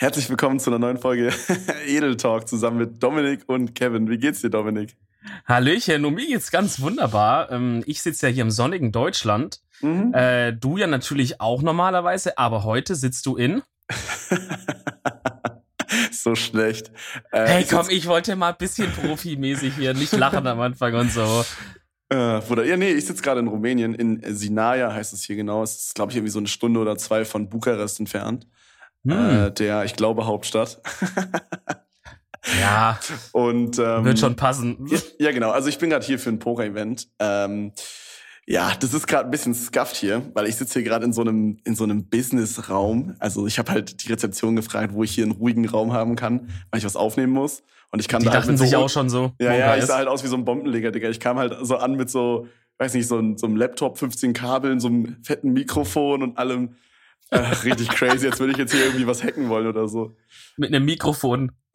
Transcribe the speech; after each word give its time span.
Herzlich 0.00 0.30
willkommen 0.30 0.58
zu 0.58 0.70
einer 0.70 0.78
neuen 0.78 0.96
Folge 0.96 1.30
Edel 1.86 2.16
Talk 2.16 2.48
zusammen 2.48 2.78
mit 2.78 3.02
Dominik 3.02 3.42
und 3.48 3.74
Kevin. 3.74 4.08
Wie 4.08 4.16
geht's 4.16 4.40
dir, 4.40 4.48
Dominik? 4.48 4.96
Hallöchen, 5.44 6.06
und 6.06 6.14
mir 6.14 6.26
geht's 6.26 6.50
ganz 6.50 6.80
wunderbar. 6.80 7.52
Ähm, 7.52 7.82
ich 7.84 8.00
sitze 8.00 8.26
ja 8.26 8.32
hier 8.32 8.44
im 8.44 8.50
sonnigen 8.50 8.92
Deutschland. 8.92 9.60
Mhm. 9.82 10.14
Äh, 10.14 10.54
du 10.54 10.78
ja 10.78 10.86
natürlich 10.86 11.42
auch 11.42 11.60
normalerweise, 11.60 12.38
aber 12.38 12.64
heute 12.64 12.94
sitzt 12.94 13.26
du 13.26 13.36
in. 13.36 13.60
so 16.12 16.34
schlecht. 16.34 16.90
Äh, 17.30 17.46
hey, 17.46 17.66
komm, 17.68 17.90
ich 17.90 18.06
wollte 18.06 18.36
mal 18.36 18.52
ein 18.52 18.58
bisschen 18.58 18.90
profimäßig 18.90 19.76
hier, 19.76 19.92
nicht 19.92 20.12
lachen 20.12 20.46
am 20.46 20.60
Anfang 20.60 20.94
und 20.94 21.12
so. 21.12 21.44
Äh, 22.08 22.40
oder, 22.48 22.64
ja, 22.64 22.78
nee, 22.78 22.92
ich 22.92 23.04
sitze 23.04 23.22
gerade 23.22 23.40
in 23.40 23.48
Rumänien, 23.48 23.94
in 23.94 24.22
Sinaia 24.34 24.94
heißt 24.94 25.12
es 25.12 25.24
hier 25.24 25.36
genau. 25.36 25.62
Es 25.62 25.76
ist, 25.76 25.94
glaube 25.94 26.10
ich, 26.10 26.16
irgendwie 26.16 26.32
so 26.32 26.38
eine 26.38 26.48
Stunde 26.48 26.80
oder 26.80 26.96
zwei 26.96 27.26
von 27.26 27.50
Bukarest 27.50 28.00
entfernt. 28.00 28.46
Hm. 29.04 29.46
Äh, 29.46 29.50
der, 29.52 29.84
ich 29.84 29.96
glaube, 29.96 30.26
Hauptstadt. 30.26 30.80
ja. 32.60 32.98
Und 33.32 33.78
ähm, 33.78 34.04
wird 34.04 34.18
schon 34.18 34.36
passen. 34.36 34.86
Ja, 34.88 34.98
ja 35.18 35.32
genau. 35.32 35.50
Also 35.50 35.68
ich 35.68 35.78
bin 35.78 35.90
gerade 35.90 36.04
hier 36.04 36.18
für 36.18 36.30
ein 36.30 36.38
Poker-Event. 36.38 37.08
Ähm, 37.18 37.72
ja, 38.46 38.72
das 38.80 38.94
ist 38.94 39.06
gerade 39.06 39.26
ein 39.26 39.30
bisschen 39.30 39.54
scuffed 39.54 39.96
hier, 39.96 40.22
weil 40.34 40.46
ich 40.46 40.56
sitze 40.56 40.80
hier 40.80 40.82
gerade 40.82 41.04
in 41.04 41.12
so 41.12 41.20
einem 41.20 41.58
in 41.64 41.76
so 41.76 41.84
einem 41.84 42.08
Business-Raum. 42.08 43.14
Also 43.20 43.46
ich 43.46 43.58
habe 43.58 43.70
halt 43.70 44.02
die 44.02 44.10
Rezeption 44.10 44.56
gefragt, 44.56 44.92
wo 44.92 45.04
ich 45.04 45.12
hier 45.12 45.24
einen 45.24 45.32
ruhigen 45.32 45.68
Raum 45.68 45.92
haben 45.92 46.16
kann, 46.16 46.48
weil 46.70 46.78
ich 46.78 46.84
was 46.84 46.96
aufnehmen 46.96 47.32
muss. 47.32 47.62
Und 47.92 48.00
ich 48.00 48.08
kann 48.08 48.20
die 48.20 48.26
da 48.26 48.32
dachten 48.32 48.50
halt 48.50 48.58
sich 48.58 48.70
so, 48.70 48.78
auch 48.78 48.88
schon 48.88 49.08
so. 49.08 49.32
Ja, 49.40 49.54
ja, 49.54 49.76
ich 49.76 49.84
sah 49.84 49.96
halt 49.96 50.08
aus 50.08 50.24
wie 50.24 50.28
so 50.28 50.36
ein 50.36 50.44
Bombenleger, 50.44 50.90
Digga. 50.90 51.08
Ich 51.08 51.20
kam 51.20 51.38
halt 51.38 51.56
so 51.62 51.76
an 51.76 51.94
mit 51.94 52.10
so, 52.10 52.46
weiß 52.78 52.94
nicht, 52.94 53.06
so, 53.06 53.18
ein, 53.18 53.36
so 53.36 53.46
einem 53.46 53.56
Laptop, 53.56 53.98
15 53.98 54.32
Kabeln, 54.32 54.80
so 54.80 54.88
einem 54.88 55.16
fetten 55.22 55.52
Mikrofon 55.52 56.22
und 56.22 56.38
allem. 56.38 56.76
Ach, 57.30 57.64
richtig 57.64 57.88
crazy, 57.90 58.26
als 58.26 58.40
würde 58.40 58.52
ich 58.52 58.58
jetzt 58.58 58.72
hier 58.72 58.84
irgendwie 58.84 59.06
was 59.06 59.22
hacken 59.22 59.48
wollen 59.48 59.66
oder 59.66 59.86
so. 59.88 60.16
Mit 60.56 60.74
einem 60.74 60.84
Mikrofon. 60.84 61.52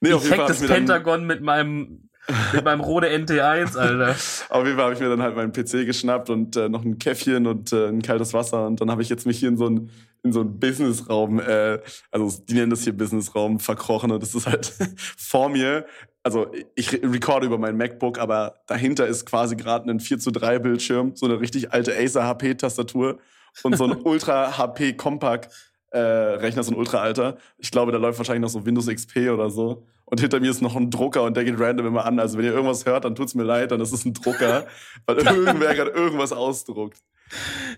nee, 0.00 0.12
ich 0.12 0.30
hack 0.30 0.46
das 0.46 0.60
Pentagon 0.60 1.26
mit 1.26 1.40
meinem 1.40 2.10
mit 2.52 2.64
meinem 2.64 2.80
Rode 2.80 3.08
NT1, 3.08 3.76
Alter. 3.76 4.10
Auf 4.48 4.64
jeden 4.64 4.76
Fall 4.76 4.84
habe 4.84 4.94
ich 4.94 5.00
mir 5.00 5.08
dann 5.08 5.22
halt 5.22 5.36
meinen 5.36 5.52
PC 5.52 5.86
geschnappt 5.86 6.30
und 6.30 6.56
äh, 6.56 6.68
noch 6.68 6.84
ein 6.84 6.98
Käffchen 6.98 7.46
und 7.46 7.72
äh, 7.72 7.88
ein 7.88 8.02
kaltes 8.02 8.32
Wasser. 8.32 8.66
Und 8.66 8.80
dann 8.80 8.90
habe 8.90 9.02
ich 9.02 9.08
jetzt 9.08 9.26
mich 9.26 9.38
hier 9.38 9.48
in 9.48 9.56
so 9.56 9.66
einen 9.66 9.90
in 10.24 10.32
so 10.32 10.40
einen 10.40 10.58
Businessraum, 10.58 11.40
äh, 11.40 11.80
also 12.10 12.42
die 12.48 12.54
nennen 12.54 12.70
das 12.70 12.84
hier 12.84 12.96
Businessraum, 12.96 13.58
verkrochen. 13.58 14.12
Und 14.12 14.22
das 14.22 14.34
ist 14.34 14.46
halt 14.46 14.72
vor 14.96 15.48
mir, 15.48 15.84
also 16.22 16.46
ich 16.76 16.92
recorde 16.92 17.46
über 17.46 17.58
mein 17.58 17.76
MacBook, 17.76 18.18
aber 18.18 18.62
dahinter 18.66 19.06
ist 19.06 19.26
quasi 19.26 19.56
gerade 19.56 19.90
ein 19.90 20.00
4 20.00 20.18
zu 20.20 20.30
3 20.30 20.60
Bildschirm, 20.60 21.16
so 21.16 21.26
eine 21.26 21.40
richtig 21.40 21.72
alte 21.72 21.96
Acer 21.96 22.24
HP-Tastatur 22.24 23.18
und 23.64 23.76
so 23.76 23.84
ein 23.84 23.96
Ultra 24.04 24.56
HP 24.56 24.94
Compact 24.94 25.71
äh, 25.92 25.98
Rechner, 25.98 26.62
so 26.62 26.72
ein 26.72 26.76
ultra 26.76 27.00
alter. 27.00 27.36
Ich 27.58 27.70
glaube, 27.70 27.92
da 27.92 27.98
läuft 27.98 28.18
wahrscheinlich 28.18 28.42
noch 28.42 28.48
so 28.48 28.64
Windows 28.64 28.86
XP 28.86 29.30
oder 29.32 29.50
so. 29.50 29.86
Und 30.04 30.20
hinter 30.20 30.40
mir 30.40 30.50
ist 30.50 30.60
noch 30.60 30.76
ein 30.76 30.90
Drucker 30.90 31.22
und 31.22 31.36
der 31.36 31.44
geht 31.44 31.58
random 31.58 31.86
immer 31.86 32.04
an. 32.04 32.18
Also 32.18 32.36
wenn 32.36 32.44
ihr 32.44 32.52
irgendwas 32.52 32.84
hört, 32.84 33.04
dann 33.04 33.14
tut's 33.14 33.34
mir 33.34 33.44
leid, 33.44 33.70
dann 33.70 33.80
ist 33.80 33.92
es 33.92 34.04
ein 34.04 34.12
Drucker, 34.14 34.66
weil 35.06 35.18
irgendwer 35.18 35.74
gerade 35.74 35.90
irgendwas 35.90 36.32
ausdruckt. 36.32 36.98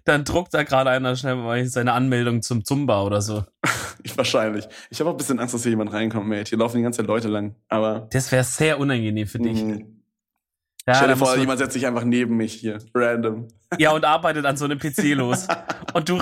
Dann 0.04 0.24
druckt 0.24 0.52
da 0.52 0.64
gerade 0.64 0.90
einer 0.90 1.14
schnell 1.14 1.36
mal 1.36 1.64
seine 1.66 1.92
Anmeldung 1.92 2.42
zum 2.42 2.64
Zumba 2.64 3.02
oder 3.04 3.22
so. 3.22 3.44
ich 4.02 4.16
wahrscheinlich. 4.18 4.66
Ich 4.90 4.98
habe 4.98 5.10
auch 5.10 5.14
ein 5.14 5.16
bisschen 5.16 5.38
Angst, 5.38 5.54
dass 5.54 5.62
hier 5.62 5.70
jemand 5.70 5.92
reinkommt, 5.92 6.26
Mate. 6.26 6.50
Hier 6.50 6.58
laufen 6.58 6.78
die 6.78 6.82
ganze 6.82 6.98
Zeit 6.98 7.06
Leute 7.06 7.28
lang. 7.28 7.54
Aber. 7.68 8.08
Das 8.10 8.32
wäre 8.32 8.42
sehr 8.42 8.80
unangenehm 8.80 9.28
für 9.28 9.38
dich. 9.38 9.62
Mm. 9.62 9.94
Ja, 10.86 10.94
Stell 10.96 11.08
dir 11.08 11.16
vor, 11.16 11.34
jemand 11.36 11.58
setzt 11.58 11.72
sich 11.72 11.86
einfach 11.86 12.04
neben 12.04 12.36
mich 12.36 12.52
hier, 12.52 12.78
random. 12.94 13.48
Ja, 13.78 13.92
und 13.92 14.04
arbeitet 14.04 14.44
an 14.44 14.58
so 14.58 14.66
einem 14.66 14.78
PC 14.78 15.14
los. 15.14 15.46
und, 15.94 16.08
du 16.08 16.20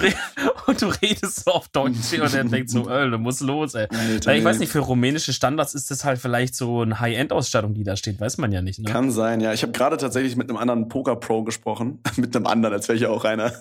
und 0.66 0.82
du 0.82 0.86
redest 0.86 1.44
so 1.44 1.52
auf 1.52 1.68
Deutsch 1.68 2.12
und 2.12 2.34
er 2.34 2.44
denkt 2.44 2.70
so, 2.70 2.88
äh, 2.88 3.10
du 3.10 3.18
musst 3.18 3.40
los, 3.40 3.74
ey. 3.74 3.86
Alter, 3.90 4.34
ich 4.34 4.44
weiß 4.44 4.58
nicht, 4.58 4.70
für 4.70 4.80
rumänische 4.80 5.32
Standards 5.32 5.74
ist 5.74 5.90
das 5.90 6.04
halt 6.04 6.18
vielleicht 6.18 6.54
so 6.54 6.82
eine 6.82 7.00
High-End-Ausstattung, 7.00 7.74
die 7.74 7.84
da 7.84 7.96
steht, 7.96 8.20
weiß 8.20 8.38
man 8.38 8.52
ja 8.52 8.62
nicht. 8.62 8.78
Ne? 8.78 8.90
Kann 8.90 9.10
sein, 9.10 9.40
ja. 9.40 9.52
Ich 9.52 9.62
habe 9.62 9.72
gerade 9.72 9.96
tatsächlich 9.96 10.36
mit 10.36 10.48
einem 10.48 10.58
anderen 10.58 10.88
Poker-Pro 10.88 11.42
gesprochen. 11.42 12.00
mit 12.16 12.34
einem 12.36 12.46
anderen, 12.46 12.74
als 12.74 12.88
wäre 12.88 12.96
ich 12.96 13.06
auch 13.06 13.24
einer. 13.24 13.52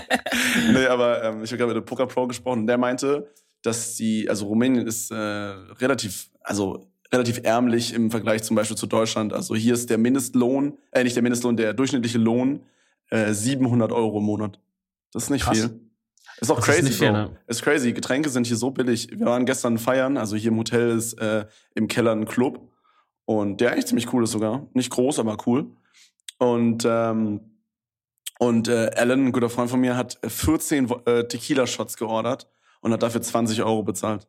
nee, 0.72 0.86
aber 0.86 1.22
ähm, 1.22 1.44
ich 1.44 1.50
habe 1.50 1.58
gerade 1.58 1.68
mit 1.68 1.76
einem 1.76 1.84
Poker-Pro 1.84 2.26
gesprochen 2.26 2.60
und 2.60 2.66
der 2.66 2.78
meinte, 2.78 3.28
dass 3.62 3.96
die, 3.96 4.28
also 4.28 4.46
Rumänien 4.46 4.86
ist 4.86 5.10
äh, 5.10 5.14
relativ, 5.14 6.30
also 6.42 6.90
relativ 7.12 7.40
ärmlich 7.42 7.94
im 7.94 8.10
Vergleich 8.10 8.42
zum 8.42 8.56
Beispiel 8.56 8.76
zu 8.76 8.86
Deutschland. 8.86 9.32
Also 9.32 9.54
hier 9.54 9.74
ist 9.74 9.90
der 9.90 9.98
Mindestlohn, 9.98 10.78
äh, 10.92 11.04
nicht 11.04 11.16
der 11.16 11.22
Mindestlohn, 11.22 11.56
der 11.56 11.72
durchschnittliche 11.72 12.18
Lohn 12.18 12.60
äh, 13.10 13.32
700 13.32 13.92
Euro 13.92 14.18
im 14.18 14.24
Monat. 14.24 14.60
Das 15.12 15.24
ist 15.24 15.30
nicht 15.30 15.44
Krass. 15.44 15.58
viel. 15.58 15.80
Ist 16.40 16.50
auch 16.50 16.56
das 16.56 16.64
crazy, 16.66 16.90
ist, 16.90 16.98
viel, 16.98 17.12
ne? 17.12 17.36
ist 17.46 17.62
crazy. 17.62 17.92
Getränke 17.92 18.28
sind 18.28 18.46
hier 18.46 18.56
so 18.56 18.70
billig. 18.70 19.08
Wir 19.10 19.26
waren 19.26 19.46
gestern 19.46 19.78
feiern, 19.78 20.16
also 20.16 20.36
hier 20.36 20.50
im 20.50 20.58
Hotel 20.58 20.90
ist 20.90 21.14
äh, 21.14 21.46
im 21.74 21.88
Keller 21.88 22.12
ein 22.12 22.26
Club 22.26 22.72
und 23.24 23.60
der 23.60 23.72
eigentlich 23.72 23.86
ziemlich 23.86 24.12
cool 24.12 24.24
ist 24.24 24.32
sogar. 24.32 24.66
Nicht 24.74 24.90
groß, 24.90 25.18
aber 25.18 25.36
cool. 25.46 25.66
Und 26.38 26.84
ähm, 26.86 27.40
und 28.38 28.68
äh, 28.68 28.90
Alan, 28.94 29.26
ein 29.26 29.32
guter 29.32 29.48
Freund 29.48 29.70
von 29.70 29.80
mir, 29.80 29.96
hat 29.96 30.18
14 30.26 30.90
äh, 31.06 31.24
Tequila-Shots 31.24 31.96
geordert 31.96 32.46
und 32.80 32.92
hat 32.92 33.02
dafür 33.02 33.22
20 33.22 33.62
Euro 33.62 33.82
bezahlt. 33.82 34.28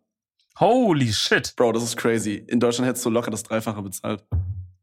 Holy 0.60 1.12
shit. 1.12 1.54
Bro, 1.56 1.74
das 1.74 1.84
ist 1.84 1.98
crazy. 1.98 2.36
In 2.48 2.60
Deutschland 2.60 2.88
hättest 2.88 3.06
du 3.06 3.10
locker 3.10 3.32
das 3.32 3.44
Dreifache 3.44 3.82
bezahlt. 3.82 4.24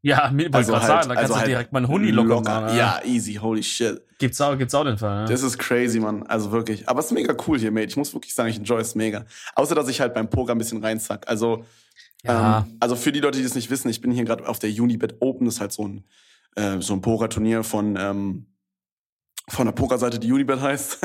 Ja, 0.05 0.29
mir 0.31 0.53
also 0.53 0.73
halt, 0.73 0.83
sagen, 0.85 1.09
da 1.09 1.15
kannst 1.15 1.17
also 1.17 1.33
du 1.33 1.39
halt 1.39 1.47
direkt 1.47 1.73
mal 1.73 1.79
einen 1.79 1.87
Huni 1.87 2.11
locker, 2.11 2.35
locker 2.35 2.61
machen. 2.61 2.77
Ja, 2.77 3.01
easy, 3.05 3.33
holy 3.33 3.63
shit. 3.63 3.99
Gibt's 4.19 4.39
auch, 4.39 4.55
gibt's 4.55 4.75
auch 4.75 4.83
den 4.83 4.99
Fall. 4.99 5.21
Ja. 5.21 5.25
Das 5.25 5.41
ist 5.41 5.57
crazy, 5.57 5.99
Mann. 5.99 6.21
Also 6.27 6.51
wirklich. 6.51 6.87
Aber 6.87 6.99
es 6.99 7.07
ist 7.07 7.11
mega 7.13 7.35
cool 7.47 7.57
hier, 7.57 7.71
Mate. 7.71 7.87
Ich 7.87 7.97
muss 7.97 8.13
wirklich 8.13 8.35
sagen, 8.35 8.49
ich 8.49 8.57
enjoy 8.57 8.79
es 8.79 8.93
mega. 8.93 9.25
Außer, 9.55 9.73
dass 9.73 9.87
ich 9.87 10.01
halt 10.01 10.13
beim 10.13 10.29
Poker 10.29 10.53
ein 10.53 10.59
bisschen 10.59 10.83
reinzack. 10.83 11.27
Also, 11.27 11.65
ja. 12.23 12.59
ähm, 12.59 12.77
also 12.79 12.95
für 12.95 13.11
die 13.11 13.19
Leute, 13.19 13.39
die 13.39 13.43
das 13.43 13.55
nicht 13.55 13.71
wissen, 13.71 13.89
ich 13.89 13.99
bin 13.99 14.11
hier 14.11 14.25
gerade 14.25 14.47
auf 14.47 14.59
der 14.59 14.69
Unibet 14.69 15.15
Open. 15.21 15.45
Das 15.45 15.55
ist 15.55 15.61
halt 15.61 15.71
so 15.71 15.87
ein, 15.87 16.03
äh, 16.55 16.81
so 16.81 16.93
ein 16.93 17.01
Poker-Turnier 17.01 17.63
von, 17.63 17.97
ähm, 17.99 18.45
von 19.47 19.65
der 19.65 19.73
Pokerseite, 19.73 20.19
die 20.19 20.31
Unibet 20.31 20.59
heißt. 20.59 20.99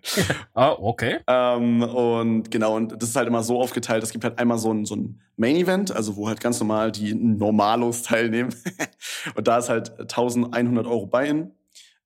ah, 0.54 0.72
okay. 0.72 1.20
ähm, 1.26 1.82
und 1.82 2.50
genau, 2.50 2.76
und 2.76 3.00
das 3.00 3.10
ist 3.10 3.16
halt 3.16 3.28
immer 3.28 3.42
so 3.42 3.60
aufgeteilt, 3.60 4.02
es 4.02 4.10
gibt 4.10 4.24
halt 4.24 4.38
einmal 4.38 4.58
so 4.58 4.72
ein, 4.72 4.84
so 4.84 4.96
ein 4.96 5.20
Main-Event, 5.36 5.94
also 5.94 6.16
wo 6.16 6.28
halt 6.28 6.40
ganz 6.40 6.58
normal 6.60 6.90
die 6.92 7.14
Normalos 7.14 8.02
teilnehmen. 8.02 8.54
und 9.34 9.46
da 9.46 9.58
ist 9.58 9.68
halt 9.68 9.90
1100 10.00 10.86
Euro 10.86 11.06
Buy-in. 11.06 11.52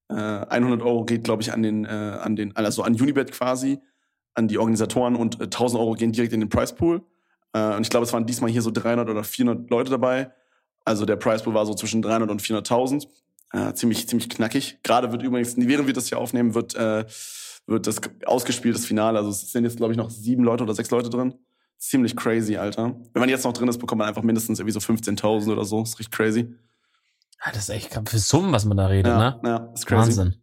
Äh, 0.08 0.14
100 0.14 0.82
Euro 0.82 1.04
geht, 1.04 1.24
glaube 1.24 1.42
ich, 1.42 1.52
an 1.52 1.62
den, 1.62 1.84
äh, 1.84 1.88
an 1.88 2.36
den, 2.36 2.54
also 2.56 2.82
an 2.82 2.94
Unibet 2.94 3.32
quasi, 3.32 3.80
an 4.34 4.48
die 4.48 4.58
Organisatoren 4.58 5.16
und 5.16 5.40
äh, 5.40 5.44
1000 5.44 5.80
Euro 5.80 5.94
gehen 5.94 6.12
direkt 6.12 6.32
in 6.32 6.40
den 6.40 6.48
Price 6.48 6.74
Pool. 6.74 7.02
Äh, 7.52 7.74
und 7.76 7.82
ich 7.82 7.90
glaube, 7.90 8.04
es 8.04 8.12
waren 8.12 8.26
diesmal 8.26 8.50
hier 8.50 8.62
so 8.62 8.70
300 8.70 9.08
oder 9.08 9.24
400 9.24 9.70
Leute 9.70 9.90
dabei. 9.90 10.32
Also 10.84 11.04
der 11.04 11.16
Price 11.16 11.42
Pool 11.42 11.54
war 11.54 11.66
so 11.66 11.74
zwischen 11.74 12.02
300 12.02 12.30
und 12.30 12.40
400.000. 12.40 13.08
Äh, 13.52 13.74
ziemlich, 13.74 14.08
ziemlich 14.08 14.28
knackig. 14.28 14.78
Gerade 14.82 15.12
wird 15.12 15.22
übrigens, 15.22 15.54
während 15.56 15.86
wir 15.86 15.94
das 15.94 16.08
hier 16.08 16.18
aufnehmen, 16.18 16.54
wird, 16.54 16.74
äh, 16.74 17.04
wird 17.66 17.86
das 17.86 18.00
ausgespielt, 18.26 18.74
das 18.74 18.86
Finale. 18.86 19.18
Also 19.18 19.30
es 19.30 19.52
sind 19.52 19.64
jetzt, 19.64 19.76
glaube 19.76 19.92
ich, 19.92 19.96
noch 19.96 20.10
sieben 20.10 20.44
Leute 20.44 20.64
oder 20.64 20.74
sechs 20.74 20.90
Leute 20.90 21.10
drin. 21.10 21.34
Ziemlich 21.78 22.16
crazy, 22.16 22.56
Alter. 22.56 22.96
Wenn 23.12 23.20
man 23.20 23.28
jetzt 23.28 23.44
noch 23.44 23.52
drin 23.52 23.68
ist, 23.68 23.78
bekommt 23.78 23.98
man 24.00 24.08
einfach 24.08 24.22
mindestens 24.22 24.58
irgendwie 24.58 24.72
so 24.72 24.80
15.000 24.80 25.52
oder 25.52 25.64
so. 25.64 25.80
Das 25.80 25.90
ist 25.90 25.98
richtig 25.98 26.16
crazy. 26.16 26.54
Ja, 27.44 27.52
das 27.52 27.64
ist 27.64 27.68
echt 27.68 28.00
für 28.08 28.18
Summen, 28.18 28.52
was 28.52 28.64
man 28.64 28.76
da 28.76 28.86
redet, 28.86 29.12
ja, 29.12 29.18
ne? 29.18 29.40
Ja, 29.44 29.56
ist 29.74 29.86
crazy. 29.86 30.18
Wahnsinn. 30.18 30.36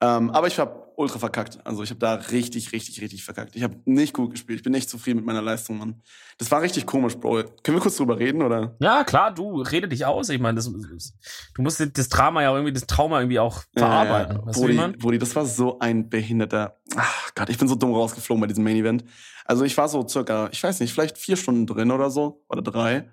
Ähm, 0.00 0.30
aber 0.30 0.48
ich 0.48 0.58
habe 0.58 0.89
ultra 0.96 1.18
verkackt. 1.18 1.58
Also 1.64 1.82
ich 1.82 1.90
habe 1.90 1.98
da 1.98 2.14
richtig, 2.14 2.72
richtig, 2.72 3.00
richtig 3.00 3.24
verkackt. 3.24 3.56
Ich 3.56 3.62
habe 3.62 3.76
nicht 3.84 4.14
gut 4.14 4.32
gespielt. 4.32 4.58
Ich 4.58 4.62
bin 4.62 4.72
nicht 4.72 4.88
zufrieden 4.88 5.18
mit 5.18 5.26
meiner 5.26 5.42
Leistung, 5.42 5.78
Mann. 5.78 6.02
Das 6.38 6.50
war 6.50 6.62
richtig 6.62 6.86
komisch, 6.86 7.16
Bro. 7.16 7.44
Können 7.62 7.76
wir 7.76 7.80
kurz 7.80 7.96
drüber 7.96 8.18
reden, 8.18 8.42
oder? 8.42 8.76
Ja, 8.80 9.04
klar, 9.04 9.32
du 9.32 9.62
rede 9.62 9.88
dich 9.88 10.04
aus. 10.04 10.28
Ich 10.28 10.40
meine, 10.40 10.60
du 10.60 11.62
musst 11.62 11.80
das 11.98 12.08
Drama 12.08 12.42
ja 12.42 12.52
irgendwie, 12.52 12.72
das 12.72 12.86
Trauma 12.86 13.20
irgendwie 13.20 13.38
auch 13.38 13.62
verarbeiten. 13.76 14.36
Ja, 14.36 14.46
ja. 14.46 14.52
Brody, 14.52 14.96
Brody, 14.98 15.18
das 15.18 15.34
war 15.36 15.46
so 15.46 15.78
ein 15.78 16.08
behinderter. 16.08 16.78
Ach 16.96 17.30
Gott, 17.34 17.48
ich 17.48 17.58
bin 17.58 17.68
so 17.68 17.74
dumm 17.74 17.92
rausgeflogen 17.92 18.40
bei 18.40 18.46
diesem 18.46 18.64
Main 18.64 18.76
Event. 18.76 19.04
Also 19.44 19.64
ich 19.64 19.76
war 19.76 19.88
so 19.88 20.06
circa, 20.06 20.48
ich 20.52 20.62
weiß 20.62 20.80
nicht, 20.80 20.92
vielleicht 20.92 21.18
vier 21.18 21.36
Stunden 21.36 21.66
drin 21.66 21.90
oder 21.90 22.10
so. 22.10 22.44
Oder 22.48 22.62
drei. 22.62 23.10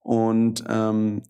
Und 0.00 0.64
ähm, 0.68 1.22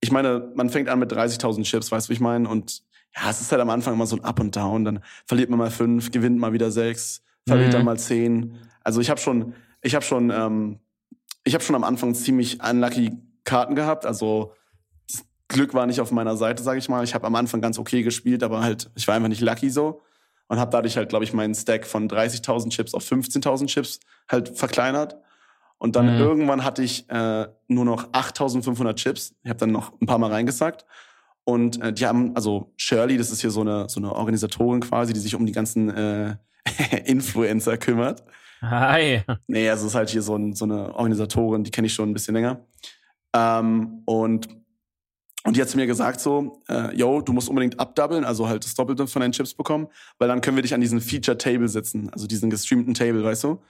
ich 0.00 0.12
meine, 0.12 0.52
man 0.54 0.70
fängt 0.70 0.88
an 0.88 0.98
mit 0.98 1.12
30.000 1.12 1.64
Chips, 1.64 1.90
weißt 1.90 2.06
du, 2.06 2.10
wie 2.10 2.14
ich 2.14 2.20
meine? 2.20 2.48
Und 2.48 2.82
ja, 3.16 3.30
es 3.30 3.40
ist 3.40 3.50
halt 3.50 3.60
am 3.60 3.70
Anfang 3.70 3.94
immer 3.94 4.06
so 4.06 4.16
ein 4.16 4.24
Up 4.24 4.40
und 4.40 4.54
Down. 4.54 4.84
Dann 4.84 5.00
verliert 5.26 5.50
man 5.50 5.58
mal 5.58 5.70
fünf, 5.70 6.10
gewinnt 6.10 6.38
mal 6.38 6.52
wieder 6.52 6.70
sechs, 6.70 7.22
verliert 7.46 7.68
mhm. 7.68 7.72
dann 7.72 7.84
mal 7.84 7.98
zehn. 7.98 8.58
Also 8.82 9.00
ich 9.00 9.10
habe 9.10 9.20
schon, 9.20 9.54
ich 9.82 9.94
habe 9.94 10.04
schon, 10.04 10.30
ähm, 10.30 10.78
ich 11.44 11.54
habe 11.54 11.64
schon 11.64 11.76
am 11.76 11.84
Anfang 11.84 12.14
ziemlich 12.14 12.62
unlucky 12.62 13.12
Karten 13.44 13.74
gehabt. 13.74 14.06
Also 14.06 14.52
das 15.10 15.24
Glück 15.48 15.74
war 15.74 15.86
nicht 15.86 16.00
auf 16.00 16.12
meiner 16.12 16.36
Seite, 16.36 16.62
sage 16.62 16.78
ich 16.78 16.88
mal. 16.88 17.04
Ich 17.04 17.14
habe 17.14 17.26
am 17.26 17.34
Anfang 17.34 17.60
ganz 17.60 17.78
okay 17.78 18.02
gespielt, 18.02 18.42
aber 18.42 18.60
halt, 18.60 18.90
ich 18.94 19.08
war 19.08 19.14
einfach 19.14 19.28
nicht 19.28 19.40
lucky 19.40 19.70
so 19.70 20.02
und 20.48 20.58
habe 20.58 20.70
dadurch 20.70 20.96
halt, 20.96 21.08
glaube 21.10 21.24
ich, 21.24 21.32
meinen 21.32 21.54
Stack 21.54 21.86
von 21.86 22.08
30.000 22.08 22.70
Chips 22.70 22.94
auf 22.94 23.04
15.000 23.04 23.66
Chips 23.66 24.00
halt 24.28 24.56
verkleinert. 24.56 25.16
Und 25.78 25.94
dann 25.94 26.14
mhm. 26.14 26.20
irgendwann 26.20 26.64
hatte 26.64 26.82
ich 26.82 27.08
äh, 27.08 27.46
nur 27.68 27.84
noch 27.84 28.10
8.500 28.12 28.94
Chips. 28.94 29.34
Ich 29.44 29.50
habe 29.50 29.60
dann 29.60 29.70
noch 29.70 29.92
ein 30.00 30.06
paar 30.06 30.18
Mal 30.18 30.30
reingesackt. 30.30 30.84
Und 31.48 31.80
äh, 31.80 31.94
die 31.94 32.04
haben, 32.04 32.36
also 32.36 32.74
Shirley, 32.76 33.16
das 33.16 33.30
ist 33.30 33.40
hier 33.40 33.50
so 33.50 33.62
eine, 33.62 33.88
so 33.88 34.00
eine 34.00 34.14
Organisatorin 34.14 34.80
quasi, 34.80 35.14
die 35.14 35.18
sich 35.18 35.34
um 35.34 35.46
die 35.46 35.52
ganzen 35.52 35.88
äh, 35.88 36.36
Influencer 37.06 37.78
kümmert. 37.78 38.22
Hi. 38.60 39.22
Nee, 39.46 39.70
also 39.70 39.86
es 39.86 39.92
ist 39.92 39.94
halt 39.94 40.10
hier 40.10 40.20
so, 40.20 40.36
ein, 40.36 40.52
so 40.52 40.66
eine 40.66 40.94
Organisatorin, 40.94 41.64
die 41.64 41.70
kenne 41.70 41.86
ich 41.86 41.94
schon 41.94 42.10
ein 42.10 42.12
bisschen 42.12 42.34
länger. 42.34 42.66
Ähm, 43.34 44.02
und, 44.04 44.46
und 45.44 45.56
die 45.56 45.62
hat 45.62 45.70
zu 45.70 45.78
mir 45.78 45.86
gesagt 45.86 46.20
so, 46.20 46.60
äh, 46.68 46.94
yo, 46.94 47.22
du 47.22 47.32
musst 47.32 47.48
unbedingt 47.48 47.80
abdoublen, 47.80 48.26
also 48.26 48.46
halt 48.46 48.62
das 48.62 48.74
Doppelte 48.74 49.06
von 49.06 49.20
deinen 49.20 49.32
Chips 49.32 49.54
bekommen, 49.54 49.88
weil 50.18 50.28
dann 50.28 50.42
können 50.42 50.58
wir 50.58 50.62
dich 50.62 50.74
an 50.74 50.82
diesen 50.82 51.00
Feature 51.00 51.38
Table 51.38 51.68
setzen, 51.68 52.10
also 52.12 52.26
diesen 52.26 52.50
gestreamten 52.50 52.92
Table, 52.92 53.24
weißt 53.24 53.44
du? 53.44 53.62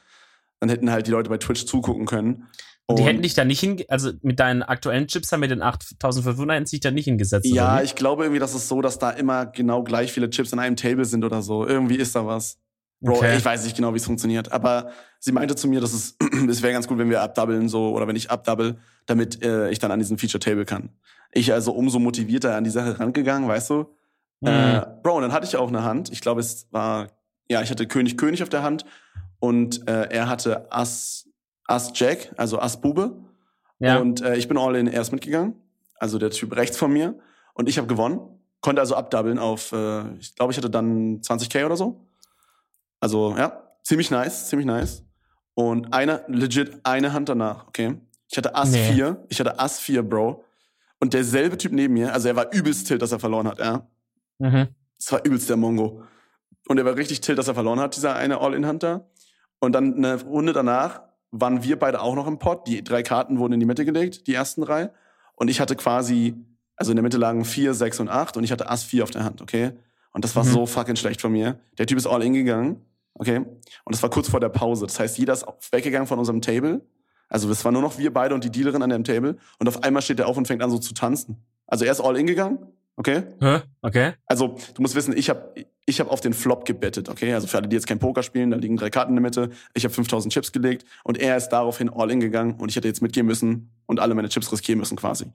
Dann 0.59 0.69
hätten 0.69 0.91
halt 0.91 1.07
die 1.07 1.13
Leute 1.13 1.31
bei 1.31 1.39
Twitch 1.39 1.65
zugucken 1.65 2.07
können. 2.07 2.49
Und 2.91 2.99
die 2.99 3.05
hätten 3.05 3.21
dich 3.21 3.35
da 3.35 3.45
nicht 3.45 3.61
hin, 3.61 3.85
also 3.89 4.13
mit 4.23 4.41
deinen 4.41 4.63
aktuellen 4.63 5.07
Chips 5.09 5.31
haben 5.31 5.41
mit 5.41 5.51
den 5.51 5.61
8500 5.61 6.57
hätten 6.57 6.67
sich 6.67 6.81
da 6.81 6.91
nicht 6.91 7.05
hingesetzt. 7.05 7.47
Ja, 7.47 7.83
ich 7.83 7.95
glaube 7.95 8.25
irgendwie, 8.25 8.41
dass 8.41 8.55
es 8.55 8.67
so, 8.67 8.81
dass 8.81 8.99
da 8.99 9.11
immer 9.11 9.45
genau 9.45 9.83
gleich 9.83 10.11
viele 10.11 10.31
Chips 10.31 10.53
in 10.53 10.59
einem 10.59 10.75
Table 10.75 11.05
sind 11.05 11.23
oder 11.23 11.43
so. 11.43 11.67
Irgendwie 11.67 11.97
ist 11.97 12.17
da 12.17 12.25
was. 12.25 12.59
Bro, 13.01 13.19
okay. 13.19 13.37
ich 13.37 13.45
weiß 13.45 13.65
nicht 13.65 13.77
genau, 13.77 13.93
wie 13.93 13.99
es 13.99 14.07
funktioniert, 14.07 14.51
aber 14.51 14.91
sie 15.21 15.33
meinte 15.33 15.55
zu 15.55 15.69
mir, 15.69 15.81
dass 15.81 15.93
es, 15.93 16.17
es 16.49 16.63
wäre 16.63 16.73
ganz 16.73 16.89
gut, 16.89 16.99
wenn 16.99 17.11
wir 17.11 17.21
abdoubeln 17.21 17.69
so 17.69 17.95
oder 17.95 18.09
wenn 18.09 18.17
ich 18.17 18.31
abdouble, 18.31 18.79
damit 19.07 19.45
äh, 19.45 19.71
ich 19.71 19.79
dann 19.79 19.93
an 19.93 19.99
diesen 19.99 20.19
Feature 20.19 20.41
Table 20.41 20.65
kann. 20.65 20.89
Ich 21.31 21.53
also 21.53 21.73
umso 21.73 21.99
motivierter 21.99 22.57
an 22.57 22.65
die 22.65 22.71
Sache 22.71 22.99
rangegangen, 22.99 23.49
weißt 23.49 23.71
du? 23.71 23.95
Mhm. 24.41 24.49
Äh, 24.49 24.87
Bro, 25.03 25.17
und 25.17 25.23
dann 25.23 25.33
hatte 25.33 25.47
ich 25.47 25.57
auch 25.57 25.69
eine 25.69 25.85
Hand. 25.85 26.11
Ich 26.11 26.23
glaube, 26.23 26.41
es 26.41 26.67
war 26.71 27.09
ja, 27.51 27.63
ich 27.63 27.71
hatte 27.71 27.87
König 27.87 28.17
König 28.17 28.43
auf 28.43 28.49
der 28.49 28.63
Hand 28.63 28.85
und 29.41 29.89
äh, 29.89 30.09
er 30.11 30.29
hatte 30.29 30.71
Ass 30.71 31.28
Ass 31.69 31.93
Jack, 31.95 32.33
also 32.37 32.59
Ass 32.59 32.81
Bube. 32.81 33.17
Ja. 33.79 33.99
Und 33.99 34.23
äh, 34.23 34.37
ich 34.37 34.49
bin 34.49 34.59
all 34.59 34.75
in 34.75 34.89
erst 34.89 35.13
mitgegangen, 35.13 35.55
also 36.01 36.19
der 36.19 36.31
Typ 36.31 36.57
rechts 36.57 36.77
von 36.77 36.93
mir 36.93 37.17
und 37.55 37.69
ich 37.69 37.79
habe 37.79 37.87
gewonnen, 37.87 38.19
konnte 38.61 38.81
also 38.81 38.97
abdoubeln 38.97 39.39
auf 39.39 39.71
äh, 39.73 40.17
ich 40.19 40.35
glaube, 40.35 40.51
ich 40.53 40.59
hatte 40.59 40.71
dann 40.71 41.21
20k 41.21 41.65
oder 41.65 41.77
so. 41.77 42.05
Also, 43.01 43.37
ja, 43.37 43.63
ziemlich 43.85 44.11
nice, 44.11 44.49
ziemlich 44.49 44.67
nice. 44.67 45.05
Und 45.55 45.93
eine, 45.93 46.25
legit 46.27 46.81
eine 46.83 47.13
Hand 47.13 47.29
danach, 47.29 47.69
okay? 47.69 47.97
Ich 48.29 48.37
hatte 48.37 48.55
Ass 48.55 48.73
nee. 48.73 48.93
4, 48.93 49.25
ich 49.29 49.39
hatte 49.39 49.59
Ass 49.61 49.79
4, 49.79 50.03
Bro. 50.03 50.45
Und 51.01 51.15
derselbe 51.15 51.57
Typ 51.57 51.73
neben 51.73 51.95
mir, 51.95 52.13
also 52.13 52.29
er 52.29 52.35
war 52.37 52.53
übelst 52.53 52.89
tilt, 52.89 53.03
dass 53.03 53.13
er 53.13 53.21
verloren 53.21 53.47
hat, 53.47 53.61
ja. 53.61 53.87
Mhm. 54.39 54.69
Das 54.99 55.13
war 55.13 55.25
übelst 55.25 55.49
der 55.49 55.57
Mongo. 55.57 56.03
Und 56.67 56.79
er 56.79 56.85
war 56.85 56.97
richtig 56.97 57.21
tilt, 57.21 57.39
dass 57.39 57.49
er 57.49 57.55
verloren 57.55 57.79
hat, 57.79 57.97
dieser 57.97 58.17
eine 58.17 58.41
All-In-Hunter. 58.41 59.09
Und 59.61 59.73
dann 59.73 59.95
eine 59.97 60.23
Runde 60.23 60.53
danach 60.53 61.03
waren 61.31 61.63
wir 61.63 61.79
beide 61.79 62.01
auch 62.01 62.15
noch 62.15 62.27
im 62.27 62.39
Pot. 62.39 62.67
Die 62.67 62.83
drei 62.83 63.03
Karten 63.03 63.39
wurden 63.39 63.55
in 63.55 63.61
die 63.61 63.67
Mitte 63.67 63.85
gelegt, 63.85 64.27
die 64.27 64.35
ersten 64.35 64.63
drei. 64.63 64.91
Und 65.35 65.49
ich 65.49 65.61
hatte 65.61 65.77
quasi, 65.77 66.35
also 66.77 66.93
in 66.93 66.97
der 66.97 67.03
Mitte 67.03 67.19
lagen 67.19 67.45
vier, 67.45 67.75
sechs 67.75 68.01
und 68.01 68.09
acht 68.09 68.37
und 68.37 68.45
ich 68.45 68.53
hatte 68.53 68.69
Ass 68.69 68.83
4 68.85 69.05
auf 69.05 69.11
der 69.11 69.25
Hand, 69.25 69.43
okay? 69.43 69.73
Und 70.13 70.25
das 70.25 70.35
war 70.35 70.45
mhm. 70.45 70.51
so 70.51 70.67
fucking 70.67 70.97
schlecht 70.97 71.21
von 71.21 71.33
mir. 71.33 71.61
Der 71.79 71.87
Typ 71.87 71.99
ist 71.99 72.07
all 72.07 72.23
in 72.23 72.33
gegangen. 72.33 72.85
Okay? 73.15 73.39
Und 73.39 73.95
das 73.95 74.03
war 74.03 74.11
kurz 74.11 74.29
vor 74.29 74.41
der 74.41 74.49
Pause. 74.49 74.87
Das 74.87 74.99
heißt, 74.99 75.19
jeder 75.19 75.33
ist 75.33 75.45
weggegangen 75.71 76.07
von 76.07 76.19
unserem 76.19 76.41
Table. 76.41 76.81
Also 77.29 77.51
es 77.51 77.65
waren 77.65 77.75
nur 77.75 77.83
noch 77.83 77.99
wir 77.99 78.13
beide 78.13 78.35
und 78.35 78.43
die 78.45 78.51
Dealerin 78.51 78.83
an 78.83 78.91
dem 78.91 79.05
Table. 79.05 79.37
Und 79.59 79.69
auf 79.69 79.83
einmal 79.83 80.03
steht 80.03 80.19
er 80.21 80.29
auf 80.29 80.37
und 80.37 80.47
fängt 80.47 80.63
an 80.63 80.71
so 80.71 80.79
zu 80.79 80.95
tanzen. 80.95 81.45
Also 81.67 81.85
er 81.85 81.93
ist 81.93 82.01
all 82.01 82.17
in 82.17 82.27
gegangen. 82.27 82.59
Okay? 82.99 83.23
Hä? 83.41 83.61
Okay. 83.81 84.13
Also 84.27 84.59
du 84.75 84.83
musst 84.83 84.97
wissen, 84.97 85.17
ich 85.17 85.31
habe 85.31 85.55
ich 85.87 86.01
hab 86.01 86.11
auf 86.11 86.21
den 86.21 86.35
Flop 86.35 86.65
gebettet. 86.65 87.09
Okay? 87.09 87.33
Also 87.33 87.47
für 87.47 87.57
alle, 87.57 87.69
die 87.69 87.77
jetzt 87.77 87.87
kein 87.87 88.01
Poker 88.01 88.25
spielen, 88.25 88.51
da 88.51 88.57
liegen 88.57 88.77
drei 88.77 88.91
Karten 88.91 89.13
in 89.13 89.17
der 89.17 89.23
Mitte. 89.23 89.51
Ich 89.73 89.85
habe 89.85 89.95
5000 89.95 90.35
Chips 90.35 90.51
gelegt 90.51 90.85
und 91.05 91.17
er 91.17 91.37
ist 91.37 91.51
daraufhin 91.51 91.89
all 91.91 92.11
in 92.11 92.19
gegangen 92.19 92.55
und 92.55 92.71
ich 92.71 92.77
hätte 92.77 92.89
jetzt 92.89 93.01
mitgehen 93.01 93.25
müssen 93.25 93.71
und 93.87 94.01
alle 94.01 94.17
meine 94.17 94.29
Chips 94.29 94.51
riskieren 94.51 94.81
müssen 94.81 94.97
quasi. 94.97 95.27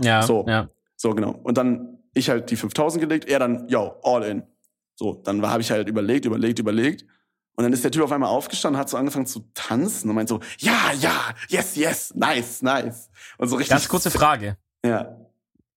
Ja. 0.00 0.22
So. 0.22 0.44
Ja. 0.48 0.68
So 0.96 1.14
genau. 1.14 1.38
Und 1.44 1.58
dann 1.58 1.98
ich 2.12 2.28
halt 2.28 2.50
die 2.50 2.56
5000 2.56 3.00
gelegt, 3.00 3.28
er 3.28 3.38
dann, 3.38 3.68
yo, 3.68 3.94
all 4.02 4.24
in. 4.24 4.42
So, 4.96 5.14
dann 5.24 5.46
habe 5.46 5.62
ich 5.62 5.70
halt 5.70 5.88
überlegt, 5.88 6.24
überlegt, 6.24 6.58
überlegt. 6.58 7.06
Und 7.54 7.64
dann 7.64 7.72
ist 7.72 7.84
der 7.84 7.92
Typ 7.92 8.02
auf 8.02 8.12
einmal 8.12 8.30
aufgestanden, 8.30 8.80
hat 8.80 8.88
so 8.88 8.96
angefangen 8.96 9.26
zu 9.26 9.48
tanzen 9.54 10.08
und 10.08 10.16
meint 10.16 10.28
so, 10.28 10.40
ja, 10.58 10.92
ja, 10.98 11.34
yes, 11.48 11.76
yes, 11.76 12.14
nice, 12.14 12.62
nice. 12.62 13.10
Und 13.38 13.48
so 13.48 13.56
richtig. 13.56 13.70
Ganz 13.70 13.88
kurze 13.88 14.10
Frage. 14.10 14.56
Ja. 14.84 15.21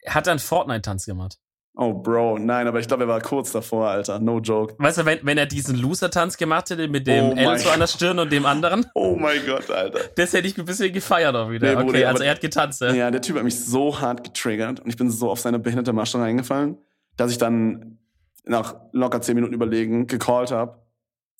Hat 0.07 0.27
er 0.27 0.31
einen 0.31 0.39
Fortnite-Tanz 0.39 1.05
gemacht? 1.05 1.39
Oh, 1.77 1.93
Bro, 1.93 2.37
nein, 2.39 2.67
aber 2.67 2.79
ich 2.79 2.87
glaube, 2.87 3.03
er 3.03 3.09
war 3.09 3.19
kurz 3.19 3.51
davor, 3.51 3.89
Alter. 3.89 4.19
No 4.19 4.39
joke. 4.39 4.75
Weißt 4.77 4.99
du, 4.99 5.05
wenn, 5.05 5.19
wenn 5.23 5.37
er 5.37 5.45
diesen 5.45 5.75
Loser-Tanz 5.75 6.37
gemacht 6.37 6.69
hätte 6.69 6.87
mit 6.87 7.05
dem 7.05 7.33
oh 7.33 7.35
L 7.35 7.57
so 7.57 7.69
an 7.69 7.81
der 7.81 7.87
Stirn 7.87 8.17
und 8.17 8.31
dem 8.31 8.45
anderen? 8.45 8.85
Oh 8.95 9.17
mein 9.19 9.45
Gott, 9.45 9.69
Alter. 9.69 9.99
Das 10.15 10.31
hätte 10.31 10.47
ich 10.47 10.57
ein 10.57 10.63
bisschen 10.63 10.93
gefeiert 10.93 11.35
auch 11.35 11.49
wieder. 11.49 11.67
Nee, 11.67 11.75
okay, 11.75 11.85
Bruder, 11.85 12.07
also 12.07 12.23
er 12.23 12.31
hat 12.31 12.39
getanzt, 12.39 12.79
ja. 12.79 12.93
Ja, 12.93 13.11
der 13.11 13.21
Typ 13.21 13.35
hat 13.35 13.43
mich 13.43 13.59
so 13.59 13.99
hart 13.99 14.23
getriggert 14.23 14.79
und 14.79 14.89
ich 14.89 14.95
bin 14.95 15.09
so 15.09 15.29
auf 15.29 15.41
seine 15.41 15.59
behinderte 15.59 15.91
Masche 15.91 16.17
reingefallen, 16.17 16.77
dass 17.17 17.31
ich 17.31 17.37
dann 17.37 17.99
nach 18.45 18.75
locker 18.93 19.19
zehn 19.21 19.35
Minuten 19.35 19.53
überlegen 19.53 20.07
gecallt 20.07 20.51
habe. 20.51 20.79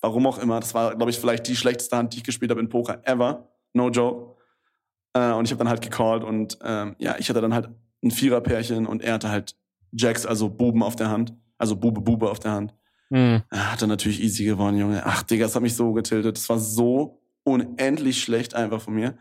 Warum 0.02 0.26
auch 0.26 0.38
immer. 0.38 0.60
Das 0.60 0.74
war, 0.74 0.94
glaube 0.96 1.10
ich, 1.10 1.18
vielleicht 1.18 1.46
die 1.48 1.56
schlechteste 1.56 1.96
Hand, 1.96 2.12
die 2.12 2.18
ich 2.18 2.24
gespielt 2.24 2.50
habe 2.50 2.60
in 2.60 2.68
Poker 2.68 3.00
ever. 3.04 3.48
No 3.72 3.88
joke. 3.88 4.36
Äh, 5.14 5.32
und 5.32 5.46
ich 5.46 5.50
habe 5.50 5.58
dann 5.58 5.70
halt 5.70 5.80
gecallt 5.80 6.24
und 6.24 6.58
ähm, 6.62 6.94
ja, 6.98 7.16
ich 7.18 7.30
hatte 7.30 7.40
dann 7.40 7.54
halt 7.54 7.70
ein 8.06 8.10
Viererpärchen 8.10 8.86
und 8.86 9.02
er 9.02 9.14
hatte 9.14 9.30
halt 9.30 9.56
Jacks, 9.92 10.26
also 10.26 10.48
Buben 10.48 10.82
auf 10.82 10.96
der 10.96 11.10
Hand. 11.10 11.34
Also 11.58 11.76
Bube, 11.76 12.00
Bube 12.00 12.30
auf 12.30 12.38
der 12.38 12.52
Hand. 12.52 12.74
Mhm. 13.08 13.42
Er 13.50 13.72
hat 13.72 13.82
dann 13.82 13.88
natürlich 13.88 14.22
easy 14.22 14.44
gewonnen, 14.44 14.78
Junge. 14.78 15.02
Ach, 15.04 15.22
Digga, 15.22 15.46
das 15.46 15.54
hat 15.54 15.62
mich 15.62 15.74
so 15.74 15.92
getiltet. 15.92 16.36
Das 16.36 16.48
war 16.48 16.58
so 16.58 17.22
unendlich 17.44 18.20
schlecht 18.20 18.54
einfach 18.54 18.80
von 18.80 18.94
mir. 18.94 19.16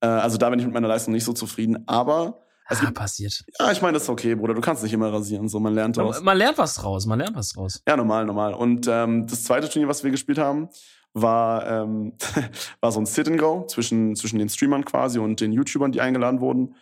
Äh, 0.00 0.06
also 0.06 0.38
da 0.38 0.50
bin 0.50 0.58
ich 0.58 0.64
mit 0.64 0.74
meiner 0.74 0.88
Leistung 0.88 1.12
nicht 1.12 1.24
so 1.24 1.32
zufrieden. 1.32 1.86
Aber 1.86 2.40
es 2.68 2.80
ah, 2.80 2.86
gibt, 2.86 2.94
passiert. 2.94 3.44
Ja, 3.58 3.70
ich 3.70 3.82
meine, 3.82 3.94
das 3.94 4.04
ist 4.04 4.08
okay, 4.08 4.34
Bruder. 4.34 4.54
Du 4.54 4.60
kannst 4.60 4.82
nicht 4.82 4.92
immer 4.92 5.12
rasieren. 5.12 5.48
So, 5.48 5.60
man 5.60 5.74
lernt 5.74 5.96
draus. 5.96 6.22
Man 6.22 6.38
lernt 6.38 6.58
was 6.58 6.74
draus. 6.74 7.06
Man 7.06 7.18
lernt 7.18 7.36
was 7.36 7.50
draus. 7.50 7.82
Ja, 7.86 7.96
normal, 7.96 8.24
normal. 8.24 8.54
Und 8.54 8.86
ähm, 8.88 9.26
das 9.26 9.44
zweite 9.44 9.68
Turnier, 9.68 9.88
was 9.88 10.02
wir 10.02 10.10
gespielt 10.10 10.38
haben, 10.38 10.68
war, 11.12 11.66
ähm, 11.66 12.14
war 12.80 12.92
so 12.92 13.00
ein 13.00 13.06
Sit-and-Go 13.06 13.66
zwischen, 13.68 14.16
zwischen 14.16 14.38
den 14.38 14.48
Streamern 14.48 14.84
quasi 14.84 15.18
und 15.18 15.40
den 15.40 15.52
YouTubern, 15.52 15.92
die 15.92 16.00
eingeladen 16.00 16.40
wurden. 16.40 16.74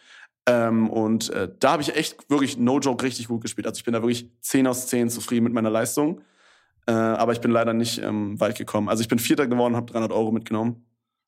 Ähm, 0.47 0.89
und 0.89 1.31
äh, 1.31 1.51
da 1.59 1.73
habe 1.73 1.83
ich 1.83 1.95
echt 1.95 2.29
wirklich 2.31 2.59
no 2.59 2.79
joke 2.79 3.05
richtig 3.05 3.29
gut 3.29 3.43
gespielt. 3.43 3.67
Also 3.67 3.79
ich 3.79 3.85
bin 3.85 3.95
da 3.95 4.03
wirklich 4.03 4.31
10 4.41 4.67
aus 4.67 4.87
10 4.87 5.11
zufrieden 5.11 5.45
mit 5.45 5.53
meiner 5.53 5.71
Leistung. 5.71 6.23
Äh, 6.87 6.93
aber 6.93 7.33
ich 7.33 7.41
bin 7.41 7.51
leider 7.51 7.73
nicht 7.73 8.03
ähm, 8.03 8.41
weit 8.41 8.57
gekommen. 8.57 8.89
Also 8.89 9.03
ich 9.03 9.09
bin 9.09 9.19
Vierter 9.19 9.47
geworden, 9.47 9.77
habe 9.77 9.91
300 9.91 10.13
Euro 10.13 10.33
mitgenommen. 10.33 10.87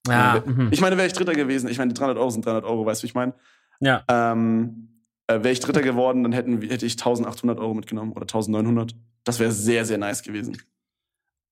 Ja, 0.08 0.36
äh, 0.36 0.42
ich 0.70 0.80
meine, 0.80 0.96
wäre 0.96 1.06
ich 1.06 1.12
Dritter 1.12 1.34
gewesen, 1.34 1.68
ich 1.68 1.78
meine, 1.78 1.92
die 1.92 1.98
300 1.98 2.18
Euro 2.18 2.30
sind 2.30 2.44
300 2.44 2.64
Euro, 2.64 2.84
weißt 2.84 3.02
du, 3.02 3.04
wie 3.04 3.08
ich 3.08 3.14
meine? 3.14 3.34
Ja. 3.80 4.02
Ähm, 4.08 4.88
äh, 5.26 5.34
wäre 5.34 5.50
ich 5.50 5.60
Dritter 5.60 5.82
geworden, 5.82 6.22
dann 6.24 6.32
hätten, 6.32 6.60
hätte 6.62 6.86
ich 6.86 6.94
1800 6.94 7.58
Euro 7.58 7.74
mitgenommen 7.74 8.12
oder 8.12 8.22
1900. 8.22 8.94
Das 9.24 9.38
wäre 9.38 9.52
sehr, 9.52 9.84
sehr 9.84 9.98
nice 9.98 10.22
gewesen. 10.22 10.56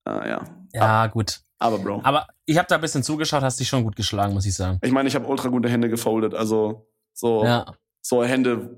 Äh, 0.05 0.29
ja. 0.29 0.43
Ja, 0.73 0.81
aber, 0.81 1.13
gut. 1.13 1.41
Aber 1.59 1.79
Bro. 1.79 2.01
Aber 2.03 2.27
ich 2.45 2.57
habe 2.57 2.67
da 2.67 2.75
ein 2.75 2.81
bisschen 2.81 3.03
zugeschaut, 3.03 3.43
hast 3.43 3.59
dich 3.59 3.67
schon 3.67 3.83
gut 3.83 3.95
geschlagen, 3.95 4.33
muss 4.33 4.45
ich 4.45 4.55
sagen. 4.55 4.79
Ich 4.81 4.91
meine, 4.91 5.07
ich 5.07 5.15
habe 5.15 5.27
ultra 5.27 5.47
gute 5.49 5.69
Hände 5.69 5.89
gefoldet, 5.89 6.33
also 6.33 6.89
so, 7.13 7.43
ja. 7.43 7.65
so 8.01 8.23
Hände. 8.23 8.77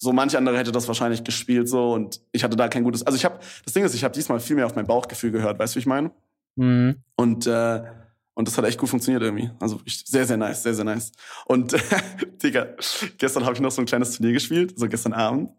So 0.00 0.12
manch 0.12 0.36
andere 0.36 0.56
hätte 0.56 0.70
das 0.70 0.86
wahrscheinlich 0.86 1.24
gespielt 1.24 1.68
so 1.68 1.92
und 1.92 2.20
ich 2.30 2.44
hatte 2.44 2.56
da 2.56 2.68
kein 2.68 2.84
gutes. 2.84 3.04
Also 3.04 3.16
ich 3.16 3.24
habe 3.24 3.40
das 3.64 3.72
Ding 3.72 3.84
ist, 3.84 3.94
ich 3.94 4.04
habe 4.04 4.14
diesmal 4.14 4.38
viel 4.38 4.54
mehr 4.54 4.66
auf 4.66 4.76
mein 4.76 4.86
Bauchgefühl 4.86 5.32
gehört, 5.32 5.58
weißt 5.58 5.74
du, 5.74 5.76
wie 5.76 5.80
ich 5.80 5.86
meine? 5.86 6.12
Mhm. 6.54 7.02
Und 7.16 7.46
äh, 7.48 7.82
und 8.38 8.46
das 8.46 8.56
hat 8.56 8.64
echt 8.66 8.78
gut 8.78 8.88
funktioniert 8.88 9.20
irgendwie. 9.24 9.50
Also 9.58 9.80
sehr, 9.84 10.24
sehr 10.24 10.36
nice, 10.36 10.62
sehr, 10.62 10.72
sehr 10.72 10.84
nice. 10.84 11.10
Und 11.46 11.74
Digga, 12.42 12.68
gestern 13.18 13.44
habe 13.44 13.54
ich 13.54 13.60
noch 13.60 13.72
so 13.72 13.82
ein 13.82 13.86
kleines 13.86 14.12
Turnier 14.12 14.32
gespielt, 14.32 14.78
so 14.78 14.86
gestern 14.86 15.12
Abend. 15.12 15.50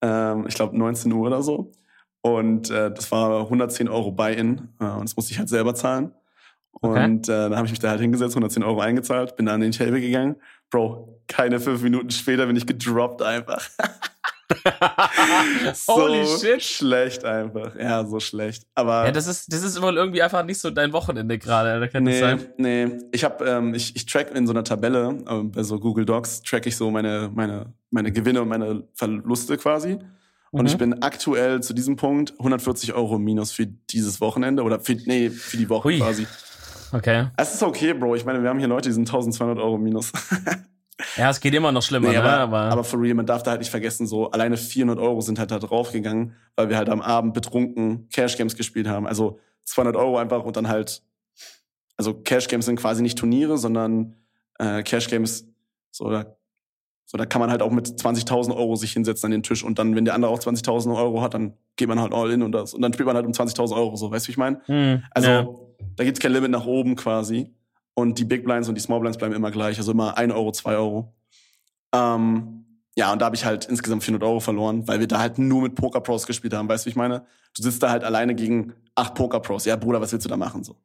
Ähm, 0.00 0.46
ich 0.46 0.54
glaube 0.54 0.78
19 0.78 1.10
Uhr 1.10 1.26
oder 1.26 1.42
so. 1.42 1.72
Und 2.20 2.70
äh, 2.70 2.92
das 2.94 3.10
war 3.10 3.40
110 3.40 3.88
Euro 3.88 4.12
Buy-in. 4.12 4.68
Äh, 4.78 4.84
und 4.84 5.02
das 5.02 5.16
musste 5.16 5.32
ich 5.32 5.40
halt 5.40 5.48
selber 5.48 5.74
zahlen. 5.74 6.12
Okay. 6.80 7.04
Und 7.04 7.28
äh, 7.28 7.32
dann 7.32 7.56
habe 7.56 7.66
ich 7.66 7.72
mich 7.72 7.80
da 7.80 7.90
halt 7.90 8.00
hingesetzt, 8.00 8.36
110 8.36 8.62
Euro 8.62 8.80
eingezahlt, 8.80 9.34
bin 9.34 9.46
dann 9.46 9.56
an 9.56 9.60
den 9.60 9.72
Table 9.72 10.00
gegangen. 10.00 10.36
Bro, 10.72 11.22
keine 11.28 11.60
fünf 11.60 11.82
Minuten 11.82 12.10
später 12.10 12.46
bin 12.46 12.56
ich 12.56 12.66
gedroppt 12.66 13.20
einfach. 13.20 13.62
so 15.74 15.94
Holy 15.94 16.26
shit. 16.26 16.62
Schlecht 16.62 17.24
einfach. 17.24 17.76
Ja, 17.76 18.06
so 18.06 18.18
schlecht. 18.20 18.66
Aber. 18.74 19.04
Ja, 19.04 19.12
das 19.12 19.26
ist, 19.26 19.52
das 19.52 19.62
ist 19.62 19.80
wohl 19.82 19.96
irgendwie 19.96 20.22
einfach 20.22 20.44
nicht 20.44 20.58
so 20.58 20.70
dein 20.70 20.94
Wochenende 20.94 21.38
gerade. 21.38 21.78
Da 21.78 21.88
kann 21.88 22.04
nee, 22.04 22.12
das 22.12 22.20
sein. 22.20 22.46
Nee, 22.56 22.88
ich 23.12 23.22
habe, 23.22 23.44
ähm, 23.44 23.74
ich, 23.74 23.94
ich 23.94 24.06
track 24.06 24.34
in 24.34 24.46
so 24.46 24.54
einer 24.54 24.64
Tabelle, 24.64 25.18
äh, 25.28 25.42
bei 25.42 25.62
so 25.62 25.78
Google 25.78 26.06
Docs, 26.06 26.42
track 26.42 26.66
ich 26.66 26.74
so 26.74 26.90
meine, 26.90 27.30
meine, 27.34 27.74
meine 27.90 28.10
Gewinne 28.10 28.40
und 28.40 28.48
meine 28.48 28.84
Verluste 28.94 29.58
quasi. 29.58 29.98
Und 30.52 30.62
mhm. 30.62 30.66
ich 30.66 30.78
bin 30.78 31.02
aktuell 31.02 31.62
zu 31.62 31.74
diesem 31.74 31.96
Punkt 31.96 32.32
140 32.38 32.94
Euro 32.94 33.18
minus 33.18 33.52
für 33.52 33.66
dieses 33.66 34.22
Wochenende 34.22 34.62
oder 34.62 34.80
für, 34.80 34.96
nee, 35.04 35.28
für 35.28 35.58
die 35.58 35.68
Woche 35.68 35.88
Hui. 35.88 35.98
quasi. 35.98 36.26
Okay. 36.92 37.28
Es 37.36 37.54
ist 37.54 37.62
okay, 37.62 37.94
Bro. 37.94 38.16
Ich 38.16 38.24
meine, 38.24 38.42
wir 38.42 38.50
haben 38.50 38.58
hier 38.58 38.68
Leute, 38.68 38.88
die 38.88 38.92
sind 38.94 39.08
1200 39.08 39.58
Euro 39.58 39.78
minus. 39.78 40.12
Ja, 41.16 41.30
es 41.30 41.40
geht 41.40 41.54
immer 41.54 41.72
noch 41.72 41.82
schlimmer, 41.82 42.10
nee, 42.10 42.16
aber, 42.16 42.28
ne? 42.28 42.36
aber, 42.38 42.60
aber 42.60 42.84
for 42.84 43.00
real, 43.00 43.14
man 43.14 43.26
darf 43.26 43.42
da 43.42 43.50
halt 43.50 43.60
nicht 43.60 43.70
vergessen, 43.70 44.06
so 44.06 44.30
alleine 44.30 44.56
400 44.56 44.98
Euro 44.98 45.20
sind 45.20 45.38
halt 45.38 45.50
da 45.50 45.58
draufgegangen, 45.58 46.34
weil 46.54 46.68
wir 46.68 46.76
halt 46.76 46.88
am 46.88 47.00
Abend 47.00 47.34
betrunken 47.34 48.08
Cash 48.10 48.36
Games 48.36 48.56
gespielt 48.56 48.86
haben. 48.86 49.06
Also 49.06 49.40
200 49.64 49.96
Euro 49.96 50.18
einfach 50.18 50.44
und 50.44 50.56
dann 50.56 50.68
halt, 50.68 51.02
also 51.96 52.14
Cash 52.14 52.48
Games 52.48 52.66
sind 52.66 52.76
quasi 52.76 53.02
nicht 53.02 53.18
Turniere, 53.18 53.58
sondern 53.58 54.16
äh, 54.58 54.82
Cash 54.82 55.08
Games, 55.08 55.46
so 55.90 56.10
da, 56.10 56.36
so 57.04 57.18
da 57.18 57.26
kann 57.26 57.40
man 57.40 57.50
halt 57.50 57.62
auch 57.62 57.70
mit 57.70 57.86
20.000 57.86 58.54
Euro 58.54 58.76
sich 58.76 58.92
hinsetzen 58.92 59.26
an 59.26 59.32
den 59.32 59.42
Tisch 59.42 59.64
und 59.64 59.78
dann, 59.78 59.94
wenn 59.96 60.04
der 60.04 60.14
andere 60.14 60.30
auch 60.30 60.38
20.000 60.38 60.96
Euro 60.96 61.20
hat, 61.20 61.34
dann 61.34 61.54
geht 61.76 61.88
man 61.88 62.00
halt 62.00 62.12
all 62.12 62.30
in 62.30 62.42
und 62.42 62.52
das 62.52 62.74
und 62.74 62.82
dann 62.82 62.92
spielt 62.92 63.06
man 63.06 63.16
halt 63.16 63.26
um 63.26 63.32
20.000 63.32 63.74
Euro, 63.74 63.96
so, 63.96 64.10
weißt 64.10 64.26
du, 64.26 64.28
wie 64.28 64.32
ich 64.32 64.38
meine? 64.38 64.60
Mhm, 64.66 65.02
also 65.10 65.30
ja. 65.30 65.48
Da 65.96 66.04
gibt's 66.04 66.20
kein 66.20 66.32
Limit 66.32 66.50
nach 66.50 66.66
oben 66.66 66.96
quasi. 66.96 67.50
Und 67.94 68.18
die 68.18 68.24
Big 68.24 68.44
Blinds 68.44 68.68
und 68.68 68.74
die 68.74 68.80
Small 68.80 69.00
Blinds 69.00 69.18
bleiben 69.18 69.34
immer 69.34 69.50
gleich. 69.50 69.78
Also 69.78 69.92
immer 69.92 70.16
1 70.16 70.32
Euro, 70.32 70.52
2 70.52 70.76
Euro. 70.76 71.14
Ähm, 71.94 72.64
ja, 72.94 73.12
und 73.12 73.20
da 73.20 73.26
habe 73.26 73.36
ich 73.36 73.44
halt 73.44 73.66
insgesamt 73.66 74.04
400 74.04 74.26
Euro 74.28 74.40
verloren, 74.40 74.86
weil 74.86 75.00
wir 75.00 75.08
da 75.08 75.18
halt 75.18 75.38
nur 75.38 75.62
mit 75.62 75.74
Poker 75.74 76.00
Pros 76.00 76.26
gespielt 76.26 76.54
haben. 76.54 76.68
Weißt 76.68 76.84
du, 76.84 76.86
wie 76.86 76.90
ich 76.90 76.96
meine? 76.96 77.24
Du 77.56 77.62
sitzt 77.62 77.82
da 77.82 77.90
halt 77.90 78.04
alleine 78.04 78.34
gegen 78.34 78.74
acht 78.94 79.14
Poker 79.14 79.40
Pros. 79.40 79.64
Ja, 79.64 79.76
Bruder, 79.76 80.00
was 80.00 80.12
willst 80.12 80.24
du 80.24 80.30
da 80.30 80.36
machen? 80.36 80.62
So. 80.64 80.76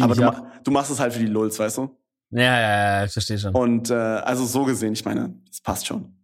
Aber 0.00 0.14
du, 0.14 0.22
ma 0.22 0.52
du 0.62 0.70
machst 0.70 0.90
es 0.90 1.00
halt 1.00 1.12
für 1.12 1.20
die 1.20 1.26
Lulz, 1.26 1.58
weißt 1.58 1.78
du? 1.78 1.96
Ja, 2.30 2.42
ja, 2.42 2.60
ja, 3.00 3.04
ich 3.04 3.12
verstehe 3.12 3.38
schon. 3.38 3.54
Und 3.54 3.90
äh, 3.90 3.94
also 3.94 4.44
so 4.44 4.64
gesehen, 4.64 4.92
ich 4.92 5.04
meine, 5.04 5.34
das 5.48 5.60
passt 5.60 5.86
schon. 5.86 6.14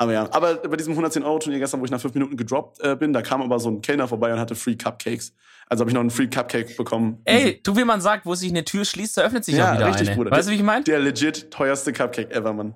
Aber 0.00 0.12
ja, 0.12 0.28
aber 0.32 0.54
bei 0.54 0.76
diesem 0.76 0.92
110 0.92 1.24
Euro 1.24 1.40
Turnier 1.40 1.58
gestern, 1.58 1.80
wo 1.80 1.84
ich 1.84 1.90
nach 1.90 2.00
fünf 2.00 2.14
Minuten 2.14 2.36
gedroppt 2.36 2.78
äh, 2.84 2.94
bin, 2.94 3.12
da 3.12 3.20
kam 3.20 3.42
aber 3.42 3.58
so 3.58 3.68
ein 3.68 3.82
Kellner 3.82 4.06
vorbei 4.06 4.32
und 4.32 4.38
hatte 4.38 4.54
Free 4.54 4.76
Cupcakes. 4.76 5.34
Also 5.66 5.82
habe 5.82 5.90
ich 5.90 5.94
noch 5.94 6.02
einen 6.02 6.10
Free 6.10 6.28
Cupcake 6.28 6.76
bekommen. 6.76 7.20
Ey, 7.24 7.60
du, 7.64 7.76
wie 7.76 7.82
man 7.84 8.00
sagt, 8.00 8.24
wo 8.24 8.36
sich 8.36 8.48
eine 8.48 8.64
Tür 8.64 8.84
schließt, 8.84 9.16
da 9.16 9.22
öffnet 9.22 9.44
sich 9.44 9.56
Ja, 9.56 9.72
auch 9.72 9.74
wieder 9.74 9.88
richtig, 9.88 10.06
eine. 10.10 10.16
Bruder. 10.16 10.30
Weißt 10.30 10.46
du, 10.46 10.52
wie 10.52 10.56
ich 10.56 10.62
meine? 10.62 10.84
Der 10.84 11.00
legit 11.00 11.50
teuerste 11.50 11.92
Cupcake 11.92 12.30
ever, 12.30 12.52
Mann. 12.52 12.74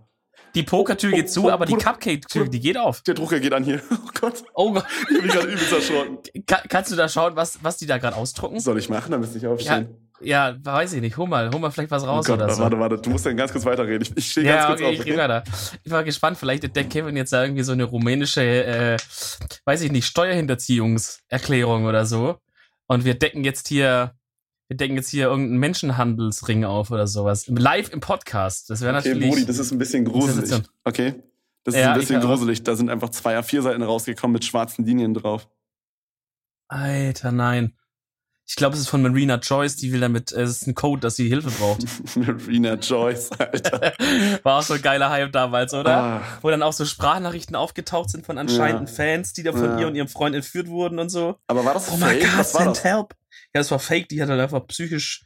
Die 0.57 0.65
Pokertür 0.65 1.13
geht 1.13 1.31
zu, 1.31 1.45
Oh, 1.45 1.51
aber 1.51 1.65
die 1.65 1.75
Bruder, 1.75 1.93
Cupcake-Tür, 1.93 2.49
die 2.49 2.59
geht 2.61 2.77
auf. 2.77 3.03
Der 3.03 3.15
Drucker 3.15 3.39
geht 3.39 3.53
an 3.55 3.63
hier. 3.63 3.81
Oh 3.93 4.11
Gott, 4.21 4.43
Oh 4.55 4.73
Gott. 4.73 4.85
ich 5.11 5.21
bin 5.21 5.29
gerade 5.31 5.47
übelst 5.47 5.73
erschrocken. 5.73 6.19
Ka 6.47 6.61
kannst 6.69 6.91
du 6.91 6.97
da 6.97 7.09
schauen, 7.09 7.37
was, 7.37 7.59
was 7.63 7.77
die 7.77 7.87
da 7.87 7.99
gerade 7.99 8.17
ausdrucken? 8.17 8.59
Soll 8.59 8.79
ich 8.79 8.89
machen, 8.89 9.13
damit 9.13 9.29
es 9.29 9.35
nicht 9.35 9.47
aufstehen? 9.47 9.89
ja, 9.89 9.97
weiß 10.25 10.93
ich 10.95 11.01
nicht. 11.01 11.17
Hol 11.17 11.29
mal, 11.29 11.51
hol 11.53 11.61
mal 11.61 11.71
vielleicht 11.71 11.91
was 11.91 12.03
oh 12.05 12.07
raus 12.07 12.27
Gott, 12.27 12.37
oder 12.39 12.51
so. 12.51 12.63
warte, 12.63 12.79
warte, 12.79 12.99
du 12.99 13.11
musst 13.11 13.27
dann 13.27 13.37
ganz 13.37 13.53
kurz 13.53 13.65
weiterreden. 13.65 14.03
Ich, 14.03 14.17
ich 14.17 14.31
stehe 14.31 14.47
Ja, 14.47 14.69
ganz 14.69 14.81
okay, 14.81 14.83
kurz 14.85 14.95
ich 14.95 15.01
auf. 15.01 15.07
rede 15.07 15.19
weiter. 15.19 15.45
Ich 15.85 15.91
war 15.93 16.05
gespannt, 16.05 16.39
vielleicht 16.39 16.65
entdeckt 16.65 16.91
Kevin 16.93 17.17
jetzt 17.17 17.33
da 17.33 17.43
irgendwie 17.43 17.63
so 17.63 17.73
eine 17.73 17.85
rumänische, 17.85 18.43
äh, 18.43 18.97
weiß 19.65 19.83
ich 19.83 19.93
nicht, 19.93 20.07
Steuerhinterziehungserklärung 20.07 21.85
oder 21.85 22.07
so. 22.07 22.39
Und 22.87 23.05
wir 23.05 23.15
decken 23.15 23.45
jetzt 23.45 23.69
hier, 23.69 24.15
wir 24.69 24.77
decken 24.77 24.97
jetzt 24.97 25.09
hier 25.11 25.27
irgendeinen 25.27 25.59
Menschenhandelsring 25.61 26.65
auf 26.65 26.91
oder 26.91 27.07
sowas. 27.07 27.47
Live 27.49 27.91
im 27.93 28.01
Podcast. 28.01 28.71
Das 28.71 28.81
wäre 28.81 28.97
Okay, 28.97 29.09
natürlich. 29.11 29.29
Brudi, 29.31 29.47
das 29.47 29.59
ist 29.59 29.71
ein 29.73 29.79
bisschen 29.79 30.05
gruselig. 30.05 30.63
Okay? 30.85 31.15
Das 31.65 31.75
ist 31.75 31.81
Ja, 31.81 31.93
ein 31.93 32.01
ich 32.01 32.09
bisschen 32.09 32.21
gruselig. 32.21 32.63
Da 32.65 32.75
sind 32.75 32.91
einfach 32.91 33.11
zwei 33.11 33.39
A4-Seiten 33.39 33.83
rausgekommen 33.83 34.33
mit 34.33 34.45
schwarzen 34.45 34.85
Linien 34.85 35.15
drauf. 35.15 35.49
Alter, 36.69 37.33
nein. 37.33 37.75
Ich 38.47 38.57
glaube, 38.57 38.75
es 38.75 38.81
ist 38.83 38.89
von 38.89 39.01
Marina 39.03 39.37
Joyce, 39.37 39.77
die 39.77 39.93
will 39.93 40.01
damit, 40.01 40.33
äh, 40.33 40.43
es 40.43 40.51
ist 40.51 40.67
ein 40.67 40.75
Code, 40.75 41.01
dass 41.01 41.17
sie 41.17 41.29
Hilfe 41.29 41.51
braucht. 41.51 41.85
Marina 42.17 42.75
Joyce, 42.75 43.31
Alter. 43.39 43.93
War 44.43 44.59
auch 44.59 44.63
so 44.63 44.75
ein 44.75 44.83
geiler 44.83 45.11
Hype 45.11 45.33
damals, 45.33 45.73
oder? 45.73 45.97
Ah, 45.97 46.23
Wo 46.43 46.51
dann 46.51 46.63
auch 46.63 46.73
so 46.73 46.85
Sprachnachrichten 46.85 47.57
aufgetaucht 47.57 48.11
sind 48.11 48.27
von 48.27 48.39
anscheinenden 48.39 48.87
Ja. 48.89 48.93
Fans, 48.93 49.33
die 49.33 49.43
da 49.43 49.53
von 49.53 49.65
Ja. 49.65 49.79
ihr 49.81 49.87
und 49.87 49.95
ihrem 49.95 50.09
Freund 50.09 50.35
entführt 50.35 50.69
wurden 50.69 50.99
und 50.99 51.09
so. 51.09 51.37
aber 51.47 51.65
war 51.65 51.75
das 51.75 51.91
Oh 51.91 51.97
my 51.97 52.07
fake? 52.07 52.21
God, 52.23 52.39
Was 52.39 52.55
war 52.55 52.65
send 52.65 52.77
das? 52.77 52.85
help. 52.85 53.15
Ja, 53.55 53.61
das 53.61 53.71
war 53.71 53.79
fake. 53.79 54.09
Die 54.09 54.21
hat 54.21 54.29
halt 54.29 54.41
einfach 54.41 54.67
psychisch 54.67 55.25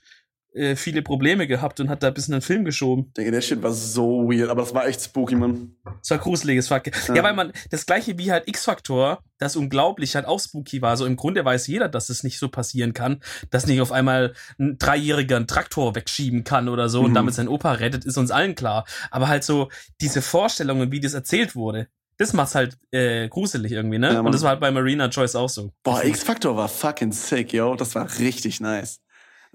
äh, 0.56 0.74
viele 0.76 1.02
Probleme 1.02 1.46
gehabt 1.46 1.78
und 1.80 1.88
hat 1.90 2.02
da 2.02 2.08
ein 2.08 2.14
bisschen 2.14 2.34
einen 2.34 2.42
Film 2.42 2.64
geschoben. 2.64 3.12
Digga, 3.16 3.30
der 3.30 3.40
Shit 3.40 3.62
war 3.62 3.72
so 3.72 4.28
weird, 4.30 4.48
aber 4.50 4.62
das 4.62 4.74
war 4.74 4.86
echt 4.86 5.00
spooky, 5.02 5.34
Mann. 5.36 5.76
Das 6.00 6.10
war 6.10 6.18
gruselig. 6.18 6.56
Das 6.58 6.70
war, 6.70 6.82
ja. 6.86 7.14
Ja. 7.14 7.22
weil 7.22 7.34
man, 7.34 7.52
das 7.70 7.86
gleiche 7.86 8.16
wie 8.18 8.32
halt 8.32 8.48
X-Factor, 8.48 9.22
das 9.38 9.54
unglaublich 9.56 10.14
halt 10.16 10.26
auch 10.26 10.40
spooky 10.40 10.80
war. 10.82 10.96
So 10.96 11.04
im 11.06 11.16
Grunde 11.16 11.44
weiß 11.44 11.66
jeder, 11.66 11.88
dass 11.88 12.08
es 12.08 12.24
nicht 12.24 12.38
so 12.38 12.48
passieren 12.48 12.94
kann, 12.94 13.20
dass 13.50 13.66
nicht 13.66 13.80
auf 13.80 13.92
einmal 13.92 14.32
ein 14.58 14.78
Dreijähriger 14.78 15.36
einen 15.36 15.46
Traktor 15.46 15.94
wegschieben 15.94 16.42
kann 16.44 16.68
oder 16.68 16.88
so 16.88 17.02
und 17.02 17.10
Mhm. 17.10 17.14
damit 17.14 17.34
sein 17.34 17.48
Opa 17.48 17.72
rettet, 17.72 18.04
ist 18.04 18.16
uns 18.16 18.30
allen 18.30 18.54
klar. 18.54 18.86
Aber 19.10 19.28
halt 19.28 19.44
so 19.44 19.68
diese 20.00 20.22
Vorstellungen, 20.22 20.90
wie 20.90 21.00
das 21.00 21.12
erzählt 21.14 21.54
wurde, 21.54 21.88
das 22.18 22.32
macht's 22.32 22.54
halt 22.54 22.78
äh, 22.92 23.28
gruselig 23.28 23.72
irgendwie, 23.72 23.98
ne? 23.98 24.14
Ja, 24.14 24.20
und 24.20 24.32
das 24.32 24.40
war 24.40 24.50
halt 24.50 24.60
bei 24.60 24.70
Marina 24.70 25.08
Joyce 25.08 25.34
auch 25.36 25.50
so. 25.50 25.72
Boah, 25.82 26.02
X-Factor 26.02 26.56
war 26.56 26.66
fucking 26.68 27.12
sick, 27.12 27.52
yo. 27.52 27.74
Das 27.76 27.94
war 27.94 28.08
richtig 28.18 28.60
nice. 28.60 29.00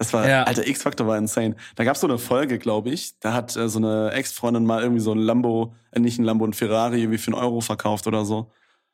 Das 0.01 0.13
war, 0.13 0.27
Ja. 0.27 0.43
alter, 0.43 0.65
X-Factor 0.67 1.05
war 1.07 1.17
insane. 1.17 1.55
Da 1.75 1.83
gab's 1.83 2.01
so 2.01 2.07
eine 2.07 2.17
Folge, 2.17 2.57
glaube 2.57 2.89
ich. 2.89 3.19
Da 3.19 3.33
hat 3.33 3.55
äh, 3.55 3.69
so 3.69 3.77
eine 3.79 4.11
Ex-Freundin 4.13 4.65
mal 4.65 4.81
irgendwie 4.81 5.01
so 5.01 5.11
ein 5.13 5.19
Lambo, 5.19 5.75
äh, 5.91 5.99
nicht 5.99 6.17
ein 6.19 6.23
Lambo, 6.23 6.45
ein 6.45 6.53
Ferrari 6.53 7.01
irgendwie 7.01 7.17
für 7.19 7.27
einen 7.31 7.41
Euro 7.41 7.61
verkauft 7.61 8.07
oder 8.07 8.25
so. 8.25 8.51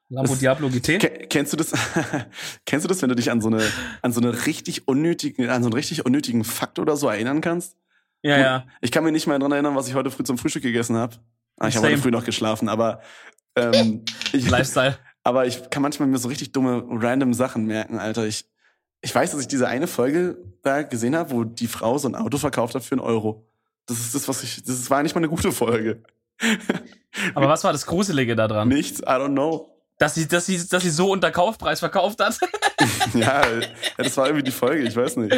Lambo 0.09 0.31
Das- 0.31 0.39
Diablo 0.39 0.69
GT? 0.69 0.99
Ke- 0.99 1.27
kennst 1.29 1.53
du 1.53 1.57
das? 1.57 1.71
kennst 2.65 2.83
du 2.83 2.87
das, 2.87 3.01
wenn 3.01 3.09
du 3.09 3.15
dich 3.15 3.31
an 3.31 3.41
so 3.41 3.47
eine, 3.47 3.61
an 4.01 4.11
so 4.11 4.19
eine 4.21 4.45
richtig 4.45 4.87
unnötigen, 4.87 5.49
an 5.49 5.63
so 5.63 5.67
einen 5.67 5.73
richtig 5.73 6.05
unnötigen 6.05 6.43
Fakt 6.43 6.79
oder 6.79 6.95
so 6.97 7.07
erinnern 7.09 7.41
kannst? 7.41 7.75
Ja, 8.23 8.37
ja. 8.37 8.65
Ich 8.81 8.91
kann 8.91 9.03
mir 9.03 9.11
nicht 9.11 9.27
mehr 9.27 9.39
dran 9.39 9.51
erinnern, 9.51 9.75
was 9.75 9.87
ich 9.87 9.93
heute 9.95 10.11
früh 10.11 10.23
zum 10.23 10.37
Frühstück 10.37 10.63
gegessen 10.63 10.95
habe. 10.97 11.15
Ah, 11.57 11.67
ich 11.69 11.75
habe 11.77 11.87
heute 11.87 11.97
früh 11.99 12.11
noch 12.11 12.25
geschlafen, 12.25 12.67
aber 12.69 13.01
ähm, 13.55 14.03
ich, 14.33 14.49
Lifestyle. 14.49 14.97
aber 15.23 15.45
ich 15.45 15.69
kann 15.69 15.81
manchmal 15.81 16.07
mir 16.07 16.17
so 16.17 16.27
richtig 16.27 16.51
dumme, 16.51 16.83
random 16.89 17.33
Sachen 17.33 17.65
merken, 17.65 17.97
Alter. 17.99 18.25
Ich, 18.27 18.45
ich 19.01 19.13
weiß, 19.13 19.31
dass 19.31 19.41
ich 19.41 19.47
diese 19.47 19.67
eine 19.67 19.87
Folge 19.87 20.37
da 20.63 20.81
gesehen 20.83 21.15
habe, 21.15 21.31
wo 21.31 21.43
die 21.43 21.67
Frau 21.67 21.97
so 21.97 22.07
ein 22.07 22.15
Auto 22.15 22.37
verkauft 22.37 22.75
hat 22.75 22.83
für 22.83 22.93
einen 22.93 23.01
Euro. 23.01 23.47
Das 23.85 23.99
ist 23.99 24.15
das, 24.15 24.27
was 24.27 24.43
ich. 24.43 24.63
Das 24.63 24.89
war 24.89 25.01
nicht 25.03 25.15
mal 25.15 25.19
eine 25.19 25.29
gute 25.29 25.51
Folge. 25.51 26.03
Aber 27.35 27.47
was 27.47 27.63
war 27.63 27.71
das 27.71 27.85
Gruselige 27.85 28.35
daran? 28.35 28.67
Nichts, 28.67 28.99
I 28.99 29.05
don't 29.05 29.31
know. 29.31 29.73
Dass 29.99 30.13
sie, 30.13 30.27
dass 30.27 30.45
sie, 30.45 30.67
dass 30.67 30.83
sie 30.83 30.91
so 30.91 31.11
unter 31.11 31.31
Kaufpreis 31.31 31.79
verkauft 31.79 32.19
hat? 32.19 32.37
ja, 33.15 33.41
das 33.97 34.15
war 34.15 34.27
irgendwie 34.27 34.43
die 34.43 34.51
Folge, 34.51 34.83
ich 34.83 34.95
weiß 34.95 35.17
nicht. 35.17 35.35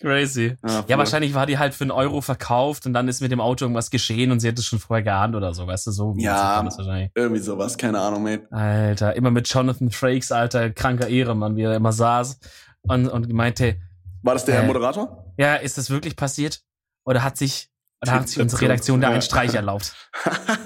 Crazy. 0.00 0.56
Ja, 0.64 0.84
Ja, 0.86 0.98
wahrscheinlich 0.98 1.34
war 1.34 1.46
die 1.46 1.58
halt 1.58 1.74
für 1.74 1.82
einen 1.82 1.90
Euro 1.90 2.20
verkauft 2.20 2.86
und 2.86 2.92
dann 2.92 3.08
ist 3.08 3.20
mit 3.20 3.32
dem 3.32 3.40
Auto 3.40 3.64
irgendwas 3.64 3.90
geschehen 3.90 4.30
und 4.30 4.38
sie 4.38 4.46
hat 4.46 4.56
es 4.56 4.66
schon 4.66 4.78
vorher 4.78 5.02
geahnt 5.02 5.34
oder 5.34 5.52
so, 5.52 5.66
weißt 5.66 5.88
du, 5.88 5.90
so. 5.90 6.14
Ja. 6.16 6.58
war 6.58 6.64
das 6.64 6.78
wahrscheinlich. 6.78 7.10
Irgendwie 7.16 7.42
sowas, 7.42 7.76
keine 7.76 7.98
Ahnung, 7.98 8.22
mate. 8.22 8.46
Alter, 8.52 9.16
immer 9.16 9.32
mit 9.32 9.48
Jonathan 9.48 9.90
Frakes, 9.90 10.30
alter, 10.30 10.70
kranker 10.70 11.08
Ehremann, 11.08 11.56
wie 11.56 11.62
er 11.62 11.74
immer 11.74 11.92
saß 11.92 12.38
und, 12.82 13.08
und 13.08 13.32
meinte, 13.32 13.76
War 14.22 14.34
das 14.34 14.44
der 14.44 14.62
Äh, 14.62 14.66
Moderator? 14.66 15.32
ja, 15.36 15.56
ist 15.56 15.78
das 15.78 15.90
wirklich 15.90 16.16
passiert? 16.16 16.62
Oder 17.04 17.22
hat 17.24 17.36
sich, 17.36 17.68
oder 18.02 18.12
hat 18.12 18.28
sich 18.28 18.40
unsere 18.40 18.62
Redaktion 18.62 19.00
da 19.00 19.08
Ja. 19.08 19.12
einen 19.14 19.22
Streich 19.22 19.54
erlaubt? 19.54 19.94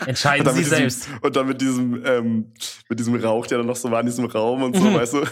Entscheiden 0.07 0.47
Sie 0.53 0.59
diesem- 0.63 0.77
selbst. 0.79 1.09
Und 1.23 1.37
dann 1.37 1.47
mit 1.47 1.61
diesem, 1.61 2.05
ähm, 2.05 2.53
mit 2.89 2.99
diesem 2.99 3.15
Rauch, 3.17 3.47
der 3.47 3.59
dann 3.59 3.67
noch 3.67 3.77
so 3.77 3.91
war 3.91 4.01
in 4.01 4.07
diesem 4.07 4.25
Raum 4.27 4.63
und 4.63 4.77
so, 4.77 4.83
Mhm. 4.83 4.95
weißt 4.95 5.13
du? 5.15 5.23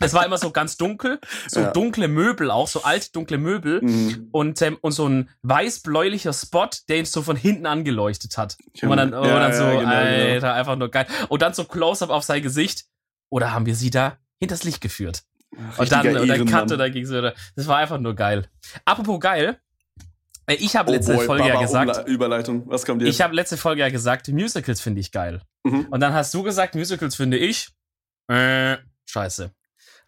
Es 0.00 0.12
war 0.14 0.24
immer 0.26 0.38
so 0.38 0.50
ganz 0.50 0.76
dunkel, 0.76 1.20
so 1.48 1.60
Ja. 1.60 1.70
dunkle 1.72 2.08
Möbel 2.08 2.50
auch, 2.50 2.66
so 2.68 2.82
alt 2.82 3.14
dunkle 3.14 3.38
Möbel. 3.38 3.80
Mhm. 3.82 4.28
und, 4.32 4.60
ähm, 4.62 4.76
und 4.80 4.92
so 4.92 5.08
ein 5.08 5.28
weiß-bläulicher 5.42 6.32
Spot, 6.32 6.68
der 6.88 6.98
ihn 6.98 7.04
so 7.04 7.22
von 7.22 7.36
hinten 7.36 7.66
angeleuchtet 7.66 8.36
hat. 8.38 8.56
Und 8.82 8.88
man 8.88 8.98
dann, 8.98 9.12
Ja, 9.12 9.38
dann 9.38 9.52
so, 9.52 9.64
genau, 9.64 9.78
genau. 9.80 9.92
Alter, 9.92 10.54
einfach 10.54 10.76
nur 10.76 10.90
geil. 10.90 11.06
Und 11.28 11.42
dann 11.42 11.54
so 11.54 11.64
Close-up 11.64 12.10
auf 12.10 12.24
sein 12.24 12.42
Gesicht. 12.42 12.86
Oder 13.32 13.52
haben 13.52 13.64
wir 13.66 13.76
sie 13.76 13.90
da 13.90 14.18
hinters 14.40 14.64
Licht 14.64 14.80
geführt? 14.80 15.22
Und 15.78 15.92
dann, 15.92 16.16
und 16.16 16.28
dann. 16.28 16.46
Cut 16.46 16.72
und 16.72 16.78
dann 16.78 16.92
ging's 16.92 17.10
wieder. 17.10 17.34
Das 17.56 17.66
war 17.66 17.78
einfach 17.78 17.98
nur 17.98 18.14
geil. 18.14 18.48
Apropos 18.84 19.20
geil, 19.20 19.58
äh, 20.46 20.54
ich 20.54 20.74
habe 20.76 20.90
Oh 20.90 20.94
letzte 20.94 21.14
boy, 21.14 21.26
Folge 21.26 21.44
ja 21.46 21.54
Baba 21.54 21.66
gesagt, 21.66 21.90
Umla- 21.98 22.06
Überleitung. 22.06 22.62
Was 22.68 22.84
kommt 22.86 23.02
jetzt? 23.02 23.10
ich 23.14 23.20
habe 23.20 23.34
letzte 23.34 23.56
Folge 23.56 23.80
ja 23.82 23.88
gesagt, 23.90 24.28
Musicals 24.28 24.80
finde 24.80 25.00
ich 25.00 25.12
geil. 25.12 25.42
Mhm. 25.64 25.86
Und 25.90 26.00
dann 26.00 26.12
hast 26.14 26.32
du 26.34 26.42
gesagt, 26.42 26.74
Musicals 26.74 27.14
finde 27.14 27.36
ich, 27.38 27.68
äh, 28.28 28.76
scheiße. 29.06 29.50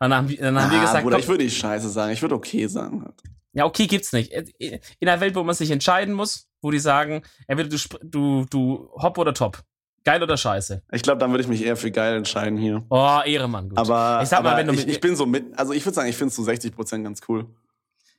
Dann 0.00 0.14
haben, 0.14 0.28
wir- 0.28 0.38
dann 0.38 0.60
haben 0.60 0.70
wir 0.72 0.78
Ah, 0.78 0.82
gesagt, 0.82 1.02
Bruder, 1.04 1.16
komm, 1.16 1.22
ich 1.22 1.28
würde 1.28 1.44
nicht 1.44 1.56
scheiße 1.56 1.88
sagen, 1.88 2.12
ich 2.12 2.22
würde 2.22 2.34
okay 2.34 2.66
sagen. 2.66 3.06
Ja, 3.52 3.66
okay, 3.66 3.86
gibt's 3.86 4.12
nicht. 4.12 4.32
In 4.32 4.80
einer 5.08 5.20
Welt, 5.20 5.34
wo 5.34 5.42
man 5.44 5.54
sich 5.54 5.70
entscheiden 5.70 6.14
muss, 6.14 6.48
wo 6.62 6.70
die 6.70 6.78
sagen, 6.78 7.22
entweder 7.46 7.68
du, 7.68 7.76
du, 8.02 8.46
du 8.48 8.90
hopp 8.94 9.18
oder 9.18 9.34
top. 9.34 9.62
Geil 10.04 10.22
oder 10.22 10.36
scheiße. 10.36 10.82
Ich 10.92 11.02
glaube, 11.02 11.18
dann 11.20 11.30
würde 11.30 11.42
ich 11.42 11.48
mich 11.48 11.64
eher 11.64 11.76
für 11.76 11.90
geil 11.90 12.16
entscheiden 12.16 12.58
hier. 12.58 12.84
Oh, 12.90 13.20
Ehremann, 13.24 13.68
gut. 13.68 13.78
Aber, 13.78 14.20
Ich 14.22 14.28
sag 14.28 14.42
mal, 14.42 14.50
aber 14.50 14.58
wenn 14.58 14.66
du 14.66 14.72
ich, 14.74 14.80
mit- 14.80 14.88
ich 14.88 15.00
bin 15.00 15.14
so 15.14 15.26
mit, 15.26 15.56
also 15.58 15.72
ich 15.72 15.84
würde 15.84 15.94
sagen, 15.94 16.08
ich 16.08 16.16
finde 16.16 16.30
es 16.30 16.36
so 16.36 16.42
60% 16.42 17.02
ganz 17.04 17.20
cool. 17.28 17.46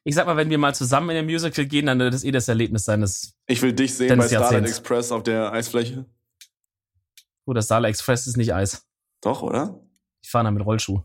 Ich 0.06 0.16
sag 0.16 0.26
mal, 0.26 0.36
wenn 0.38 0.50
wir 0.50 0.58
mal 0.58 0.74
zusammen 0.76 1.10
in 1.12 1.18
ein 1.18 1.26
Musical 1.26 1.66
gehen, 1.66 1.86
dann 1.86 2.00
wird 2.00 2.14
das 2.14 2.24
eh 2.24 2.32
das 2.32 2.48
Erlebnis 2.48 2.86
sein, 2.86 3.02
das, 3.02 3.34
Ich 3.48 3.62
will 3.62 3.74
dich 3.74 3.96
sehen 3.96 4.10
bei 4.18 4.28
Starlight 4.28 4.52
Jahrzehnts. 4.52 4.70
Express 4.72 5.12
auf 5.12 5.24
der 5.24 5.52
Eisfläche. 5.54 6.06
oh, 7.46 7.54
das 7.54 7.68
Sala 7.68 7.88
Express 7.90 8.28
ist 8.28 8.38
nicht 8.38 8.54
Eis. 8.54 8.86
Doch, 9.22 9.42
oder? 9.42 9.80
Ich 10.22 10.30
fahre 10.30 10.46
da 10.46 10.52
mit 10.52 10.66
Rollschuh. 10.66 11.02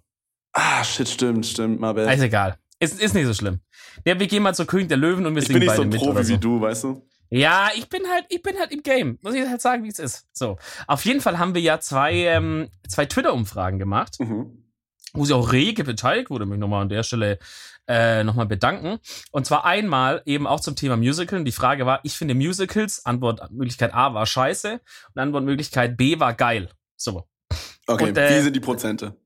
Ah, 0.53 0.83
shit, 0.85 1.09
stimmt, 1.09 1.47
stimmt, 1.47 1.81
mal 1.81 1.97
Ist 1.97 2.23
egal. 2.23 2.57
Ist, 2.81 3.01
ist 3.01 3.15
nicht 3.15 3.27
so 3.27 3.35
schlimm. 3.35 3.61
Ja, 4.05 4.19
wir 4.19 4.27
gehen 4.29 4.43
mal 4.43 4.55
zu 4.55 4.65
König 4.65 4.89
der 4.89 4.97
Löwen 4.97 5.27
und 5.27 5.35
wir 5.35 5.43
Ich 5.43 5.49
singen 5.49 5.61
bin 5.61 5.67
nicht 5.69 5.77
beide 5.77 5.77
so 5.79 5.83
ein 5.83 5.89
mit 5.89 6.01
Profi 6.01 6.25
so. 6.25 6.35
wie 6.35 6.39
du, 6.39 6.61
weißt 6.61 6.85
du? 6.85 7.03
Ja, 7.31 7.71
ich 7.77 7.89
bin 7.89 8.03
halt, 8.11 8.25
ich 8.29 8.43
bin 8.43 8.59
halt 8.59 8.73
im 8.73 8.83
Game. 8.83 9.19
Muss 9.23 9.35
ich 9.35 9.47
halt 9.47 9.61
sagen, 9.61 9.85
wie 9.85 9.89
es 9.89 9.99
ist. 9.99 10.27
So. 10.33 10.57
Auf 10.87 11.05
jeden 11.05 11.21
Fall 11.21 11.39
haben 11.39 11.55
wir 11.55 11.61
ja 11.61 11.79
zwei, 11.81 12.15
ähm, 12.15 12.69
zwei 12.89 13.07
Twitter-Umfragen 13.07 13.79
gemacht. 13.79 14.17
Mhm. 14.21 14.65
wo 15.15 15.25
sie 15.25 15.35
auch 15.35 15.53
rege 15.53 15.85
beteiligt 15.85 16.29
wurde, 16.31 16.45
mich 16.45 16.59
nochmal 16.59 16.83
an 16.83 16.91
der 16.91 17.03
Stelle 17.03 17.39
äh, 17.89 18.23
nochmal 18.25 18.45
bedanken. 18.47 18.99
Und 19.33 19.47
zwar 19.47 19.65
einmal 19.65 20.23
eben 20.27 20.47
auch 20.47 20.61
zum 20.61 20.77
Thema 20.77 20.97
Musical. 20.99 21.39
Und 21.39 21.47
die 21.47 21.53
Frage 21.53 21.87
war, 21.87 22.01
ich 22.03 22.13
finde 22.17 22.35
Musicals, 22.35 23.05
Antwortmöglichkeit 23.07 23.95
A 23.95 24.13
war 24.13 24.27
scheiße 24.27 24.81
und 25.15 25.21
Antwortmöglichkeit 25.21 25.97
B 25.97 26.21
war 26.21 26.35
geil. 26.35 26.69
So. 26.97 27.25
Okay, 27.87 28.09
Und, 28.11 28.19
äh, 28.19 28.37
wie 28.37 28.43
sind 28.43 28.55
die 28.55 28.61
Prozente? 28.61 29.17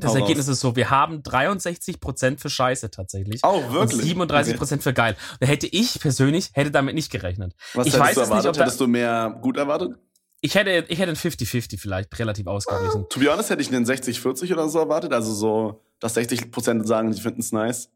Das 0.00 0.12
Hau 0.12 0.16
Ergebnis 0.16 0.46
raus. 0.46 0.54
ist 0.54 0.60
so, 0.60 0.76
wir 0.76 0.90
haben 0.90 1.22
63% 1.22 2.38
für 2.38 2.50
scheiße 2.50 2.90
tatsächlich. 2.90 3.40
Oh, 3.44 3.58
Und 3.58 3.72
wirklich? 3.72 4.12
37% 4.14 4.80
für 4.82 4.92
geil. 4.92 5.16
Da 5.40 5.46
hätte 5.46 5.66
ich 5.66 5.98
persönlich, 6.00 6.50
hätte 6.52 6.70
damit 6.70 6.94
nicht 6.94 7.10
gerechnet. 7.10 7.54
Was 7.74 7.86
ich 7.86 7.92
hättest 7.94 8.00
weiß 8.08 8.14
du 8.14 8.20
nicht, 8.20 8.28
erwartet? 8.30 8.48
ob 8.50 8.54
da- 8.56 8.60
Hättest 8.64 8.80
du 8.80 8.86
mehr 8.86 9.38
gut 9.42 9.56
erwartet? 9.56 9.92
Ich 10.40 10.54
hätte, 10.54 10.84
ich 10.88 10.98
hätte 11.00 11.10
ein 11.10 11.16
50-50 11.16 11.78
vielleicht 11.80 12.16
relativ 12.18 12.46
ausgeglichen. 12.46 13.06
To 13.08 13.18
be 13.18 13.26
honest 13.30 13.50
hätte 13.50 13.60
ich 13.60 13.68
einen 13.74 13.84
60-40 13.84 14.52
oder 14.52 14.68
so 14.68 14.78
erwartet. 14.78 15.12
Also 15.12 15.32
so, 15.34 15.82
dass 15.98 16.16
60% 16.16 16.84
sagen, 16.86 17.12
sie 17.12 17.20
finden 17.20 17.40
es 17.40 17.50
nice. 17.50 17.90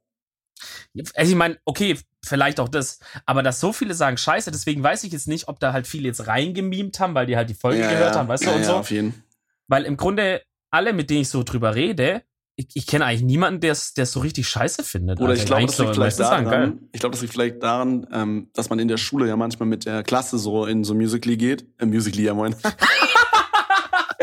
Also 1.15 1.31
ich 1.33 1.37
meine, 1.37 1.59
okay, 1.65 1.97
vielleicht 2.25 2.61
auch 2.61 2.69
das, 2.69 2.99
aber 3.27 3.43
dass 3.43 3.59
so 3.61 3.73
viele 3.73 3.95
sagen 3.95 4.17
Scheiße, 4.17 4.51
deswegen 4.51 4.83
weiß 4.83 5.05
ich 5.05 5.13
jetzt 5.13 5.27
nicht, 5.29 5.49
ob 5.49 5.59
da 5.61 5.73
halt 5.73 5.87
viele 5.87 6.09
jetzt 6.09 6.27
reingemimt 6.27 7.01
haben, 7.01 7.15
weil 7.15 7.27
die 7.27 7.37
halt 7.37 7.49
die 7.49 7.55
Folge 7.55 7.81
Ja, 7.81 7.91
gehört 7.91 8.15
ja. 8.15 8.21
haben, 8.21 8.29
weißt 8.29 8.45
ja, 8.45 8.51
du, 8.51 8.57
und 8.57 8.63
ja, 8.63 8.69
so. 8.69 8.75
auf 8.77 8.91
jeden. 8.91 9.23
Weil 9.69 9.85
im 9.85 9.97
Grunde 9.97 10.43
alle, 10.73 10.93
mit 10.93 11.11
denen 11.11 11.21
ich 11.23 11.29
so 11.29 11.43
drüber 11.45 11.75
rede, 11.75 12.23
ich, 12.57 12.67
ich 12.75 12.87
kenne 12.87 13.05
eigentlich 13.05 13.23
niemanden, 13.23 13.61
der 13.61 13.73
es 13.73 13.95
so 13.95 14.21
richtig 14.21 14.49
scheiße 14.49 14.83
findet. 14.83 15.21
Oder 15.21 15.35
ich 15.35 15.41
Also 15.43 15.55
glaube, 15.55 15.67
das 15.67 15.79
liegt 15.79 15.95
vielleicht 15.95 16.17
sagen, 16.17 16.45
daran, 16.45 16.81
ich 16.93 17.01
glaube, 17.01 17.13
das 17.15 17.23
liegt 17.23 17.33
vielleicht 17.33 17.63
daran, 17.63 18.07
ähm, 18.13 18.51
dass 18.55 18.69
man 18.69 18.79
in 18.79 18.89
der 18.89 18.99
Schule 18.99 19.27
ja 19.29 19.37
manchmal 19.37 19.69
mit 19.69 19.87
der 19.87 20.03
Klasse 20.03 20.39
so 20.39 20.67
in 20.67 20.85
so 20.85 20.95
Musical.ly 20.95 21.37
geht. 21.37 21.67
Äh, 21.79 21.87
Musical.ly, 21.87 22.25
ja 22.25 22.35
moin. 22.35 22.55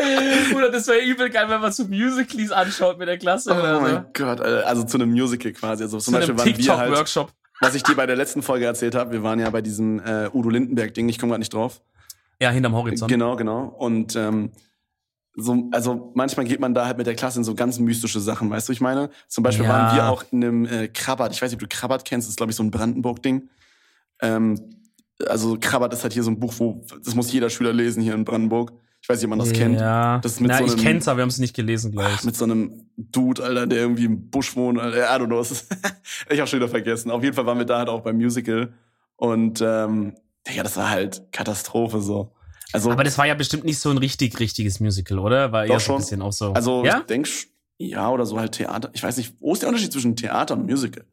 Bruder, 0.52 0.70
das 0.70 0.86
wäre 0.86 1.00
übel 1.04 1.30
geil, 1.30 1.46
wenn 1.48 1.60
man 1.60 1.72
so 1.72 1.84
Musicals 1.84 2.50
anschaut 2.52 2.98
mit 2.98 3.08
der 3.08 3.18
Klasse 3.18 3.50
Oh 3.52 3.58
oder 3.58 3.74
so. 3.76 3.80
mein 3.82 4.04
Gott, 4.14 4.40
also 4.40 4.84
zu 4.84 4.96
einem 4.96 5.10
Musical 5.10 5.52
quasi. 5.52 5.82
Also 5.82 5.98
zum 5.98 6.14
Zu 6.14 6.20
einem 6.20 6.36
Beispiel 6.36 6.66
waren 6.68 6.90
wir 6.90 6.96
halt, 6.96 7.26
was 7.60 7.74
ich 7.74 7.82
dir 7.82 7.94
bei 7.94 8.06
der 8.06 8.16
letzten 8.16 8.42
Folge 8.42 8.64
erzählt 8.64 8.94
habe, 8.94 9.12
wir 9.12 9.22
waren 9.22 9.38
ja 9.38 9.50
bei 9.50 9.60
diesem 9.60 10.00
äh, 10.00 10.30
Udo 10.32 10.48
Lindenberg-Ding, 10.48 11.08
ich 11.08 11.18
komme 11.18 11.30
gerade 11.30 11.40
nicht 11.40 11.52
drauf. 11.52 11.82
Ja, 12.40 12.50
hinterm 12.50 12.74
Horizont. 12.74 13.10
Genau, 13.10 13.36
genau. 13.36 13.64
Und 13.64 14.16
ähm, 14.16 14.52
so, 15.40 15.68
also 15.72 16.12
manchmal 16.14 16.46
geht 16.46 16.60
man 16.60 16.74
da 16.74 16.86
halt 16.86 16.98
mit 16.98 17.06
der 17.06 17.14
Klasse 17.14 17.38
in 17.38 17.44
so 17.44 17.54
ganz 17.54 17.78
mystische 17.78 18.20
Sachen, 18.20 18.50
weißt 18.50 18.68
du, 18.68 18.72
ich 18.72 18.80
meine? 18.80 19.10
Zum 19.28 19.42
Beispiel 19.44 19.64
Ja. 19.66 19.72
waren 19.72 19.96
wir 19.96 20.08
auch 20.08 20.24
in 20.30 20.44
einem 20.44 20.64
äh, 20.66 20.88
Krabbert, 20.88 21.32
ich 21.32 21.42
weiß 21.42 21.50
nicht, 21.50 21.62
ob 21.62 21.68
du 21.68 21.74
Krabbert 21.74 22.04
kennst, 22.04 22.26
das 22.28 22.32
ist, 22.32 22.36
glaube 22.36 22.50
ich, 22.50 22.56
so 22.56 22.62
ein 22.62 22.70
Brandenburg-Ding. 22.70 23.48
Ähm, 24.22 24.60
also 25.28 25.56
Krabbert 25.60 25.92
ist 25.92 26.02
halt 26.02 26.12
hier 26.12 26.22
so 26.22 26.30
ein 26.30 26.38
Buch, 26.40 26.54
wo, 26.58 26.84
das 27.04 27.14
muss 27.14 27.32
jeder 27.32 27.50
Schüler 27.50 27.72
lesen 27.72 28.02
hier 28.02 28.14
in 28.14 28.24
Brandenburg. 28.24 28.72
Ich 29.02 29.08
weiß 29.08 29.16
nicht, 29.18 29.24
ob 29.24 29.30
man 29.30 29.38
das 29.38 29.52
kennt. 29.52 29.80
Ja. 29.80 30.18
Das 30.18 30.40
mit 30.40 30.50
Na, 30.50 30.58
so 30.58 30.64
ich 30.64 30.72
einem- 30.72 30.80
kenn's, 30.82 31.08
aber 31.08 31.18
wir 31.18 31.22
haben 31.22 31.30
es 31.30 31.38
nicht 31.38 31.56
gelesen, 31.56 31.92
glaube 31.92 32.08
ich. 32.10 32.16
Ach, 32.18 32.24
mit 32.24 32.36
so 32.36 32.44
einem 32.44 32.86
Dude, 32.98 33.42
Alter, 33.42 33.66
der 33.66 33.78
irgendwie 33.78 34.04
im 34.04 34.28
Busch 34.30 34.54
wohnt. 34.56 34.78
Alter. 34.78 34.98
I 34.98 35.18
don't 35.20 35.26
know. 35.26 35.40
ich 36.30 36.38
habe 36.38 36.46
schon 36.46 36.58
wieder 36.58 36.68
vergessen. 36.68 37.10
Auf 37.10 37.22
jeden 37.22 37.34
Fall 37.34 37.46
waren 37.46 37.56
wir 37.56 37.64
da 37.64 37.78
halt 37.78 37.88
auch 37.88 38.02
beim 38.02 38.16
Musical. 38.16 38.74
Und 39.16 39.62
ähm, 39.62 40.14
Digga, 40.46 40.62
das 40.62 40.76
war 40.76 40.90
halt 40.90 41.22
Katastrophe 41.32 42.00
so. 42.02 42.32
Also, 42.72 42.90
Aber 42.90 43.04
das 43.04 43.18
war 43.18 43.26
ja 43.26 43.34
bestimmt 43.34 43.64
nicht 43.64 43.78
so 43.78 43.90
ein 43.90 43.98
richtig, 43.98 44.38
richtiges 44.38 44.80
Musical, 44.80 45.18
oder? 45.18 45.52
War 45.52 45.64
eher 45.66 45.74
so 45.80 45.86
schon. 45.86 45.94
ein 45.96 46.00
bisschen 46.00 46.22
auch 46.22 46.32
so. 46.32 46.52
also 46.52 46.84
ja? 46.84 47.04
ich 47.08 47.48
ja, 47.78 48.10
oder 48.10 48.26
so 48.26 48.38
halt 48.38 48.52
Theater. 48.52 48.90
Ich 48.92 49.02
weiß 49.02 49.16
nicht, 49.16 49.34
wo 49.40 49.54
ist 49.54 49.62
der 49.62 49.68
Unterschied 49.70 49.92
zwischen 49.92 50.14
Theater 50.14 50.54
und 50.54 50.66
Musical? 50.66 51.06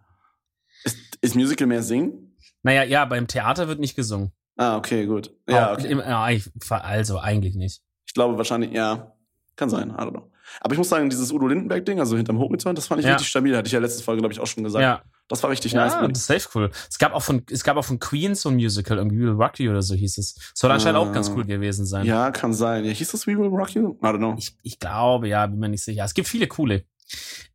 Ist, 0.83 0.97
ist 1.21 1.35
Musical 1.35 1.65
mehr 1.65 1.81
singen? 1.81 2.35
Naja, 2.61 2.83
ja, 2.83 3.05
beim 3.05 3.27
Theater 3.27 3.67
wird 3.69 3.79
nicht 3.79 3.95
gesungen. 3.95 4.33
Ah, 4.57 4.75
okay, 4.75 5.05
gut. 5.05 5.33
Ja, 5.47 5.71
okay. 5.71 5.95
ja, 5.95 6.23
eigentlich- 6.23 6.51
also 6.69 7.19
eigentlich 7.19 7.55
nicht. 7.55 7.81
Ich 8.05 8.13
glaube 8.13 8.37
wahrscheinlich, 8.37 8.71
ja, 8.71 9.13
kann 9.55 9.69
sein, 9.69 9.89
I 9.91 9.93
don't 9.93 10.11
know. 10.11 10.31
Aber 10.61 10.73
ich 10.73 10.77
muss 10.77 10.89
sagen, 10.89 11.09
dieses 11.09 11.31
Udo 11.31 11.47
Lindenberg-Ding, 11.47 11.99
also 11.99 12.15
hinterm 12.17 12.39
Horizont, 12.39 12.77
das 12.77 12.87
fand 12.87 12.99
ich 13.01 13.05
Ja. 13.05 13.13
richtig 13.13 13.27
stabil. 13.29 13.55
Hatte 13.55 13.67
ich 13.67 13.73
ja 13.73 13.79
letzte 13.79 14.03
Folge, 14.03 14.21
glaube 14.21 14.33
ich, 14.33 14.39
auch 14.39 14.47
schon 14.47 14.63
gesagt. 14.63 14.81
Ja, 14.81 15.01
Das 15.27 15.43
war 15.43 15.49
richtig 15.49 15.73
ja 15.73 15.85
nice. 15.85 15.93
das 16.13 16.19
ist 16.19 16.27
safe 16.27 16.47
cool. 16.55 16.71
Es 16.89 16.97
gab 16.97 17.13
auch 17.13 17.21
von, 17.21 17.43
es 17.51 17.63
gab 17.63 17.77
auch 17.77 17.85
von 17.85 17.99
Queen 17.99 18.33
so 18.35 18.49
ein 18.49 18.55
Musical, 18.55 18.97
irgendwie 18.97 19.19
Will 19.19 19.31
Rock 19.31 19.59
You 19.59 19.71
oder 19.71 19.81
so 19.81 19.93
hieß 19.95 20.17
es. 20.17 20.35
Soll 20.53 20.71
anscheinend 20.71 20.99
auch 20.99 21.11
ganz 21.11 21.29
Ah. 21.29 21.33
cool 21.35 21.45
gewesen 21.45 21.85
sein. 21.85 22.05
Ja, 22.05 22.31
kann 22.31 22.53
sein. 22.53 22.85
Ja, 22.85 22.91
hieß 22.91 23.11
das 23.11 23.27
We 23.27 23.37
Will 23.37 23.47
Rock 23.49 23.71
You? 23.75 23.97
I 24.01 24.05
don't 24.05 24.17
know. 24.17 24.35
Ich, 24.37 24.55
ich 24.63 24.79
glaube, 24.79 25.27
ja, 25.27 25.45
bin 25.47 25.59
mir 25.59 25.69
nicht 25.69 25.83
sicher. 25.83 26.03
Es 26.05 26.13
gibt 26.13 26.27
viele 26.27 26.47
coole. 26.47 26.85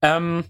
Ähm, 0.03 0.45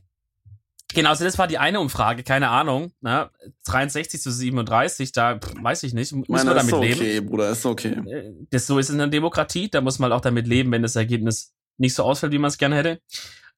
genau, 0.95 1.11
also 1.11 1.25
das 1.25 1.39
war 1.39 1.47
die 1.47 1.59
eine 1.59 1.81
Umfrage, 1.81 2.23
keine 2.23 2.49
Ahnung. 2.49 2.93
Ne? 3.01 3.31
63 3.67 4.21
zu 4.21 4.31
37, 4.33 5.13
da 5.13 5.39
pff, 5.39 5.55
weiß 5.63 5.83
ich 5.85 5.95
nicht. 5.95 6.13
Muss 6.13 6.29
Meine, 6.29 6.45
man 6.51 6.57
ist 6.59 6.71
damit 6.73 6.75
okay, 6.93 6.93
leben. 6.95 7.27
Bruder, 7.27 7.51
ist 7.51 7.67
okay. 7.67 7.97
Äh, 8.07 8.33
Das 8.51 8.67
so 8.67 8.79
ist 8.79 8.89
es 8.89 8.95
in 8.95 9.01
einer 9.01 9.11
Demokratie, 9.11 9.69
da 9.71 9.81
muss 9.81 9.99
man 9.99 10.13
auch 10.13 10.21
damit 10.21 10.47
leben, 10.47 10.71
wenn 10.73 10.83
das 10.83 10.97
Ergebnis 10.97 11.53
nicht 11.79 11.95
so 11.95 12.03
ausfällt, 12.05 12.33
wie 12.33 12.39
man 12.39 12.49
es 12.49 12.59
gerne 12.59 12.77
hätte. 12.77 13.01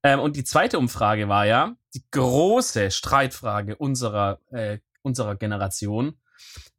Ähm, 0.03 0.21
und 0.21 0.37
die 0.37 0.45
zweite 0.45 0.79
Umfrage 0.79 1.29
war 1.29 1.47
ja 1.47 1.75
die 1.95 2.03
große 2.11 2.91
Streitfrage 2.91 3.77
unserer, 3.77 4.39
äh, 4.51 4.79
unserer 5.03 5.37
Generation. 5.37 6.19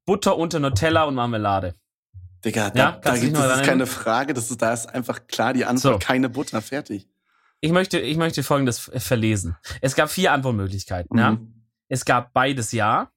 Butter 0.06 0.38
unter 0.38 0.60
Nutella 0.60 1.04
und 1.06 1.15
Marmelade. 1.15 1.74
Digga, 2.43 2.69
da, 2.69 2.78
Ja, 2.80 2.91
da 3.02 3.17
gibt, 3.17 3.34
noch 3.34 3.39
das 3.41 3.48
ist 3.48 3.52
daran 3.54 3.65
keine 3.65 3.86
Frage, 3.88 4.34
das 4.36 4.52
ist, 4.52 4.62
da 4.62 4.71
ist 4.74 4.86
einfach 4.88 5.26
klar 5.28 5.54
die 5.54 5.65
Antwort, 5.65 6.02
So. 6.04 6.08
keine 6.08 6.30
Butter, 6.30 6.62
fertig. 6.62 7.08
Ich 7.62 7.71
möchte, 7.71 7.98
ich 8.00 8.17
möchte 8.17 8.43
folgendes 8.43 8.80
verlesen. 8.80 9.58
Es 9.82 9.95
gab 9.95 10.10
vier 10.12 10.32
Antwortmöglichkeiten. 10.32 11.17
Ja? 11.17 11.32
Mhm. 11.32 11.63
Es 11.88 12.06
gab 12.06 12.34
beides 12.34 12.71
Ja, 12.71 13.10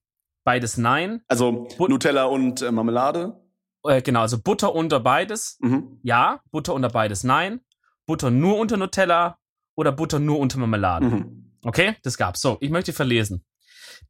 beides 0.45 0.79
Nein. 0.79 1.23
Also 1.29 1.69
But- 1.77 1.91
Nutella 1.91 2.25
und 2.25 2.63
äh, 2.63 2.73
Marmelade. 2.73 3.39
Äh, 3.85 4.01
genau, 4.01 4.21
also 4.23 4.41
Butter 4.41 4.75
unter 4.75 5.01
beides 5.01 5.59
Mhm. 5.61 5.99
Ja, 6.03 6.41
Butter 6.51 6.73
unter 6.73 6.89
beides 6.89 7.25
Nein. 7.25 7.61
Butter 8.09 8.31
nur 8.31 8.57
unter 8.59 8.79
Nutella 8.79 9.39
oder 9.77 9.93
Butter 9.93 10.19
nur 10.19 10.39
unter 10.41 10.59
Marmelade. 10.59 11.07
Mhm. 11.07 11.53
Okay, 11.63 11.95
das 12.03 12.17
gab's. 12.17 12.41
So, 12.41 12.57
ich 12.61 12.71
möchte 12.71 12.93
verlesen. 12.95 13.45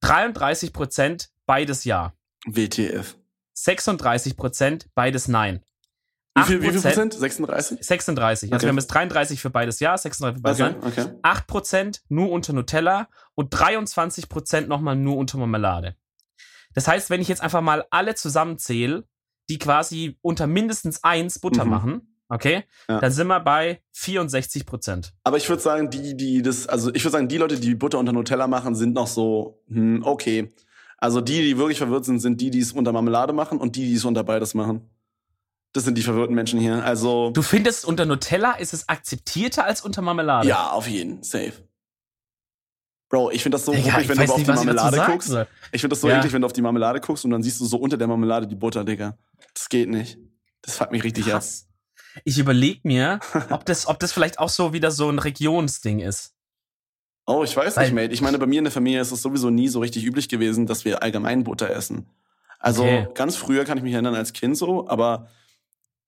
33 0.01 0.73
Prozent 0.73 1.31
beides 1.47 1.85
Ja. 1.85 2.15
WTF. 2.47 3.17
36 3.55 4.37
Prozent 4.37 4.89
beides 4.95 5.27
Nein. 5.29 5.65
Wie 6.37 6.43
viel, 6.45 6.63
wie 6.63 6.69
viel 6.71 6.79
8%? 6.79 6.83
Prozent? 6.83 7.15
36? 7.15 7.79
36. 7.85 8.53
Also 8.53 8.57
Okay. 8.59 8.67
wir 8.67 8.69
haben 8.69 8.77
jetzt 8.79 8.87
33 8.87 9.41
für 9.41 9.51
beides 9.51 9.81
Ja, 9.81 9.99
36 9.99 10.37
für 10.39 10.43
beides 10.43 10.61
Okay, 10.61 10.77
Nein. 10.81 10.93
okay. 11.09 11.19
8 11.23 11.47
Prozent 11.49 12.03
nur 12.09 12.31
unter 12.31 12.53
Nutella 12.53 13.09
und 13.35 13.49
23 13.51 14.29
Prozent 14.29 14.69
nochmal 14.69 14.95
nur 14.95 15.17
unter 15.17 15.39
Marmelade. 15.39 15.97
Das 16.75 16.87
heißt, 16.87 17.11
wenn 17.11 17.21
ich 17.21 17.27
jetzt 17.27 17.43
einfach 17.43 17.63
mal 17.63 17.85
alle 17.91 18.15
zusammenzähle, 18.15 19.09
die 19.51 19.59
quasi 19.59 20.17
unter 20.23 20.47
mindestens 20.47 21.03
eins 21.03 21.41
Butter 21.41 21.65
Mhm. 21.65 21.71
machen, 21.71 22.08
okay, 22.29 22.65
Ja. 22.89 23.01
dann 23.01 23.11
sind 23.13 23.27
wir 23.27 23.41
bei 23.41 23.81
64 23.93 24.67
Prozent. 24.67 25.13
Aber 25.25 25.37
ich 25.37 25.49
würde 25.49 25.63
sagen, 25.63 25.91
die, 25.91 26.17
die 26.17 26.43
das, 26.43 26.67
also 26.67 26.93
ich 26.95 27.03
würde 27.05 27.13
sagen, 27.13 27.29
die 27.29 27.39
Leute, 27.39 27.59
die 27.59 27.75
Butter 27.75 27.99
unter 27.99 28.13
Nutella 28.13 28.47
machen, 28.47 28.75
sind 28.75 28.95
noch 28.95 29.07
so, 29.07 29.63
hm, 29.69 30.03
okay. 30.05 30.53
Also 30.99 31.21
die, 31.21 31.43
die 31.43 31.57
wirklich 31.59 31.79
verwirrt 31.79 32.05
sind, 32.05 32.19
sind 32.21 32.41
die, 32.41 32.51
die 32.51 32.59
es 32.59 32.73
unter 32.73 32.93
Marmelade 32.93 33.33
machen 33.33 33.59
und 33.59 33.77
die, 33.77 33.87
die 33.87 33.95
es 33.95 34.05
unter 34.05 34.25
beides 34.25 34.55
machen. 34.55 34.91
Das 35.73 35.85
sind 35.85 35.97
die 35.97 36.03
verwirrten 36.03 36.35
Menschen 36.35 36.59
hier. 36.59 36.83
Also 36.85 37.31
Du 37.31 37.43
findest, 37.43 37.85
unter 37.85 38.05
Nutella 38.07 38.53
ist 38.53 38.73
es 38.75 38.89
akzeptierter 38.89 39.65
als 39.65 39.81
unter 39.83 40.03
Marmelade? 40.03 40.49
ja, 40.49 40.71
auf 40.71 40.89
jeden, 40.89 41.23
safe. 41.23 41.53
Bro, 43.11 43.31
ich 43.31 43.43
finde 43.43 43.57
das 43.57 43.65
so 43.65 43.73
ich 43.73 43.85
wenn 43.87 44.03
du 44.07 44.09
weiß 44.19 44.31
auf 44.31 44.37
nicht, 44.37 44.49
die 44.49 44.53
Marmelade 44.53 45.03
guckst. 45.07 45.29
soll. 45.29 45.47
Ich 45.73 45.81
finde 45.81 45.95
das 45.95 46.01
so 46.03 46.09
Ja. 46.09 46.19
eklig, 46.19 46.33
wenn 46.33 46.43
du 46.43 46.47
auf 46.47 46.53
die 46.53 46.61
Marmelade 46.63 47.01
guckst 47.01 47.25
und 47.25 47.31
dann 47.31 47.43
siehst 47.43 47.61
du 47.61 47.65
so 47.65 47.79
unter 47.79 47.97
der 47.97 48.07
Marmelade 48.07 48.47
die 48.47 48.55
Butter, 48.55 48.85
Digga. 48.85 49.17
Das 49.55 49.69
geht 49.69 49.89
nicht. 49.89 50.19
Das 50.63 50.77
fuckt 50.77 50.93
mich 50.93 51.05
richtig 51.05 51.33
ab. 51.33 51.43
Ich 52.25 52.39
überlege 52.39 52.81
mir, 52.85 53.21
ob 53.51 53.65
das, 53.65 53.87
ob 53.87 53.99
das 53.99 54.13
vielleicht 54.13 54.39
auch 54.39 54.49
so 54.49 54.73
wieder 54.73 54.91
so 54.91 55.09
ein 55.09 55.19
Regionsding 55.19 56.01
ist. 56.01 56.35
Oh, 57.27 57.45
ich 57.45 57.55
weiß 57.57 57.77
Weil- 57.77 57.85
nicht, 57.87 57.95
Mate. 57.95 58.15
Ich 58.15 58.23
meine, 58.23 58.39
bei 58.39 58.47
mir 58.47 58.59
in 58.59 58.65
der 58.65 58.73
Familie 58.73 59.01
ist 59.01 59.13
es 59.13 59.21
sowieso 59.23 59.51
nie 59.51 59.69
so 59.69 59.81
richtig 59.81 60.05
üblich 60.05 60.29
gewesen, 60.29 60.67
dass 60.67 60.85
wir 60.85 61.03
allgemein 61.03 61.45
Butter 61.45 61.69
essen. 61.71 62.07
Also 62.59 62.83
Okay. 62.83 63.07
ganz 63.15 63.37
früher 63.37 63.65
kann 63.65 63.77
ich 63.79 63.85
mich 63.85 63.93
erinnern 63.93 64.15
als 64.15 64.33
Kind 64.33 64.57
so, 64.57 64.89
aber 64.89 65.29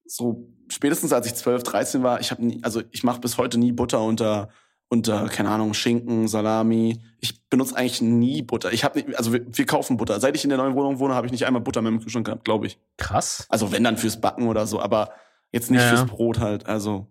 so 0.05 0.49
spätestens 0.69 1.13
als 1.13 1.27
ich 1.27 1.35
12, 1.35 1.63
13 1.63 2.03
war, 2.03 2.21
ich 2.21 2.31
habe 2.31 2.45
nie, 2.45 2.59
also 2.63 2.83
ich 2.91 3.05
mache 3.05 3.21
bis 3.21 3.39
heute 3.39 3.59
nie 3.59 3.73
Butter 3.73 4.03
unter 4.03 4.49
unter 4.93 5.29
keine 5.29 5.51
Ahnung 5.51 5.73
Schinken, 5.73 6.27
Salami. 6.27 6.99
Ich 7.21 7.45
benutze 7.49 7.77
eigentlich 7.77 8.01
nie 8.03 8.43
Butter. 8.43 8.73
Ich 8.73 8.83
habe 8.83 9.05
also 9.17 9.33
wir, 9.33 9.43
wir 9.47 9.65
kaufen 9.67 9.97
Butter. 9.97 10.19
Seit 10.19 10.35
ich 10.35 10.43
in 10.43 10.49
der 10.51 10.59
neuen 10.59 10.75
Wohnung 10.75 10.99
wohne, 10.99 11.15
habe 11.15 11.27
ich 11.27 11.33
nicht 11.33 11.47
einmal 11.47 11.63
Butter 11.63 11.81
mehr 11.81 11.93
im 11.93 12.01
Kühlschrank 12.01 12.27
gehabt, 12.27 12.45
glaube 12.45 12.67
ich. 12.67 12.77
Krass. 12.97 13.47
Also 13.51 13.71
wenn 13.71 13.85
dann 13.85 13.97
fürs 13.99 14.21
Backen 14.21 14.49
oder 14.49 14.67
so, 14.67 14.81
aber 14.81 15.11
jetzt 15.53 15.71
nicht 15.71 15.81
Ja. 15.81 15.89
fürs 15.89 16.07
Brot 16.07 16.39
halt. 16.39 16.67
Also 16.67 17.07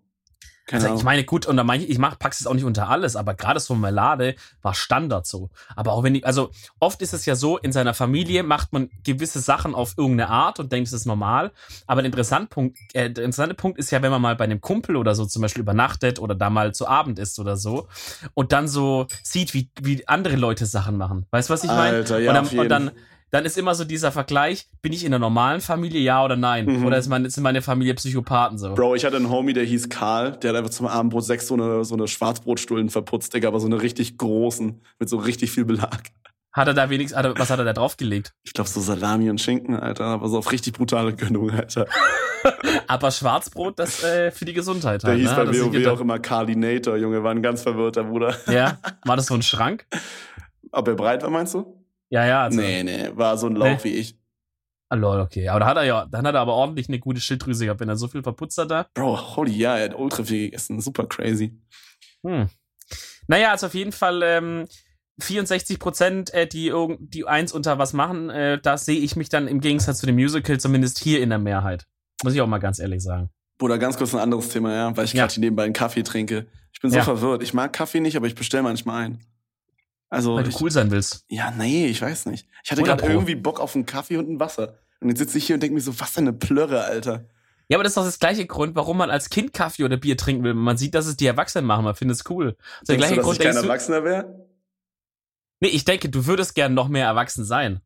keine 0.70 0.84
Also 0.84 0.98
ich 0.98 1.04
meine, 1.04 1.24
gut, 1.24 1.48
unter 1.48 1.64
manche, 1.64 1.88
ich 1.88 1.98
mach, 1.98 2.20
pack's 2.20 2.42
es 2.42 2.46
auch 2.46 2.54
nicht 2.54 2.64
unter 2.64 2.90
alles, 2.90 3.16
aber 3.16 3.34
gerade 3.34 3.60
so 3.60 3.74
Marmelade 3.74 4.36
war 4.62 4.76
Standard 4.76 5.26
so. 5.26 5.50
Aber 5.76 5.94
auch 5.94 6.04
wenn 6.04 6.14
ich, 6.14 6.28
also 6.28 6.52
oft 6.80 7.02
ist 7.02 7.12
es 7.14 7.26
ja 7.26 7.34
so, 7.34 7.58
in 7.58 7.72
seiner 7.72 7.96
Familie 7.96 8.44
macht 8.44 8.72
man 8.72 8.92
gewisse 9.04 9.40
Sachen 9.40 9.74
auf 9.74 9.96
irgendeine 9.98 10.30
Art 10.30 10.60
und 10.60 10.72
denkt, 10.72 10.88
es 10.88 10.94
ist 10.94 11.08
normal. 11.08 11.52
Aber 11.88 12.04
der 12.04 12.06
interessante 12.08 12.50
Punkt, 12.50 12.78
äh, 12.94 13.10
der 13.10 13.24
interessante 13.24 13.56
Punkt 13.56 13.80
ist 13.80 13.90
ja, 13.90 14.04
wenn 14.04 14.12
man 14.12 14.22
mal 14.22 14.36
bei 14.36 14.44
einem 14.44 14.62
Kumpel 14.62 14.96
oder 14.96 15.16
so 15.16 15.26
zum 15.26 15.42
Beispiel 15.42 15.62
übernachtet 15.64 16.20
oder 16.20 16.36
da 16.36 16.52
mal 16.52 16.72
zu 16.72 16.88
Abend 16.88 17.18
isst 17.18 17.40
oder 17.40 17.58
so 17.58 17.88
und 18.36 18.52
dann 18.52 18.68
so 18.68 19.08
sieht, 19.24 19.56
wie, 19.56 19.72
wie 19.82 20.08
andere 20.08 20.36
Leute 20.36 20.68
Sachen 20.68 20.98
machen. 20.98 21.26
Weißt 21.32 21.50
du, 21.50 21.54
was 21.54 21.64
ich 21.64 21.72
meine? 21.72 21.98
Alter, 21.98 22.20
ja, 22.20 22.30
und 22.30 22.38
auf 22.38 22.44
dann, 22.44 22.52
jeden. 22.52 22.62
und 22.62 22.70
dann, 22.70 22.92
dann 23.32 23.46
ist 23.46 23.58
immer 23.58 23.76
so 23.76 23.84
dieser 23.84 24.12
Vergleich, 24.12 24.68
bin 24.82 24.94
ich 24.94 25.06
in 25.06 25.14
einer 25.14 25.20
normalen 25.20 25.62
Familie, 25.62 26.02
ja 26.02 26.24
oder 26.24 26.36
nein? 26.36 26.66
Mhm. 26.66 26.86
Oder 26.86 26.98
ist, 26.98 27.08
meine, 27.08 27.30
sind 27.30 27.44
meine 27.44 27.62
Familie 27.62 27.94
Psychopathen 27.94 28.58
so? 28.58 28.74
Bro, 28.74 28.96
ich 28.96 29.06
hatte 29.06 29.18
einen 29.18 29.30
Homie, 29.30 29.54
der 29.54 29.66
hieß 29.66 29.90
Karl, 29.90 30.32
der 30.32 30.52
hat 30.52 30.58
einfach 30.58 30.72
zum 30.72 30.88
Abendbrot 30.88 31.26
sechs 31.26 31.48
so 31.48 31.54
eine, 31.54 31.84
so 31.84 31.96
eine 31.96 32.08
Schwarzbrotstullen 32.08 32.90
verputzt, 32.90 33.34
Digga, 33.34 33.48
aber 33.48 33.60
so 33.60 33.68
eine 33.68 33.82
richtig 33.82 34.18
großen, 34.18 34.82
mit 35.00 35.10
so 35.10 35.18
richtig 35.18 35.52
viel 35.52 35.66
Belag. 35.66 36.10
Hat 36.52 36.68
er 36.68 36.74
da 36.74 36.90
wenigstens, 36.90 37.18
hat 37.18 37.26
er, 37.26 37.38
was 37.38 37.52
hat 37.52 37.60
er 37.60 37.66
da 37.66 37.74
draufgelegt? 37.74 38.34
Ich 38.44 38.54
glaube 38.54 38.70
so 38.70 38.82
Salami 38.82 39.30
und 39.30 39.40
Schinken, 39.40 39.76
Alter, 39.76 40.06
aber 40.06 40.28
so 40.28 40.40
auf 40.40 40.52
richtig 40.52 40.74
brutale 40.74 41.16
Gönnung, 41.16 41.52
Alter. 41.52 41.86
Aber 42.88 43.12
Schwarzbrot, 43.12 43.78
das 43.78 44.02
äh, 44.04 44.32
für 44.32 44.46
die 44.46 44.54
Gesundheit 44.54 45.04
Der 45.04 45.12
halt, 45.12 45.20
hieß 45.20 45.30
ne? 45.30 45.36
bei 45.36 45.46
Das 45.46 45.60
WoW 45.60 45.88
auch 45.88 46.00
immer 46.00 46.20
Carlinator, 46.20 46.96
Junge, 46.96 47.22
war 47.22 47.32
ein 47.32 47.42
ganz 47.42 47.62
verwirrter 47.62 48.06
Bruder. 48.06 48.34
Ja, 48.48 48.80
war 49.06 49.18
das 49.18 49.28
so 49.28 49.36
ein 49.36 49.42
Schrank? 49.42 49.86
Ob 50.72 50.88
er 50.88 50.96
breit 50.96 51.22
war, 51.22 51.30
meinst 51.30 51.54
du? 51.54 51.79
Ja, 52.10 52.26
ja. 52.26 52.44
Also, 52.44 52.60
nee, 52.60 52.84
nee, 52.84 53.10
war 53.14 53.38
so 53.38 53.48
ein 53.48 53.56
Lauch 53.56 53.68
Nee. 53.68 53.84
wie 53.84 53.96
ich. 53.96 54.18
Ah, 54.92 54.96
lol, 54.96 55.20
okay. 55.20 55.48
Aber 55.50 55.60
da 55.60 55.68
hat 55.68 55.78
er 55.78 55.84
ja, 55.84 56.06
dann 56.08 56.26
hat 56.26 56.34
er 56.34 56.42
aber 56.42 56.54
ordentlich 56.54 56.88
eine 56.88 56.98
gute 57.00 57.22
Schilddrüse 57.22 57.66
gehabt, 57.66 57.80
wenn 57.80 57.90
er 57.90 57.96
so 57.96 58.08
viel 58.08 58.24
verputzt 58.24 58.58
hat 58.58 58.72
da. 58.72 58.88
Bro, 58.96 59.36
holy 59.36 59.52
ja, 59.52 59.78
er 59.78 59.90
hat 59.90 59.96
ultra 59.96 60.24
viel 60.24 60.46
gegessen, 60.46 60.82
super 60.82 61.06
crazy. 61.06 61.60
Hm. 62.26 62.50
Naja, 63.28 63.52
also 63.52 63.68
auf 63.68 63.76
jeden 63.76 63.92
Fall, 63.92 64.22
ähm, 64.24 64.66
64 65.20 65.80
Prozent, 65.80 66.34
äh, 66.34 66.48
die, 66.48 66.74
die 67.00 67.28
eins 67.28 67.54
unter 67.54 67.78
was 67.78 67.94
machen, 67.94 68.30
äh, 68.30 68.60
da 68.60 68.78
sehe 68.78 69.00
ich 69.00 69.16
mich 69.16 69.30
dann 69.30 69.48
im 69.48 69.60
Gegensatz 69.60 70.00
zu 70.00 70.06
dem 70.06 70.16
Musical 70.16 70.60
zumindest 70.60 71.00
hier 71.00 71.22
in 71.22 71.30
der 71.30 71.40
Mehrheit. 71.40 71.86
Muss 72.24 72.34
ich 72.34 72.42
auch 72.42 72.48
mal 72.48 72.60
ganz 72.60 72.80
ehrlich 72.80 73.04
sagen. 73.04 73.30
Oder 73.62 73.78
ganz 73.78 73.98
kurz 73.98 74.14
ein 74.14 74.22
anderes 74.22 74.50
Thema, 74.50 74.74
ja, 74.74 74.98
weil 74.98 75.06
ich 75.06 75.14
ja. 75.14 75.24
gerade 75.24 75.34
hier 75.34 75.42
nebenbei 75.42 75.66
einen 75.66 75.74
Kaffee 75.74 76.04
trinke. 76.04 76.48
Ich 76.74 76.80
bin 76.80 76.92
so 76.92 76.98
ja. 76.98 77.04
verwirrt. 77.04 77.44
Ich 77.44 77.54
mag 77.54 77.74
Kaffee 77.74 78.00
nicht, 78.00 78.16
aber 78.16 78.28
ich 78.28 78.36
bestelle 78.36 78.64
manchmal 78.64 79.04
ein. 79.06 79.20
Also, 80.10 80.36
weil 80.36 80.44
du 80.44 80.50
ich, 80.50 80.60
cool 80.60 80.72
sein 80.72 80.92
willst. 80.92 81.26
Ja, 81.30 81.52
nee, 81.52 81.88
ich 81.88 82.02
weiß 82.02 82.26
nicht. 82.26 82.48
Ich 82.64 82.72
hatte 82.72 82.84
gerade 82.84 83.06
irgendwie 83.06 83.36
Bock 83.36 83.60
auf 83.60 83.76
einen 83.76 83.86
Kaffee 83.86 84.18
und 84.18 84.30
ein 84.30 84.40
Wasser. 84.40 84.80
Und 85.00 85.10
jetzt 85.10 85.20
sitze 85.20 85.38
ich 85.38 85.46
hier 85.46 85.56
und 85.56 85.62
denke 85.62 85.76
mir 85.76 85.82
so, 85.82 85.98
was 86.00 86.10
für 86.10 86.22
eine 86.22 86.34
Plörre, 86.34 86.84
Alter. 86.84 87.26
Ja, 87.70 87.78
aber 87.78 87.84
das 87.84 87.92
ist 87.92 87.98
doch 87.98 88.06
das 88.06 88.20
gleiche 88.20 88.48
Grund, 88.48 88.76
warum 88.76 88.98
man 88.98 89.12
als 89.12 89.30
Kind 89.30 89.54
Kaffee 89.54 89.84
oder 89.84 89.98
Bier 89.98 90.18
trinken 90.18 90.44
will. 90.44 90.56
Man 90.56 90.78
sieht, 90.78 90.96
dass 90.96 91.06
es 91.06 91.18
die 91.18 91.28
Erwachsenen 91.28 91.66
machen, 91.66 91.86
man 91.86 91.94
findet 91.94 92.18
es 92.18 92.30
cool. 92.30 92.58
Das 92.80 92.88
der 92.88 92.98
gleiche 92.98 93.14
du, 93.14 93.18
dass 93.18 93.26
Grund, 93.26 93.40
ich 93.40 93.46
kein 93.46 93.56
Erwachsener 93.56 94.04
wäre? 94.04 94.48
Nee, 95.60 95.70
ich 95.70 95.86
denke, 95.86 96.10
du 96.10 96.26
würdest 96.26 96.56
gern 96.56 96.74
noch 96.74 96.88
mehr 96.88 97.06
erwachsen 97.06 97.46
sein. 97.46 97.82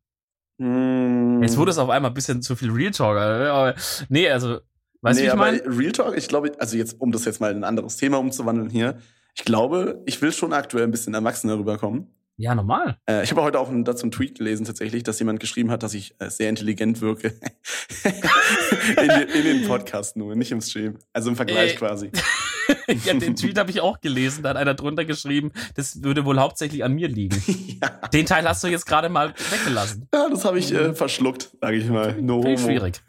Mm. 0.58 1.42
Jetzt 1.42 1.58
wurde 1.58 1.72
es 1.72 1.78
auf 1.78 1.90
einmal 1.90 2.10
ein 2.10 2.14
bisschen 2.14 2.40
zu 2.40 2.56
viel 2.56 2.70
Real 2.70 2.92
Talk. 2.92 3.18
Aber, 3.18 3.74
nee, 4.08 4.30
also, 4.30 4.60
weißt 5.02 5.18
du, 5.18 5.22
nee, 5.22 5.28
wie 5.28 5.32
ich 5.32 5.38
meine? 5.38 5.62
Real 5.66 5.92
Talk, 5.92 6.16
ich 6.16 6.28
glaube, 6.28 6.52
also 6.58 6.76
jetzt, 6.78 6.98
um 6.98 7.12
das 7.12 7.26
jetzt 7.26 7.40
mal 7.40 7.50
in 7.50 7.58
ein 7.58 7.64
anderes 7.64 7.96
Thema 7.96 8.18
umzuwandeln 8.18 8.70
hier, 8.70 8.98
ich 9.34 9.44
glaube, 9.44 10.02
ich 10.06 10.22
will 10.22 10.32
schon 10.32 10.52
aktuell 10.52 10.84
ein 10.84 10.90
bisschen 10.90 11.14
erwachsener 11.14 11.58
rüberkommen. 11.58 12.14
Ja, 12.36 12.54
normal. 12.54 12.96
Äh, 13.08 13.22
ich 13.22 13.30
habe 13.30 13.42
heute 13.42 13.60
auch 13.60 13.70
dazu 13.72 14.02
einen 14.02 14.10
Tweet 14.10 14.38
gelesen, 14.38 14.64
tatsächlich, 14.64 15.04
dass 15.04 15.20
jemand 15.20 15.38
geschrieben 15.38 15.70
hat, 15.70 15.84
dass 15.84 15.94
ich 15.94 16.16
äh, 16.18 16.30
sehr 16.30 16.48
intelligent 16.48 17.00
wirke. 17.00 17.28
in, 18.96 19.10
in, 19.10 19.44
den 19.44 19.68
Podcast 19.68 20.16
nur, 20.16 20.34
nicht 20.34 20.50
im 20.50 20.60
Stream. 20.60 20.98
Also 21.12 21.30
im 21.30 21.36
Vergleich 21.36 21.74
äh, 21.74 21.76
quasi. 21.76 22.10
ja, 23.04 23.14
den 23.14 23.36
Tweet 23.36 23.56
habe 23.56 23.70
ich 23.70 23.80
auch 23.80 24.00
gelesen. 24.00 24.42
Da 24.42 24.50
hat 24.50 24.56
einer 24.56 24.74
drunter 24.74 25.04
geschrieben, 25.04 25.52
das 25.76 26.02
würde 26.02 26.24
wohl 26.24 26.40
hauptsächlich 26.40 26.82
an 26.82 26.94
mir 26.94 27.06
liegen. 27.06 27.40
ja. 27.82 27.88
Den 28.08 28.26
Teil 28.26 28.48
hast 28.48 28.64
du 28.64 28.68
jetzt 28.68 28.86
gerade 28.86 29.08
mal 29.08 29.32
weggelassen. 29.50 30.08
Ja, 30.12 30.28
das 30.28 30.44
habe 30.44 30.58
ich 30.58 30.72
äh, 30.72 30.92
verschluckt, 30.92 31.56
sage 31.60 31.76
ich 31.76 31.88
mal. 31.88 32.20
No 32.20 32.42
schwierig. 32.56 33.00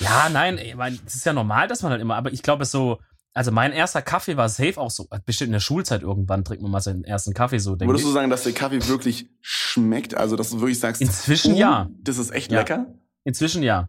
ja, 0.00 0.28
nein, 0.28 0.58
ich 0.58 0.74
meine, 0.74 0.98
es 1.06 1.14
ist 1.14 1.26
ja 1.26 1.32
normal, 1.32 1.68
dass 1.68 1.82
man 1.82 1.92
halt 1.92 2.00
immer, 2.00 2.16
aber 2.16 2.32
ich 2.32 2.42
glaube, 2.42 2.64
so 2.64 2.98
also 3.34 3.50
mein 3.50 3.72
erster 3.72 4.00
Kaffee 4.00 4.36
war 4.36 4.48
safe 4.48 4.80
auch 4.80 4.90
so, 4.90 5.08
bestimmt 5.26 5.48
in 5.48 5.52
der 5.52 5.60
Schulzeit 5.60 6.02
irgendwann 6.02 6.44
trinkt 6.44 6.62
man 6.62 6.70
mal 6.70 6.80
seinen 6.80 7.02
ersten 7.02 7.34
Kaffee 7.34 7.58
so, 7.58 7.74
denke 7.74 7.92
Würdest 7.92 8.04
ich. 8.04 8.10
du 8.10 8.14
sagen, 8.14 8.30
dass 8.30 8.44
der 8.44 8.52
Kaffee 8.52 8.86
wirklich 8.88 9.28
schmeckt? 9.40 10.14
Also, 10.14 10.36
dass 10.36 10.50
du 10.50 10.60
wirklich 10.60 10.78
sagst, 10.78 11.02
inzwischen 11.02 11.54
uh, 11.54 11.58
ja. 11.58 11.90
Das 12.00 12.16
ist 12.16 12.30
echt 12.30 12.52
ja. 12.52 12.60
lecker? 12.60 12.86
Inzwischen 13.24 13.64
ja. 13.64 13.88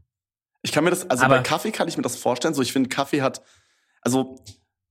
Ich 0.64 0.72
kann 0.72 0.84
mir 0.84 0.90
das, 0.90 1.08
also 1.10 1.24
Aber 1.24 1.38
bei 1.38 1.44
Kaffee 1.44 1.72
kann 1.72 1.88
ich 1.88 1.96
mir 1.96 2.02
das 2.02 2.16
vorstellen, 2.16 2.56
so 2.56 2.64
ich 2.64 2.74
finde 2.74 2.90
Kaffee 2.90 3.22
hat, 3.22 3.44
also, 4.02 4.44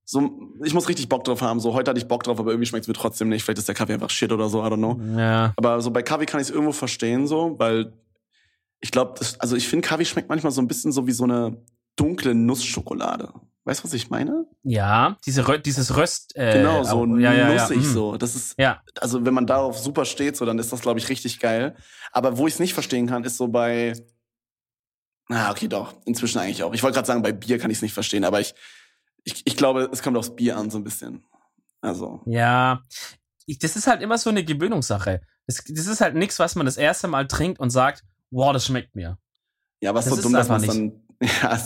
so, 0.04 0.52
ich 0.62 0.72
muss 0.72 0.88
richtig 0.88 1.08
Bock 1.08 1.24
drauf 1.24 1.42
haben. 1.42 1.58
So, 1.58 1.74
heute 1.74 1.90
hatte 1.90 1.98
ich 1.98 2.06
Bock 2.06 2.22
drauf, 2.22 2.38
aber 2.38 2.52
irgendwie 2.52 2.66
schmeckt 2.66 2.84
es 2.84 2.88
mir 2.88 2.94
trotzdem 2.94 3.28
nicht. 3.28 3.42
Vielleicht 3.42 3.58
ist 3.58 3.68
der 3.68 3.74
Kaffee 3.74 3.94
einfach 3.94 4.10
shit 4.10 4.30
oder 4.30 4.48
so, 4.48 4.62
I 4.62 4.68
don't 4.68 4.76
know. 4.76 5.00
Ja. 5.18 5.52
Aber 5.56 5.80
so 5.80 5.90
bei 5.90 6.02
Kaffee 6.02 6.26
kann 6.26 6.40
ich 6.40 6.48
es 6.48 6.50
irgendwo 6.54 6.72
verstehen, 6.72 7.26
so, 7.26 7.58
weil 7.58 7.92
ich 8.80 8.92
glaube, 8.92 9.20
also 9.38 9.56
ich 9.56 9.66
finde, 9.66 9.88
Kaffee 9.88 10.04
schmeckt 10.04 10.28
manchmal 10.28 10.52
so 10.52 10.60
ein 10.60 10.68
bisschen 10.68 10.92
so 10.92 11.06
wie 11.06 11.12
so 11.12 11.24
eine 11.24 11.56
dunkle 11.96 12.34
Nussschokolade. 12.34 13.32
Weißt 13.66 13.81
du, 13.81 13.85
was 13.85 13.94
ich 13.94 14.11
meine? 14.11 14.46
Ja, 14.62 15.16
diese 15.24 15.48
Rö 15.48 15.59
dieses 15.59 15.96
Röst. 15.96 16.37
Äh, 16.37 16.59
genau, 16.59 16.83
so 16.85 17.07
ja, 17.16 17.33
ja, 17.33 17.53
nussig 17.53 17.83
ja. 17.83 17.90
so. 17.90 18.16
Das 18.18 18.35
ist, 18.35 18.59
ja. 18.59 18.83
also 19.00 19.24
wenn 19.24 19.33
man 19.33 19.46
darauf 19.46 19.79
super 19.79 20.05
steht, 20.05 20.37
so, 20.37 20.44
dann 20.44 20.59
ist 20.59 20.70
das, 20.70 20.83
glaube 20.83 20.98
ich, 20.98 21.09
richtig 21.09 21.40
geil. 21.40 21.74
Aber 22.12 22.37
wo 22.37 22.46
ich 22.46 22.55
es 22.55 22.61
nicht 22.61 22.74
verstehen 22.74 23.07
kann, 23.07 23.24
ist 23.24 23.38
so 23.38 23.48
bei, 23.48 23.94
na, 25.29 25.50
okay, 25.50 25.68
doch, 25.68 25.94
inzwischen 26.05 26.38
eigentlich 26.38 26.62
auch. 26.62 26.74
Ich 26.74 26.83
wollte 26.83 26.96
gerade 26.96 27.07
sagen, 27.07 27.22
bei 27.22 27.33
Bier 27.33 27.59
kann 27.59 27.70
ich 27.70 27.79
es 27.79 27.83
nicht 27.83 27.94
verstehen, 27.94 28.24
aber 28.24 28.40
ich, 28.40 28.55
ich, 29.24 29.42
ich 29.46 29.57
glaube, 29.57 29.88
es 29.90 30.03
kommt 30.03 30.18
aufs 30.18 30.37
Bier 30.37 30.59
an, 30.59 30.70
so 30.70 30.79
ein 30.79 30.85
bisschen. 30.85 31.24
Also. 31.81 32.20
Ja, 32.27 32.83
ich, 33.46 33.59
das 33.59 33.77
ist 33.77 33.87
halt 33.87 34.03
immer 34.03 34.18
so 34.18 34.29
eine 34.29 34.44
Gewöhnungssache. 34.44 35.22
Das, 35.46 35.62
das 35.66 35.87
ist 35.87 36.00
halt 36.03 36.14
nichts, 36.14 36.38
was 36.38 36.55
man 36.55 36.66
das 36.66 36.77
erste 36.77 37.09
Mal 37.09 37.27
trinkt 37.27 37.61
und 37.61 37.70
sagt, 37.70 38.05
wow, 38.31 38.53
das 38.53 38.66
schmeckt 38.66 38.94
mir. 38.94 39.18
Ja, 39.81 39.94
es 39.96 40.07
ist 40.07 40.16
so 40.16 40.22
dumm, 40.22 40.33
dass 40.35 40.48
man 40.48 40.62
dann, 40.62 41.03
ja, 41.42 41.59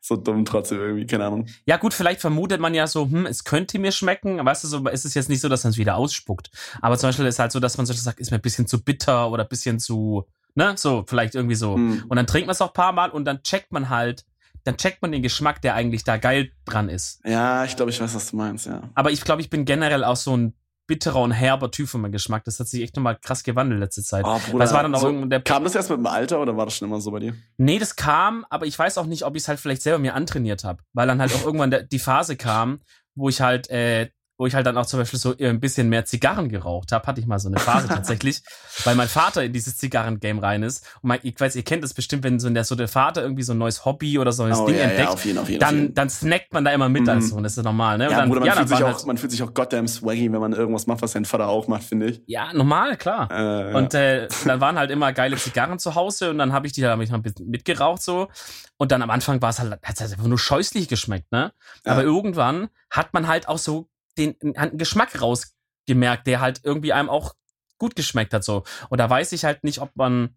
so 0.00 0.16
dumm 0.16 0.44
trotzdem 0.44 0.78
irgendwie, 0.78 1.06
keine 1.06 1.26
Ahnung. 1.26 1.46
Ja, 1.64 1.76
gut, 1.76 1.94
vielleicht 1.94 2.20
vermutet 2.20 2.60
man 2.60 2.74
ja 2.74 2.86
so, 2.86 3.04
hm, 3.04 3.26
es 3.26 3.44
könnte 3.44 3.78
mir 3.78 3.92
schmecken. 3.92 4.44
Weißt 4.44 4.64
du, 4.64 4.68
so 4.68 4.86
ist 4.88 5.04
es 5.04 5.14
jetzt 5.14 5.28
nicht 5.28 5.40
so, 5.40 5.48
dass 5.48 5.64
man 5.64 5.70
es 5.70 5.78
wieder 5.78 5.96
ausspuckt. 5.96 6.50
Aber 6.80 6.98
zum 6.98 7.08
Beispiel 7.08 7.26
ist 7.26 7.38
halt 7.38 7.52
so, 7.52 7.60
dass 7.60 7.76
man 7.76 7.86
so 7.86 7.92
sagt, 7.92 8.20
ist 8.20 8.30
mir 8.30 8.38
ein 8.38 8.42
bisschen 8.42 8.66
zu 8.66 8.82
bitter 8.82 9.30
oder 9.30 9.44
ein 9.44 9.48
bisschen 9.48 9.78
zu, 9.78 10.26
ne, 10.54 10.74
so, 10.76 11.04
vielleicht 11.06 11.34
irgendwie 11.34 11.54
so. 11.54 11.74
Hm. 11.74 12.04
Und 12.08 12.16
dann 12.16 12.26
trinkt 12.26 12.46
man 12.46 12.52
es 12.52 12.60
auch 12.60 12.68
ein 12.68 12.74
paar 12.74 12.92
Mal 12.92 13.10
und 13.10 13.24
dann 13.24 13.42
checkt 13.42 13.72
man 13.72 13.88
halt, 13.88 14.24
dann 14.64 14.76
checkt 14.76 15.00
man 15.00 15.12
den 15.12 15.22
Geschmack, 15.22 15.62
der 15.62 15.74
eigentlich 15.74 16.04
da 16.04 16.16
geil 16.16 16.50
dran 16.64 16.88
ist. 16.88 17.20
Ja, 17.24 17.64
ich 17.64 17.76
glaube, 17.76 17.90
ich 17.90 18.00
weiß, 18.00 18.14
was 18.14 18.30
du 18.30 18.36
meinst, 18.36 18.66
ja. 18.66 18.82
Aber 18.94 19.10
ich 19.10 19.20
glaube, 19.22 19.40
ich 19.40 19.48
bin 19.48 19.64
generell 19.64 20.02
auch 20.02 20.16
so 20.16 20.36
ein 20.36 20.54
bitterer 20.86 21.20
und 21.20 21.32
herber 21.32 21.70
Typ 21.70 21.88
von 21.88 22.00
meinem 22.00 22.12
Geschmack. 22.12 22.44
Das 22.44 22.60
hat 22.60 22.68
sich 22.68 22.82
echt 22.82 22.96
nochmal 22.96 23.18
krass 23.20 23.42
gewandelt 23.42 23.80
letzte 23.80 24.02
Zeit. 24.02 24.24
Oh, 24.26 24.38
Bruder, 24.50 24.64
Was 24.64 24.72
war 24.72 24.82
dann 24.82 24.94
auch 24.94 25.00
so, 25.00 25.24
der 25.24 25.40
kam 25.40 25.64
das 25.64 25.74
erst 25.74 25.90
mit 25.90 25.98
dem 25.98 26.06
Alter 26.06 26.40
oder 26.40 26.56
war 26.56 26.66
das 26.66 26.76
schon 26.76 26.88
immer 26.88 27.00
so 27.00 27.10
bei 27.10 27.20
dir? 27.20 27.34
Nee, 27.56 27.78
das 27.78 27.96
kam, 27.96 28.44
aber 28.50 28.66
ich 28.66 28.78
weiß 28.78 28.98
auch 28.98 29.06
nicht, 29.06 29.24
ob 29.24 29.36
ich 29.36 29.42
es 29.42 29.48
halt 29.48 29.60
vielleicht 29.60 29.82
selber 29.82 29.98
mir 29.98 30.14
antrainiert 30.14 30.64
habe. 30.64 30.82
Weil 30.92 31.06
dann 31.06 31.20
halt 31.20 31.34
auch 31.34 31.44
irgendwann 31.44 31.70
der, 31.70 31.82
die 31.82 31.98
Phase 31.98 32.36
kam, 32.36 32.80
wo 33.14 33.28
ich 33.28 33.40
halt 33.40 33.68
äh, 33.70 34.10
wo 34.38 34.46
ich 34.46 34.54
halt 34.54 34.66
dann 34.66 34.76
auch 34.76 34.86
zum 34.86 35.00
Beispiel 35.00 35.18
so 35.18 35.34
ein 35.38 35.60
bisschen 35.60 35.88
mehr 35.88 36.04
Zigarren 36.04 36.48
geraucht 36.48 36.92
habe, 36.92 37.06
hatte 37.06 37.20
ich 37.20 37.26
mal 37.26 37.38
so 37.38 37.48
eine 37.48 37.58
Phase 37.58 37.88
tatsächlich, 37.88 38.42
weil 38.84 38.94
mein 38.94 39.08
Vater 39.08 39.42
in 39.42 39.52
dieses 39.52 39.78
Zigarren-Game 39.78 40.38
rein 40.38 40.62
ist. 40.62 40.84
Und 41.00 41.08
mein, 41.08 41.20
ich 41.22 41.38
weiß, 41.38 41.56
ihr 41.56 41.62
kennt 41.62 41.82
das 41.82 41.94
bestimmt, 41.94 42.22
wenn 42.24 42.38
so 42.38 42.50
der, 42.50 42.64
so 42.64 42.74
der 42.74 42.88
Vater 42.88 43.22
irgendwie 43.22 43.42
so 43.42 43.54
ein 43.54 43.58
neues 43.58 43.84
Hobby 43.84 44.18
oder 44.18 44.32
so 44.32 44.42
ein 44.42 44.50
neues 44.50 44.60
oh, 44.60 44.66
Ding 44.66 44.76
ja, 44.76 44.82
entdeckt, 44.82 45.08
ja, 45.08 45.14
auf 45.14 45.24
jeden, 45.24 45.38
auf 45.38 45.48
jeden, 45.48 45.60
dann, 45.60 45.78
jeden. 45.78 45.94
dann 45.94 46.10
snackt 46.10 46.52
man 46.52 46.64
da 46.64 46.72
immer 46.72 46.88
mit 46.88 47.02
mhm. 47.02 47.08
als 47.08 47.30
so. 47.30 47.36
Und 47.36 47.44
das 47.44 47.56
ist 47.56 47.64
normal, 47.64 47.98
ne? 47.98 48.04
Ja, 48.04 48.18
dann, 48.18 48.28
Bruder, 48.28 48.40
man, 48.40 48.48
ja, 48.48 48.54
fühlt 48.56 48.68
sich 48.68 48.82
auch, 48.82 48.86
halt, 48.86 49.06
man 49.06 49.18
fühlt 49.18 49.32
sich 49.32 49.42
auch 49.42 49.54
goddamn 49.54 49.88
swaggy, 49.88 50.30
wenn 50.32 50.40
man 50.40 50.52
irgendwas 50.52 50.86
macht, 50.86 51.00
was 51.00 51.12
sein 51.12 51.24
Vater 51.24 51.48
auch 51.48 51.66
macht, 51.68 51.84
finde 51.84 52.06
ich. 52.06 52.22
Ja, 52.26 52.52
normal, 52.52 52.96
klar. 52.96 53.30
Äh, 53.30 53.74
und 53.74 53.94
äh, 53.94 54.28
dann 54.44 54.60
waren 54.60 54.78
halt 54.78 54.90
immer 54.90 55.12
geile 55.12 55.36
Zigarren 55.36 55.78
zu 55.78 55.94
Hause 55.94 56.30
und 56.30 56.38
dann 56.38 56.52
habe 56.52 56.66
ich 56.66 56.72
die 56.72 56.86
hab 56.86 57.00
ich 57.00 57.12
ein 57.12 57.22
bisschen 57.22 57.48
mitgeraucht 57.48 58.02
so. 58.02 58.28
Und 58.76 58.92
dann 58.92 59.00
am 59.00 59.10
Anfang 59.10 59.40
war 59.40 59.50
es 59.50 59.58
halt, 59.58 59.72
hat 59.72 59.94
es 59.94 60.00
halt 60.00 60.12
einfach 60.12 60.26
nur 60.26 60.38
scheußlich 60.38 60.88
geschmeckt, 60.88 61.32
ne? 61.32 61.52
Aber 61.84 62.02
irgendwann 62.02 62.68
hat 62.90 63.14
man 63.14 63.26
halt 63.26 63.48
auch 63.48 63.58
so 63.58 63.88
den 64.18 64.36
einen 64.56 64.78
Geschmack 64.78 65.20
rausgemerkt, 65.20 66.26
der 66.26 66.40
halt 66.40 66.60
irgendwie 66.64 66.92
einem 66.92 67.08
auch 67.08 67.34
gut 67.78 67.96
geschmeckt 67.96 68.32
hat 68.32 68.44
so. 68.44 68.64
Und 68.88 68.98
da 68.98 69.08
weiß 69.08 69.32
ich 69.32 69.44
halt 69.44 69.64
nicht, 69.64 69.80
ob 69.80 69.94
man 69.94 70.34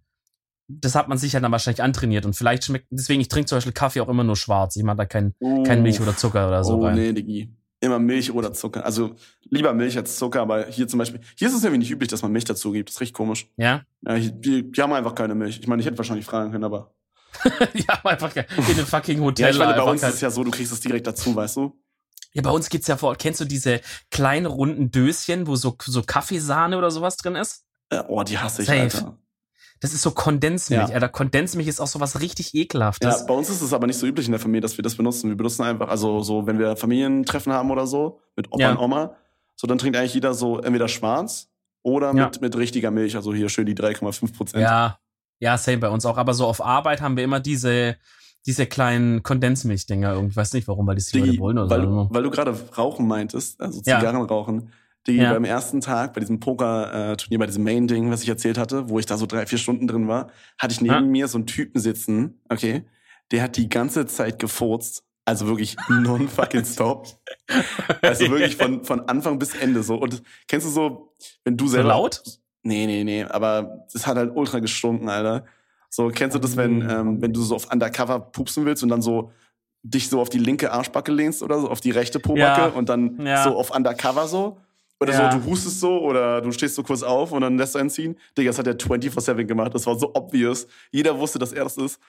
das 0.70 0.94
hat 0.94 1.08
man 1.08 1.18
sich 1.18 1.34
ja 1.34 1.40
dann 1.40 1.52
wahrscheinlich 1.52 1.82
antrainiert 1.82 2.26
und 2.26 2.36
vielleicht 2.36 2.64
schmeckt 2.64 2.86
deswegen 2.92 3.20
ich 3.22 3.28
trinke 3.28 3.48
zum 3.48 3.58
Beispiel 3.58 3.74
Kaffee 3.74 4.02
auch 4.02 4.10
immer 4.10 4.24
nur 4.24 4.36
schwarz. 4.36 4.76
Ich 4.76 4.84
mache 4.84 4.98
da 4.98 5.06
kein, 5.06 5.34
uh, 5.42 5.64
kein 5.64 5.82
Milch 5.82 6.00
oder 6.00 6.16
Zucker 6.16 6.48
oder 6.48 6.64
so 6.64 6.76
oh, 6.76 6.86
rein. 6.86 6.96
nee, 6.96 7.12
Digi. 7.12 7.52
Immer 7.82 7.98
Milch 7.98 8.32
oder 8.32 8.54
Zucker. 8.54 8.86
Also 8.86 9.16
lieber 9.50 9.74
Milch 9.74 9.98
als 9.98 10.18
Zucker, 10.18 10.42
aber 10.42 10.68
hier 10.68 10.88
zum 10.88 11.00
Beispiel, 11.00 11.22
hier 11.36 11.48
ist 11.48 11.56
es 11.56 11.64
irgendwie 11.64 11.80
nicht 11.80 11.92
üblich, 11.92 12.10
dass 12.10 12.22
man 12.22 12.32
Milch 12.32 12.44
dazu 12.44 12.72
gibt. 12.72 12.90
Das 12.90 12.96
ist 12.96 13.02
richtig 13.02 13.16
komisch. 13.16 13.48
Ja? 13.56 13.84
Ja, 14.06 14.20
die, 14.20 14.70
die 14.70 14.82
haben 14.82 14.92
einfach 14.94 15.16
keine 15.16 15.34
Milch. 15.34 15.60
Ich 15.60 15.68
meine, 15.68 15.80
ich 15.80 15.86
hätte 15.86 15.98
wahrscheinlich 15.98 16.26
fragen 16.26 16.52
können, 16.52 16.66
aber. 16.66 16.94
die 17.74 17.84
haben 17.84 18.08
einfach 18.08 18.36
in 18.36 18.44
einem 18.48 18.86
fucking 18.86 19.22
Hotel. 19.22 19.46
Ja, 19.46 19.52
ich 19.52 19.58
meine, 19.58 19.76
bei 19.76 19.84
uns 19.90 20.04
ist 20.04 20.16
es 20.16 20.22
ja 20.22 20.30
so, 20.30 20.44
du 20.44 20.52
kriegst 20.52 20.74
es 20.74 20.82
direkt 20.82 21.08
dazu, 21.08 21.34
weißt 21.34 21.56
du? 21.56 21.80
Ja, 22.34 22.42
bei 22.42 22.52
uns 22.52 22.70
geht's 22.70 22.88
ja 22.88 22.98
vor. 22.98 23.16
Kennst 23.16 23.40
du 23.42 23.46
diese 23.46 23.82
kleinen 24.12 24.46
runden 24.46 24.92
Döschen, 24.92 25.48
wo 25.48 25.56
so, 25.56 25.76
so 25.84 26.04
Kaffeesahne 26.04 26.78
oder 26.78 26.92
sowas 26.92 27.18
drin 27.18 27.36
ist? 27.36 27.66
Äh, 27.90 28.04
oh, 28.08 28.24
die 28.24 28.38
hasse 28.38 28.62
ich, 28.62 28.68
Safe. 28.68 28.82
Alter. 28.82 29.18
Das 29.80 29.94
ist 29.94 30.02
so 30.02 30.12
Kondensmilch. 30.12 30.90
Ja. 30.90 30.94
Alter, 30.96 31.10
Kondensmilch 31.10 31.68
ist 31.68 31.80
auch 31.80 31.88
so 31.88 32.00
was 32.00 32.20
richtig 32.20 32.54
ekelhaftes. 32.54 33.22
Ja, 33.22 33.26
bei 33.26 33.34
uns 33.34 33.50
ist 33.50 33.62
es 33.62 33.74
aber 33.74 33.88
nicht 33.88 33.98
so 33.98 34.06
üblich 34.06 34.26
in 34.26 34.34
der 34.34 34.40
Familie, 34.40 34.62
dass 34.62 34.78
wir 34.78 34.84
das 34.84 34.96
benutzen. 34.96 35.30
Wir 35.30 35.38
benutzen 35.38 35.64
einfach, 35.64 35.88
also 35.88 36.22
so, 36.22 36.46
wenn 36.46 36.60
wir 36.60 36.76
Familientreffen 36.76 37.54
haben 37.54 37.72
oder 37.72 37.88
so, 37.88 38.20
mit 38.36 38.52
Opa 38.52 38.62
ja. 38.62 38.72
und 38.72 38.78
Oma, 38.78 39.16
so 39.56 39.68
dann 39.68 39.78
trinkt 39.78 39.98
eigentlich 39.98 40.14
jeder 40.14 40.34
so 40.34 40.60
entweder 40.60 40.88
schwarz 40.88 41.50
oder 41.82 42.14
mit, 42.14 42.36
ja. 42.36 42.42
mit 42.42 42.58
richtiger 42.58 42.92
Milch, 42.92 43.16
also 43.16 43.34
hier 43.34 43.50
schön 43.50 43.66
die 43.66 43.76
3,5 43.76 44.36
Prozent. 44.36 44.62
Ja, 44.62 45.00
ja, 45.40 45.58
same 45.58 45.78
bei 45.78 45.90
uns 45.90 46.06
auch. 46.06 46.18
Aber 46.18 46.34
so 46.34 46.46
auf 46.46 46.64
Arbeit 46.64 47.02
haben 47.02 47.16
wir 47.16 47.24
immer 47.24 47.40
diese, 47.40 47.96
diese 48.46 48.66
kleinen 48.66 49.24
Kondensmilchdinger 49.24 50.14
irgendwie. 50.14 50.32
Ich 50.32 50.38
weiß 50.38 50.54
nicht 50.54 50.68
warum, 50.68 50.88
weil 50.88 50.96
die 50.96 51.04
die 51.12 51.20
Leute 51.20 51.40
wollen 51.40 51.58
oder 51.58 51.70
weil, 51.70 51.82
so. 51.82 52.08
Weil 52.12 52.24
du 52.24 52.30
gerade 52.30 52.58
Rauchen 52.78 53.08
meintest, 53.08 53.62
also 53.62 53.82
Zigarren 53.82 54.18
ja. 54.18 54.24
rauchen. 54.24 54.72
Die 55.08 55.16
ja. 55.16 55.34
beim 55.34 55.46
ersten 55.46 55.82
Tag 55.82 56.14
bei 56.14 56.20
diesem 56.20 56.40
Poker-Turnier, 56.40 57.40
bei 57.40 57.46
diesem 57.46 57.64
Main-Ding, 57.64 58.12
was 58.12 58.22
ich 58.22 58.30
erzählt 58.30 58.58
hatte, 58.58 58.90
wo 58.90 59.00
ich 59.00 59.06
da 59.06 59.18
so 59.18 59.26
drei, 59.26 59.46
vier 59.46 59.58
Stunden 59.58 59.88
drin 59.88 60.08
war, 60.08 60.30
hatte 60.58 60.74
ich 60.74 60.82
neben 60.82 60.94
ja. 60.94 61.02
mir 61.02 61.28
so 61.28 61.38
einen 61.38 61.48
Typen 61.48 61.80
sitzen, 61.80 62.42
okay, 62.50 62.84
der 63.32 63.44
hat 63.44 63.58
die 63.58 63.70
ganze 63.70 64.06
Zeit 64.08 64.40
gefurzt. 64.40 65.04
Also 65.26 65.46
wirklich 65.46 65.78
non-fucking 65.90 66.66
stop. 66.66 67.08
Also 68.02 68.30
wirklich 68.32 68.56
von, 68.56 68.84
von 68.84 69.08
Anfang 69.08 69.38
bis 69.38 69.54
Ende 69.54 69.84
so. 69.84 69.96
Und 69.96 70.24
kennst 70.48 70.66
du 70.66 70.72
so, 70.72 71.16
wenn 71.44 71.56
du 71.56 71.68
selber. 71.68 71.90
So 71.90 71.96
laut? 71.96 72.24
Nee, 72.64 72.88
nee, 72.88 73.04
nee. 73.04 73.24
Aber 73.24 73.86
es 73.94 74.08
hat 74.08 74.18
halt 74.18 74.36
ultra 74.36 74.60
gestunken, 74.60 75.08
Alter. 75.08 75.46
So, 75.90 76.10
kennst 76.10 76.36
du 76.36 76.40
das, 76.40 76.56
wenn, 76.56 76.78
mhm. 76.78 76.90
ähm, 76.90 77.22
wenn 77.22 77.34
du 77.34 77.42
so 77.42 77.56
auf 77.56 77.72
Undercover 77.72 78.20
pupsen 78.20 78.66
willst 78.66 78.84
und 78.84 78.90
dann 78.90 79.02
so 79.02 79.32
dich 79.82 80.10
so 80.10 80.20
auf 80.20 80.30
die 80.30 80.40
linke 80.40 80.72
Arschbacke 80.72 81.12
lehnst 81.12 81.42
oder 81.42 81.60
so, 81.60 81.70
auf 81.70 81.82
die 81.82 81.92
rechte 81.92 82.20
Pobacke 82.20 82.62
ja. 82.62 82.68
und 82.68 82.90
dann 82.90 83.26
ja. 83.26 83.44
so 83.44 83.58
auf 83.58 83.76
Undercover 83.76 84.28
so? 84.28 84.58
Oder 85.02 85.14
ja. 85.14 85.32
so, 85.32 85.40
du 85.40 85.46
hustest 85.46 85.80
so 85.80 86.00
oder 86.02 86.42
du 86.42 86.52
stehst 86.52 86.76
so 86.76 86.84
kurz 86.84 87.04
auf 87.04 87.32
und 87.32 87.42
dann 87.42 87.58
lässt 87.58 87.76
du 87.76 87.80
einen 87.80 87.90
ziehen. 87.90 88.18
Digga, 88.38 88.50
das 88.50 88.60
hat 88.60 88.68
er 88.68 88.78
24-7 88.78 89.46
gemacht. 89.46 89.74
Das 89.74 89.86
war 89.86 89.98
so 89.98 90.14
obvious. 90.14 90.68
Jeder 90.92 91.18
wusste, 91.18 91.40
dass 91.40 91.54
er 91.54 91.64
das 91.64 91.78
ist. 91.78 92.00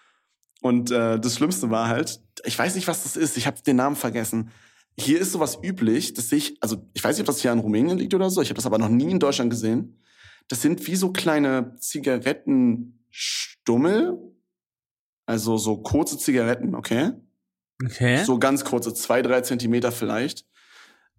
Und 0.60 0.90
äh, 0.90 1.18
das 1.18 1.36
Schlimmste 1.36 1.70
war 1.70 1.88
halt, 1.88 2.20
ich 2.44 2.58
weiß 2.58 2.74
nicht, 2.74 2.88
was 2.88 3.04
das 3.04 3.16
ist. 3.16 3.36
Ich 3.36 3.46
habe 3.46 3.62
den 3.62 3.76
Namen 3.76 3.96
vergessen. 3.96 4.50
hier 4.98 5.20
ist 5.20 5.32
sowas 5.32 5.58
üblich, 5.62 6.14
dass 6.14 6.32
ich, 6.32 6.56
also 6.60 6.84
ich 6.92 7.02
weiß 7.02 7.16
nicht, 7.16 7.20
ob 7.20 7.26
das 7.26 7.40
hier 7.40 7.52
in 7.52 7.60
Rumänien 7.60 7.96
liegt 7.96 8.12
oder 8.12 8.28
so, 8.28 8.42
ich 8.42 8.48
habe 8.48 8.56
das 8.56 8.66
aber 8.66 8.78
noch 8.78 8.88
nie 8.88 9.10
in 9.10 9.20
Deutschland 9.20 9.50
gesehen. 9.50 9.96
Das 10.48 10.60
sind 10.60 10.84
wie 10.86 10.96
so 10.96 11.12
kleine 11.12 11.76
Zigarettenstummel, 13.70 14.18
also 15.26 15.56
so 15.56 15.78
kurze 15.78 16.18
Zigaretten, 16.18 16.74
okay? 16.74 17.12
Okay. 17.84 18.24
So 18.24 18.38
ganz 18.38 18.64
kurze, 18.64 18.92
zwei, 18.94 19.22
drei 19.22 19.40
Zentimeter 19.40 19.92
vielleicht. 19.92 20.44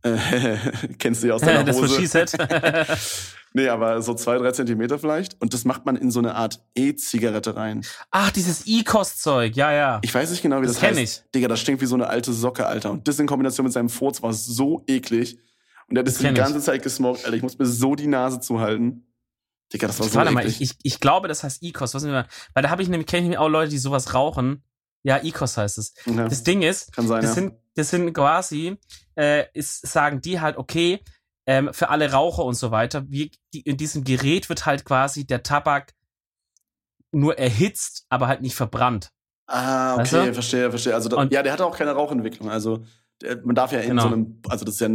Äh, 0.04 0.18
kennst 1.00 1.24
du 1.24 1.28
ja 1.28 1.36
aus 1.36 1.42
deiner 1.42 1.64
das 1.66 1.78
Hose. 1.78 2.00
She-Set. 2.00 2.34
nee, 3.54 3.68
aber 3.68 4.02
so 4.02 4.14
zwei, 4.14 4.38
drei 4.38 4.52
Zentimeter 4.52 5.00
vielleicht. 5.00 5.42
Und 5.42 5.54
das 5.54 5.66
macht 5.66 5.86
man 5.86 5.96
in 5.96 6.12
so 6.12 6.20
eine 6.20 6.36
Art 6.36 6.64
E-Zigarette 6.76 7.56
rein. 7.56 7.86
Ach, 8.12 8.32
dieses 8.32 8.64
E-Kost-Zeug, 8.68 9.56
ja, 9.56 9.72
ja. 9.72 10.00
Ich 10.04 10.14
weiß 10.14 10.30
nicht 10.32 10.42
genau, 10.42 10.62
wie 10.62 10.68
das, 10.68 10.76
Das 10.76 10.82
kenn 10.82 10.98
heißt. 10.98 11.26
Digga, 11.34 11.48
das 11.48 11.60
stinkt 11.60 11.82
wie 11.82 11.86
so 11.88 11.96
eine 11.96 12.08
alte 12.08 12.34
Socke, 12.34 12.66
Alter. 12.68 12.92
Und 12.92 13.08
das 13.08 13.20
in 13.20 13.28
Kombination 13.28 13.64
mit 13.66 13.74
seinem 13.74 13.90
Furz 13.90 14.22
war 14.22 14.34
so 14.34 14.84
eklig. 14.88 15.38
Und 15.88 15.98
er 15.98 16.02
hat 16.02 16.08
das, 16.08 16.16
Das 16.18 16.28
die 16.28 16.34
ganze 16.34 16.60
ich. 16.60 16.64
Zeit 16.64 16.84
gesmoked, 16.84 17.26
Alter. 17.26 17.38
Ich 17.38 17.44
muss 17.44 17.58
mir 17.58 17.66
so 17.66 17.96
die 17.96 18.08
Nase 18.08 18.40
zuhalten. 18.40 19.11
Digga, 19.74 19.88
das 19.88 20.00
war 20.00 20.08
so 20.08 20.16
Warte 20.16 20.32
mal, 20.32 20.46
ich, 20.46 20.62
ich, 20.62 20.76
ich 20.84 21.00
glaube, 21.00 21.28
das 21.28 21.44
heißt 21.44 21.62
mal, 21.64 22.28
weil 22.54 22.64
da 22.64 22.70
habe 22.70 22.82
ich 22.84 22.90
nämlich, 22.90 23.08
kenne 23.08 23.20
ich 23.20 23.24
nämlich 23.24 23.40
auch 23.40 23.48
Leute, 23.50 23.70
die 23.72 23.78
sowas 23.78 24.14
rauchen. 24.14 24.64
Ja, 25.04 25.24
E-Kost 25.24 25.58
heißt 25.58 25.78
es. 25.78 25.94
ja, 26.06 26.28
Das 26.28 26.44
Ding 26.44 26.62
ist, 26.62 26.94
kann 26.94 27.08
sein, 27.08 27.22
das 27.22 27.32
ja. 27.32 27.36
sind, 27.36 27.54
das 27.76 27.90
sind 27.90 28.14
quasi, 28.14 28.78
äh, 29.16 29.46
ist, 29.54 29.88
sagen 29.88 30.22
die 30.22 30.40
halt, 30.42 30.58
okay, 30.58 31.04
ähm, 31.48 31.74
für 31.74 31.90
alle 31.90 32.12
Raucher 32.12 32.46
und 32.46 32.54
so 32.54 32.70
weiter, 32.70 33.06
wie, 33.10 33.32
die, 33.54 33.62
in 33.62 33.78
diesem 33.78 34.04
Gerät 34.04 34.48
wird 34.50 34.66
halt 34.68 34.86
quasi 34.86 35.26
der 35.26 35.42
Tabak 35.42 35.94
nur 37.12 37.38
erhitzt, 37.38 38.06
aber 38.10 38.28
halt 38.28 38.42
nicht 38.42 38.56
verbrannt. 38.56 39.12
Ah, 39.48 39.98
Weißt 39.98 40.14
okay, 40.14 40.28
du? 40.28 40.34
verstehe, 40.34 40.70
verstehe. 40.70 40.94
Also, 40.96 41.10
da, 41.10 41.18
Und- 41.18 41.34
ja, 41.34 41.44
der 41.44 41.52
hatte 41.54 41.66
auch 41.66 41.76
keine 41.78 41.92
Rauchentwicklung. 41.92 42.50
Also, 42.50 42.86
der, 43.22 43.42
man 43.44 43.56
darf 43.56 43.72
ja 43.72 43.80
in 43.80 43.90
Genau. 43.90 44.04
so 44.04 44.08
einem, 44.10 44.42
also 44.48 44.66
das 44.66 44.76
ist 44.76 44.82
ja 44.82 44.90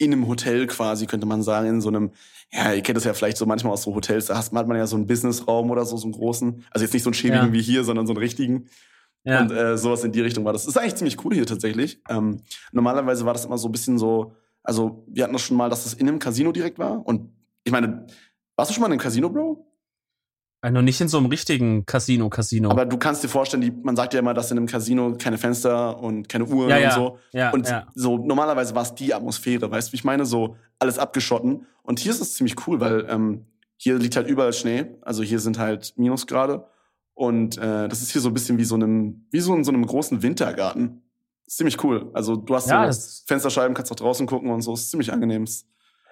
in 0.00 0.12
einem 0.12 0.26
Hotel 0.26 0.66
quasi, 0.66 1.06
könnte 1.06 1.26
man 1.26 1.42
sagen, 1.42 1.68
in 1.68 1.80
so 1.80 1.88
einem, 1.88 2.10
ja, 2.50 2.72
ihr 2.72 2.80
kennt 2.82 2.96
das 2.96 3.04
ja 3.04 3.12
vielleicht 3.12 3.36
so 3.36 3.44
manchmal 3.44 3.74
aus 3.74 3.82
so 3.82 3.94
Hotels, 3.94 4.26
da 4.26 4.36
hast, 4.36 4.52
hat 4.52 4.66
man 4.66 4.76
ja 4.76 4.86
so 4.86 4.96
einen 4.96 5.06
Businessraum 5.06 5.70
oder 5.70 5.84
so, 5.84 5.96
so 5.98 6.04
einen 6.04 6.12
großen. 6.12 6.64
Also 6.70 6.84
jetzt 6.84 6.94
nicht 6.94 7.02
so 7.02 7.10
einen 7.10 7.14
schäbigen 7.14 7.48
Ja. 7.48 7.52
wie 7.52 7.60
hier, 7.60 7.84
sondern 7.84 8.06
so 8.06 8.14
einen 8.14 8.18
richtigen. 8.18 8.66
Ja. 9.24 9.42
Und 9.42 9.52
äh, 9.52 9.76
sowas 9.76 10.02
in 10.02 10.12
die 10.12 10.22
Richtung 10.22 10.46
war 10.46 10.54
das. 10.54 10.64
Das 10.64 10.74
ist 10.74 10.80
eigentlich 10.80 10.94
ziemlich 10.96 11.22
cool 11.24 11.34
hier 11.34 11.44
tatsächlich. 11.44 12.00
Ähm, 12.08 12.40
normalerweise 12.72 13.26
war 13.26 13.34
das 13.34 13.44
immer 13.44 13.58
so 13.58 13.68
ein 13.68 13.72
bisschen 13.72 13.98
so, 13.98 14.32
also 14.62 15.04
wir 15.06 15.24
hatten 15.24 15.34
das 15.34 15.42
schon 15.42 15.58
mal, 15.58 15.68
dass 15.68 15.84
das 15.84 15.92
in 15.92 16.08
einem 16.08 16.18
Casino 16.18 16.50
direkt 16.50 16.78
war. 16.78 17.06
Und 17.06 17.30
ich 17.64 17.72
meine, 17.72 18.06
warst 18.56 18.70
du 18.70 18.74
schon 18.74 18.80
mal 18.80 18.86
in 18.86 18.92
einem 18.92 19.00
Casino, 19.00 19.28
Bro? 19.28 19.69
Äh, 20.62 20.70
Nur 20.70 20.82
nicht 20.82 21.00
in 21.00 21.08
so 21.08 21.16
einem 21.18 21.26
richtigen 21.26 21.86
Casino, 21.86 22.28
Casino. 22.28 22.70
Aber 22.70 22.84
du 22.84 22.98
kannst 22.98 23.24
dir 23.24 23.28
vorstellen, 23.28 23.62
die, 23.62 23.70
man 23.70 23.96
sagt 23.96 24.12
ja 24.14 24.20
immer, 24.20 24.34
dass 24.34 24.50
in 24.50 24.58
einem 24.58 24.66
Casino 24.66 25.16
keine 25.16 25.38
Fenster 25.38 25.98
und 25.98 26.28
keine 26.28 26.44
Uhren 26.44 26.68
Ja, 26.68 26.78
ja. 26.78 26.88
und 26.88 26.94
so. 26.94 27.18
ja, 27.32 27.50
Und 27.50 27.68
ja. 27.68 27.86
so 27.94 28.18
normalerweise 28.18 28.74
war 28.74 28.82
es 28.82 28.94
die 28.94 29.14
Atmosphäre, 29.14 29.70
weißt 29.70 29.88
du, 29.88 29.92
wie 29.92 29.96
ich 29.96 30.04
meine? 30.04 30.26
So 30.26 30.56
alles 30.78 30.98
abgeschotten. 30.98 31.66
Und 31.82 31.98
hier 31.98 32.12
ist 32.12 32.20
es 32.20 32.34
ziemlich 32.34 32.66
cool, 32.66 32.80
weil 32.80 33.06
ähm, 33.08 33.46
hier 33.76 33.98
liegt 33.98 34.16
halt 34.16 34.28
überall 34.28 34.52
Schnee. 34.52 34.86
Also 35.02 35.22
hier 35.22 35.38
sind 35.40 35.58
halt 35.58 35.94
Minusgrade. 35.96 36.66
Und 37.14 37.56
äh, 37.58 37.88
das 37.88 38.02
ist 38.02 38.12
hier 38.12 38.20
so 38.20 38.28
ein 38.28 38.34
bisschen 38.34 38.58
wie 38.58 38.64
so 38.64 38.74
einem, 38.74 39.26
wie 39.30 39.40
so 39.40 39.54
in 39.54 39.64
so 39.64 39.72
einem 39.72 39.86
großen 39.86 40.22
Wintergarten. 40.22 41.02
Ist 41.46 41.56
ziemlich 41.56 41.82
cool. 41.82 42.10
Also 42.12 42.36
du 42.36 42.54
hast 42.54 42.68
Ja, 42.68 42.90
so 42.92 43.22
Fensterscheiben, 43.26 43.74
kannst 43.74 43.90
auch 43.92 43.96
draußen 43.96 44.26
gucken 44.26 44.50
und 44.50 44.60
so. 44.62 44.74
Ist 44.74 44.90
ziemlich 44.90 45.12
angenehm. 45.12 45.46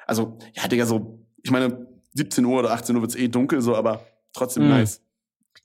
Also, 0.06 0.38
ja, 0.54 0.66
Digga, 0.68 0.86
so, 0.86 1.18
ich 1.42 1.50
meine, 1.50 1.86
17 2.14 2.44
Uhr 2.46 2.58
oder 2.60 2.70
18 2.72 2.96
Uhr 2.96 3.02
wird's 3.02 3.14
eh 3.14 3.28
dunkel, 3.28 3.60
so, 3.60 3.76
aber 3.76 4.00
trotzdem 4.32 4.64
Mhm. 4.64 4.70
nice. 4.70 5.02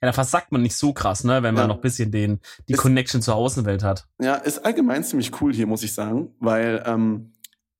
Ja, 0.01 0.07
da 0.07 0.13
versackt 0.13 0.51
man 0.51 0.61
nicht 0.61 0.75
so 0.75 0.91
krass, 0.93 1.23
ne, 1.23 1.43
wenn 1.43 1.53
man 1.53 1.63
Ja. 1.63 1.67
noch 1.67 1.75
ein 1.75 1.81
bisschen 1.81 2.11
den, 2.11 2.39
die 2.67 2.73
Ist- 2.73 2.79
Connection 2.79 3.21
zur 3.21 3.35
Außenwelt 3.35 3.83
hat. 3.83 4.07
Ja, 4.21 4.35
ist 4.35 4.65
allgemein 4.65 5.03
ziemlich 5.03 5.39
cool 5.41 5.53
hier, 5.53 5.67
muss 5.67 5.83
ich 5.83 5.93
sagen, 5.93 6.33
weil 6.39 6.83
ähm, 6.85 7.31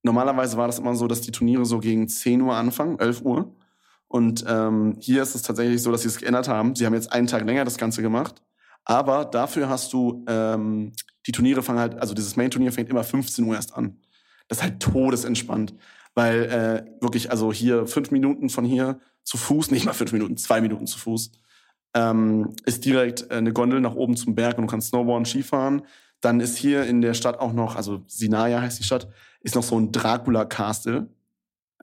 normalerweise 0.04 0.56
war 0.58 0.68
das 0.68 0.80
immer 0.80 0.96
so, 0.96 1.08
dass 1.08 1.22
die 1.22 1.32
Turniere 1.32 1.66
so 1.66 1.80
gegen 1.80 2.08
10 2.08 2.42
Uhr 2.42 2.56
anfangen, 2.56 3.00
11 3.00 3.22
Uhr. 3.24 3.56
Und 4.08 4.46
ähm, 4.48 4.96
hier 5.00 5.24
ist 5.24 5.34
es 5.36 5.42
tatsächlich 5.42 5.82
so, 5.82 5.92
dass 5.92 6.04
sie 6.04 6.08
es 6.08 6.18
geändert 6.18 6.48
haben. 6.48 6.76
Sie 6.76 6.86
haben 6.86 6.94
jetzt 6.94 7.12
einen 7.12 7.28
Tag 7.28 7.44
länger 7.46 7.66
das 7.66 7.78
Ganze 7.78 8.02
gemacht. 8.02 8.42
Aber 8.86 9.26
dafür 9.26 9.70
hast 9.70 9.92
du, 9.94 10.24
ähm, 10.28 10.92
die 11.26 11.32
Turniere 11.32 11.64
fangen 11.64 11.80
halt, 11.80 11.96
also 12.00 12.14
dieses 12.14 12.36
Main-Turnier 12.36 12.72
fängt 12.72 12.90
immer 12.90 13.04
15 13.04 13.44
Uhr 13.46 13.56
erst 13.56 13.74
an. 13.76 13.98
Das 14.50 14.60
ist 14.60 14.64
halt 14.64 14.80
todesentspannt. 14.82 15.74
Weil 16.16 16.44
äh, 16.44 17.02
wirklich, 17.02 17.32
also 17.32 17.52
hier 17.52 17.88
fünf 17.88 18.12
Minuten 18.12 18.50
von 18.50 18.66
hier 18.66 19.00
zu 19.24 19.38
Fuß, 19.38 19.72
nicht 19.72 19.86
mal 19.86 19.94
fünf 19.94 20.12
Minuten, 20.12 20.38
zwei 20.38 20.62
Minuten 20.62 20.88
zu 20.88 21.00
Fuß, 21.00 21.32
ähm, 21.96 22.56
ist 22.66 22.86
direkt 22.86 23.30
äh, 23.30 23.36
eine 23.36 23.54
Gondel 23.54 23.82
nach 23.82 23.96
oben 23.96 24.16
zum 24.16 24.36
Berg 24.36 24.58
und 24.58 24.64
du 24.64 24.68
kannst 24.72 24.90
Snowboarden, 24.90 25.26
Skifahren. 25.26 25.84
Dann 26.22 26.40
ist 26.40 26.58
hier 26.58 26.86
in 26.86 27.02
der 27.02 27.14
Stadt 27.14 27.40
auch 27.40 27.54
noch, 27.54 27.76
also 27.76 28.02
Sinaya 28.08 28.62
heißt 28.62 28.80
die 28.80 28.84
Stadt, 28.84 29.08
ist 29.42 29.56
noch 29.56 29.64
so 29.64 29.78
ein 29.78 29.92
Dracula-Castle. 29.92 31.08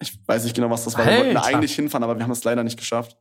Ich 0.01 0.19
weiß 0.27 0.45
nicht 0.45 0.57
genau, 0.57 0.71
was 0.71 0.85
das 0.85 0.97
war. 0.97 1.05
Wir 1.05 1.19
wollten 1.19 1.35
da 1.35 1.41
Alter. 1.43 1.59
eigentlich 1.59 1.75
hinfahren, 1.75 2.03
aber 2.03 2.17
wir 2.17 2.25
haben 2.25 2.31
es 2.31 2.43
leider 2.45 2.65
nicht 2.65 2.79
geschafft. 2.79 3.19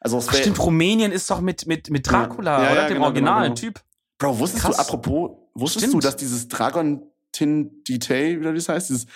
Also 0.00 0.18
Ach, 0.26 0.34
stimmt, 0.34 0.58
Rumänien 0.60 1.12
ist 1.12 1.28
doch 1.30 1.40
mit, 1.40 1.66
mit, 1.66 1.90
mit 1.90 2.08
Dracula, 2.08 2.58
Ja, 2.58 2.64
ja, 2.64 2.72
oder? 2.72 2.80
ja, 2.82 2.86
Dem 2.88 2.94
genau, 2.94 3.06
originalen 3.06 3.54
genau, 3.54 3.60
genau. 3.60 3.72
Typ. 3.74 3.84
Bro, 4.18 4.38
wusstest 4.38 4.64
Krass. 4.64 4.76
du, 4.76 4.82
apropos, 4.82 5.30
wusstest 5.54 5.86
Stimmt. 5.86 5.94
du, 5.94 6.06
dass 6.06 6.16
dieses 6.16 6.48
Dragon 6.48 7.02
Tindite, 7.32 8.40
wie 8.40 8.54
das 8.54 8.68
heißt, 8.68 8.90
dieses 8.90 9.06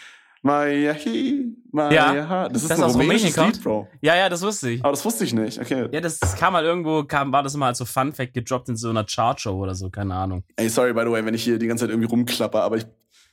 Mayahi, 0.44 1.56
Mayaha, 1.72 2.50
das 2.50 2.64
ist 2.64 2.70
das 2.70 2.78
ein 2.78 2.84
aus 2.84 2.94
Rumänien 2.96 3.32
kommt? 3.32 3.54
Lied, 3.54 3.64
Bro. 3.64 3.88
Ja, 4.02 4.14
ja, 4.14 4.28
das 4.28 4.42
wusste 4.42 4.68
ich. 4.68 4.82
Aber 4.82 4.90
das 4.90 5.02
wusste 5.02 5.24
ich 5.24 5.32
nicht, 5.32 5.58
okay. 5.58 5.88
Ja, 5.90 6.02
das, 6.02 6.18
das 6.18 6.36
kam 6.36 6.52
mal 6.52 6.62
irgendwo, 6.62 7.02
kam, 7.04 7.32
war 7.32 7.42
das 7.42 7.56
mal 7.56 7.68
als 7.68 7.78
so 7.78 7.86
Fun 7.86 8.12
Fact 8.12 8.34
gedroppt 8.34 8.68
in 8.68 8.76
so 8.76 8.90
einer 8.90 9.04
Chartshow 9.06 9.54
oder 9.54 9.74
so, 9.74 9.88
keine 9.88 10.14
Ahnung. 10.14 10.44
Ey, 10.56 10.68
sorry, 10.68 10.92
by 10.92 11.00
the 11.06 11.10
way, 11.10 11.24
wenn 11.24 11.32
ich 11.32 11.42
hier 11.44 11.58
die 11.58 11.66
ganze 11.66 11.84
Zeit 11.84 11.90
irgendwie 11.90 12.08
rumklapper, 12.08 12.62
aber 12.62 12.76
ich. 12.76 12.84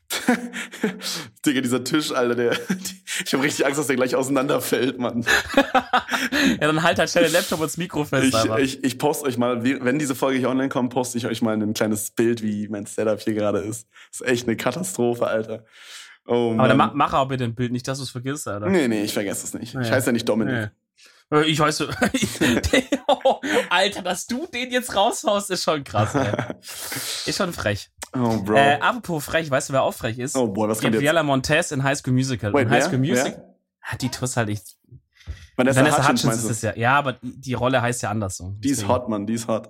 Digga, 1.46 1.60
dieser 1.60 1.84
Tisch, 1.84 2.14
Alter, 2.14 2.36
der. 2.36 2.58
Ich 3.26 3.34
habe 3.34 3.44
richtig 3.44 3.66
Angst, 3.66 3.78
dass 3.78 3.88
der 3.88 3.98
gleich 3.98 4.16
auseinanderfällt, 4.16 4.98
Mann. 4.98 5.26
Ja, 6.62 6.68
dann 6.68 6.82
halt 6.82 6.98
halt 6.98 7.10
schnell 7.10 7.26
den 7.26 7.34
Laptop 7.34 7.60
und 7.60 7.66
das 7.66 7.78
Mikro 7.78 8.06
fest, 8.06 8.28
Ich, 8.30 8.36
aber. 8.36 8.60
ich, 8.62 8.84
ich 8.84 8.98
poste 8.98 9.26
euch 9.26 9.38
mal, 9.38 9.64
wenn 9.64 10.00
diese 10.00 10.16
Folge 10.16 10.40
hier 10.40 10.50
online 10.50 10.70
kommt, 10.70 10.94
poste 10.94 11.18
ich 11.18 11.26
euch 11.26 11.42
mal 11.42 11.62
ein 11.62 11.74
kleines 11.74 12.12
Bild, 12.12 12.42
wie 12.42 12.70
mein 12.70 12.86
Setup 12.86 13.20
hier 13.20 13.34
gerade 13.34 13.60
ist. 13.60 13.88
Das 14.12 14.22
ist 14.22 14.28
echt 14.28 14.48
eine 14.48 14.56
Katastrophe, 14.56 15.28
Alter. 15.28 15.66
Oh, 16.28 16.54
aber 16.58 16.68
dann 16.68 16.78
ma 16.78 16.88
Mann. 16.88 16.98
mach 16.98 17.14
auch 17.14 17.28
bitte 17.28 17.44
ein 17.44 17.56
Bild, 17.56 17.72
nicht, 17.72 17.88
dass 17.88 17.98
du 17.98 18.04
es 18.04 18.10
vergisst, 18.10 18.48
Alter. 18.48 18.68
Nee, 18.70 18.88
nee, 18.88 19.04
ich 19.04 19.14
vergesse 19.14 19.46
es 19.46 19.54
nicht. 19.54 19.74
Nee. 19.76 19.82
Ich 19.84 19.92
heiße 19.92 20.08
ja 20.08 20.12
nicht 20.12 20.28
Dominik. 20.30 20.54
Nee. 21.32 21.38
Äh, 21.40 21.46
Ich 21.46 21.60
weiß 21.60 21.78
so. 21.78 21.88
Oh, 23.08 23.40
Alter, 23.70 24.02
dass 24.02 24.28
du 24.28 24.46
den 24.48 24.72
jetzt 24.72 24.96
raushaust, 24.96 25.50
ist 25.52 25.64
schon 25.64 25.84
krass, 25.84 26.14
ey. 26.16 26.28
Ist 27.26 27.38
schon 27.38 27.54
frech. 27.54 27.90
Oh, 28.14 28.38
Bro. 28.42 28.56
Äh, 28.56 28.80
apropos 28.82 29.24
frech, 29.26 29.50
weißt 29.50 29.70
du, 29.70 29.74
wer 29.74 29.84
auch 29.84 29.94
frech 29.94 30.20
ist? 30.20 30.36
oh, 30.36 30.48
boy, 30.48 30.68
was 30.70 30.80
kommt 30.80 30.94
jetzt? 30.94 31.02
Gabriella 31.02 31.24
Montez 31.24 31.72
in 31.72 31.82
High 31.84 31.98
School 31.98 32.14
Musical. 32.14 32.54
Wait, 32.54 32.64
in 32.64 32.70
High? 32.70 32.84
School 32.84 32.98
Music. 33.00 33.34
Wer? 33.38 33.56
Ah, 33.82 33.96
Die 33.96 34.10
tust 34.10 34.36
halt 34.38 34.50
ich. 34.50 34.62
Vanessa, 35.56 35.80
Vanessa 35.82 36.04
Hutchins, 36.04 36.24
Hutchins 36.24 36.44
ist 36.44 36.50
es 36.52 36.62
ja. 36.62 36.76
Ja, 36.76 36.98
aber 36.98 37.18
die 37.22 37.54
Rolle 37.54 37.82
heißt 37.82 38.02
ja 38.04 38.10
anders 38.10 38.38
so. 38.38 38.54
Die 38.60 38.70
ist 38.70 38.88
hot, 38.88 39.08
Mann, 39.10 39.26
die 39.28 39.34
ist 39.34 39.48
hot. 39.48 39.70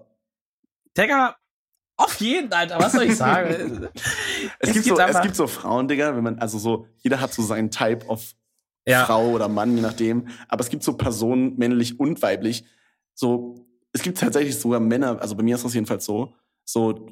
Digga, 0.98 1.36
auf 1.98 2.16
jeden, 2.20 2.52
Alter, 2.52 2.80
was 2.80 2.94
soll 2.94 3.04
ich 3.04 3.16
sagen? 3.16 3.88
Es, 4.60 4.74
gibt 4.74 4.86
so, 4.86 4.98
es 4.98 5.22
gibt 5.22 5.36
so 5.36 5.48
Frauen, 5.48 5.88
Digga, 5.88 6.16
wenn 6.16 6.24
man, 6.24 6.40
also 6.40 6.58
so, 6.58 6.88
jeder 6.98 7.22
hat 7.22 7.34
so 7.34 7.44
seinen 7.44 7.70
Type 7.70 8.08
of 8.08 8.34
ja. 8.86 9.06
Frau 9.06 9.30
oder 9.30 9.48
Mann, 9.48 9.76
je 9.76 9.82
nachdem. 9.82 10.28
Aber 10.48 10.62
es 10.62 10.70
gibt 10.70 10.84
so 10.84 10.94
Personen, 10.94 11.58
männlich 11.58 12.00
und 12.00 12.22
weiblich. 12.22 12.64
So, 13.14 13.68
es 13.94 14.02
gibt 14.02 14.20
tatsächlich 14.20 14.58
sogar 14.60 14.80
Männer, 14.80 15.22
also 15.22 15.36
bei 15.36 15.44
mir 15.44 15.56
ist 15.56 15.66
das 15.66 15.74
jedenfalls 15.74 16.06
so, 16.06 16.34
so, 16.64 17.08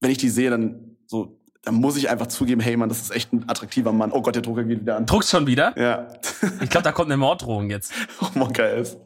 wenn 0.00 0.10
ich 0.10 0.18
die 0.18 0.28
sehe, 0.28 0.50
dann 0.50 0.96
so, 1.06 1.40
dann 1.62 1.74
muss 1.74 1.96
ich 1.96 2.08
einfach 2.08 2.26
zugeben, 2.26 2.60
hey 2.60 2.76
Mann, 2.76 2.88
das 2.88 3.00
ist 3.00 3.10
echt 3.10 3.32
ein 3.32 3.48
attraktiver 3.48 3.92
Mann. 3.92 4.12
Oh 4.12 4.22
Gott, 4.22 4.34
der 4.34 4.42
Drucker 4.42 4.64
geht 4.64 4.80
wieder 4.80 4.96
an. 4.96 5.06
Druckst 5.06 5.30
schon 5.30 5.46
wieder? 5.46 5.78
Ja. 5.78 6.08
Ich 6.62 6.70
glaube, 6.70 6.84
da 6.84 6.92
kommt 6.92 7.08
eine 7.08 7.18
Morddrohung 7.18 7.70
jetzt. 7.70 7.92
oh 8.34 8.48
geil 8.52 8.80
ist. 8.80 8.98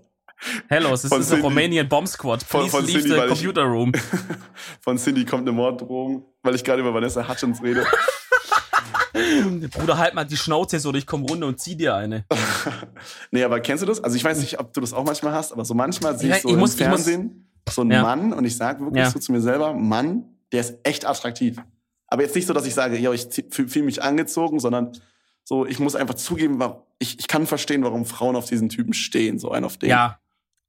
Hello, 0.68 0.92
es 0.92 1.04
ist 1.04 1.12
Von 1.12 1.22
ein. 1.22 1.42
Romanian 1.42 1.88
Bomb 1.88 2.07
Squad. 2.09 2.42
Von- 2.42 2.61
Please 2.62 2.76
von 2.76 2.85
leave 2.87 2.98
Cindy, 3.00 3.09
the 3.14 3.16
weil 3.16 3.24
ich- 3.26 3.35
computer 3.35 3.62
room. 3.64 3.92
Von 4.80 4.98
Cindy 4.98 5.24
kommt 5.24 5.42
eine 5.42 5.52
Morddrohung, 5.52 6.24
weil 6.42 6.54
ich 6.54 6.64
gerade 6.64 6.80
über 6.80 6.92
Vanessa 6.94 7.26
Hutchins 7.28 7.62
rede. 7.62 7.85
Bruder, 9.72 9.96
halt 9.98 10.14
mal 10.14 10.24
die 10.24 10.37
Schnauze 10.37 10.78
so, 10.80 10.88
oder 10.88 10.98
ich 10.98 11.07
komme 11.07 11.24
runter 11.26 11.46
und 11.46 11.61
zieh 11.61 11.76
dir 11.76 11.94
eine. 11.94 12.24
nee, 13.30 13.42
aber 13.44 13.61
kennst 13.61 13.83
du 13.83 13.87
das? 13.87 14.02
Also 14.02 14.16
ich 14.16 14.24
weiß 14.24 14.40
nicht, 14.40 14.59
ob 14.59 14.72
du 14.72 14.80
das 14.80 14.92
auch 14.92 15.04
manchmal 15.04 15.33
hast, 15.33 15.52
aber 15.52 15.64
so 15.64 15.74
manchmal 15.74 16.18
sehe 16.18 16.30
Ja, 16.30 16.37
ich 16.37 16.42
so 16.42 16.48
ich 16.48 16.54
im 16.54 16.61
muss- 16.61 16.74
ich 16.74 16.80
muss- 16.80 17.04
Fernsehen 17.04 17.48
so 17.70 17.80
einen 17.83 17.92
Ja. 17.92 18.02
Mann 18.02 18.33
und 18.33 18.44
ich 18.44 18.57
sage 18.57 18.80
wirklich 18.80 19.02
Ja. 19.04 19.11
so 19.11 19.18
zu 19.18 19.33
mir 19.33 19.40
selber, 19.40 19.72
Mann, 19.72 20.24
der 20.52 20.61
ist 20.61 20.74
echt 20.83 21.07
attraktiv. 21.07 21.57
Aber 22.09 22.22
jetzt 22.22 22.35
nicht 22.35 22.46
so, 22.46 22.52
dass 22.52 22.66
ich 22.66 22.74
sage, 22.74 22.98
ja, 22.98 23.12
ich 23.12 23.26
fühle 23.50 23.85
mich 23.87 24.02
angezogen, 24.02 24.59
sondern 24.61 24.92
so, 25.44 25.64
ich 25.64 25.78
muss 25.78 25.94
einfach 25.96 26.14
zugeben, 26.14 26.61
ich, 26.98 27.18
ich 27.18 27.26
kann 27.28 27.46
verstehen, 27.46 27.83
warum 27.85 28.04
Frauen 28.04 28.37
auf 28.37 28.46
diesen 28.46 28.68
Typen 28.68 28.92
stehen, 28.94 29.38
so 29.38 29.50
ein 29.50 29.64
auf 29.64 29.76
den. 29.78 29.88
Ja. 29.90 30.18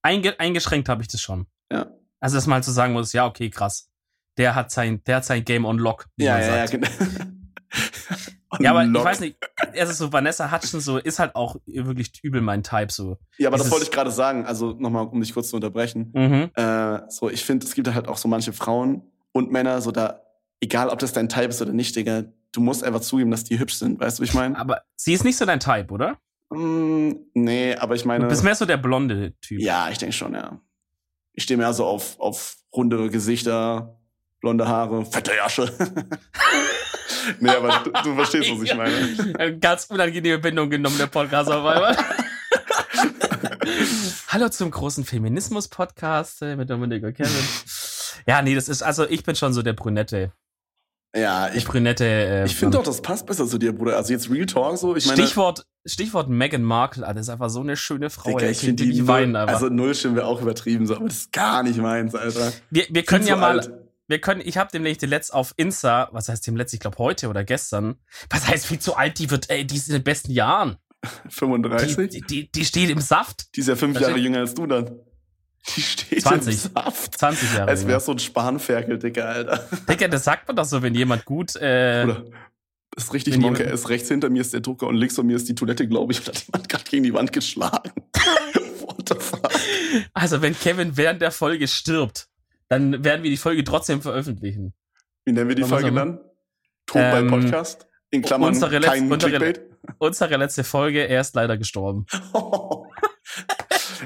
Einge 0.05 0.39
eingeschränkt 0.39 0.87
habe 0.87 1.01
ich 1.01 1.07
das 1.07 1.19
schon. 1.19 1.47
Ja. 1.71 1.87
Also, 2.19 2.37
dass 2.37 2.45
man 2.47 2.55
halt 2.55 2.65
so 2.65 2.71
sagen 2.71 2.93
muss, 2.93 3.11
ja, 3.13 3.25
okay, 3.25 3.49
krass. 3.49 3.89
Der 4.37 4.53
hat 4.55 4.71
sein, 4.71 5.03
der 5.05 5.17
hat 5.17 5.25
sein 5.25 5.43
Game 5.43 5.65
on 5.65 5.79
Lock. 5.79 6.07
Ja, 6.17 6.39
ja, 6.39 6.57
ja, 6.57 6.65
genau. 6.65 6.87
Ja, 8.59 8.71
aber 8.71 8.85
Lock. 8.85 9.01
ich 9.01 9.05
weiß 9.05 9.19
nicht, 9.19 9.37
also 9.77 9.91
so 9.91 10.13
Vanessa 10.13 10.49
Hutchins 10.49 10.85
so 10.85 10.97
ist 10.97 11.19
halt 11.19 11.35
auch 11.35 11.57
wirklich 11.65 12.23
übel 12.23 12.39
mein 12.39 12.63
Type 12.63 12.87
so. 12.89 13.17
Ja, 13.37 13.49
aber 13.49 13.57
das 13.57 13.69
wollte 13.69 13.83
ich 13.83 13.91
gerade 13.91 14.11
sagen. 14.11 14.45
Also 14.45 14.71
nochmal, 14.71 15.07
um 15.07 15.19
dich 15.19 15.33
kurz 15.33 15.49
zu 15.49 15.57
unterbrechen. 15.57 16.11
Mhm. 16.13 16.51
Äh, 16.55 17.01
so, 17.09 17.29
ich 17.29 17.43
finde, 17.43 17.65
es 17.65 17.75
gibt 17.75 17.93
halt 17.93 18.07
auch 18.07 18.15
so 18.15 18.29
manche 18.29 18.53
Frauen 18.53 19.01
und 19.33 19.51
Männer, 19.51 19.81
so 19.81 19.91
da, 19.91 20.21
egal 20.61 20.87
ob 20.87 20.99
das 20.99 21.11
dein 21.11 21.27
Type 21.27 21.47
ist 21.47 21.61
oder 21.61 21.73
nicht, 21.73 21.97
Digga, 21.97 22.23
du 22.53 22.61
musst 22.61 22.83
einfach 22.83 23.01
zugeben, 23.01 23.31
dass 23.31 23.43
die 23.43 23.59
hübsch 23.59 23.75
sind, 23.75 23.99
weißt 23.99 24.19
du, 24.19 24.21
wie 24.21 24.27
ich 24.27 24.33
meine? 24.33 24.57
Aber 24.57 24.83
sie 24.95 25.11
ist 25.11 25.25
nicht 25.25 25.37
so 25.37 25.45
dein 25.45 25.59
Type, 25.59 25.93
oder? 25.93 26.17
Mm, 26.55 27.15
nee, 27.33 27.75
aber 27.75 27.95
ich 27.95 28.05
meine. 28.05 28.23
Du 28.23 28.29
bist 28.29 28.43
mehr 28.43 28.55
so 28.55 28.65
der 28.65 28.77
blonde 28.77 29.33
Typ. 29.41 29.59
Ja, 29.61 29.89
ich 29.89 29.97
denke 29.97 30.13
schon, 30.13 30.33
ja. 30.33 30.59
Ich 31.33 31.43
stehe 31.43 31.57
mehr 31.57 31.73
so 31.73 31.85
auf, 31.85 32.17
auf 32.19 32.55
runde 32.73 33.09
Gesichter, 33.09 33.99
blonde 34.39 34.67
Haare, 34.67 35.05
fette 35.05 35.35
Jasche. 35.35 35.71
nee, 37.39 37.49
aber 37.49 37.83
du, 37.83 37.91
du 37.91 38.15
verstehst, 38.15 38.49
was 38.51 38.61
ich 38.61 38.73
meine. 38.73 39.59
Ganz 39.59 39.85
unangenehme 39.85 40.39
Bindung 40.39 40.69
genommen, 40.69 40.97
der 40.97 41.07
Podcast 41.07 41.51
auf 41.51 41.65
einmal. 41.65 41.97
Hallo 44.29 44.49
zum 44.49 44.71
großen 44.71 45.03
Feminismus-Podcast 45.03 46.41
äh, 46.41 46.55
mit 46.55 46.69
Dominik 46.69 47.03
und 47.03 47.15
Kevin. 47.15 47.31
Ja, 48.27 48.41
nee, 48.41 48.55
das 48.55 48.69
ist, 48.69 48.81
also 48.81 49.07
ich 49.07 49.23
bin 49.23 49.35
schon 49.35 49.53
so 49.53 49.61
der 49.61 49.73
Brünette. 49.73 50.31
Ja, 51.15 51.49
ich, 51.54 51.65
Brünette. 51.65 52.06
Äh, 52.06 52.45
ich 52.45 52.56
finde 52.56 52.78
doch, 52.78 52.84
das 52.84 53.01
passt 53.01 53.25
besser 53.25 53.47
zu 53.47 53.58
dir, 53.58 53.73
Bruder. 53.73 53.95
Also 53.95 54.12
jetzt 54.12 54.30
Real 54.30 54.45
Talk 54.45 54.78
so. 54.78 54.95
Ich 54.95 55.06
meine, 55.06 55.21
Stichwort, 55.21 55.65
Stichwort 55.86 56.30
Meghan 56.30 56.62
Markle, 56.62 57.08
Alter, 57.08 57.21
ist 57.21 57.30
einfach 57.30 57.49
so 57.49 57.62
eine 57.62 57.78
schöne 57.78 58.10
Frau. 58.10 58.32
Digga, 58.32 58.49
ich 58.49 58.60
finde 58.60 58.84
die 58.84 59.08
weinen, 59.08 59.36
aber. 59.36 59.54
Also 59.54 59.69
null 59.69 59.95
stimmt 59.95 60.17
wäre 60.17 60.28
auch 60.28 60.41
übertrieben, 60.41 60.86
so, 60.86 60.95
aber 60.95 61.08
das 61.08 61.17
ist 61.17 61.32
gar 61.32 61.63
nicht 61.63 61.78
meins, 61.78 62.15
Alter. 62.15 62.51
Wir, 62.69 62.86
wir 62.89 63.04
können 63.04 63.25
ja 63.25 63.36
mal. 63.36 63.60
Alt. 63.60 63.71
Wir 64.08 64.21
können, 64.21 64.41
ich 64.43 64.58
habe 64.58 64.69
demnächst 64.71 65.01
die 65.01 65.08
letzt 65.08 65.34
auf 65.34 65.54
Insta, 65.58 66.10
was 66.12 66.30
heißt 66.30 66.45
dem 66.45 66.56
letzt, 66.56 66.73
ich 66.75 66.80
glaube 66.80 66.97
heute 66.99 67.28
oder 67.28 67.43
gestern. 67.43 67.95
Was 68.30 68.47
heißt 68.47 68.67
viel 68.67 68.78
zu 68.78 68.95
alt, 68.95 69.17
die 69.17 69.32
wird, 69.32 69.49
ey, 69.49 69.65
die 69.65 69.78
ist 69.78 69.88
in 69.88 69.93
den 69.93 70.04
besten 70.04 70.32
Jahren. 70.32 70.78
35? 71.30 72.10
Die, 72.10 72.21
die, 72.21 72.51
die 72.51 72.65
steht 72.65 72.89
im 72.89 73.01
Saft. 73.01 73.56
Die 73.56 73.62
ist 73.62 73.67
ja 73.67 73.75
fünf 73.75 73.99
Jahre 73.99 74.17
jünger 74.17 74.39
als 74.39 74.54
du 74.54 74.67
dann. 74.67 74.91
Die 75.75 75.82
steht 75.82 76.21
20. 76.21 76.54
im 76.54 76.71
Saft. 76.73 77.17
20 77.17 77.54
Jahre. 77.54 77.69
Als 77.69 77.88
wäre 77.88 77.99
so 77.99 78.12
ein 78.12 78.19
Spanferkel, 78.19 78.99
Digga, 78.99 79.25
Alter. 79.25 79.67
Digga, 79.89 80.08
das 80.08 80.23
sagt 80.23 80.47
man 80.47 80.56
doch 80.56 80.65
so, 80.65 80.82
wenn 80.82 80.93
jemand 80.93 81.25
gut. 81.25 81.56
Äh, 81.56 82.04
Oder 82.06 82.25
ist 82.95 83.13
richtig, 83.13 83.38
Monke. 83.38 83.65
Er 83.65 83.73
ist 83.73 83.89
rechts 83.89 84.08
hinter 84.08 84.30
mir 84.30 84.41
ist 84.41 84.54
der 84.54 84.62
Drucker 84.62 84.88
und 84.88 84.95
links 84.95 85.15
von 85.15 85.25
mir 85.25 85.36
ist 85.36 85.49
die 85.49 85.56
Toilette, 85.56 85.88
glaube 85.88 86.13
ich. 86.13 86.19
Und 86.19 86.28
hat 86.28 86.45
jemand 86.45 86.69
gerade 86.69 86.84
gegen 86.86 87.04
die 87.04 87.13
Wand 87.13 87.34
geschlagen. 87.34 87.91
What 88.80 89.10
the 89.10 89.15
fuck? 89.19 89.49
Also, 90.13 90.41
wenn 90.41 90.58
Kevin 90.58 90.95
während 90.95 91.21
der 91.21 91.32
Folge 91.32 91.67
stirbt, 91.67 92.30
dann 92.69 93.04
werden 93.04 93.23
wir 93.23 93.30
die 93.30 93.38
Folge 93.38 93.63
trotzdem 93.63 94.01
veröffentlichen. 94.01 94.73
Wie 95.25 95.34
nennen 95.34 95.49
wir 95.49 95.56
die 95.56 95.63
Folge 95.63 95.91
dann? 95.91 96.19
Tod 96.86 97.01
ähm, 97.01 97.30
beim 97.30 97.41
Podcast? 97.41 97.88
In 98.12 98.21
Klammern 98.21 98.49
unsere 98.49 98.80
kein 98.80 99.12
unsere, 99.12 99.54
unsere 99.97 100.38
letzte 100.38 100.63
Folge, 100.63 101.08
er 101.08 101.21
ist 101.21 101.36
leider 101.36 101.58
gestorben. 101.58 102.06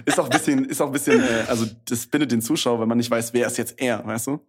ist 0.10 0.20
auch 0.20 0.26
ein 0.26 0.30
bisschen, 0.30 0.66
ist 0.66 0.82
auch 0.82 0.88
ein 0.88 0.92
bisschen, 0.92 1.24
äh, 1.24 1.46
also 1.48 1.66
das 1.86 2.08
bindet 2.08 2.32
den 2.32 2.42
Zuschauer, 2.42 2.80
wenn 2.82 2.88
man 2.88 2.98
nicht 2.98 3.10
weiß, 3.10 3.34
wer 3.34 3.48
ist 3.48 3.58
jetzt 3.58 3.80
er, 3.80 4.06
weißt 4.06 4.28
du? 4.28 4.40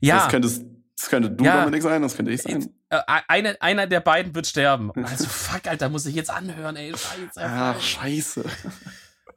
Ja. 0.00 0.16
Das 0.16 0.28
könnte, 0.28 0.48
das 0.48 1.08
könnte 1.08 1.30
du, 1.30 1.44
ja. 1.44 1.60
Dominik, 1.60 1.82
sein, 1.82 2.02
das 2.02 2.16
könnte 2.16 2.32
ich 2.32 2.42
sein. 2.42 2.68
Äh, 2.88 3.00
eine, 3.28 3.60
einer 3.62 3.86
der 3.86 4.00
beiden 4.00 4.34
wird 4.34 4.46
sterben. 4.46 4.90
Also 5.04 5.26
fuck, 5.26 5.66
Alter, 5.66 5.88
muss 5.88 6.06
ich 6.06 6.14
jetzt 6.14 6.30
anhören, 6.30 6.76
ey. 6.76 6.92
Scheiße. 6.92 7.40
Ach, 7.40 7.80
scheiße. 7.80 8.44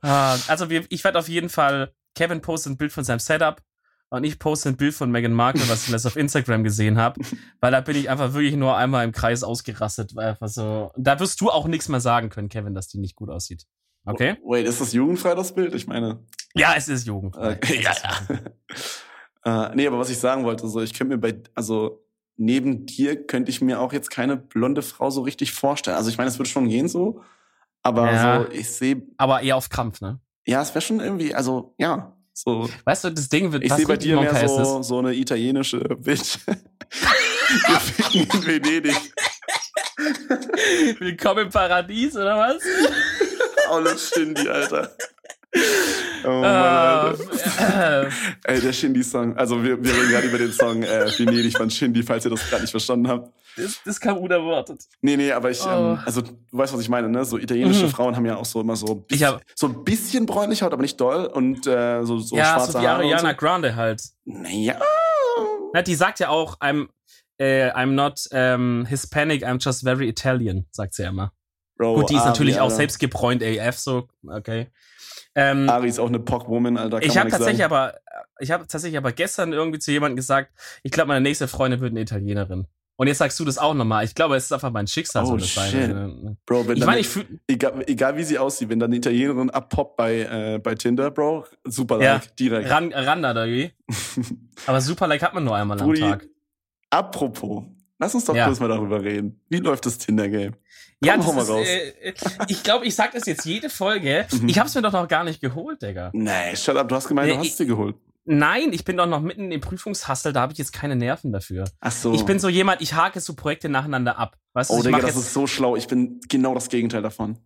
Ah, 0.02 0.38
also 0.48 0.69
wir, 0.69 0.86
ich 0.89 1.04
werde 1.04 1.19
auf 1.19 1.30
jeden 1.30 1.50
Fall, 1.50 1.93
Kevin 2.15 2.41
postet 2.41 2.74
ein 2.74 2.78
Bild 2.78 2.91
von 2.91 3.04
seinem 3.04 3.19
Setup 3.19 3.62
und 4.10 4.26
ich 4.26 4.38
poste 4.38 4.69
ein 4.69 4.78
Bild 4.78 4.93
von 4.93 5.10
Meghan 5.10 5.34
Markle, 5.34 5.67
was 5.69 5.86
ich 5.86 5.89
jetzt 5.89 6.06
auf 6.06 6.17
Instagram 6.17 6.63
gesehen 6.63 6.98
habe, 6.98 7.19
weil 7.62 7.72
da 7.72 7.82
bin 7.82 7.96
ich 7.96 8.10
einfach 8.10 8.34
wirklich 8.34 8.56
nur 8.56 8.78
einmal 8.78 9.06
im 9.06 9.12
Kreis 9.12 9.43
ausgerastet. 9.43 10.15
Einfach 10.17 10.50
so. 10.50 10.91
Da 10.98 11.19
wirst 11.19 11.41
du 11.41 11.50
auch 11.50 11.67
nichts 11.67 11.89
mehr 11.89 12.00
sagen 12.00 12.30
können, 12.30 12.50
Kevin, 12.50 12.76
dass 12.76 12.88
die 12.88 13.00
nicht 13.00 13.15
gut 13.15 13.30
aussieht. 13.30 13.65
Okay? 14.05 14.37
Wait, 14.43 14.67
ist 14.67 14.81
das 14.81 14.93
jugendfrei, 14.93 15.35
das 15.35 15.53
Bild? 15.53 15.73
Ich 15.73 15.87
meine. 15.87 16.19
Ja, 16.53 16.73
es 16.75 16.87
ist 16.89 17.07
jugendfrei. 17.07 17.53
Okay, 17.53 17.81
ja, 17.81 17.93
ja. 19.45 19.69
äh, 19.69 19.75
nee, 19.75 19.87
aber 19.87 19.99
was 19.99 20.09
ich 20.09 20.17
sagen 20.17 20.43
wollte, 20.43 20.67
so, 20.67 20.81
ich 20.81 20.93
könnte 20.93 21.15
mir 21.15 21.21
bei, 21.21 21.41
also, 21.55 22.03
neben 22.35 22.85
dir 22.85 23.25
könnte 23.25 23.49
ich 23.49 23.61
mir 23.61 23.79
auch 23.79 23.93
jetzt 23.93 24.09
keine 24.09 24.35
blonde 24.35 24.81
Frau 24.81 25.09
so 25.09 25.21
richtig 25.21 25.53
vorstellen. 25.53 25.97
Also, 25.97 26.09
ich 26.09 26.17
meine, 26.17 26.29
es 26.29 26.37
würde 26.37 26.49
schon 26.49 26.67
gehen 26.67 26.87
so, 26.87 27.21
aber 27.81 28.11
ja, 28.11 28.41
so, 28.41 28.51
ich 28.51 28.69
sehe. 28.69 29.03
Aber 29.17 29.41
eher 29.41 29.55
auf 29.55 29.69
Krampf, 29.69 30.01
ne? 30.01 30.19
Ja, 30.45 30.61
es 30.61 30.75
wäre 30.75 30.81
schon 30.81 30.99
irgendwie, 30.99 31.33
also, 31.33 31.73
ja. 31.77 32.17
So. 32.33 32.67
Weißt 32.83 33.03
du, 33.03 33.11
das 33.11 33.29
Ding 33.29 33.51
wird 33.51 33.63
Ich 33.63 33.71
sehe 33.71 33.85
bei 33.85 33.95
dir 33.95 34.19
mehr 34.19 34.47
so, 34.49 34.81
so 34.81 34.97
eine 34.97 35.13
italienische 35.13 35.79
Bitch. 35.79 36.39
Wir 36.47 37.79
ficken 37.79 38.21
in 38.21 38.45
Venedig. 38.47 38.95
Willkommen 40.99 41.45
im 41.45 41.49
Paradies, 41.51 42.15
oder 42.15 42.35
was? 42.37 42.63
Paula 43.67 43.97
Shindy, 43.97 44.49
Alter. 44.49 44.95
Oh 46.26 46.30
Mann, 46.30 46.43
Alter. 46.43 48.10
Ey, 48.45 48.60
der 48.60 48.73
Shindy-Song. 48.73 49.38
Also 49.38 49.63
wir, 49.63 49.84
wir 49.84 49.93
reden 49.93 50.10
gerade 50.10 50.28
über 50.28 50.38
den 50.38 50.52
Song 50.52 50.82
äh, 50.84 51.08
Venedig 51.17 51.56
von 51.56 51.69
Shindy, 51.69 52.02
falls 52.02 52.26
ihr 52.26 52.32
das 52.32 52.49
gerade 52.49 52.63
nicht 52.63 52.71
verstanden 52.71 53.08
habt. 53.08 53.32
Das, 53.56 53.80
das 53.86 53.99
kam 53.99 54.17
unerwartet. 54.17 54.84
Nee, 55.02 55.15
nee, 55.15 55.32
aber 55.32 55.52
ich, 55.52 55.63
ähm, 55.63 55.71
oh. 55.71 55.91
ähm, 55.93 55.99
also 56.06 56.21
du 56.21 56.32
weißt, 56.52 56.73
was 56.73 56.82
ich 56.82 56.89
meine, 56.89 57.08
ne? 57.08 57.23
So 57.23 57.38
italienische 57.38 57.86
mhm. 57.86 57.89
Frauen 57.89 58.15
haben 58.15 58.26
ja 58.26 58.36
auch 58.38 58.45
so 58.45 58.62
immer 58.62 58.76
so, 58.76 59.06
ich 59.12 59.23
hab, 59.23 59.41
so 59.54 59.67
ein 59.67 59.84
bisschen 59.84 60.26
bräunliche 60.26 60.65
Haut, 60.65 60.73
aber 60.73 60.82
nicht 60.82 60.99
doll. 60.99 61.26
Und 61.26 61.67
äh, 61.67 62.04
so, 62.04 62.17
so 62.17 62.36
ja, 62.36 62.56
schwarze 62.56 62.71
so 62.71 62.82
wie 62.82 62.88
Haare. 62.88 63.04
Ariana 63.04 63.30
so. 63.30 63.36
Grande 63.36 63.76
halt. 63.76 64.02
Naja. 64.26 64.80
Na, 65.73 65.82
die 65.84 65.95
sagt 65.95 66.19
ja 66.19 66.30
auch, 66.30 66.60
I'm, 66.62 66.88
äh, 67.38 67.69
I'm 67.71 67.91
not 67.91 68.28
ähm, 68.32 68.86
Hispanic, 68.89 69.45
I'm 69.45 69.63
just 69.63 69.84
very 69.84 70.08
Italian, 70.08 70.65
sagt 70.71 70.95
sie 70.95 71.04
ja 71.04 71.10
immer. 71.10 71.32
Bro, 71.77 71.95
Gut, 71.95 72.09
die 72.09 72.15
ist 72.15 72.21
Ari, 72.21 72.29
natürlich 72.29 72.55
Alter. 72.55 72.65
auch 72.65 72.77
selbst 72.77 72.99
gebräunt 72.99 73.43
AF, 73.43 73.77
so, 73.77 74.07
okay. 74.27 74.67
Ähm, 75.36 75.67
Ari 75.69 75.89
ist 75.89 75.99
auch 75.99 76.07
eine 76.07 76.19
Pock-Woman, 76.19 76.77
Alter. 76.77 77.01
ich 77.01 77.17
habe 77.17 77.29
tatsächlich 77.29 77.59
sagen. 77.59 77.73
aber, 77.73 77.95
ich 78.39 78.51
habe 78.51 78.67
tatsächlich 78.67 78.97
aber 78.97 79.12
gestern 79.12 79.53
irgendwie 79.53 79.79
zu 79.79 79.91
jemandem 79.91 80.15
gesagt, 80.15 80.51
ich 80.83 80.91
glaube, 80.91 81.07
meine 81.07 81.21
nächste 81.21 81.47
Freundin 81.47 81.81
wird 81.81 81.91
eine 81.91 82.01
Italienerin. 82.01 82.67
Und 82.95 83.07
jetzt 83.07 83.17
sagst 83.17 83.39
du 83.39 83.45
das 83.45 83.57
auch 83.57 83.73
nochmal. 83.73 84.05
Ich 84.05 84.13
glaube, 84.13 84.36
es 84.36 84.45
ist 84.45 84.53
einfach 84.53 84.71
mein 84.71 84.86
Schicksal, 84.86 85.23
oh, 85.23 85.27
so 85.27 85.38
das 85.38 85.49
shit. 85.49 85.71
Sein. 85.71 86.38
Bro, 86.45 86.67
wenn 86.67 86.77
ich 86.77 86.86
meine, 86.86 87.01
ich 87.01 87.09
egal, 87.47 87.83
egal 87.88 88.15
wie 88.17 88.23
sie 88.23 88.38
aussieht, 88.38 88.69
wenn 88.69 88.79
dann 88.79 88.91
eine 88.91 88.97
Italienerin 88.97 89.49
abpoppt 89.49 89.97
bei, 89.97 90.19
äh, 90.19 90.59
bei 90.59 90.75
Tinder, 90.75 91.09
Bro, 91.09 91.45
super 91.63 91.99
ja, 92.01 92.13
like, 92.13 92.36
direkt. 92.36 92.69
Ran, 92.69 92.93
ran 92.93 93.23
da, 93.23 93.45
wie? 93.47 93.71
aber 94.67 94.79
super 94.79 95.07
like 95.07 95.23
hat 95.23 95.33
man 95.33 95.43
nur 95.43 95.55
einmal 95.55 95.77
Brudi, 95.77 96.03
am 96.03 96.12
Tag. 96.12 96.27
Apropos, 96.91 97.63
lass 97.97 98.13
uns 98.13 98.25
doch 98.25 98.36
ja. 98.36 98.45
kurz 98.45 98.59
mal 98.59 98.67
darüber 98.67 99.01
reden. 99.03 99.41
Wie 99.49 99.57
läuft 99.57 99.88
das 99.88 99.97
Tinder-Game? 99.97 100.53
Ja, 101.03 101.17
das 101.17 101.27
ist, 101.27 101.49
äh, 101.49 102.13
ich 102.47 102.63
glaube, 102.63 102.85
ich 102.85 102.95
sag 102.95 103.11
das 103.11 103.25
jetzt 103.25 103.45
jede 103.45 103.69
Folge. 103.69 104.25
Mhm. 104.31 104.49
Ich 104.49 104.59
hab's 104.59 104.75
mir 104.75 104.81
doch 104.81 104.91
noch 104.91 105.07
gar 105.07 105.23
nicht 105.23 105.41
geholt, 105.41 105.81
Digga. 105.81 106.11
Nee, 106.13 106.55
shut 106.55 106.75
up, 106.75 106.89
du 106.89 106.95
hast 106.95 107.07
gemeint, 107.07 107.29
nee, 107.29 107.35
du 107.35 107.39
hast 107.39 107.57
sie 107.57 107.65
geholt. 107.65 107.95
Nein, 108.25 108.71
ich 108.71 108.85
bin 108.85 108.95
doch 108.95 109.05
noch 109.05 109.21
mitten 109.21 109.51
im 109.51 109.59
Prüfungshassel, 109.59 110.31
da 110.31 110.41
habe 110.41 110.53
ich 110.53 110.59
jetzt 110.59 110.71
keine 110.71 110.95
Nerven 110.95 111.33
dafür. 111.33 111.65
Ach 111.81 111.91
so. 111.91 112.13
Ich 112.13 112.23
bin 112.23 112.39
so 112.39 112.47
jemand, 112.47 112.81
ich 112.81 112.93
hake 112.93 113.19
so 113.19 113.33
Projekte 113.33 113.67
nacheinander 113.67 114.17
ab. 114.17 114.37
Weißt 114.53 114.71
oh, 114.71 114.77
du, 114.77 114.83
Digga, 114.83 114.99
das 114.99 115.17
ist 115.17 115.33
so 115.33 115.45
schlau. 115.45 115.75
Ich 115.75 115.87
bin 115.87 116.21
genau 116.29 116.53
das 116.53 116.69
Gegenteil 116.69 117.01
davon. 117.01 117.37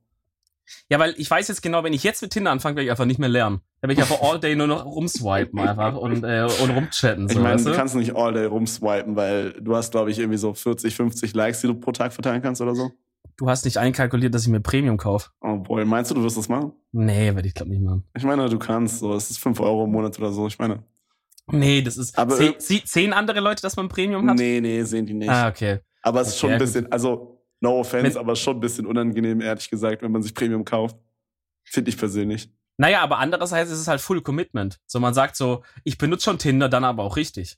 Ja, 0.89 0.99
weil 0.99 1.15
ich 1.17 1.29
weiß 1.29 1.47
jetzt 1.47 1.61
genau, 1.61 1.83
wenn 1.83 1.93
ich 1.93 2.03
jetzt 2.03 2.21
mit 2.21 2.31
Tinder 2.31 2.51
anfange, 2.51 2.75
werde 2.75 2.85
ich 2.85 2.91
einfach 2.91 3.05
nicht 3.05 3.19
mehr 3.19 3.29
lernen. 3.29 3.61
Da 3.81 3.87
werde 3.87 4.01
ich 4.01 4.11
einfach 4.11 4.21
all 4.21 4.39
day 4.39 4.55
nur 4.55 4.67
noch 4.67 4.85
rumswipen 4.85 5.59
einfach 5.59 5.95
und, 5.95 6.23
äh, 6.23 6.47
und 6.61 6.69
rumchatten. 6.69 7.27
So, 7.27 7.33
ich 7.33 7.39
meine, 7.39 7.55
weißt 7.55 7.67
du? 7.67 7.73
kannst 7.73 7.95
nicht 7.95 8.15
all 8.15 8.33
day 8.33 8.45
rumswipen, 8.45 9.15
weil 9.15 9.53
du 9.53 9.75
hast, 9.75 9.91
glaube 9.91 10.11
ich, 10.11 10.19
irgendwie 10.19 10.37
so 10.37 10.53
40, 10.53 10.95
50 10.95 11.33
Likes, 11.33 11.61
die 11.61 11.67
du 11.67 11.75
pro 11.75 11.91
Tag 11.91 12.13
verteilen 12.13 12.41
kannst 12.41 12.61
oder 12.61 12.75
so. 12.75 12.91
Du 13.35 13.49
hast 13.49 13.65
nicht 13.65 13.77
einkalkuliert, 13.77 14.33
dass 14.33 14.43
ich 14.43 14.47
mir 14.47 14.61
Premium 14.61 14.97
kaufe. 14.97 15.29
Oh 15.41 15.57
boy, 15.57 15.85
meinst 15.85 16.11
du, 16.11 16.15
du 16.15 16.23
wirst 16.23 16.37
das 16.37 16.49
machen? 16.49 16.71
Nee, 16.91 17.35
werde 17.35 17.47
ich 17.47 17.53
glaube 17.53 17.71
nicht 17.71 17.83
machen. 17.83 18.03
Ich 18.15 18.23
meine, 18.23 18.47
du 18.49 18.57
kannst, 18.57 18.99
so, 18.99 19.13
es 19.13 19.29
ist 19.29 19.39
5 19.39 19.59
Euro 19.59 19.83
im 19.85 19.91
Monat 19.91 20.17
oder 20.19 20.31
so, 20.31 20.47
ich 20.47 20.57
meine. 20.57 20.83
Nee, 21.51 21.81
das 21.81 21.97
ist. 21.97 22.17
Aber 22.17 22.35
sie, 22.35 22.81
sehen 22.85 23.13
andere 23.13 23.39
Leute, 23.39 23.61
dass 23.61 23.75
man 23.75 23.87
Premium 23.87 24.29
hat? 24.29 24.37
Nee, 24.37 24.59
nee, 24.61 24.83
sehen 24.83 25.05
die 25.05 25.13
nicht. 25.13 25.29
Ah, 25.29 25.47
okay. 25.47 25.79
Aber 26.01 26.21
es 26.21 26.29
ist 26.29 26.33
okay, 26.35 26.39
schon 26.39 26.51
ein 26.51 26.59
bisschen, 26.59 26.91
also, 26.91 27.43
no 27.61 27.79
offense, 27.79 28.07
Mit, 28.07 28.17
aber 28.17 28.35
schon 28.35 28.57
ein 28.57 28.59
bisschen 28.59 28.85
unangenehm, 28.85 29.41
ehrlich 29.41 29.69
gesagt, 29.69 30.01
wenn 30.01 30.11
man 30.11 30.21
sich 30.21 30.33
Premium 30.33 30.65
kauft. 30.65 30.97
Finde 31.63 31.89
ich 31.89 31.97
persönlich. 31.97 32.49
Naja, 32.77 33.01
aber 33.01 33.17
andererseits 33.17 33.71
ist 33.71 33.79
es 33.79 33.87
halt 33.87 34.01
Full 34.01 34.21
Commitment. 34.21 34.79
So, 34.85 34.99
man 34.99 35.13
sagt 35.13 35.35
so, 35.35 35.63
ich 35.83 35.97
benutze 35.97 36.25
schon 36.25 36.37
Tinder, 36.37 36.69
dann 36.69 36.83
aber 36.83 37.03
auch 37.03 37.17
richtig. 37.17 37.57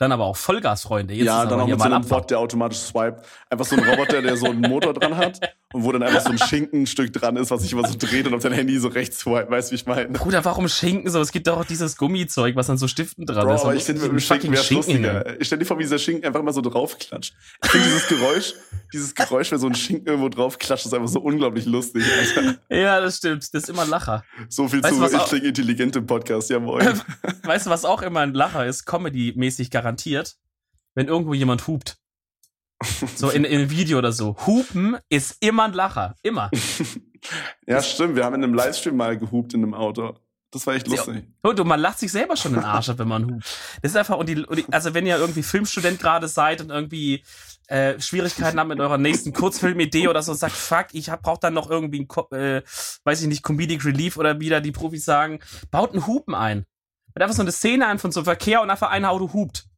Dann 0.00 0.12
aber 0.12 0.24
auch 0.24 0.36
Vollgasfreunde. 0.38 1.12
Jetzt 1.12 1.26
ja, 1.26 1.44
dann 1.44 1.60
auch 1.60 1.66
mit 1.66 1.78
so 1.78 1.84
einem 1.84 2.02
Bot, 2.02 2.30
der 2.30 2.38
automatisch 2.38 2.78
swiped. 2.78 3.22
Einfach 3.50 3.66
so 3.66 3.76
ein 3.76 3.84
Roboter, 3.84 4.22
der 4.22 4.34
so 4.34 4.46
einen 4.46 4.62
Motor 4.62 4.94
dran 4.94 5.14
hat 5.14 5.38
und 5.74 5.84
wo 5.84 5.92
dann 5.92 6.02
einfach 6.02 6.22
so 6.22 6.30
ein 6.30 6.38
Schinkenstück 6.38 7.12
dran 7.12 7.36
ist, 7.36 7.50
was 7.50 7.60
sich 7.60 7.74
immer 7.74 7.86
so 7.86 7.94
dreht 7.98 8.26
und 8.26 8.32
auf 8.32 8.42
dein 8.42 8.52
Handy 8.52 8.78
so 8.78 8.88
rechts 8.88 9.18
swiped. 9.18 9.50
Weißt 9.50 9.68
du, 9.68 9.72
wie 9.72 9.74
ich 9.76 9.84
meine? 9.84 10.08
Bruder, 10.08 10.42
warum 10.46 10.68
Schinken 10.68 11.10
so? 11.10 11.20
Es 11.20 11.32
gibt 11.32 11.46
doch 11.46 11.58
auch 11.58 11.66
dieses 11.66 11.98
Gummizeug, 11.98 12.56
was 12.56 12.70
an 12.70 12.78
so 12.78 12.88
Stiften 12.88 13.26
dran 13.26 13.44
Bro, 13.46 13.54
ist. 13.56 13.60
aber 13.60 13.74
ich 13.74 13.84
finde, 13.84 14.00
mit 14.00 14.12
dem 14.12 14.20
Schinken 14.20 14.52
wäre 14.52 14.74
lustiger. 14.74 15.38
Ich 15.38 15.46
stell 15.46 15.58
dir 15.58 15.66
vor, 15.66 15.78
wie 15.78 15.82
dieser 15.82 15.98
Schinken 15.98 16.24
einfach 16.24 16.40
immer 16.40 16.54
so 16.54 16.62
draufklatscht. 16.62 17.34
Ich 17.62 17.70
finde 17.70 17.86
dieses 17.86 18.08
Geräusch, 18.08 18.54
dieses 18.94 19.14
Geräusch, 19.14 19.52
wenn 19.52 19.58
so 19.58 19.66
ein 19.66 19.74
Schinken 19.74 20.06
irgendwo 20.06 20.30
draufklatscht, 20.30 20.86
ist 20.86 20.94
einfach 20.94 21.08
so 21.08 21.20
unglaublich 21.20 21.66
lustig. 21.66 22.04
Alter. 22.36 22.56
Ja, 22.70 23.02
das 23.02 23.18
stimmt. 23.18 23.42
Das 23.52 23.64
ist 23.64 23.68
immer 23.68 23.82
ein 23.82 23.90
Lacher. 23.90 24.24
So 24.48 24.66
viel 24.66 24.82
weißt 24.82 24.96
zu 24.96 25.14
Ich 25.14 25.24
klinge 25.26 25.48
intelligent 25.48 25.94
im 25.94 26.06
Podcast, 26.06 26.48
ja 26.48 26.58
moin. 26.58 26.88
weißt 27.42 27.66
du, 27.66 27.70
was 27.70 27.84
auch 27.84 28.00
immer 28.00 28.20
ein 28.20 28.32
Lacher 28.32 28.64
ist? 28.64 28.86
Comedy-mäßig 28.86 29.70
garantiert 29.70 29.89
wenn 30.94 31.08
irgendwo 31.08 31.34
jemand 31.34 31.66
hupt. 31.66 31.98
So 33.14 33.28
in, 33.28 33.44
in 33.44 33.58
einem 33.58 33.70
Video 33.70 33.98
oder 33.98 34.12
so. 34.12 34.36
Hupen 34.46 34.96
ist 35.08 35.36
immer 35.40 35.64
ein 35.64 35.72
Lacher. 35.72 36.16
Immer. 36.22 36.50
ja, 37.66 37.82
stimmt. 37.82 38.16
Wir 38.16 38.24
haben 38.24 38.34
in 38.34 38.44
einem 38.44 38.54
Livestream 38.54 38.96
mal 38.96 39.18
gehupt 39.18 39.52
in 39.54 39.62
einem 39.62 39.74
Auto. 39.74 40.16
Das 40.50 40.66
war 40.66 40.74
echt 40.74 40.88
lustig. 40.88 41.24
Und 41.42 41.58
du, 41.58 41.64
man 41.64 41.78
lacht 41.78 41.98
sich 41.98 42.10
selber 42.10 42.36
schon 42.36 42.54
den 42.54 42.64
Arsch 42.64 42.88
ab, 42.88 42.98
wenn 42.98 43.06
man 43.06 43.24
hupt. 43.24 43.44
Das 43.82 43.92
ist 43.92 43.96
einfach, 43.96 44.16
und 44.16 44.28
die, 44.28 44.44
und 44.44 44.56
die 44.56 44.64
also 44.72 44.94
wenn 44.94 45.06
ihr 45.06 45.16
irgendwie 45.16 45.42
Filmstudent 45.42 46.00
gerade 46.00 46.26
seid 46.26 46.60
und 46.60 46.70
irgendwie 46.70 47.22
äh, 47.68 48.00
Schwierigkeiten 48.00 48.58
habt 48.58 48.68
mit 48.68 48.80
eurer 48.80 48.98
nächsten 48.98 49.32
Kurzfilmidee 49.32 50.08
oder 50.08 50.22
so, 50.22 50.34
sagt, 50.34 50.56
fuck, 50.56 50.86
ich 50.92 51.08
hab, 51.08 51.22
brauch 51.22 51.38
dann 51.38 51.54
noch 51.54 51.70
irgendwie 51.70 52.00
ein, 52.00 52.36
äh, 52.36 52.62
weiß 53.04 53.22
ich 53.22 53.28
nicht, 53.28 53.44
Comedic 53.44 53.84
Relief 53.84 54.16
oder 54.16 54.40
wieder 54.40 54.60
die 54.60 54.72
Profis 54.72 55.04
sagen, 55.04 55.38
baut 55.70 55.92
einen 55.92 56.06
Hupen 56.06 56.34
ein. 56.34 56.64
Und 57.14 57.22
einfach 57.22 57.36
so 57.36 57.42
eine 57.42 57.52
Szene 57.52 57.86
ein 57.86 58.00
von 58.00 58.10
so 58.10 58.24
Verkehr 58.24 58.62
und 58.62 58.70
einfach 58.70 58.90
ein 58.90 59.04
Auto 59.04 59.32
hupt. 59.32 59.69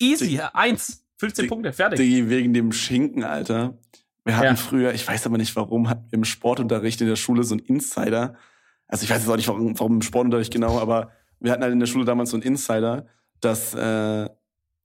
Easy, 0.00 0.28
die, 0.28 0.40
eins, 0.40 1.04
15 1.18 1.44
die, 1.44 1.48
Punkte, 1.48 1.72
fertig. 1.72 1.98
Die, 1.98 2.28
wegen 2.28 2.54
dem 2.54 2.72
Schinken, 2.72 3.22
Alter. 3.24 3.78
Wir 4.24 4.36
hatten 4.36 4.46
ja. 4.46 4.56
früher, 4.56 4.92
ich 4.94 5.06
weiß 5.06 5.26
aber 5.26 5.38
nicht 5.38 5.54
warum, 5.56 5.88
hatten 5.88 6.06
wir 6.10 6.18
im 6.18 6.24
Sportunterricht 6.24 7.00
in 7.00 7.06
der 7.06 7.16
Schule 7.16 7.44
so 7.44 7.54
einen 7.54 7.64
Insider. 7.64 8.34
Also 8.86 9.04
ich 9.04 9.10
weiß 9.10 9.20
jetzt 9.20 9.30
auch 9.30 9.36
nicht, 9.36 9.48
warum, 9.48 9.78
warum 9.78 9.94
im 9.94 10.02
Sportunterricht 10.02 10.52
genau, 10.52 10.78
aber 10.78 11.10
wir 11.38 11.52
hatten 11.52 11.62
halt 11.62 11.72
in 11.72 11.80
der 11.80 11.86
Schule 11.86 12.04
damals 12.04 12.30
so 12.30 12.36
einen 12.36 12.42
Insider, 12.42 13.06
dass, 13.40 13.74
äh, 13.74 14.28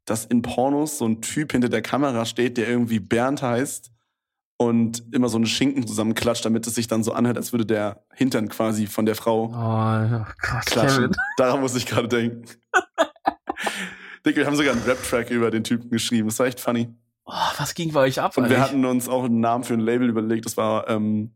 dass 0.06 0.26
in 0.26 0.42
Pornos 0.42 0.98
so 0.98 1.06
ein 1.06 1.22
Typ 1.22 1.52
hinter 1.52 1.70
der 1.70 1.82
Kamera 1.82 2.26
steht, 2.26 2.58
der 2.58 2.68
irgendwie 2.68 3.00
Bernd 3.00 3.42
heißt 3.42 3.92
und 4.58 5.04
immer 5.14 5.28
so 5.28 5.38
einen 5.38 5.48
Schinken 5.48 5.86
zusammenklatscht, 5.86 6.46
damit 6.46 6.66
es 6.66 6.76
sich 6.76 6.88
dann 6.88 7.04
so 7.04 7.12
anhört, 7.12 7.38
als 7.38 7.52
würde 7.52 7.66
der 7.66 8.06
Hintern 8.14 8.48
quasi 8.48 8.88
von 8.88 9.06
der 9.06 9.16
Frau 9.16 9.46
oh, 9.46 10.26
Gott, 10.42 10.66
klatschen. 10.66 11.12
Daran 11.38 11.60
muss 11.60 11.76
ich 11.76 11.86
gerade 11.86 12.08
denken. 12.08 12.46
Dick, 14.26 14.36
wir 14.38 14.48
haben 14.48 14.56
sogar 14.56 14.74
einen 14.74 14.82
Rap-Track 14.82 15.30
über 15.30 15.52
den 15.52 15.64
Typen 15.64 15.92
geschrieben. 15.92 16.28
Das 16.28 16.40
war 16.40 16.48
echt 16.48 16.60
funny. 16.60 16.90
Oh, 17.26 17.34
was 17.58 17.76
ging 17.76 17.94
bei 17.94 18.02
euch 18.02 18.20
ab? 18.20 18.36
Und 18.38 18.50
wir 18.50 18.60
hatten 18.60 18.84
uns 18.86 19.08
auch 19.08 19.26
einen 19.26 19.40
Namen 19.40 19.64
für 19.64 19.76
ein 19.76 19.80
Label 19.80 20.10
überlegt. 20.10 20.46
Das 20.46 20.58
war 20.58 20.90
ähm, 20.90 21.36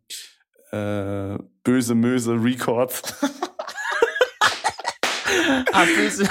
äh, 0.71 1.37
Böse 1.63 1.93
Möse 1.93 2.33
Records. 2.33 3.15
ah, 5.71 5.85
böse, 5.95 6.27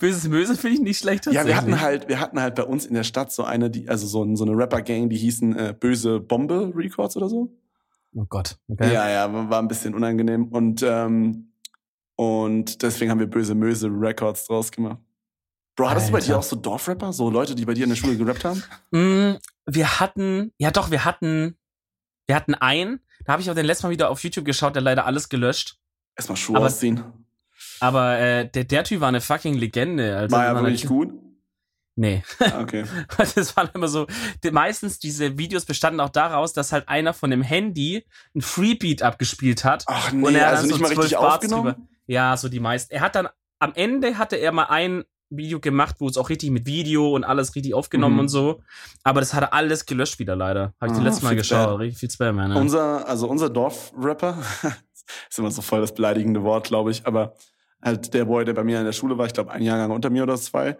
böses 0.00 0.26
Möse 0.28 0.56
finde 0.56 0.74
ich 0.76 0.82
nicht 0.82 0.98
schlecht. 0.98 1.26
Ja, 1.26 1.46
wir 1.46 1.56
hatten 1.56 1.80
halt, 1.80 2.08
wir 2.08 2.18
hatten 2.18 2.40
halt 2.40 2.56
bei 2.56 2.64
uns 2.64 2.86
in 2.86 2.94
der 2.94 3.04
Stadt 3.04 3.30
so 3.30 3.44
eine, 3.44 3.70
die, 3.70 3.88
also 3.88 4.08
so, 4.08 4.34
so 4.34 4.44
eine 4.44 4.56
Rapper-Gang, 4.56 5.08
die 5.08 5.16
hießen 5.16 5.56
äh, 5.56 5.74
Böse 5.78 6.18
Bombe 6.18 6.72
Records 6.74 7.16
oder 7.16 7.28
so. 7.28 7.56
Oh 8.16 8.24
Gott. 8.28 8.58
Okay. 8.68 8.92
Ja, 8.92 9.08
ja, 9.08 9.50
war 9.50 9.60
ein 9.60 9.68
bisschen 9.68 9.94
unangenehm. 9.94 10.48
Und, 10.48 10.84
ähm, 10.84 11.52
und 12.16 12.82
deswegen 12.82 13.12
haben 13.12 13.20
wir 13.20 13.28
Böse 13.28 13.54
Möse 13.54 13.88
Records 13.88 14.46
draus 14.46 14.72
gemacht. 14.72 14.98
Bro, 15.76 15.90
hattest 15.90 16.06
Alter. 16.06 16.18
du 16.18 16.20
bei 16.20 16.26
dir 16.26 16.38
auch 16.38 16.42
so 16.42 16.56
Dorfrapper? 16.56 17.12
So 17.12 17.30
Leute, 17.30 17.54
die 17.54 17.64
bei 17.64 17.74
dir 17.74 17.84
in 17.84 17.90
der 17.90 17.96
Schule 17.96 18.16
gerappt 18.16 18.44
haben? 18.44 18.62
Mm, 18.90 19.38
wir 19.66 20.00
hatten, 20.00 20.52
ja 20.58 20.70
doch, 20.70 20.90
wir 20.90 21.04
hatten, 21.04 21.58
wir 22.26 22.36
hatten 22.36 22.54
einen, 22.54 23.00
da 23.24 23.32
habe 23.32 23.42
ich 23.42 23.50
auch 23.50 23.54
den 23.54 23.66
letzten 23.66 23.86
Mal 23.86 23.90
wieder 23.90 24.10
auf 24.10 24.22
YouTube 24.22 24.44
geschaut, 24.44 24.74
der 24.74 24.82
leider 24.82 25.06
alles 25.06 25.28
gelöscht. 25.28 25.78
Erstmal 26.16 26.36
Schuhe 26.36 26.56
aber, 26.56 26.66
ausziehen. 26.66 27.02
Aber 27.80 28.18
äh, 28.18 28.48
der, 28.48 28.64
der 28.64 28.84
Typ 28.84 29.00
war 29.00 29.08
eine 29.08 29.20
fucking 29.20 29.54
Legende. 29.54 30.16
Also, 30.16 30.36
war 30.36 30.46
er 30.46 30.54
wirklich 30.56 30.86
gut? 30.86 31.12
Nee. 31.96 32.24
Ah, 32.40 32.60
okay. 32.60 32.84
das 33.16 33.56
war 33.56 33.72
immer 33.74 33.88
so. 33.88 34.06
Die, 34.42 34.50
meistens 34.50 34.98
diese 34.98 35.38
Videos 35.38 35.64
bestanden 35.64 36.00
auch 36.00 36.08
daraus, 36.08 36.52
dass 36.52 36.72
halt 36.72 36.88
einer 36.88 37.14
von 37.14 37.30
dem 37.30 37.42
Handy 37.42 38.04
ein 38.34 38.42
Freebeat 38.42 39.02
abgespielt 39.02 39.64
hat. 39.64 39.84
Ach 39.86 40.12
nee, 40.12 40.26
und 40.26 40.34
er 40.34 40.48
also 40.48 40.66
nicht 40.66 40.76
so 40.76 40.82
mal 40.82 40.88
richtig 40.88 41.16
aufgenommen? 41.16 41.74
Drüber. 41.74 41.88
Ja, 42.06 42.36
so 42.36 42.48
die 42.48 42.60
meisten. 42.60 42.92
Er 42.92 43.00
hat 43.00 43.14
dann 43.14 43.28
am 43.60 43.72
Ende 43.74 44.18
hatte 44.18 44.36
er 44.36 44.52
mal 44.52 44.64
ein 44.64 45.04
Video 45.36 45.60
gemacht, 45.60 45.96
wo 45.98 46.08
es 46.08 46.16
auch 46.16 46.28
richtig 46.30 46.50
mit 46.50 46.66
Video 46.66 47.14
und 47.14 47.24
alles 47.24 47.54
richtig 47.54 47.74
aufgenommen 47.74 48.14
mhm. 48.14 48.20
und 48.20 48.28
so. 48.28 48.62
Aber 49.02 49.20
das 49.20 49.34
hat 49.34 49.42
er 49.42 49.52
alles 49.54 49.86
gelöscht 49.86 50.18
wieder 50.18 50.36
leider. 50.36 50.74
Habe 50.80 50.86
ich 50.86 50.92
ah, 50.92 50.94
das 50.96 51.04
letzte 51.04 51.24
Mal 51.24 51.36
geschaut. 51.36 51.66
Bad. 51.66 51.78
Richtig 51.80 51.98
viel 52.00 52.10
Spam, 52.10 52.38
ja. 52.38 52.48
Ne? 52.48 52.58
Unser, 52.58 53.08
also 53.08 53.28
unser 53.28 53.50
Dorfrapper, 53.50 54.38
ist 55.30 55.38
immer 55.38 55.50
so 55.50 55.62
voll 55.62 55.80
das 55.80 55.94
beleidigende 55.94 56.42
Wort, 56.42 56.66
glaube 56.66 56.90
ich, 56.90 57.06
aber 57.06 57.34
halt 57.82 58.14
der 58.14 58.24
Boy, 58.24 58.44
der 58.44 58.54
bei 58.54 58.64
mir 58.64 58.78
in 58.78 58.84
der 58.84 58.92
Schule 58.92 59.18
war, 59.18 59.26
ich 59.26 59.34
glaube 59.34 59.50
ein 59.50 59.62
Jahrgang 59.62 59.90
unter 59.90 60.10
mir 60.10 60.22
oder 60.22 60.36
zwei. 60.36 60.78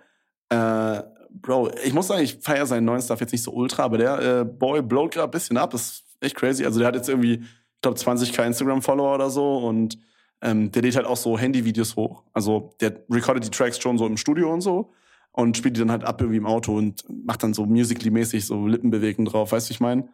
Äh, 0.48 1.02
Bro, 1.36 1.72
ich 1.84 1.92
muss 1.92 2.06
sagen, 2.06 2.22
ich 2.22 2.38
feiere 2.40 2.64
seinen 2.64 2.84
neuen 2.84 3.02
Stuff 3.02 3.20
jetzt 3.20 3.32
nicht 3.32 3.42
so 3.42 3.50
ultra, 3.52 3.82
aber 3.82 3.98
der 3.98 4.18
äh, 4.20 4.44
Boy 4.44 4.82
blowt 4.82 5.14
gerade 5.14 5.28
ein 5.28 5.32
bisschen 5.32 5.56
ab. 5.56 5.70
Das 5.70 5.82
ist 5.82 6.04
echt 6.20 6.36
crazy. 6.36 6.64
Also 6.64 6.78
der 6.78 6.88
hat 6.88 6.94
jetzt 6.94 7.08
irgendwie, 7.08 7.34
ich 7.34 7.80
glaube, 7.82 7.98
20k 7.98 8.46
Instagram-Follower 8.46 9.14
oder 9.14 9.30
so 9.30 9.58
und 9.58 9.98
ähm, 10.42 10.70
der 10.70 10.82
lädt 10.82 10.96
halt 10.96 11.06
auch 11.06 11.16
so 11.16 11.38
Handyvideos 11.38 11.96
hoch. 11.96 12.24
Also 12.32 12.74
der 12.80 13.00
recordet 13.10 13.44
die 13.44 13.50
Tracks 13.50 13.78
schon 13.78 13.98
so 13.98 14.06
im 14.06 14.16
Studio 14.16 14.52
und 14.52 14.60
so 14.60 14.92
und 15.32 15.56
spielt 15.56 15.76
die 15.76 15.80
dann 15.80 15.90
halt 15.90 16.04
ab 16.04 16.20
irgendwie 16.20 16.38
im 16.38 16.46
Auto 16.46 16.76
und 16.76 17.04
macht 17.08 17.42
dann 17.42 17.54
so 17.54 17.66
musically-mäßig 17.66 18.46
so 18.46 18.66
Lippenbewegungen 18.68 19.30
drauf, 19.30 19.50
weißt 19.50 19.68
du, 19.68 19.72
ich 19.72 19.80
meine? 19.80 20.08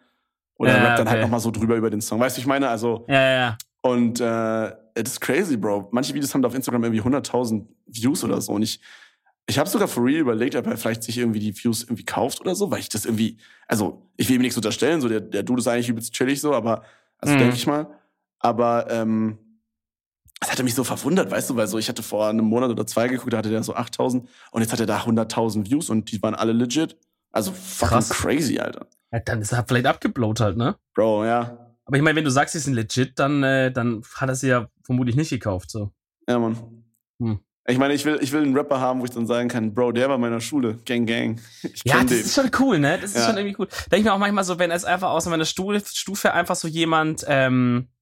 Oder 0.57 0.71
ja, 0.71 0.77
rappt 0.77 0.87
dann 0.87 0.97
halt 0.97 1.01
okay. 1.01 1.11
halt 1.11 1.23
nochmal 1.23 1.41
so 1.41 1.51
drüber 1.51 1.77
über 1.77 1.91
den 1.91 2.01
Song, 2.01 2.21
weißt 2.21 2.37
du, 2.37 2.41
ich 2.41 2.47
meine? 2.47 2.69
Also. 2.69 3.05
Ja, 3.09 3.21
ja, 3.21 3.33
ja. 3.33 3.59
Und 3.83 4.21
äh, 4.21 4.73
das 4.95 5.13
ist 5.13 5.21
crazy, 5.21 5.57
Bro. 5.57 5.89
Manche 5.93 6.15
Videos 6.15 6.35
haben 6.35 6.43
da 6.43 6.49
auf 6.49 6.55
Instagram 6.55 6.85
irgendwie 6.85 7.03
100.000 7.03 7.67
Views 7.87 8.25
oder 8.25 8.41
so. 8.41 8.53
Und 8.53 8.63
ich, 8.63 8.81
ich 9.47 9.59
habe 9.59 9.69
sogar 9.69 9.89
for 9.89 10.05
real 10.05 10.21
überlegt, 10.21 10.55
ob 10.57 10.67
er 10.67 10.77
vielleicht 10.77 11.03
sich 11.03 11.19
irgendwie 11.19 11.39
die 11.39 11.57
Views 11.57 11.83
irgendwie 11.83 12.05
kauft 12.05 12.41
oder 12.41 12.55
so, 12.55 12.71
weil 12.71 12.81
ich 12.81 12.89
das 12.89 13.05
irgendwie, 13.05 13.39
also 13.69 14.07
ich 14.17 14.29
will 14.29 14.37
ihm 14.37 14.43
nichts 14.43 14.57
unterstellen, 14.57 15.01
so 15.01 15.09
der, 15.09 15.21
der 15.21 15.43
Dude 15.43 15.61
ist 15.61 15.69
eigentlich 15.69 15.89
übelst 15.89 16.13
chillig 16.13 16.41
so, 16.41 16.55
aber, 16.55 16.83
also 17.19 17.35
mhm. 17.35 17.39
denke 17.39 17.57
ich 17.57 17.67
mal. 17.67 17.89
Aber 18.39 18.87
ähm, 18.91 19.39
das 20.41 20.51
hatte 20.51 20.63
mich 20.63 20.75
so 20.75 20.85
verwundert, 20.85 21.31
weißt 21.31 21.51
du, 21.51 21.57
weil 21.57 21.67
so 21.67 21.79
ich 21.79 21.89
hatte 21.89 22.03
vor 22.03 22.29
einem 22.29 22.47
Monat 22.47 22.71
oder 22.71 22.87
zwei 22.87 23.09
geguckt, 23.09 23.33
da 23.33 23.39
hatte 23.39 23.51
der 23.51 23.63
so 23.63 23.75
8000 23.75 24.27
und 24.51 24.63
jetzt 24.63 24.73
hat 24.73 24.81
er 24.81 24.87
da 24.87 25.01
100.000 25.01 25.71
Views 25.71 25.91
und 25.91 26.11
die 26.11 26.23
waren 26.23 26.35
alle 26.35 26.53
legit. 26.53 26.97
Also 27.31 27.53
fucking 27.53 27.99
Krass. 27.99 28.09
crazy, 28.09 28.59
Alter. 28.59 28.87
Ja, 29.13 29.21
dann 29.21 29.43
ist 29.43 29.53
er 29.53 29.65
vielleicht 29.67 29.87
abgeblowt 29.87 30.41
halt, 30.41 30.57
ne? 30.57 30.77
Bro, 30.95 31.27
ja. 31.27 31.75
Aber 31.85 31.97
ich 31.97 32.03
meine, 32.03 32.17
wenn 32.17 32.25
du 32.25 32.31
sagst, 32.31 32.55
sie 32.55 32.59
sind 32.59 32.75
legit, 32.75 33.19
dann, 33.19 33.43
äh, 33.43 33.71
dann 33.71 34.03
hat 34.15 34.29
er 34.29 34.35
sie 34.35 34.49
ja 34.49 34.69
vermutlich 34.83 35.17
nicht 35.17 35.31
gekauft, 35.31 35.71
so. 35.71 35.93
Ja, 36.29 36.39
Mann. 36.39 36.57
Hm. 37.21 37.41
Ich 37.69 37.79
meine, 37.79 37.95
ich 37.95 38.05
will, 38.05 38.19
ich 38.21 38.33
will 38.33 38.43
einen 38.43 38.57
Rapper 38.57 38.81
haben, 38.81 39.01
wo 39.01 39.05
ich 39.05 39.11
dann 39.11 39.27
sagen 39.27 39.49
kann, 39.49 39.75
Bro, 39.75 39.93
der 39.93 40.09
war 40.09 40.19
meiner 40.19 40.41
Schule. 40.41 40.79
Gang, 40.87 41.07
gang. 41.07 41.41
Ich 41.63 41.83
ja, 41.85 42.01
das 42.01 42.07
den. 42.07 42.21
ist 42.21 42.35
schon 42.35 42.51
cool, 42.59 42.79
ne? 42.79 42.99
Das 43.01 43.11
ist 43.11 43.19
ja. 43.19 43.27
schon 43.27 43.37
irgendwie 43.37 43.57
cool. 43.59 43.69
Denke 43.91 43.99
ich 43.99 44.05
mir 44.05 44.15
auch 44.15 44.19
manchmal 44.19 44.45
so, 44.45 44.59
wenn 44.59 44.71
es 44.71 44.85
einfach 44.85 45.11
außer 45.11 45.31
meiner 45.31 45.45
Stufe 45.45 46.33
einfach 46.33 46.57
so 46.57 46.67
jemand, 46.67 47.25
ähm, 47.29 47.89
äh, 47.89 48.00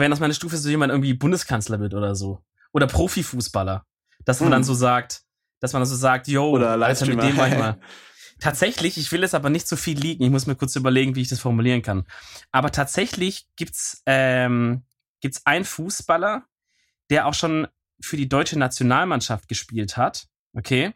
wenn 0.00 0.12
aus 0.12 0.20
meiner 0.20 0.34
Stufe 0.34 0.56
so 0.56 0.68
jemand 0.68 0.90
irgendwie 0.90 1.14
Bundeskanzler 1.14 1.80
wird 1.80 1.94
oder 1.94 2.14
so. 2.14 2.42
Oder 2.72 2.86
Profifußballer. 2.86 3.84
Dass 4.24 4.40
man 4.40 4.48
hm. 4.48 4.52
dann 4.52 4.64
so 4.64 4.74
sagt, 4.74 5.22
dass 5.60 5.72
man 5.72 5.80
dann 5.80 5.88
so 5.88 5.96
sagt, 5.96 6.28
yo, 6.28 6.50
oder 6.50 6.70
Alter, 6.70 7.06
mit 7.06 7.22
dem 7.22 7.36
manchmal. 7.36 7.78
tatsächlich, 8.40 8.98
ich 8.98 9.12
will 9.12 9.22
es 9.22 9.34
aber 9.34 9.50
nicht 9.50 9.68
so 9.68 9.76
viel 9.76 9.98
liegen. 9.98 10.24
Ich 10.24 10.30
muss 10.30 10.46
mir 10.46 10.56
kurz 10.56 10.74
überlegen, 10.76 11.14
wie 11.14 11.22
ich 11.22 11.28
das 11.28 11.40
formulieren 11.40 11.82
kann. 11.82 12.04
Aber 12.50 12.70
tatsächlich 12.72 13.46
gibt's 13.56 14.02
ähm, 14.06 14.82
gibt's 15.20 15.46
einen 15.46 15.64
Fußballer, 15.64 16.44
der 17.10 17.26
auch 17.26 17.34
schon 17.34 17.68
für 18.00 18.16
die 18.16 18.28
deutsche 18.28 18.58
Nationalmannschaft 18.58 19.48
gespielt 19.48 19.96
hat. 19.96 20.26
Okay, 20.54 20.92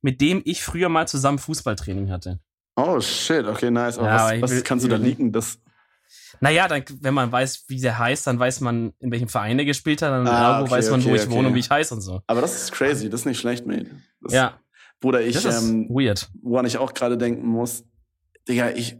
mit 0.00 0.20
dem 0.20 0.42
ich 0.44 0.62
früher 0.62 0.88
mal 0.88 1.06
zusammen 1.06 1.38
Fußballtraining 1.38 2.10
hatte. 2.10 2.40
Oh 2.76 3.00
shit, 3.00 3.44
okay, 3.46 3.70
nice. 3.70 3.98
Aber 3.98 4.08
ja, 4.08 4.14
was, 4.14 4.42
was 4.42 4.50
will, 4.52 4.62
kannst 4.62 4.84
du 4.84 4.88
da 4.88 4.96
liegen? 4.96 5.32
Das 5.32 5.58
naja, 6.40 6.68
dann, 6.68 6.84
wenn 7.00 7.14
man 7.14 7.30
weiß, 7.30 7.64
wie 7.68 7.80
der 7.80 7.98
heißt, 7.98 8.26
dann 8.26 8.38
weiß 8.38 8.60
man, 8.60 8.92
in 9.00 9.10
welchem 9.10 9.28
Verein 9.28 9.58
er 9.58 9.64
gespielt 9.64 10.02
hat, 10.02 10.10
dann 10.10 10.26
ah, 10.26 10.62
okay, 10.62 10.70
weiß 10.70 10.90
man, 10.90 11.00
okay, 11.00 11.10
wo 11.10 11.14
ich 11.14 11.22
okay. 11.22 11.30
wohne 11.30 11.48
und 11.48 11.54
wie 11.54 11.60
ich 11.60 11.70
heiße 11.70 11.94
und 11.94 12.00
so. 12.00 12.22
Aber 12.26 12.40
das 12.40 12.54
ist 12.54 12.72
crazy, 12.72 13.08
das 13.08 13.20
ist 13.20 13.26
nicht 13.26 13.40
schlecht, 13.40 13.66
mate. 13.66 13.86
Das, 14.20 14.32
ja. 14.32 14.58
Bruder, 15.00 15.20
ich, 15.20 15.44
ähm, 15.44 15.88
weird. 15.88 16.28
woran 16.42 16.66
ich 16.66 16.78
auch 16.78 16.92
gerade 16.92 17.16
denken 17.16 17.46
muss, 17.46 17.84
Digga, 18.48 18.70
ich, 18.70 18.96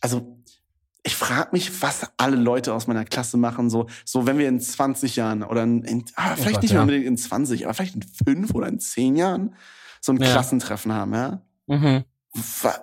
also, 0.00 0.36
ich 1.02 1.14
frage 1.14 1.50
mich, 1.52 1.82
was 1.82 2.10
alle 2.16 2.36
Leute 2.36 2.74
aus 2.74 2.86
meiner 2.86 3.04
Klasse 3.04 3.36
machen, 3.36 3.70
so, 3.70 3.86
so 4.04 4.26
wenn 4.26 4.38
wir 4.38 4.48
in 4.48 4.60
20 4.60 5.16
Jahren 5.16 5.42
oder 5.42 5.62
in, 5.62 5.82
in 5.84 6.04
ah, 6.16 6.34
vielleicht 6.34 6.48
oh 6.48 6.52
Gott, 6.52 6.62
nicht 6.62 6.72
ja. 6.72 6.80
unbedingt 6.80 7.06
in 7.06 7.16
20, 7.16 7.64
aber 7.64 7.74
vielleicht 7.74 7.94
in 7.94 8.02
5 8.02 8.54
oder 8.54 8.68
in 8.68 8.80
10 8.80 9.16
Jahren 9.16 9.54
so 10.00 10.12
ein 10.12 10.20
ja. 10.20 10.30
Klassentreffen 10.30 10.92
haben, 10.92 11.14
ja? 11.14 11.42
Mhm. 11.66 12.04
Was, 12.32 12.80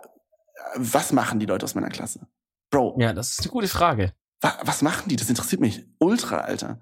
was 0.75 1.11
machen 1.11 1.39
die 1.39 1.45
Leute 1.45 1.65
aus 1.65 1.75
meiner 1.75 1.89
Klasse? 1.89 2.27
Bro. 2.69 2.97
Ja, 2.99 3.13
das 3.13 3.31
ist 3.31 3.41
eine 3.41 3.51
gute 3.51 3.67
Frage. 3.67 4.13
Wa 4.41 4.57
was 4.63 4.81
machen 4.81 5.09
die? 5.09 5.15
Das 5.15 5.29
interessiert 5.29 5.61
mich 5.61 5.85
ultra, 5.99 6.37
Alter. 6.39 6.81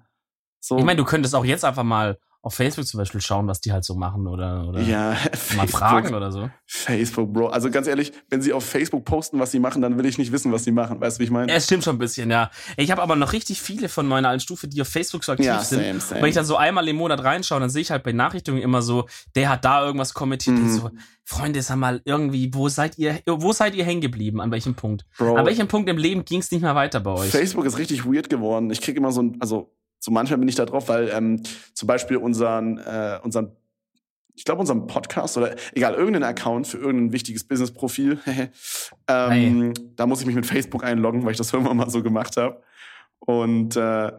So. 0.60 0.78
Ich 0.78 0.84
meine, 0.84 0.96
du 0.96 1.04
könntest 1.04 1.34
auch 1.34 1.44
jetzt 1.44 1.64
einfach 1.64 1.84
mal 1.84 2.18
auf 2.46 2.54
Facebook 2.54 2.86
zum 2.86 2.98
Beispiel 2.98 3.20
schauen, 3.20 3.48
was 3.48 3.60
die 3.60 3.72
halt 3.72 3.84
so 3.84 3.96
machen 3.96 4.28
oder, 4.28 4.68
oder 4.68 4.80
ja, 4.80 5.10
mal 5.10 5.16
Facebook, 5.34 5.70
fragen 5.70 6.14
oder 6.14 6.30
so. 6.30 6.48
Facebook, 6.64 7.32
Bro. 7.32 7.48
Also 7.48 7.72
ganz 7.72 7.88
ehrlich, 7.88 8.12
wenn 8.30 8.40
sie 8.40 8.52
auf 8.52 8.64
Facebook 8.64 9.04
posten, 9.04 9.40
was 9.40 9.50
sie 9.50 9.58
machen, 9.58 9.82
dann 9.82 9.98
will 9.98 10.06
ich 10.06 10.16
nicht 10.16 10.30
wissen, 10.30 10.52
was 10.52 10.62
sie 10.62 10.70
machen. 10.70 11.00
Weißt 11.00 11.18
du, 11.18 11.20
wie 11.20 11.24
ich 11.24 11.32
meine? 11.32 11.50
Ja, 11.50 11.58
es 11.58 11.64
stimmt 11.64 11.82
schon 11.82 11.96
ein 11.96 11.98
bisschen, 11.98 12.30
ja. 12.30 12.52
Ich 12.76 12.92
habe 12.92 13.02
aber 13.02 13.16
noch 13.16 13.32
richtig 13.32 13.60
viele 13.60 13.88
von 13.88 14.06
meiner 14.06 14.28
alten 14.28 14.38
Stufe, 14.38 14.68
die 14.68 14.80
auf 14.80 14.86
Facebook 14.86 15.24
so 15.24 15.32
aktiv 15.32 15.46
ja, 15.46 15.58
sind. 15.58 15.80
Same, 15.80 15.98
same. 15.98 16.22
Wenn 16.22 16.28
ich 16.28 16.36
dann 16.36 16.44
so 16.44 16.54
einmal 16.56 16.86
im 16.86 16.94
Monat 16.94 17.24
reinschaue, 17.24 17.58
dann 17.58 17.68
sehe 17.68 17.82
ich 17.82 17.90
halt 17.90 18.04
bei 18.04 18.12
Nachrichtungen 18.12 18.62
immer 18.62 18.80
so, 18.80 19.08
der 19.34 19.48
hat 19.48 19.64
da 19.64 19.84
irgendwas 19.84 20.14
kommentiert 20.14 20.56
mhm. 20.56 20.66
und 20.66 20.70
so. 20.70 20.90
Freunde, 21.24 21.60
sag 21.62 21.78
mal, 21.78 22.00
irgendwie, 22.04 22.54
wo 22.54 22.68
seid 22.68 22.96
ihr, 22.96 23.18
wo 23.26 23.52
seid 23.52 23.74
ihr 23.74 23.84
hängen 23.84 24.02
geblieben? 24.02 24.40
An 24.40 24.52
welchem 24.52 24.76
Punkt? 24.76 25.04
Bro, 25.18 25.34
An 25.34 25.46
welchem 25.46 25.66
Punkt 25.66 25.90
im 25.90 25.98
Leben 25.98 26.24
ging 26.24 26.38
es 26.38 26.52
nicht 26.52 26.62
mehr 26.62 26.76
weiter 26.76 27.00
bei 27.00 27.10
euch? 27.10 27.30
Facebook 27.30 27.64
ist 27.64 27.76
richtig 27.76 28.04
weird 28.04 28.30
geworden. 28.30 28.70
Ich 28.70 28.80
krieg 28.80 28.96
immer 28.96 29.10
so 29.10 29.22
ein, 29.22 29.36
also 29.40 29.72
so 29.98 30.10
manchmal 30.10 30.38
bin 30.38 30.48
ich 30.48 30.54
da 30.54 30.64
drauf, 30.66 30.88
weil 30.88 31.10
ähm, 31.12 31.42
zum 31.74 31.86
Beispiel 31.86 32.16
unseren, 32.16 32.78
äh, 32.78 33.18
unseren 33.22 33.52
ich 34.34 34.44
glaube, 34.44 34.60
unseren 34.60 34.86
Podcast 34.86 35.38
oder 35.38 35.56
egal, 35.74 35.94
irgendeinen 35.94 36.24
Account 36.24 36.66
für 36.66 36.76
irgendein 36.76 37.12
wichtiges 37.12 37.44
Business-Profil. 37.48 38.18
ähm. 39.08 39.72
Da 39.96 40.06
muss 40.06 40.20
ich 40.20 40.26
mich 40.26 40.34
mit 40.34 40.44
Facebook 40.44 40.84
einloggen, 40.84 41.24
weil 41.24 41.32
ich 41.32 41.38
das 41.38 41.50
irgendwann 41.54 41.78
mal 41.78 41.88
so 41.88 42.02
gemacht 42.02 42.36
habe. 42.36 42.62
Und 43.20 43.76
äh, 43.76 44.12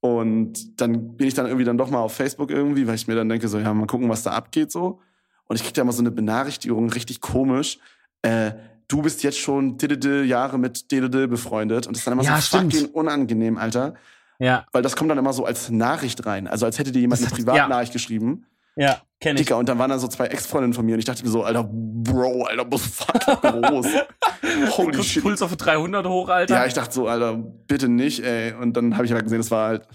Und 0.00 0.80
dann 0.80 1.16
bin 1.16 1.28
ich 1.28 1.34
dann 1.34 1.46
irgendwie 1.46 1.64
dann 1.64 1.76
doch 1.76 1.90
mal 1.90 1.98
auf 1.98 2.14
Facebook 2.14 2.50
irgendwie, 2.50 2.86
weil 2.86 2.94
ich 2.94 3.06
mir 3.06 3.16
dann 3.16 3.28
denke, 3.28 3.48
so, 3.48 3.58
ja, 3.58 3.74
mal 3.74 3.86
gucken, 3.86 4.08
was 4.08 4.22
da 4.22 4.30
abgeht 4.30 4.72
so. 4.72 5.00
Und 5.46 5.56
ich 5.56 5.64
krieg 5.64 5.74
da 5.74 5.82
immer 5.82 5.92
so 5.92 6.00
eine 6.00 6.10
Benachrichtigung, 6.10 6.88
richtig 6.90 7.20
komisch. 7.20 7.78
Äh, 8.22 8.52
du 8.88 9.02
bist 9.02 9.22
jetzt 9.22 9.38
schon 9.38 9.78
Jahre 10.24 10.58
mit 10.58 10.90
befreundet. 11.26 11.86
Und 11.86 11.96
das 11.96 12.00
ist 12.00 12.06
dann 12.06 12.14
immer 12.14 12.22
Ja, 12.22 12.40
so 12.40 12.56
fucking 12.58 12.86
unangenehm, 12.92 13.58
Alter. 13.58 13.94
Ja, 14.40 14.66
Weil 14.72 14.82
das 14.82 14.96
kommt 14.96 15.10
dann 15.10 15.18
immer 15.18 15.32
so 15.34 15.44
als 15.44 15.68
Nachricht 15.70 16.24
rein. 16.26 16.48
Also 16.48 16.64
als 16.66 16.78
hätte 16.78 16.92
dir 16.92 17.00
jemand 17.00 17.20
eine 17.20 17.30
Privatnachricht 17.30 17.92
geschrieben. 17.92 18.46
ja, 18.74 19.02
kenn 19.20 19.36
ich. 19.36 19.42
Dicker, 19.42 19.58
und 19.58 19.68
dann 19.68 19.78
waren 19.78 19.90
da 19.90 19.98
so 19.98 20.08
zwei 20.08 20.26
Ex-Freundinnen 20.28 20.72
von 20.72 20.86
mir 20.86 20.94
und 20.94 20.98
ich 20.98 21.04
dachte 21.04 21.22
mir 21.22 21.28
so, 21.30 21.44
Alter, 21.44 21.68
Bro, 21.70 22.44
Alter, 22.44 22.64
was 22.72 22.86
fucking 22.86 23.62
groß. 23.62 23.86
Holy 24.78 25.02
shit. 25.04 25.22
Puls 25.22 25.42
auf 25.42 25.54
300 25.56 26.06
hoch, 26.06 26.28
Alter. 26.30 26.54
Ja, 26.54 26.64
ich 26.66 26.72
dachte 26.72 26.94
so, 26.94 27.06
Alter, 27.06 27.36
bitte 27.36 27.88
nicht, 27.88 28.20
ey. 28.24 28.54
Und 28.54 28.74
dann 28.76 28.94
habe 28.94 29.04
ich 29.04 29.12
aber 29.12 29.22
gesehen, 29.22 29.40
es 29.40 29.50
war 29.50 29.68
halt 29.68 29.88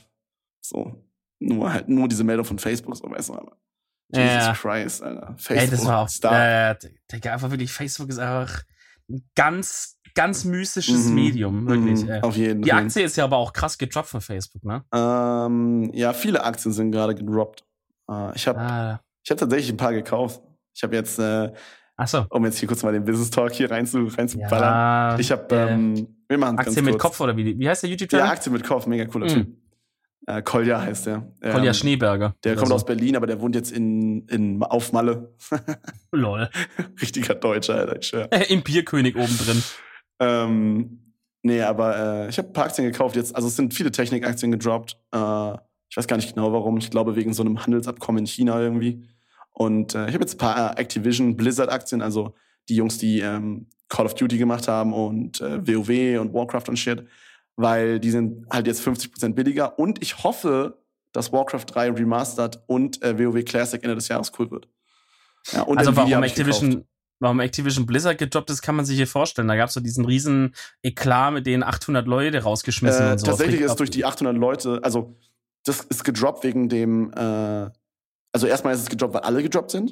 so, 0.61 1.03
nur 1.39 1.73
halt, 1.73 1.89
nur 1.89 2.07
diese 2.07 2.23
Meldung 2.23 2.45
von 2.45 2.59
Facebook, 2.59 2.95
so, 2.95 3.09
weißt 3.09 3.29
du, 3.29 3.33
aber. 3.33 3.57
Jesus 4.13 4.31
Ja. 4.31 4.53
Christ, 4.53 5.01
Alter. 5.01 5.33
Facebook. 5.37 5.57
Ey, 5.63 5.69
das 5.71 5.85
war 5.87 5.99
auch. 6.01 6.09
Star. 6.09 6.69
Äh, 6.71 6.75
Digga, 7.11 7.33
einfach 7.33 7.49
wirklich, 7.49 7.71
Facebook 7.71 8.09
ist 8.09 8.19
einfach 8.19 8.61
ein 9.09 9.27
ganz, 9.35 9.94
ganz 10.15 10.43
mystisches 10.45 11.05
Mhm. 11.09 11.15
Medium, 11.15 11.67
wirklich. 11.67 12.03
Mhm, 12.03 12.09
ey. 12.09 12.21
Auf 12.21 12.35
jeden 12.35 12.61
Die 12.63 12.69
Fall. 12.71 12.83
Aktie 12.83 13.03
ist 13.03 13.15
ja 13.17 13.25
aber 13.25 13.37
auch 13.37 13.53
krass 13.53 13.77
gedroppt 13.77 14.07
von 14.09 14.21
Facebook, 14.21 14.63
ne? 14.63 14.83
Ähm, 14.93 15.91
ja, 15.93 16.13
viele 16.13 16.43
Aktien 16.43 16.71
sind 16.73 16.91
gerade 16.91 17.13
gedroppt. 17.13 17.63
Äh, 18.09 18.35
ich 18.35 18.47
habe 18.47 18.59
Ah, 18.59 19.01
ich 19.23 19.29
hab 19.31 19.37
tatsächlich 19.37 19.69
ein 19.71 19.77
paar 19.77 19.93
gekauft. 19.93 20.41
Ich 20.73 20.83
habe 20.83 20.95
jetzt, 20.95 21.19
äh, 21.19 21.51
achso. 21.97 22.25
um 22.29 22.43
jetzt 22.45 22.57
hier 22.57 22.67
kurz 22.67 22.81
mal 22.83 22.91
den 22.93 23.03
Business 23.05 23.29
Talk 23.29 23.51
hier 23.53 23.69
rein 23.69 23.85
zu, 23.85 24.05
reinzuballern. 24.05 24.61
Ja, 24.61 25.19
ich 25.19 25.31
habe, 25.31 25.55
äh, 25.55 25.73
ähm, 25.73 26.07
wir 26.27 26.37
machen 26.37 26.57
Aktien 26.57 26.75
ganz 26.83 26.93
mit. 26.93 26.99
Kopf 26.99 27.19
oder 27.21 27.35
wie? 27.37 27.57
Wie 27.59 27.69
heißt 27.69 27.83
der 27.83 27.89
Ja, 27.89 27.93
YouTube-Channel? 27.93 28.25
Aktien 28.27 28.53
mit 28.53 28.63
Kopf, 28.63 28.87
mega 28.87 29.05
cooler 29.05 29.25
Mhm. 29.25 29.29
Typ. 29.29 29.47
Äh, 30.27 30.41
Kolja 30.41 30.81
heißt 30.81 31.05
der. 31.05 31.31
Kolja 31.39 31.67
Ähm, 31.67 31.73
Schneeberger. 31.75 32.35
Der 32.43 32.55
kommt 32.55 32.69
so. 32.69 32.73
aus 32.75 32.85
Berlin, 32.85 33.15
aber 33.15 33.27
der 33.27 33.39
wohnt 33.41 33.53
jetzt 33.53 33.71
in, 33.71 34.27
in 34.27 34.61
auf 34.63 34.91
Malle. 34.91 35.35
Lol. 36.11 36.49
Richtiger 36.99 37.35
Deutscher, 37.35 37.75
Alter, 37.75 37.99
ich 37.99 38.07
schwör. 38.07 38.27
Im 38.49 38.63
Bierkönig 38.63 39.15
oben 39.15 39.37
drin. 39.37 39.61
Ähm, 40.19 41.13
nee, 41.43 41.61
aber 41.61 41.97
äh, 42.25 42.29
ich 42.29 42.37
habe 42.37 42.49
ein 42.49 42.53
paar 42.53 42.65
Aktien 42.65 42.91
gekauft 42.91 43.15
jetzt. 43.15 43.35
Also 43.35 43.47
es 43.47 43.55
sind 43.55 43.73
viele 43.73 43.91
Technikaktien 43.91 44.51
gedroppt. 44.51 44.97
Äh, 45.11 45.53
ich 45.89 45.97
weiß 45.97 46.07
gar 46.07 46.17
nicht 46.17 46.33
genau 46.33 46.51
warum. 46.51 46.77
Ich 46.77 46.89
glaube 46.89 47.15
wegen 47.15 47.33
so 47.33 47.43
einem 47.43 47.63
Handelsabkommen 47.63 48.19
in 48.19 48.27
China 48.27 48.59
irgendwie. 48.59 49.05
Und 49.51 49.95
äh, 49.95 50.07
ich 50.07 50.13
habe 50.13 50.23
jetzt 50.23 50.35
ein 50.35 50.37
paar 50.39 50.77
äh, 50.77 50.81
Activision 50.81 51.37
Blizzard-Aktien, 51.37 52.01
also 52.01 52.35
die 52.67 52.75
Jungs, 52.75 52.97
die 52.97 53.21
ähm, 53.21 53.67
Call 53.87 54.05
of 54.05 54.15
Duty 54.15 54.37
gemacht 54.37 54.67
haben 54.67 54.93
und 54.93 55.39
äh, 55.41 55.65
WoW 55.65 56.19
und 56.19 56.33
Warcraft 56.33 56.69
und 56.69 56.77
Shit, 56.77 57.07
weil 57.55 57.99
die 57.99 58.11
sind 58.11 58.45
halt 58.51 58.67
jetzt 58.67 58.85
50% 58.85 59.33
billiger. 59.33 59.79
Und 59.79 60.01
ich 60.01 60.23
hoffe, 60.23 60.79
dass 61.13 61.31
Warcraft 61.31 61.65
3 61.67 61.91
Remastered 61.91 62.61
und 62.67 63.01
äh, 63.01 63.17
WoW 63.17 63.45
Classic 63.45 63.81
Ende 63.81 63.95
des 63.95 64.07
Jahres 64.09 64.31
cool 64.37 64.51
wird. 64.51 64.67
Ja, 65.51 65.61
und 65.61 65.77
also 65.77 65.91
Nvidia 65.91 66.17
warum. 66.17 66.23
Activision, 66.23 66.85
warum 67.19 67.39
Activision 67.39 67.85
Blizzard 67.85 68.17
gedroppt 68.17 68.49
ist, 68.49 68.61
kann 68.61 68.75
man 68.75 68.85
sich 68.85 68.97
hier 68.97 69.07
vorstellen. 69.07 69.47
Da 69.47 69.55
gab 69.55 69.69
es 69.69 69.73
so 69.73 69.79
diesen 69.79 70.05
riesen 70.05 70.53
Eklat 70.83 71.33
mit 71.33 71.45
den 71.45 71.63
800 71.63 72.07
Leute 72.07 72.43
rausgeschmissen 72.43 73.07
Äh, 73.07 73.11
und 73.11 73.19
so. 73.19 73.25
tatsächlich 73.27 73.61
ist 73.61 73.75
durch 73.77 73.89
die 73.89 74.05
800 74.05 74.35
Leute, 74.37 74.79
also 74.83 75.15
das 75.63 75.81
ist 75.81 76.03
gedroppt 76.03 76.43
wegen 76.43 76.69
dem, 76.69 77.11
äh, 77.13 77.69
also 78.33 78.47
erstmal 78.47 78.73
ist 78.75 78.81
es 78.81 78.89
gedroppt, 78.89 79.13
weil 79.13 79.21
alle 79.21 79.41
gedroppt 79.41 79.71
sind. 79.71 79.91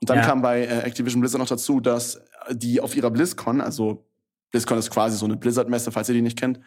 Und 0.00 0.10
dann 0.10 0.18
Ja. 0.18 0.24
kam 0.24 0.42
bei 0.42 0.62
äh, 0.64 0.80
Activision 0.80 1.20
Blizzard 1.20 1.38
noch 1.40 1.48
dazu, 1.48 1.80
dass 1.80 2.20
die 2.50 2.80
auf 2.80 2.96
ihrer 2.96 3.10
BlizzCon, 3.10 3.60
also 3.60 4.06
BlizzCon 4.50 4.78
ist 4.78 4.90
quasi 4.90 5.16
so 5.16 5.24
eine 5.26 5.36
Blizzard-Messe, 5.36 5.92
falls 5.92 6.08
ihr 6.08 6.14
die 6.14 6.22
nicht 6.22 6.38
kennt, 6.38 6.60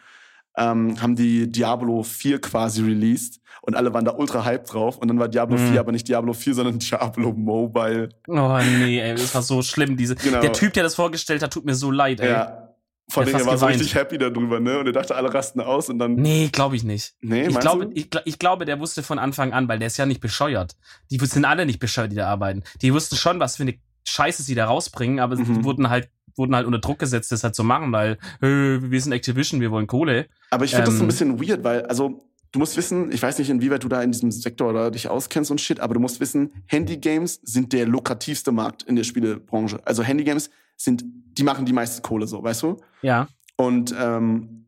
ähm, 0.58 1.00
haben 1.00 1.14
die 1.16 1.50
Diablo 1.50 2.02
4 2.02 2.40
quasi 2.40 2.82
released 2.82 3.40
und 3.62 3.74
alle 3.76 3.92
waren 3.94 4.04
da 4.04 4.12
ultra 4.12 4.44
hyped 4.44 4.72
drauf. 4.72 4.98
Und 4.98 5.08
dann 5.08 5.18
war 5.18 5.28
Diablo 5.28 5.56
Mhm. 5.56 5.70
4 5.72 5.80
aber 5.80 5.92
nicht 5.92 6.08
Diablo 6.08 6.32
4, 6.32 6.54
sondern 6.54 6.78
Diablo 6.78 7.32
Mobile. 7.32 8.08
Oh 8.26 8.58
nee, 8.78 9.00
ey, 9.00 9.14
das 9.14 9.34
war 9.34 9.42
so 9.42 9.62
schlimm. 9.62 9.96
Diese, 9.96 10.14
Genau. 10.16 10.40
Der 10.40 10.52
Typ, 10.52 10.72
der 10.72 10.82
das 10.82 10.94
vorgestellt 10.94 11.42
hat, 11.42 11.52
tut 11.52 11.64
mir 11.64 11.74
so 11.74 11.90
leid, 11.90 12.20
ey. 12.20 12.30
Ja. 12.30 12.64
Vor 13.10 13.22
allem, 13.22 13.34
er 13.34 13.46
war 13.46 13.56
so 13.56 13.64
richtig 13.64 13.94
happy 13.94 14.18
darüber, 14.18 14.60
ne? 14.60 14.80
Und 14.80 14.86
er 14.86 14.92
dachte, 14.92 15.16
alle 15.16 15.32
rasten 15.32 15.60
aus 15.62 15.88
und 15.88 15.98
dann. 15.98 16.16
Nee, 16.16 16.50
glaube 16.52 16.76
ich 16.76 16.84
nicht. 16.84 17.14
Nee, 17.22 17.46
Ich 17.46 17.58
glaube, 17.58 17.88
ich, 17.94 18.10
ich 18.26 18.38
glaube, 18.38 18.66
der 18.66 18.80
wusste 18.80 19.02
von 19.02 19.18
Anfang 19.18 19.54
an, 19.54 19.66
weil 19.66 19.78
der 19.78 19.86
ist 19.86 19.96
ja 19.96 20.04
nicht 20.04 20.20
bescheuert. 20.20 20.76
Die 21.10 21.16
sind 21.24 21.46
alle 21.46 21.64
nicht 21.64 21.78
bescheuert, 21.78 22.12
die 22.12 22.16
da 22.16 22.26
arbeiten. 22.28 22.64
Die 22.82 22.92
wussten 22.92 23.16
schon, 23.16 23.40
was 23.40 23.56
für 23.56 23.62
eine 23.62 23.74
Scheiße 24.06 24.42
sie 24.42 24.54
da 24.54 24.66
rausbringen, 24.66 25.20
aber 25.20 25.36
Mhm. 25.36 25.44
sie 25.46 25.64
wurden 25.64 25.88
halt, 25.88 26.10
wurden 26.38 26.54
halt 26.54 26.66
unter 26.66 26.78
Druck 26.78 26.98
gesetzt, 27.00 27.32
das 27.32 27.44
halt 27.44 27.54
zu 27.54 27.64
machen, 27.64 27.92
weil, 27.92 28.12
äh, 28.40 28.80
wir 28.80 29.00
sind 29.00 29.12
Activision, 29.12 29.60
wir 29.60 29.70
wollen 29.70 29.86
Kohle. 29.86 30.26
Aber 30.50 30.64
ich 30.64 30.70
finde 30.70 30.86
das 30.86 30.94
so 30.94 31.00
ein 31.00 31.10
Ähm, 31.10 31.36
bisschen 31.36 31.40
weird, 31.48 31.64
weil, 31.64 31.82
also, 31.86 32.24
du 32.52 32.58
musst 32.60 32.76
wissen, 32.76 33.12
ich 33.12 33.22
weiß 33.22 33.38
nicht, 33.38 33.50
inwieweit 33.50 33.84
du 33.84 33.88
da 33.88 34.02
in 34.02 34.10
diesem 34.12 34.30
Sektor 34.30 34.70
oder 34.70 34.90
dich 34.90 35.08
auskennst 35.08 35.50
und 35.50 35.60
shit, 35.60 35.80
aber 35.80 35.94
du 35.94 36.00
musst 36.00 36.20
wissen, 36.20 36.50
Handygames 36.66 37.40
sind 37.42 37.72
der 37.72 37.86
lukrativste 37.86 38.52
Markt 38.52 38.84
in 38.84 38.96
der 38.96 39.04
Spielebranche. 39.04 39.80
Also 39.84 40.02
Handygames 40.02 40.48
sind, 40.76 41.04
die 41.36 41.42
machen 41.42 41.66
die 41.66 41.72
meiste 41.74 42.00
Kohle 42.02 42.26
so, 42.26 42.42
weißt 42.42 42.62
du? 42.62 42.76
Ja. 43.02 43.28
Und, 43.56 43.94
ähm, 43.98 44.64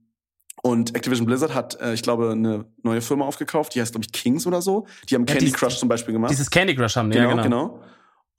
und 0.62 0.94
Activision 0.94 1.24
Blizzard 1.26 1.54
hat, 1.54 1.80
äh, 1.80 1.94
ich 1.94 2.02
glaube, 2.02 2.32
eine 2.32 2.66
neue 2.82 3.00
Firma 3.00 3.24
aufgekauft, 3.24 3.74
die 3.74 3.80
heißt, 3.80 3.92
glaube 3.92 4.04
ich, 4.04 4.12
Kings 4.12 4.46
oder 4.46 4.60
so. 4.60 4.86
Die 5.08 5.14
haben 5.14 5.22
Ja, 5.22 5.32
Candy 5.34 5.46
dies- 5.46 5.54
Crush 5.54 5.78
zum 5.78 5.88
Beispiel 5.88 6.12
gemacht. 6.12 6.30
Dieses 6.30 6.50
Candy 6.50 6.74
Crush 6.74 6.96
haben, 6.96 7.10
die, 7.10 7.16
genau, 7.16 7.30
ja, 7.36 7.42
genau. 7.42 7.68
genau. 7.68 7.82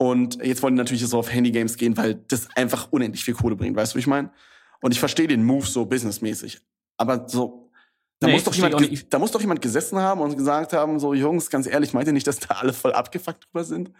Und 0.02 0.42
jetzt 0.42 0.64
wollen 0.64 0.74
die 0.74 0.78
natürlich 0.78 1.06
so 1.06 1.16
auf 1.16 1.32
Handygames 1.32 1.76
gehen, 1.76 1.96
weil 1.96 2.16
das 2.26 2.48
einfach 2.56 2.90
unendlich 2.90 3.24
viel 3.24 3.34
Kohle 3.34 3.54
bringt, 3.54 3.76
weißt 3.76 3.92
du, 3.92 3.96
wie 3.96 4.00
ich 4.00 4.08
meine? 4.08 4.32
Und 4.80 4.90
ich 4.90 4.98
verstehe 4.98 5.28
den 5.28 5.44
Move 5.44 5.64
so 5.64 5.86
businessmäßig. 5.86 6.58
Aber 6.96 7.28
so, 7.28 7.70
da, 8.18 8.26
Nee, 8.26 8.32
muss 8.32 8.42
doch 8.42 8.52
jemand, 8.52 9.12
da 9.14 9.18
muss 9.20 9.30
doch 9.30 9.40
jemand 9.40 9.62
gesessen 9.62 10.00
haben 10.00 10.20
und 10.20 10.36
gesagt 10.36 10.72
haben, 10.72 10.98
so 10.98 11.14
Jungs, 11.14 11.50
ganz 11.50 11.68
ehrlich, 11.68 11.92
meint 11.92 12.08
ihr 12.08 12.12
nicht, 12.12 12.26
dass 12.26 12.40
da 12.40 12.56
alle 12.56 12.72
voll 12.72 12.92
abgefuckt 12.92 13.44
drüber 13.44 13.62
sind? 13.62 13.92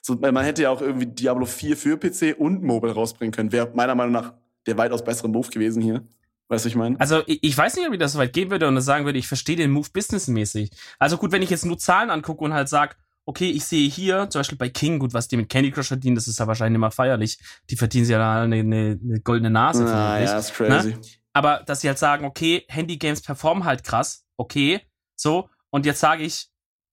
So, 0.00 0.14
man 0.14 0.44
hätte 0.44 0.62
ja 0.62 0.70
auch 0.70 0.80
irgendwie 0.80 1.06
Diablo 1.06 1.44
4 1.44 1.76
für 1.76 1.96
PC 1.96 2.38
und 2.38 2.62
Mobile 2.62 2.92
rausbringen 2.92 3.32
können. 3.32 3.50
Wäre 3.50 3.72
meiner 3.74 3.96
Meinung 3.96 4.12
nach 4.12 4.34
der 4.68 4.78
weitaus 4.78 5.02
bessere 5.02 5.28
Move 5.28 5.48
gewesen 5.48 5.82
hier. 5.82 6.06
Weißt 6.46 6.66
du, 6.66 6.68
ich 6.68 6.76
meine? 6.76 7.00
Also 7.00 7.22
ich, 7.26 7.58
weiß 7.58 7.74
nicht, 7.74 7.88
ob 7.88 7.92
ich 7.94 7.98
das 7.98 8.12
so 8.12 8.20
weit 8.20 8.32
gehen 8.32 8.52
würde 8.52 8.68
und 8.68 8.80
sagen 8.80 9.06
würde, 9.06 9.18
ich 9.18 9.26
verstehe 9.26 9.56
den 9.56 9.72
Move 9.72 9.88
businessmäßig. 9.92 10.70
Also 11.00 11.16
gut, 11.16 11.32
wenn 11.32 11.42
ich 11.42 11.50
jetzt 11.50 11.66
nur 11.66 11.78
Zahlen 11.78 12.10
angucke 12.10 12.44
und 12.44 12.54
halt 12.54 12.68
sag, 12.68 12.96
okay, 13.28 13.50
ich 13.50 13.66
sehe 13.66 13.90
hier, 13.90 14.30
zum 14.30 14.38
Beispiel 14.38 14.56
bei 14.56 14.70
King, 14.70 14.98
gut, 14.98 15.12
was 15.12 15.28
die 15.28 15.36
mit 15.36 15.50
Candy 15.50 15.70
Crush 15.70 15.88
verdienen, 15.88 16.16
das 16.16 16.28
ist 16.28 16.38
ja 16.38 16.46
wahrscheinlich 16.46 16.76
immer 16.76 16.90
feierlich. 16.90 17.38
Die 17.68 17.76
verdienen 17.76 18.06
sie 18.06 18.12
ja 18.12 18.18
da 18.18 18.42
eine, 18.42 18.56
eine, 18.56 18.98
eine 19.04 19.20
goldene 19.20 19.50
Nase. 19.50 19.84
Ah, 19.84 20.18
ja, 20.18 20.38
ist 20.38 20.54
crazy. 20.54 20.96
Aber 21.34 21.62
dass 21.66 21.82
sie 21.82 21.88
halt 21.88 21.98
sagen, 21.98 22.24
okay, 22.24 22.64
Handy-Games 22.68 23.20
performen 23.20 23.64
halt 23.64 23.84
krass, 23.84 24.24
okay, 24.38 24.80
so, 25.14 25.50
und 25.68 25.84
jetzt 25.84 26.00
sage 26.00 26.22
ich, 26.22 26.48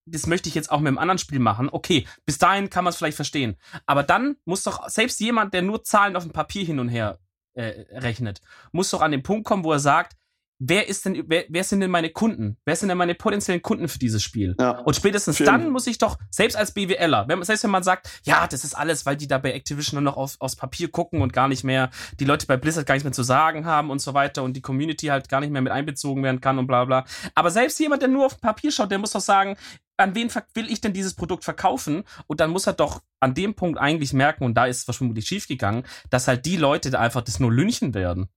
das 0.05 0.27
möchte 0.27 0.49
ich 0.49 0.55
jetzt 0.55 0.69
auch 0.71 0.79
mit 0.79 0.89
einem 0.89 0.97
anderen 0.97 1.19
Spiel 1.19 1.39
machen, 1.39 1.69
okay, 1.71 2.05
bis 2.25 2.38
dahin 2.38 2.69
kann 2.69 2.83
man 2.83 2.91
es 2.91 2.97
vielleicht 2.97 3.15
verstehen. 3.15 3.55
Aber 3.86 4.03
dann 4.03 4.36
muss 4.43 4.63
doch 4.63 4.89
selbst 4.89 5.21
jemand, 5.21 5.53
der 5.53 5.61
nur 5.61 5.86
Zahlen 5.86 6.17
auf 6.17 6.23
dem 6.23 6.33
Papier 6.33 6.65
hin 6.65 6.79
und 6.79 6.89
her 6.89 7.17
äh, 7.53 7.86
rechnet, 7.91 8.41
muss 8.73 8.89
doch 8.89 9.01
an 9.01 9.11
den 9.11 9.23
Punkt 9.23 9.47
kommen, 9.47 9.63
wo 9.63 9.71
er 9.71 9.79
sagt, 9.79 10.17
wer 10.60 10.88
ist 10.88 11.06
denn, 11.06 11.24
wer, 11.28 11.45
wer 11.49 11.64
sind 11.64 11.82
denn 11.82 11.91
meine 11.91 12.10
Kunden? 12.10 12.58
Wer 12.66 12.76
sind 12.76 12.89
denn 12.89 12.97
meine 12.97 13.16
potenziellen 13.16 13.62
Kunden 13.62 13.88
für 13.88 13.99
dieses 13.99 14.24
Spiel? 14.24 14.56
Ja. 14.60 14.80
Und 14.80 14.95
spätestens 14.95 15.38
Film. 15.38 15.47
dann 15.47 15.70
muss 15.70 15.88
ich 15.88 15.97
doch, 15.97 16.18
selbst 16.30 16.56
als 16.56 16.74
BWLer, 16.74 17.28
wenn, 17.28 17.43
selbst 17.43 17.64
wenn 17.64 17.72
man 17.72 17.84
sagt, 17.84 18.10
ja, 18.24 18.47
das 18.47 18.64
ist 18.64 18.74
alles, 18.74 19.06
weil 19.06 19.18
die 19.18 19.28
da 19.28 19.38
bei 19.38 19.51
Activision 19.51 20.01
nur 20.01 20.12
noch 20.12 20.18
auf, 20.18 20.36
aufs 20.39 20.56
Papier 20.56 20.89
gucken 20.89 21.22
und 21.22 21.34
gar 21.34 21.47
nicht 21.47 21.64
mehr, 21.64 21.89
die 22.20 22.26
Leute 22.26 22.47
bei 22.47 22.58
Blizzard 22.58 22.86
gar 22.86 22.95
nichts 22.95 23.03
mehr 23.03 23.14
zu 23.14 23.24
sagen 23.24 23.66
haben 23.66 23.89
und 23.89 23.99
so 23.99 24.14
weiter 24.14 24.43
und 24.43 24.53
die 24.53 24.62
Community 24.62 25.08
halt 25.08 25.30
gar 25.30 25.41
nicht 25.41 25.51
mehr 25.51 25.62
mit 25.62 25.72
einbezogen 25.72 26.24
werden 26.24 26.41
kann 26.41 26.58
und 26.58 26.68
bla 26.68 26.86
bla. 26.86 27.06
Aber 27.34 27.51
selbst 27.51 27.80
jemand, 27.80 28.01
der 28.01 28.10
nur 28.10 28.26
auf 28.26 28.39
Papier 28.39 28.72
schaut, 28.72 28.91
der 28.91 28.99
muss 28.99 29.12
doch 29.12 29.22
sagen, 29.22 29.58
an 29.97 30.16
wen 30.16 30.30
will 30.53 30.70
ich 30.70 30.82
denn 30.82 30.93
dieses 30.93 31.14
Produkt 31.14 31.43
verkaufen? 31.43 32.03
Und 32.28 32.39
dann 32.39 32.51
muss 32.51 32.68
er 32.68 32.74
doch 32.74 33.01
an 33.22 33.34
dem 33.34 33.56
Punkt 33.56 33.80
eigentlich 33.80 34.14
merken, 34.14 34.43
und 34.43 34.56
da 34.56 34.66
ist 34.66 34.88
was 34.88 34.97
vermutlich 34.97 35.26
schiefgegangen, 35.26 35.84
dass 36.10 36.28
halt 36.28 36.45
die 36.45 36.58
Leute 36.58 36.91
da 36.91 36.99
einfach 36.99 37.22
das 37.22 37.39
nur 37.39 37.51
lünchen 37.51 37.93
werden. 37.93 38.30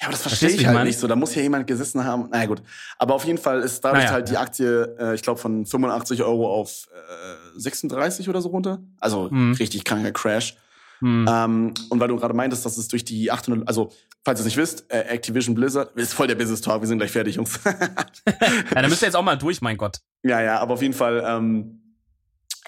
Ja, 0.00 0.06
aber 0.08 0.12
das 0.12 0.22
Verstehst 0.22 0.40
verstehe 0.40 0.58
wie 0.58 0.62
ich 0.62 0.66
halt 0.76 0.86
nicht 0.86 0.98
so. 0.98 1.06
Da 1.06 1.14
muss 1.16 1.34
ja 1.34 1.42
jemand 1.42 1.66
gesessen 1.66 2.04
haben. 2.04 2.28
Na 2.32 2.40
ja, 2.40 2.46
gut. 2.46 2.62
Aber 2.98 3.14
auf 3.14 3.24
jeden 3.24 3.38
Fall 3.38 3.60
ist 3.60 3.80
dadurch 3.84 4.02
Naja, 4.04 4.12
halt 4.14 4.28
die 4.28 4.32
ja. 4.34 4.40
Aktie, 4.40 4.96
äh, 4.98 5.14
ich 5.14 5.22
glaube, 5.22 5.38
von 5.40 5.64
85 5.64 6.22
Euro 6.22 6.52
auf 6.52 6.88
äh, 6.92 7.58
36 7.60 8.28
oder 8.28 8.40
so 8.42 8.48
runter. 8.48 8.80
Also 8.98 9.30
Hm. 9.30 9.52
richtig 9.52 9.84
kranker 9.84 10.10
Crash. 10.12 10.56
Hm. 11.00 11.26
Ähm, 11.28 11.74
und 11.88 12.00
weil 12.00 12.08
du 12.08 12.16
gerade 12.16 12.34
meintest, 12.34 12.64
dass 12.64 12.78
es 12.78 12.88
durch 12.88 13.04
die 13.04 13.30
800, 13.30 13.66
also 13.68 13.90
falls 14.24 14.38
ihr 14.40 14.42
es 14.42 14.46
nicht 14.46 14.56
wisst, 14.56 14.84
äh, 14.92 15.00
Activision 15.02 15.54
Blizzard 15.54 15.96
ist 15.96 16.14
voll 16.14 16.26
der 16.26 16.36
Business 16.36 16.60
Talk. 16.60 16.80
Wir 16.80 16.88
sind 16.88 16.98
gleich 16.98 17.10
fertig, 17.12 17.36
Jungs. 17.36 17.60
Ja, 18.74 18.82
da 18.82 18.88
müsst 18.88 19.02
ihr 19.02 19.06
jetzt 19.06 19.16
auch 19.16 19.22
mal 19.22 19.36
durch, 19.36 19.60
mein 19.60 19.76
Gott. 19.76 19.98
ja, 20.22 20.40
ja, 20.40 20.58
aber 20.60 20.74
auf 20.74 20.82
jeden 20.82 20.94
Fall. 20.94 21.22
Ähm, 21.26 21.78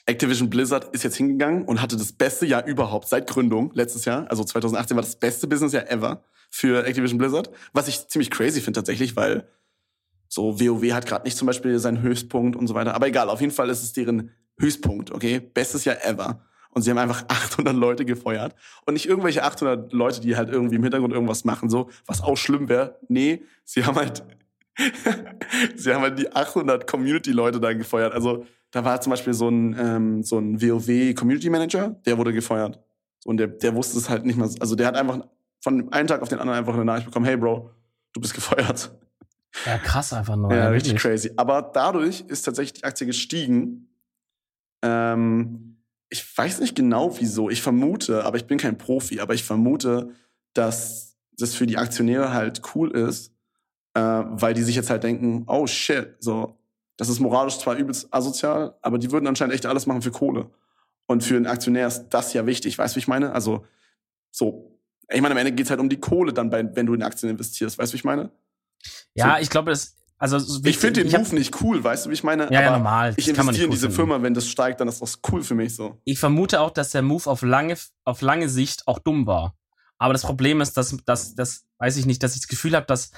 Activision 0.06 0.50
Blizzard 0.50 0.94
ist 0.94 1.02
jetzt 1.02 1.16
hingegangen 1.16 1.64
und 1.64 1.80
hatte 1.80 1.96
das 1.96 2.12
beste 2.12 2.44
Jahr 2.44 2.66
überhaupt 2.66 3.08
seit 3.08 3.26
Gründung 3.26 3.70
letztes 3.72 4.04
Jahr. 4.04 4.26
Also 4.28 4.44
2018 4.44 4.94
war 4.96 5.02
das 5.02 5.16
beste 5.16 5.46
Businessjahr 5.46 5.90
ever 5.90 6.22
für 6.54 6.86
Activision 6.86 7.18
Blizzard. 7.18 7.50
Was 7.72 7.88
ich 7.88 8.06
ziemlich 8.06 8.30
crazy 8.30 8.60
finde 8.60 8.78
tatsächlich, 8.78 9.16
weil 9.16 9.48
so 10.28 10.60
WoW 10.60 10.92
hat 10.92 11.04
gerade 11.04 11.24
nicht 11.24 11.36
zum 11.36 11.46
Beispiel 11.46 11.80
seinen 11.80 12.00
Höchstpunkt 12.00 12.54
und 12.54 12.68
so 12.68 12.74
weiter. 12.74 12.94
Aber 12.94 13.08
egal, 13.08 13.28
auf 13.28 13.40
jeden 13.40 13.52
Fall 13.52 13.68
ist 13.70 13.82
es 13.82 13.92
deren 13.92 14.30
Höchstpunkt, 14.60 15.10
okay? 15.10 15.40
Bestes 15.40 15.84
Jahr 15.84 15.96
ever. 16.04 16.46
Und 16.70 16.82
sie 16.82 16.90
haben 16.90 16.98
einfach 16.98 17.24
800 17.28 17.74
Leute 17.74 18.04
gefeuert. 18.04 18.54
Und 18.86 18.94
nicht 18.94 19.06
irgendwelche 19.06 19.42
800 19.42 19.92
Leute, 19.92 20.20
die 20.20 20.36
halt 20.36 20.48
irgendwie 20.48 20.76
im 20.76 20.84
Hintergrund 20.84 21.12
irgendwas 21.12 21.44
machen, 21.44 21.68
so, 21.68 21.90
was 22.06 22.22
auch 22.22 22.36
schlimm 22.36 22.68
wäre. 22.68 23.00
Nee, 23.08 23.42
sie 23.64 23.84
haben 23.84 23.96
halt 23.96 24.22
sie 25.74 25.92
haben 25.92 26.02
halt 26.02 26.20
die 26.20 26.32
800 26.32 26.86
Community-Leute 26.86 27.58
da 27.58 27.72
gefeuert. 27.72 28.12
Also 28.12 28.46
da 28.70 28.84
war 28.84 29.00
zum 29.00 29.10
Beispiel 29.10 29.34
so 29.34 29.48
ein, 29.48 29.76
ähm, 29.76 30.22
so 30.22 30.38
ein 30.38 30.62
WoW-Community-Manager, 30.62 32.00
der 32.06 32.16
wurde 32.16 32.32
gefeuert. 32.32 32.80
Und 33.24 33.38
der, 33.38 33.48
der 33.48 33.74
wusste 33.74 33.98
es 33.98 34.08
halt 34.08 34.24
nicht 34.24 34.36
mehr. 34.36 34.48
Also 34.60 34.76
der 34.76 34.86
hat 34.86 34.96
einfach 34.96 35.20
von 35.64 35.90
einem 35.94 36.06
Tag 36.06 36.20
auf 36.20 36.28
den 36.28 36.38
anderen 36.40 36.58
einfach 36.58 36.74
eine 36.74 36.84
Nachricht 36.84 37.06
bekommen, 37.06 37.24
hey 37.24 37.38
Bro, 37.38 37.70
du 38.12 38.20
bist 38.20 38.34
gefeuert. 38.34 38.94
Ja, 39.64 39.78
krass 39.78 40.12
einfach 40.12 40.36
nur. 40.36 40.54
Ja, 40.54 40.68
richtig 40.68 40.96
crazy. 40.96 41.32
Aber 41.36 41.62
dadurch 41.62 42.20
ist 42.20 42.42
tatsächlich 42.42 42.74
die 42.74 42.84
Aktie 42.84 43.06
gestiegen. 43.06 43.88
Ähm, 44.82 45.78
ich 46.10 46.36
weiß 46.36 46.60
nicht 46.60 46.76
genau 46.76 47.18
wieso. 47.18 47.48
Ich 47.48 47.62
vermute, 47.62 48.24
aber 48.24 48.36
ich 48.36 48.46
bin 48.46 48.58
kein 48.58 48.76
Profi, 48.76 49.20
aber 49.20 49.32
ich 49.32 49.42
vermute, 49.42 50.10
dass 50.52 51.16
das 51.38 51.54
für 51.54 51.66
die 51.66 51.78
Aktionäre 51.78 52.34
halt 52.34 52.60
cool 52.74 52.90
ist, 52.90 53.32
äh, 53.94 54.00
weil 54.00 54.52
die 54.52 54.62
sich 54.62 54.76
jetzt 54.76 54.90
halt 54.90 55.02
denken, 55.02 55.44
oh 55.46 55.66
shit, 55.66 56.14
so, 56.18 56.58
das 56.98 57.08
ist 57.08 57.20
moralisch 57.20 57.56
zwar 57.56 57.76
übelst 57.76 58.12
asozial, 58.12 58.76
aber 58.82 58.98
die 58.98 59.10
würden 59.10 59.26
anscheinend 59.26 59.54
echt 59.54 59.64
alles 59.64 59.86
machen 59.86 60.02
für 60.02 60.10
Kohle. 60.10 60.50
Und 61.06 61.24
für 61.24 61.36
einen 61.36 61.46
Aktionär 61.46 61.86
ist 61.86 62.08
das 62.10 62.34
ja 62.34 62.44
wichtig, 62.44 62.76
weißt 62.76 62.94
du, 62.94 62.96
wie 62.96 63.00
ich 63.00 63.08
meine? 63.08 63.32
Also, 63.32 63.64
so, 64.30 64.73
ich 65.08 65.20
meine, 65.20 65.32
am 65.32 65.38
Ende 65.38 65.52
geht 65.52 65.66
es 65.66 65.70
halt 65.70 65.80
um 65.80 65.88
die 65.88 66.00
Kohle 66.00 66.32
dann, 66.32 66.50
bei, 66.50 66.64
wenn 66.74 66.86
du 66.86 66.94
in 66.94 67.02
Aktien 67.02 67.30
investierst, 67.30 67.78
weißt 67.78 67.92
du, 67.92 67.94
wie 67.94 67.98
ich 67.98 68.04
meine? 68.04 68.30
Ja, 69.14 69.36
so. 69.36 69.42
ich 69.42 69.50
glaube, 69.50 69.70
das, 69.70 69.96
also 70.18 70.38
ich 70.64 70.78
finde 70.78 71.04
den 71.04 71.12
Move 71.12 71.34
nicht 71.34 71.60
cool, 71.62 71.82
weißt 71.82 72.06
du, 72.06 72.10
wie 72.10 72.14
ich 72.14 72.24
meine? 72.24 72.44
Ja, 72.52 72.62
ja 72.62 72.70
normal. 72.72 73.14
Ich 73.16 73.28
investiere 73.28 73.66
in 73.66 73.70
diese 73.70 73.88
finden. 73.88 73.96
Firma, 73.96 74.22
wenn 74.22 74.34
das 74.34 74.48
steigt, 74.48 74.80
dann 74.80 74.88
ist 74.88 75.02
das 75.02 75.20
cool 75.30 75.42
für 75.42 75.54
mich 75.54 75.74
so. 75.74 76.00
Ich 76.04 76.18
vermute 76.18 76.60
auch, 76.60 76.70
dass 76.70 76.90
der 76.90 77.02
Move 77.02 77.28
auf 77.28 77.42
lange, 77.42 77.76
auf 78.04 78.20
lange 78.20 78.48
Sicht 78.48 78.86
auch 78.86 78.98
dumm 78.98 79.26
war. 79.26 79.54
Aber 79.98 80.12
das 80.12 80.22
Problem 80.22 80.60
ist, 80.60 80.76
dass, 80.76 80.96
dass, 81.04 81.34
dass 81.34 81.66
weiß 81.78 81.96
ich 81.96 82.06
nicht, 82.06 82.22
dass 82.22 82.34
ich 82.34 82.40
das 82.40 82.48
Gefühl 82.48 82.74
habe, 82.76 82.86
dass 82.86 83.10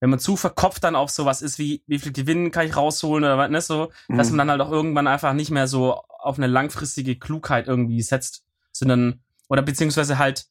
wenn 0.00 0.10
man 0.10 0.18
zu 0.18 0.36
verkopft 0.36 0.84
dann 0.84 0.96
auf 0.96 1.10
sowas 1.10 1.40
ist, 1.40 1.58
wie 1.58 1.82
wie 1.86 1.98
viel 1.98 2.12
Gewinn 2.12 2.50
kann 2.50 2.66
ich 2.66 2.76
rausholen 2.76 3.24
oder 3.24 3.38
was, 3.38 3.50
ne, 3.50 3.60
so, 3.60 3.90
mhm. 4.08 4.18
dass 4.18 4.28
man 4.30 4.38
dann 4.38 4.50
halt 4.50 4.60
auch 4.60 4.70
irgendwann 4.70 5.06
einfach 5.06 5.32
nicht 5.32 5.50
mehr 5.50 5.66
so 5.66 5.94
auf 6.18 6.36
eine 6.36 6.46
langfristige 6.46 7.18
Klugheit 7.18 7.68
irgendwie 7.68 8.02
setzt, 8.02 8.44
sondern 8.72 9.22
oder 9.48 9.62
beziehungsweise 9.62 10.18
halt 10.18 10.46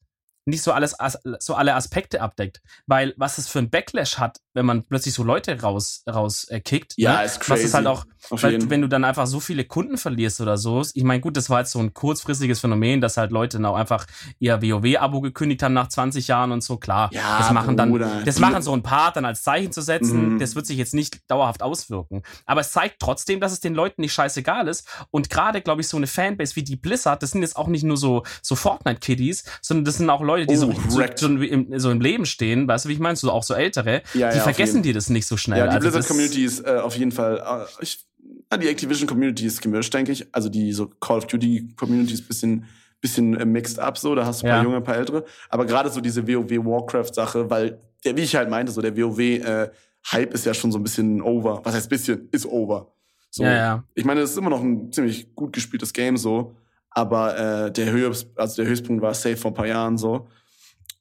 nicht 0.46 0.62
so 0.62 0.72
alles 0.72 0.96
so 1.38 1.54
alle 1.54 1.74
Aspekte 1.74 2.20
abdeckt, 2.20 2.60
weil 2.86 3.14
was 3.16 3.38
es 3.38 3.48
für 3.48 3.58
ein 3.58 3.70
Backlash 3.70 4.18
hat, 4.18 4.38
wenn 4.52 4.66
man 4.66 4.84
plötzlich 4.84 5.14
so 5.14 5.22
Leute 5.22 5.60
raus 5.60 6.02
raus 6.08 6.44
äh, 6.50 6.60
ja, 6.96 7.18
ne? 7.18 7.24
ist 7.24 7.40
crazy. 7.40 7.50
Was 7.52 7.60
ist 7.60 7.74
halt 7.74 7.86
auch, 7.86 8.04
weil, 8.30 8.70
wenn 8.70 8.82
du 8.82 8.88
dann 8.88 9.04
einfach 9.04 9.26
so 9.26 9.40
viele 9.40 9.64
Kunden 9.64 9.96
verlierst 9.96 10.40
oder 10.40 10.58
so. 10.58 10.82
Ich 10.94 11.04
meine, 11.04 11.20
gut, 11.20 11.36
das 11.36 11.50
war 11.50 11.60
jetzt 11.60 11.72
so 11.72 11.78
ein 11.78 11.94
kurzfristiges 11.94 12.60
Phänomen, 12.60 13.00
dass 13.00 13.16
halt 13.16 13.30
Leute 13.30 13.58
dann 13.58 13.66
auch 13.66 13.76
einfach 13.76 14.06
ihr 14.38 14.60
WoW-Abo 14.60 15.20
gekündigt 15.20 15.62
haben 15.62 15.74
nach 15.74 15.88
20 15.88 16.28
Jahren 16.28 16.52
und 16.52 16.62
so. 16.62 16.76
Klar, 16.76 17.10
ja, 17.12 17.38
das 17.38 17.50
machen 17.52 17.76
dann, 17.76 17.90
Bruder. 17.90 18.22
das 18.24 18.38
machen 18.38 18.62
so 18.62 18.72
ein 18.72 18.82
paar 18.82 19.12
dann 19.12 19.24
als 19.24 19.42
Zeichen 19.42 19.72
zu 19.72 19.82
setzen. 19.82 20.34
Mhm. 20.34 20.38
Das 20.38 20.54
wird 20.54 20.66
sich 20.66 20.76
jetzt 20.76 20.94
nicht 20.94 21.20
dauerhaft 21.30 21.62
auswirken, 21.62 22.22
aber 22.46 22.60
es 22.60 22.72
zeigt 22.72 22.96
trotzdem, 23.00 23.40
dass 23.40 23.52
es 23.52 23.60
den 23.60 23.74
Leuten 23.74 24.02
nicht 24.02 24.12
scheißegal 24.12 24.68
ist. 24.68 24.86
Und 25.10 25.30
gerade, 25.30 25.62
glaube 25.62 25.80
ich, 25.80 25.88
so 25.88 25.96
eine 25.96 26.06
Fanbase 26.06 26.56
wie 26.56 26.62
die 26.62 26.76
Blizzard, 26.76 27.22
das 27.22 27.30
sind 27.30 27.42
jetzt 27.42 27.56
auch 27.56 27.68
nicht 27.68 27.84
nur 27.84 27.96
so 27.96 28.22
so 28.42 28.56
Fortnite-Kiddies, 28.56 29.44
sondern 29.62 29.84
das 29.84 29.96
sind 29.96 30.10
auch 30.10 30.20
Leute, 30.22 30.33
die 30.36 30.46
oh, 30.48 30.56
so 30.56 30.72
so, 30.88 31.26
im, 31.28 31.78
so 31.78 31.90
im 31.90 32.00
Leben 32.00 32.26
stehen, 32.26 32.68
weißt 32.68 32.84
du, 32.84 32.88
wie 32.88 32.94
ich 32.94 32.98
meine? 32.98 33.16
So 33.16 33.30
auch 33.30 33.42
so 33.42 33.54
ältere, 33.54 34.02
ja, 34.14 34.30
die 34.30 34.38
ja, 34.38 34.42
vergessen 34.42 34.82
dir 34.82 34.94
das 34.94 35.10
nicht 35.10 35.26
so 35.26 35.36
schnell. 35.36 35.58
Ja, 35.58 35.64
die 35.66 35.76
also 35.76 35.88
Blizzard-Community 35.88 36.44
ist 36.44 36.60
äh, 36.60 36.76
auf 36.76 36.96
jeden 36.96 37.12
Fall, 37.12 37.38
äh, 37.38 37.82
ich, 37.82 38.04
ja, 38.50 38.58
die 38.58 38.68
Activision-Community 38.68 39.46
ist 39.46 39.60
gemischt, 39.60 39.92
denke 39.94 40.12
ich. 40.12 40.26
Also 40.32 40.48
die 40.48 40.72
so 40.72 40.86
Call 40.86 41.18
of 41.18 41.26
Duty-Community 41.26 42.14
ist 42.14 42.26
bisschen 42.26 42.66
bisschen 43.04 43.36
äh, 43.36 43.44
mixed 43.44 43.78
up 43.78 43.98
so, 43.98 44.14
da 44.14 44.24
hast 44.24 44.42
du 44.42 44.46
ein 44.46 44.52
paar 44.52 44.62
junge, 44.64 44.76
ein 44.76 44.82
paar 44.82 44.96
ältere. 44.96 45.24
Aber 45.50 45.66
gerade 45.66 45.90
so 45.90 46.00
diese 46.00 46.26
WoW-Warcraft-Sache, 46.26 47.50
weil, 47.50 47.78
der, 48.02 48.16
wie 48.16 48.22
ich 48.22 48.34
halt 48.34 48.48
meinte, 48.48 48.72
so 48.72 48.80
der 48.80 48.96
WoW-Hype 48.96 50.30
äh, 50.30 50.34
ist 50.34 50.46
ja 50.46 50.54
schon 50.54 50.72
so 50.72 50.78
ein 50.78 50.82
bisschen 50.82 51.20
over. 51.20 51.60
Was 51.64 51.74
heißt 51.74 51.90
bisschen? 51.90 52.28
Ist 52.32 52.46
over. 52.46 52.94
So, 53.30 53.44
ja, 53.44 53.52
ja. 53.52 53.84
Ich 53.94 54.06
meine, 54.06 54.22
es 54.22 54.30
ist 54.30 54.38
immer 54.38 54.48
noch 54.48 54.62
ein 54.62 54.90
ziemlich 54.90 55.34
gut 55.34 55.52
gespieltes 55.52 55.92
Game 55.92 56.16
so, 56.16 56.56
aber 56.94 57.36
äh, 57.36 57.72
der, 57.72 57.90
Höchst, 57.90 58.28
also 58.36 58.62
der 58.62 58.70
Höchstpunkt 58.70 59.02
war 59.02 59.12
safe 59.14 59.36
vor 59.36 59.50
ein 59.50 59.54
paar 59.54 59.66
Jahren 59.66 59.98
so. 59.98 60.28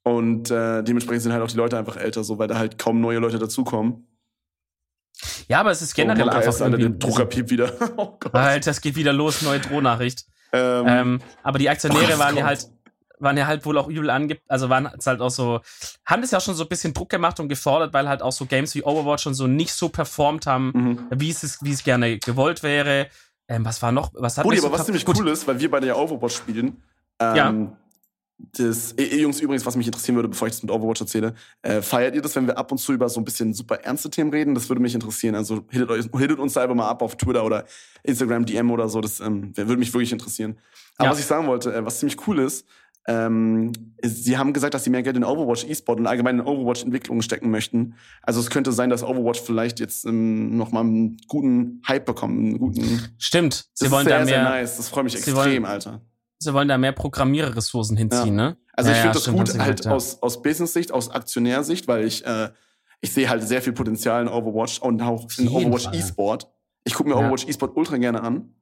Und 0.03 0.51
äh, 0.51 0.83
dementsprechend 0.83 1.23
sind 1.23 1.33
halt 1.33 1.43
auch 1.43 1.47
die 1.47 1.55
Leute 1.55 1.77
einfach 1.77 1.95
älter, 1.95 2.23
so 2.23 2.37
weil 2.37 2.47
da 2.47 2.57
halt 2.57 2.77
kaum 2.77 2.99
neue 2.99 3.19
Leute 3.19 3.39
dazukommen. 3.39 4.07
Ja, 5.47 5.59
aber 5.59 5.71
es 5.71 5.81
ist 5.81 5.93
generell 5.93 6.27
oh, 6.27 6.31
einfach 6.31 6.59
irgendwie... 6.59 6.81
Der 6.81 6.89
Druckerpiep 6.89 7.49
wieder. 7.49 7.71
oh 7.97 8.17
Gott. 8.19 8.33
Alter, 8.33 8.71
es 8.71 8.81
geht 8.81 8.95
wieder 8.95 9.13
los, 9.13 9.43
neue 9.43 9.59
Drohnachricht. 9.59 10.25
Ähm, 10.51 10.85
ähm, 10.87 11.21
aber 11.43 11.59
die 11.59 11.69
Aktionäre 11.69 12.19
waren 12.19 12.35
ja 12.35 12.45
halt 12.45 12.67
waren 13.19 13.37
ja 13.37 13.47
halt 13.47 13.65
wohl 13.65 13.77
auch 13.77 13.87
übel 13.87 14.09
ange... 14.09 14.37
Also 14.49 14.69
waren 14.69 14.89
es 14.97 15.07
halt 15.07 15.21
auch 15.21 15.29
so... 15.29 15.61
Haben 16.05 16.23
das 16.23 16.31
ja 16.31 16.41
schon 16.41 16.55
so 16.55 16.63
ein 16.63 16.69
bisschen 16.69 16.93
Druck 16.93 17.09
gemacht 17.09 17.39
und 17.39 17.47
gefordert, 17.47 17.93
weil 17.93 18.09
halt 18.09 18.21
auch 18.21 18.33
so 18.33 18.45
Games 18.45 18.75
wie 18.75 18.83
Overwatch 18.83 19.23
schon 19.23 19.33
so 19.33 19.47
nicht 19.47 19.73
so 19.73 19.87
performt 19.87 20.45
haben, 20.45 20.71
mhm. 20.73 21.07
wie 21.11 21.29
es 21.29 21.63
wie 21.63 21.71
es 21.71 21.83
gerne 21.85 22.17
gewollt 22.17 22.63
wäre. 22.63 23.07
Ähm, 23.53 23.65
was 23.65 23.81
war 23.81 23.91
noch... 23.91 24.11
Was 24.13 24.37
hat 24.37 24.43
Budi, 24.43 24.57
aber 24.57 24.67
so 24.67 24.73
was 24.73 24.85
ziemlich 24.85 25.07
cool 25.07 25.27
ist, 25.27 25.47
weil 25.47 25.59
wir 25.59 25.69
beide 25.69 25.87
ja 25.87 25.95
Overwatch 25.95 26.35
spielen, 26.35 26.81
ähm, 27.19 27.35
ja 27.35 27.77
das, 28.51 28.93
äh, 28.93 29.21
Jungs, 29.21 29.39
übrigens, 29.39 29.65
was 29.65 29.75
mich 29.75 29.87
interessieren 29.87 30.15
würde, 30.15 30.29
bevor 30.29 30.47
ich 30.47 30.53
das 30.53 30.63
mit 30.63 30.71
Overwatch 30.71 31.01
erzähle, 31.01 31.33
äh, 31.61 31.81
feiert 31.81 32.15
ihr 32.15 32.21
das, 32.21 32.35
wenn 32.35 32.47
wir 32.47 32.57
ab 32.57 32.71
und 32.71 32.77
zu 32.77 32.93
über 32.93 33.07
so 33.09 33.21
ein 33.21 33.25
bisschen 33.25 33.53
super 33.53 33.75
ernste 33.75 34.09
Themen 34.09 34.31
reden? 34.31 34.55
Das 34.55 34.69
würde 34.69 34.81
mich 34.81 34.93
interessieren. 34.93 35.35
Also 35.35 35.65
hittet, 35.69 35.89
euch, 35.89 36.05
hittet 36.17 36.39
uns 36.39 36.53
da 36.53 36.63
einfach 36.63 36.75
mal 36.75 36.89
ab 36.89 37.01
auf 37.01 37.15
Twitter 37.15 37.43
oder 37.45 37.65
Instagram, 38.03 38.45
DM 38.45 38.71
oder 38.71 38.89
so. 38.89 39.01
Das 39.01 39.19
ähm, 39.19 39.55
würde 39.55 39.77
mich 39.77 39.93
wirklich 39.93 40.11
interessieren. 40.11 40.57
Aber 40.97 41.05
ja. 41.05 41.11
was 41.11 41.19
ich 41.19 41.25
sagen 41.25 41.47
wollte, 41.47 41.73
äh, 41.73 41.85
was 41.85 41.99
ziemlich 41.99 42.27
cool 42.27 42.39
ist, 42.39 42.65
ähm, 43.05 43.73
sie 44.01 44.37
haben 44.37 44.53
gesagt, 44.53 44.73
dass 44.73 44.83
sie 44.83 44.89
mehr 44.89 45.03
Geld 45.03 45.17
in 45.17 45.23
Overwatch 45.23 45.65
E-Sport 45.65 45.99
und 45.99 46.07
allgemein 46.07 46.39
in 46.39 46.45
Overwatch-Entwicklungen 46.45 47.21
stecken 47.21 47.51
möchten. 47.51 47.95
Also 48.21 48.39
es 48.39 48.49
könnte 48.49 48.71
sein, 48.71 48.89
dass 48.89 49.03
Overwatch 49.03 49.41
vielleicht 49.41 49.79
jetzt 49.79 50.05
ähm, 50.05 50.55
noch 50.57 50.71
mal 50.71 50.81
einen 50.81 51.17
guten 51.27 51.81
Hype 51.87 52.05
bekommt, 52.05 52.37
einen 52.37 52.59
guten. 52.59 53.13
Stimmt. 53.17 53.65
Sie 53.73 53.91
wollen 53.91 54.05
sehr, 54.05 54.19
da 54.19 54.25
mehr. 54.25 54.33
Sehr 54.33 54.43
nice. 54.43 54.77
Das 54.77 54.89
freut 54.89 55.03
mich 55.03 55.15
extrem, 55.15 55.35
wollen, 55.35 55.65
Alter 55.65 56.01
sie 56.43 56.53
wollen 56.53 56.67
da 56.67 56.77
mehr 56.77 56.91
Programmiererressourcen 56.91 57.97
hinziehen, 57.97 58.37
ja. 58.37 58.49
ne? 58.49 58.57
Also 58.73 58.91
ich 58.91 58.97
ja, 58.97 59.03
finde 59.03 59.19
ja, 59.19 59.25
das 59.25 59.53
gut, 59.53 59.59
halt 59.59 59.77
gesagt, 59.77 59.87
aus, 59.87 60.21
aus 60.21 60.41
Business-Sicht, 60.41 60.91
aus 60.91 61.09
Aktionärsicht, 61.09 61.87
weil 61.87 62.05
ich, 62.05 62.25
äh, 62.25 62.49
ich 63.01 63.13
sehe 63.13 63.29
halt 63.29 63.43
sehr 63.43 63.61
viel 63.61 63.73
Potenzial 63.73 64.21
in 64.21 64.27
Overwatch 64.27 64.79
und 64.79 65.01
auch 65.01 65.27
in 65.37 65.47
Overwatch 65.47 65.89
E-Sport. 65.93 66.47
Ich 66.83 66.93
gucke 66.93 67.09
mir 67.09 67.15
Overwatch 67.15 67.47
E-Sport 67.47 67.75
ultra 67.75 67.97
gerne 67.97 68.21
an. 68.21 68.53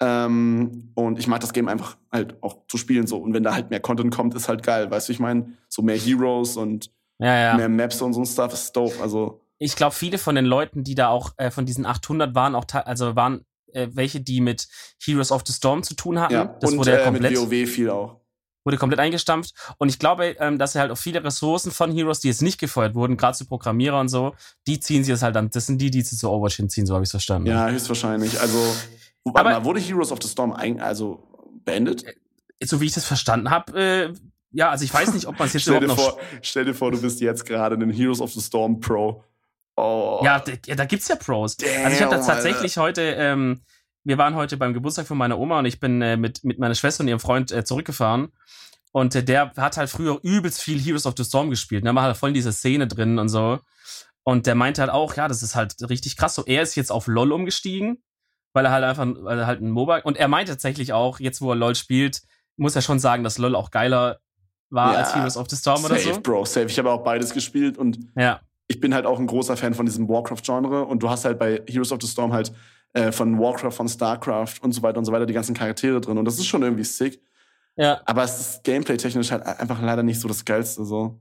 Ähm, 0.00 0.90
und 0.94 1.18
ich 1.18 1.26
mag 1.26 1.40
das 1.40 1.52
Game 1.52 1.68
einfach 1.68 1.96
halt 2.10 2.42
auch 2.42 2.66
zu 2.68 2.76
spielen 2.76 3.06
so. 3.06 3.18
Und 3.18 3.32
wenn 3.32 3.42
da 3.42 3.54
halt 3.54 3.70
mehr 3.70 3.80
Content 3.80 4.14
kommt, 4.14 4.34
ist 4.34 4.48
halt 4.48 4.62
geil. 4.62 4.90
Weißt 4.90 5.08
du, 5.08 5.12
ich 5.12 5.20
meine, 5.20 5.52
so 5.68 5.82
mehr 5.82 5.96
Heroes 5.96 6.56
und 6.56 6.90
mehr 7.18 7.68
Maps 7.68 8.02
und 8.02 8.12
so 8.12 8.20
ein 8.20 8.26
Stuff 8.26 8.52
ist 8.52 8.72
dope. 8.72 9.00
Also 9.00 9.40
ich 9.58 9.76
glaube, 9.76 9.94
viele 9.94 10.18
von 10.18 10.34
den 10.34 10.44
Leuten, 10.44 10.84
die 10.84 10.94
da 10.94 11.08
auch 11.08 11.32
äh, 11.36 11.50
von 11.50 11.64
diesen 11.64 11.86
800 11.86 12.34
waren, 12.34 12.54
auch 12.54 12.66
also 12.72 13.16
waren 13.16 13.44
äh, 13.72 13.88
welche, 13.92 14.20
die 14.20 14.40
mit 14.40 14.68
Heroes 15.02 15.32
of 15.32 15.42
the 15.46 15.52
Storm 15.52 15.82
zu 15.82 15.94
tun 15.94 16.20
hatten. 16.20 16.34
Ja, 16.34 16.44
das 16.60 16.72
und 16.72 16.78
wurde 16.78 16.92
ja 16.92 16.98
äh, 16.98 17.04
komplett, 17.04 17.32
mit 17.32 17.40
WoW 17.40 17.68
viel 17.70 17.90
auch. 17.90 18.20
Wurde 18.64 18.78
komplett 18.78 19.00
eingestampft. 19.00 19.54
Und 19.78 19.90
ich 19.90 19.98
glaube, 19.98 20.36
ähm, 20.38 20.58
dass 20.58 20.74
er 20.74 20.82
halt 20.82 20.90
auch 20.90 20.98
viele 20.98 21.22
Ressourcen 21.22 21.70
von 21.70 21.92
Heroes, 21.92 22.20
die 22.20 22.28
jetzt 22.28 22.42
nicht 22.42 22.58
gefeuert 22.58 22.94
wurden, 22.94 23.16
gerade 23.16 23.36
zu 23.36 23.46
Programmierer 23.46 24.00
und 24.00 24.08
so, 24.08 24.34
die 24.66 24.80
ziehen 24.80 25.04
sie 25.04 25.12
jetzt 25.12 25.22
halt 25.22 25.36
dann, 25.36 25.50
das 25.50 25.66
sind 25.66 25.78
die, 25.80 25.90
die 25.90 26.00
sie 26.00 26.16
zu 26.16 26.30
Overwatch 26.30 26.56
hinziehen, 26.56 26.86
so 26.86 26.94
habe 26.94 27.04
ich 27.04 27.08
es 27.08 27.12
verstanden. 27.12 27.48
Ja, 27.48 27.68
höchstwahrscheinlich. 27.68 28.40
Also, 28.40 28.58
warte 29.24 29.50
mal, 29.50 29.64
wurde 29.64 29.80
Heroes 29.80 30.12
of 30.12 30.18
the 30.22 30.28
Storm 30.28 30.52
ein, 30.52 30.80
also 30.80 31.26
beendet? 31.64 32.04
Äh, 32.04 32.14
so 32.66 32.80
wie 32.80 32.86
ich 32.86 32.94
das 32.94 33.04
verstanden 33.04 33.50
habe, 33.50 33.80
äh, 33.80 34.12
ja, 34.50 34.70
also 34.70 34.84
ich 34.84 34.94
weiß 34.94 35.14
nicht, 35.14 35.26
ob 35.26 35.38
man 35.38 35.48
es 35.48 35.54
jetzt 35.54 35.62
stell 35.62 35.82
überhaupt 35.82 35.98
noch... 35.98 36.10
Vor, 36.14 36.20
stell 36.42 36.64
dir 36.64 36.74
vor, 36.74 36.92
du 36.92 37.00
bist 37.00 37.20
jetzt 37.20 37.44
gerade 37.44 37.76
ein 37.76 37.90
Heroes 37.90 38.20
of 38.20 38.32
the 38.32 38.40
Storm 38.40 38.80
Pro. 38.80 39.24
Oh. 39.76 40.20
Ja, 40.22 40.42
ja, 40.66 40.74
da 40.76 40.84
gibt's 40.84 41.08
ja 41.08 41.16
Pros. 41.16 41.56
Damn, 41.56 41.84
also 41.84 41.96
ich 41.96 42.02
habe 42.02 42.16
da 42.16 42.24
tatsächlich 42.24 42.78
Alter. 42.78 42.82
heute, 42.82 43.02
ähm, 43.18 43.60
wir 44.04 44.18
waren 44.18 44.34
heute 44.34 44.56
beim 44.56 44.72
Geburtstag 44.72 45.06
von 45.06 45.18
meiner 45.18 45.38
Oma 45.38 45.58
und 45.58 45.64
ich 45.64 45.80
bin 45.80 46.00
äh, 46.00 46.16
mit, 46.16 46.44
mit 46.44 46.58
meiner 46.58 46.74
Schwester 46.74 47.02
und 47.02 47.08
ihrem 47.08 47.18
Freund 47.18 47.50
äh, 47.50 47.64
zurückgefahren. 47.64 48.28
Und 48.92 49.14
äh, 49.16 49.24
der 49.24 49.52
hat 49.56 49.76
halt 49.76 49.90
früher 49.90 50.20
übelst 50.22 50.62
viel 50.62 50.78
Heroes 50.80 51.06
of 51.06 51.14
the 51.16 51.24
Storm 51.24 51.50
gespielt. 51.50 51.82
Und 51.82 51.86
ne? 51.86 51.90
er 51.90 51.94
war 51.96 52.02
halt 52.04 52.16
voll 52.16 52.28
in 52.30 52.34
dieser 52.34 52.52
Szene 52.52 52.86
drin 52.86 53.18
und 53.18 53.28
so. 53.28 53.58
Und 54.22 54.46
der 54.46 54.54
meinte 54.54 54.82
halt 54.82 54.92
auch, 54.92 55.16
ja, 55.16 55.26
das 55.26 55.42
ist 55.42 55.56
halt 55.56 55.74
richtig 55.90 56.16
krass. 56.16 56.36
So, 56.36 56.44
er 56.46 56.62
ist 56.62 56.76
jetzt 56.76 56.92
auf 56.92 57.08
LOL 57.08 57.32
umgestiegen, 57.32 58.02
weil 58.54 58.64
er 58.64 58.70
halt 58.70 58.84
einfach, 58.84 59.06
weil 59.20 59.38
er 59.38 59.46
halt 59.46 59.60
ein 59.60 59.70
Mobile. 59.70 60.02
Und 60.02 60.16
er 60.16 60.28
meint 60.28 60.48
tatsächlich 60.48 60.94
auch, 60.94 61.20
jetzt 61.20 61.42
wo 61.42 61.50
er 61.50 61.56
LOL 61.56 61.74
spielt, 61.74 62.22
muss 62.56 62.74
er 62.74 62.82
schon 62.82 62.98
sagen, 62.98 63.24
dass 63.24 63.36
LOL 63.36 63.54
auch 63.56 63.70
geiler 63.70 64.20
war 64.70 64.92
ja, 64.92 65.00
als 65.00 65.14
Heroes 65.14 65.36
of 65.36 65.48
the 65.50 65.56
Storm 65.56 65.82
safe, 65.82 65.92
oder 65.92 66.00
so. 66.00 66.20
Bro, 66.20 66.44
safe. 66.46 66.66
Ich 66.66 66.78
habe 66.78 66.90
auch 66.90 67.02
beides 67.04 67.34
gespielt 67.34 67.76
und 67.76 67.98
ja. 68.16 68.40
ich 68.68 68.80
bin 68.80 68.94
halt 68.94 69.06
auch 69.06 69.18
ein 69.18 69.26
großer 69.26 69.56
Fan 69.56 69.74
von 69.74 69.86
diesem 69.86 70.08
Warcraft-Genre. 70.08 70.84
Und 70.84 71.02
du 71.02 71.10
hast 71.10 71.24
halt 71.24 71.38
bei 71.38 71.62
Heroes 71.68 71.92
of 71.92 71.98
the 72.00 72.08
Storm 72.08 72.32
halt 72.32 72.52
äh, 72.92 73.12
von 73.12 73.38
Warcraft, 73.38 73.72
von 73.72 73.88
StarCraft 73.88 74.54
und 74.62 74.72
so 74.72 74.82
weiter 74.82 74.98
und 74.98 75.04
so 75.04 75.12
weiter 75.12 75.26
die 75.26 75.34
ganzen 75.34 75.54
Charaktere 75.54 76.00
drin. 76.00 76.16
Und 76.16 76.24
das 76.24 76.38
ist 76.38 76.46
schon 76.46 76.62
irgendwie 76.62 76.84
sick. 76.84 77.20
Ja. 77.76 78.00
Aber 78.06 78.22
es 78.22 78.38
ist 78.38 78.64
gameplay-technisch 78.64 79.32
halt 79.32 79.42
einfach 79.44 79.82
leider 79.82 80.04
nicht 80.04 80.20
so 80.20 80.28
das 80.28 80.44
Geilste. 80.44 80.84
So. 80.84 81.20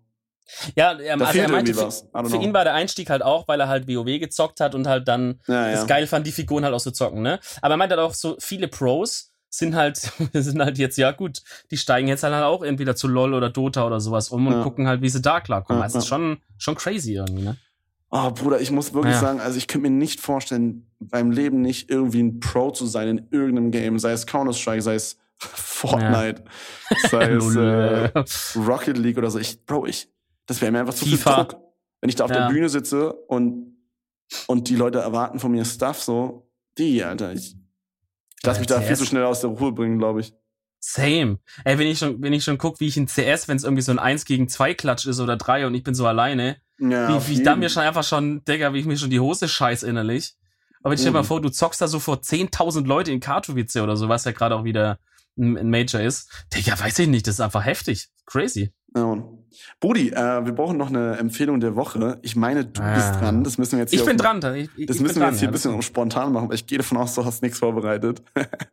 Ja, 0.76 0.94
er, 0.94 1.20
also 1.20 1.40
er 1.40 1.50
meinte, 1.50 1.74
für, 1.74 1.90
für 1.92 2.38
ihn 2.38 2.54
war 2.54 2.64
der 2.64 2.74
Einstieg 2.74 3.10
halt 3.10 3.24
auch, 3.24 3.48
weil 3.48 3.60
er 3.60 3.68
halt 3.68 3.88
WoW 3.88 4.20
gezockt 4.20 4.60
hat 4.60 4.76
und 4.76 4.88
halt 4.88 5.08
dann 5.08 5.40
ja, 5.48 5.70
ja. 5.70 5.82
es 5.82 5.88
geil 5.88 6.08
fand, 6.08 6.28
die 6.28 6.32
Figuren 6.32 6.64
halt 6.64 6.74
auch 6.74 6.82
zu 6.82 6.92
zocken, 6.92 7.22
ne? 7.22 7.40
Aber 7.62 7.76
er 7.76 7.78
meinte 7.78 7.96
halt 7.96 8.06
auch 8.06 8.14
so, 8.14 8.36
viele 8.40 8.68
Pros 8.68 9.32
sind 9.50 9.76
halt, 9.76 9.98
sind 10.34 10.62
halt 10.62 10.78
jetzt, 10.78 10.98
ja 10.98 11.12
gut, 11.12 11.42
die 11.72 11.78
steigen 11.78 12.08
jetzt 12.08 12.24
halt 12.24 12.34
auch 12.34 12.64
entweder 12.64 12.96
zu 12.96 13.08
LOL 13.08 13.34
oder 13.34 13.50
Dota 13.50 13.86
oder 13.86 14.00
sowas 14.00 14.30
um 14.30 14.48
und 14.48 14.54
ja. 14.54 14.64
gucken 14.64 14.88
halt, 14.88 15.02
wie 15.02 15.10
sie 15.10 15.22
da 15.22 15.40
klarkommen. 15.40 15.80
Ja, 15.80 15.84
also, 15.84 15.98
das 15.98 16.06
ist 16.06 16.10
schon, 16.10 16.38
schon 16.58 16.76
crazy 16.76 17.14
irgendwie, 17.14 17.44
ne? 17.44 17.58
Oh, 18.16 18.30
Bruder, 18.30 18.62
ich 18.62 18.70
muss 18.70 18.94
wirklich 18.94 19.16
sagen, 19.16 19.40
also 19.40 19.58
ich 19.58 19.68
könnte 19.68 19.90
mir 19.90 19.98
nicht 19.98 20.20
vorstellen, 20.20 20.86
beim 21.00 21.32
Leben 21.32 21.62
nicht 21.62 21.90
irgendwie 21.90 22.22
ein 22.22 22.40
Pro 22.40 22.70
zu 22.70 22.86
sein 22.86 23.08
in 23.08 23.28
irgendeinem 23.32 23.72
Game, 23.72 23.98
sei 23.98 24.12
es 24.12 24.28
Counter-Strike, 24.28 24.84
sei 24.84 24.94
es 24.94 25.18
Fortnite, 25.40 26.44
ja. 26.92 27.10
sei 27.10 27.32
es 27.32 27.56
äh, 27.56 28.60
Rocket 28.60 29.00
League 29.00 29.18
oder 29.18 29.32
so. 29.32 29.40
Ich, 29.40 29.66
Bro, 29.66 29.88
ich, 29.88 30.13
das 30.46 30.62
wäre 30.62 30.72
mir 30.72 30.80
einfach 30.80 30.94
zu 30.94 31.06
viel 31.06 31.18
Druck. 31.18 31.56
Wenn 32.02 32.10
ich 32.10 32.16
da 32.16 32.26
auf 32.26 32.32
ja. 32.32 32.48
der 32.48 32.54
Bühne 32.54 32.70
sitze 32.70 33.14
und, 33.14 33.78
und 34.48 34.70
die 34.70 34.76
Leute 34.76 35.00
erwarten 35.00 35.40
von 35.40 35.52
mir 35.52 35.64
Stuff 35.64 36.02
so, 36.02 36.52
die, 36.78 37.04
Alter, 37.04 37.34
ich, 37.34 37.56
ich 37.56 38.46
lasse 38.46 38.60
mich 38.60 38.68
da 38.68 38.82
viel 38.82 38.98
zu 38.98 39.06
schnell 39.06 39.24
aus 39.24 39.42
der 39.42 39.52
Ruhe 39.52 39.72
bringen, 39.72 40.00
glaube 40.00 40.22
ich. 40.22 40.34
Same. 40.80 41.40
Ey, 41.64 41.80
wenn 41.80 41.88
ich 41.88 42.00
schon, 42.00 42.22
wenn 42.22 42.34
ich 42.34 42.44
schon 42.44 42.58
guck, 42.58 42.82
wie 42.82 42.88
ich 42.88 42.98
in 42.98 43.08
CS, 43.08 43.48
wenn 43.48 43.56
es 43.56 43.64
irgendwie 43.64 43.84
so 43.84 43.94
ein 43.94 44.00
1 44.00 44.26
gegen 44.26 44.50
2 44.50 44.74
Klatsch 44.74 45.06
ist 45.06 45.22
oder 45.22 45.38
3 45.38 45.66
und 45.66 45.74
ich 45.76 45.84
bin 45.84 45.96
so 45.96 46.06
alleine, 46.06 46.58
ja, 46.78 47.08
wie, 47.08 47.30
wie 47.30 47.34
ich 47.36 47.44
da 47.44 47.56
mir 47.56 47.70
schon 47.70 47.84
einfach 47.84 48.04
schon, 48.04 48.44
Digga, 48.44 48.74
wie 48.74 48.80
ich 48.80 48.86
mir 48.86 48.98
schon 48.98 49.10
die 49.10 49.22
Hose 49.22 49.48
scheiß 49.48 49.84
innerlich. 49.84 50.36
Aber 50.82 50.94
ich 50.94 51.00
stell 51.00 51.14
dir 51.14 51.20
mal 51.20 51.24
vor, 51.24 51.42
du 51.42 51.50
zockst 51.50 51.80
da 51.80 51.88
so 51.88 52.00
vor 52.00 52.18
10.000 52.18 52.86
Leute 52.86 53.14
in 53.14 53.22
Katowice 53.22 53.78
oder 53.78 53.96
so, 53.96 54.10
was 54.10 54.26
ja 54.26 54.34
gerade 54.34 54.56
auch 54.56 54.66
wieder 54.66 55.00
ein 55.38 55.70
Major 55.70 56.02
ist. 56.02 56.30
Digga, 56.54 56.78
weiß 56.78 57.00
ich 57.00 57.08
nicht, 57.08 57.28
das 57.28 57.36
ist 57.36 57.40
einfach 57.40 57.64
heftig. 57.64 58.10
Crazy. 58.26 58.74
Ja. 58.96 59.24
Budi, 59.80 60.10
äh, 60.10 60.46
wir 60.46 60.54
brauchen 60.54 60.78
noch 60.78 60.90
eine 60.90 61.18
Empfehlung 61.18 61.60
der 61.60 61.76
Woche. 61.76 62.20
Ich 62.22 62.36
meine, 62.36 62.66
du 62.66 62.82
ah. 62.82 62.96
bist 62.96 63.16
dran. 63.16 63.44
Das 63.44 63.58
müssen 63.58 63.74
wir 63.74 63.80
jetzt 63.80 63.92
hier 63.92 64.00
Ich 64.00 64.06
bin 64.06 64.18
dran. 64.18 64.42
Ich, 64.56 64.70
ich, 64.76 64.88
das 64.88 65.00
müssen 65.00 65.20
wir 65.20 65.30
jetzt 65.30 65.40
hier 65.40 65.50
ein 65.50 65.52
bisschen 65.52 65.82
spontan 65.82 66.32
machen, 66.32 66.46
aber 66.46 66.54
ich 66.54 66.66
gehe 66.66 66.78
davon 66.78 66.98
aus, 66.98 67.14
du 67.16 67.24
hast 67.24 67.44
nichts 67.44 67.60
vorbereitet. 67.60 68.24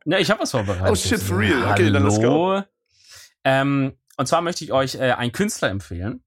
ja, 0.04 0.18
ich 0.18 0.30
habe 0.30 0.40
was 0.40 0.50
vorbereitet. 0.50 0.90
Oh 0.90 0.94
shit, 0.94 1.20
for 1.20 1.38
real. 1.38 1.62
Okay, 1.70 1.84
Hallo. 1.84 1.92
dann 1.92 2.04
let's 2.04 2.20
go. 2.20 2.62
Ähm, 3.44 3.92
und 4.16 4.26
zwar 4.26 4.42
möchte 4.42 4.64
ich 4.64 4.72
euch 4.72 4.94
äh, 4.96 5.12
einen 5.12 5.32
Künstler 5.32 5.70
empfehlen. 5.70 6.22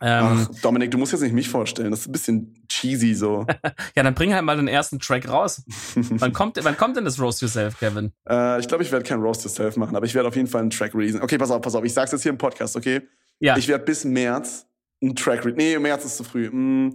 Ähm, 0.00 0.46
Ach, 0.50 0.60
Dominik, 0.62 0.90
du 0.90 0.98
musst 0.98 1.12
jetzt 1.12 1.22
nicht 1.22 1.32
mich 1.32 1.48
vorstellen. 1.48 1.90
Das 1.90 2.00
ist 2.00 2.06
ein 2.06 2.12
bisschen 2.12 2.66
cheesy 2.68 3.14
so. 3.14 3.46
ja, 3.96 4.02
dann 4.02 4.14
bring 4.14 4.32
halt 4.32 4.44
mal 4.44 4.56
den 4.56 4.68
ersten 4.68 4.98
Track 5.00 5.28
raus. 5.28 5.62
wann, 5.94 6.32
kommt, 6.32 6.62
wann 6.62 6.76
kommt 6.76 6.96
denn 6.96 7.04
das 7.04 7.20
Roast 7.20 7.42
Yourself, 7.42 7.78
Kevin? 7.78 8.12
Äh, 8.28 8.60
ich 8.60 8.68
glaube, 8.68 8.84
ich 8.84 8.92
werde 8.92 9.04
kein 9.04 9.20
Roast 9.20 9.42
Yourself 9.44 9.76
machen, 9.76 9.96
aber 9.96 10.06
ich 10.06 10.14
werde 10.14 10.28
auf 10.28 10.36
jeden 10.36 10.48
Fall 10.48 10.62
einen 10.62 10.70
Track 10.70 10.94
releasen. 10.94 11.20
Okay, 11.20 11.38
pass 11.38 11.50
auf, 11.50 11.60
pass 11.60 11.74
auf. 11.74 11.84
Ich 11.84 11.92
sag's 11.92 12.12
jetzt 12.12 12.22
hier 12.22 12.30
im 12.30 12.38
Podcast, 12.38 12.76
okay? 12.76 13.02
Ja. 13.40 13.56
Ich 13.56 13.66
werde 13.66 13.84
bis 13.84 14.04
März 14.04 14.66
einen 15.02 15.16
Track 15.16 15.44
releasen. 15.44 15.56
Nee, 15.56 15.78
März 15.78 16.04
ist 16.04 16.16
zu 16.16 16.24
früh. 16.24 16.48
Hm, 16.48 16.94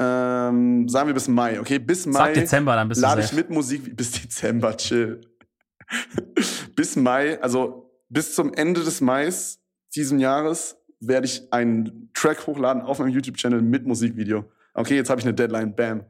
ähm, 0.00 0.88
sagen 0.88 1.06
wir 1.06 1.14
bis 1.14 1.28
Mai, 1.28 1.60
okay? 1.60 1.78
Bis 1.78 2.06
Mai. 2.06 2.18
Sag 2.18 2.34
Dezember, 2.34 2.74
dann 2.74 2.88
bist 2.88 3.00
Lade 3.00 3.20
ich 3.22 3.32
mit 3.32 3.50
Musik 3.50 3.96
bis 3.96 4.12
Dezember, 4.12 4.76
chill. 4.76 5.20
bis 6.76 6.96
Mai, 6.96 7.40
also 7.40 7.92
bis 8.08 8.34
zum 8.34 8.52
Ende 8.54 8.82
des 8.82 9.00
Mais 9.00 9.60
diesen 9.94 10.18
Jahres 10.18 10.76
werde 11.08 11.26
ich 11.26 11.42
einen 11.52 12.10
Track 12.14 12.46
hochladen 12.46 12.82
auf 12.82 12.98
meinem 12.98 13.10
YouTube-Channel 13.10 13.62
mit 13.62 13.86
Musikvideo. 13.86 14.44
Okay, 14.74 14.96
jetzt 14.96 15.10
habe 15.10 15.20
ich 15.20 15.26
eine 15.26 15.34
Deadline. 15.34 15.74
Bam. 15.74 16.04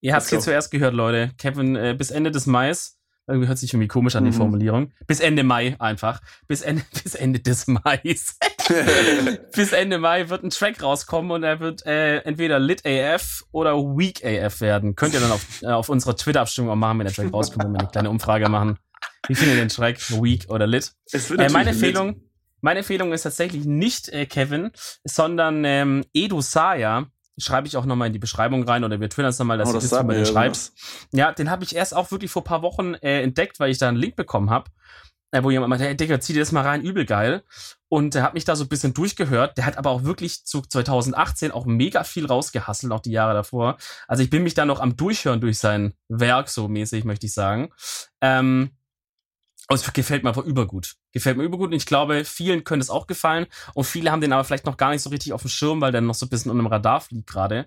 Ihr 0.00 0.14
habt 0.14 0.24
es 0.24 0.30
hier 0.30 0.40
zuerst 0.40 0.70
gehört, 0.70 0.94
Leute. 0.94 1.32
Kevin, 1.38 1.76
äh, 1.76 1.94
bis 1.96 2.10
Ende 2.10 2.30
des 2.30 2.46
Mais. 2.46 2.98
Irgendwie 3.28 3.46
hört 3.46 3.58
sich 3.58 3.74
irgendwie 3.74 3.88
komisch 3.88 4.16
an 4.16 4.24
die 4.24 4.30
mhm. 4.30 4.36
Formulierung. 4.36 4.92
Bis 5.06 5.20
Ende 5.20 5.42
Mai 5.42 5.76
einfach. 5.78 6.20
Bis 6.46 6.62
Ende, 6.62 6.82
bis 7.04 7.14
Ende 7.14 7.40
des 7.40 7.66
Mais. 7.66 8.38
bis 9.54 9.72
Ende 9.72 9.98
Mai 9.98 10.30
wird 10.30 10.44
ein 10.44 10.50
Track 10.50 10.82
rauskommen 10.82 11.30
und 11.30 11.42
er 11.42 11.60
wird 11.60 11.84
äh, 11.84 12.18
entweder 12.20 12.58
Lit 12.58 12.86
AF 12.86 13.44
oder 13.52 13.76
Weak 13.76 14.24
AF 14.24 14.60
werden. 14.62 14.94
Könnt 14.94 15.12
ihr 15.12 15.20
dann 15.20 15.30
auf, 15.30 15.62
äh, 15.62 15.66
auf 15.66 15.90
unserer 15.90 16.16
Twitter-Abstimmung 16.16 16.70
auch 16.70 16.76
machen, 16.76 16.98
wenn 16.98 17.06
der 17.06 17.14
Track 17.14 17.32
rauskommt, 17.32 17.64
wenn 17.64 17.72
wir 17.72 17.80
eine 17.80 17.88
kleine 17.88 18.10
Umfrage 18.10 18.48
machen. 18.48 18.78
Wie 19.26 19.34
findet 19.34 19.56
ihr 19.56 19.62
den 19.62 19.68
Track? 19.68 19.98
Weak 20.22 20.46
oder 20.48 20.66
Lit? 20.66 20.92
Äh, 21.12 21.50
meine 21.50 21.70
Empfehlung, 21.70 22.22
meine 22.60 22.80
Empfehlung 22.80 23.12
ist 23.12 23.22
tatsächlich 23.22 23.64
nicht 23.64 24.08
äh, 24.08 24.26
Kevin, 24.26 24.70
sondern 25.04 25.64
ähm, 25.64 26.04
Edu 26.12 26.40
Saya. 26.40 27.06
Schreibe 27.40 27.68
ich 27.68 27.76
auch 27.76 27.84
nochmal 27.84 28.08
in 28.08 28.12
die 28.12 28.18
Beschreibung 28.18 28.64
rein 28.64 28.82
oder 28.82 29.00
wir 29.00 29.08
twittern 29.08 29.30
es 29.30 29.38
nochmal, 29.38 29.58
dass 29.58 29.68
oh, 29.68 29.72
das 29.74 29.88
du 29.88 29.94
das 29.94 30.04
mal 30.04 30.26
schreibst. 30.26 30.76
Ja, 31.12 31.30
den 31.30 31.50
habe 31.50 31.62
ich 31.62 31.76
erst 31.76 31.94
auch 31.94 32.10
wirklich 32.10 32.32
vor 32.32 32.42
paar 32.42 32.62
Wochen 32.62 32.94
äh, 32.94 33.22
entdeckt, 33.22 33.60
weil 33.60 33.70
ich 33.70 33.78
da 33.78 33.86
einen 33.86 33.96
Link 33.96 34.16
bekommen 34.16 34.50
habe, 34.50 34.70
äh, 35.30 35.42
wo 35.44 35.50
jemand 35.50 35.70
meinte, 35.70 35.84
hey 35.84 35.96
Digga, 35.96 36.18
zieh 36.18 36.32
dir 36.32 36.40
das 36.40 36.50
mal 36.50 36.62
rein, 36.62 36.82
übel 36.82 37.04
geil. 37.04 37.44
Und 37.88 38.14
der 38.14 38.22
hat 38.22 38.34
mich 38.34 38.44
da 38.44 38.56
so 38.56 38.64
ein 38.64 38.68
bisschen 38.68 38.92
durchgehört. 38.92 39.56
Der 39.56 39.66
hat 39.66 39.78
aber 39.78 39.90
auch 39.90 40.02
wirklich 40.02 40.44
zu 40.44 40.62
2018 40.62 41.52
auch 41.52 41.64
mega 41.64 42.02
viel 42.02 42.26
rausgehasselt, 42.26 42.92
auch 42.92 43.00
die 43.00 43.12
Jahre 43.12 43.34
davor. 43.34 43.78
Also 44.06 44.22
ich 44.22 44.30
bin 44.30 44.42
mich 44.42 44.54
da 44.54 44.64
noch 44.64 44.80
am 44.80 44.96
Durchhören 44.96 45.40
durch 45.40 45.58
sein 45.58 45.94
Werk, 46.08 46.48
so 46.48 46.66
mäßig, 46.66 47.04
möchte 47.04 47.26
ich 47.26 47.34
sagen. 47.34 47.70
Ähm, 48.20 48.70
aber 49.68 49.76
es 49.76 49.92
gefällt 49.92 50.24
mir 50.24 50.30
einfach 50.30 50.44
übergut. 50.44 50.94
Gefällt 51.12 51.36
mir 51.36 51.44
übergut 51.44 51.68
und 51.68 51.74
ich 51.74 51.86
glaube, 51.86 52.24
vielen 52.24 52.64
könnte 52.64 52.82
es 52.82 52.90
auch 52.90 53.06
gefallen 53.06 53.46
und 53.74 53.84
viele 53.84 54.10
haben 54.10 54.20
den 54.20 54.32
aber 54.32 54.42
vielleicht 54.44 54.66
noch 54.66 54.78
gar 54.78 54.90
nicht 54.90 55.02
so 55.02 55.10
richtig 55.10 55.34
auf 55.34 55.42
dem 55.42 55.50
Schirm, 55.50 55.80
weil 55.80 55.92
der 55.92 56.00
noch 56.00 56.14
so 56.14 56.26
ein 56.26 56.30
bisschen 56.30 56.50
unter 56.50 56.62
dem 56.62 56.68
Radar 56.68 57.00
fliegt 57.02 57.28
gerade. 57.28 57.66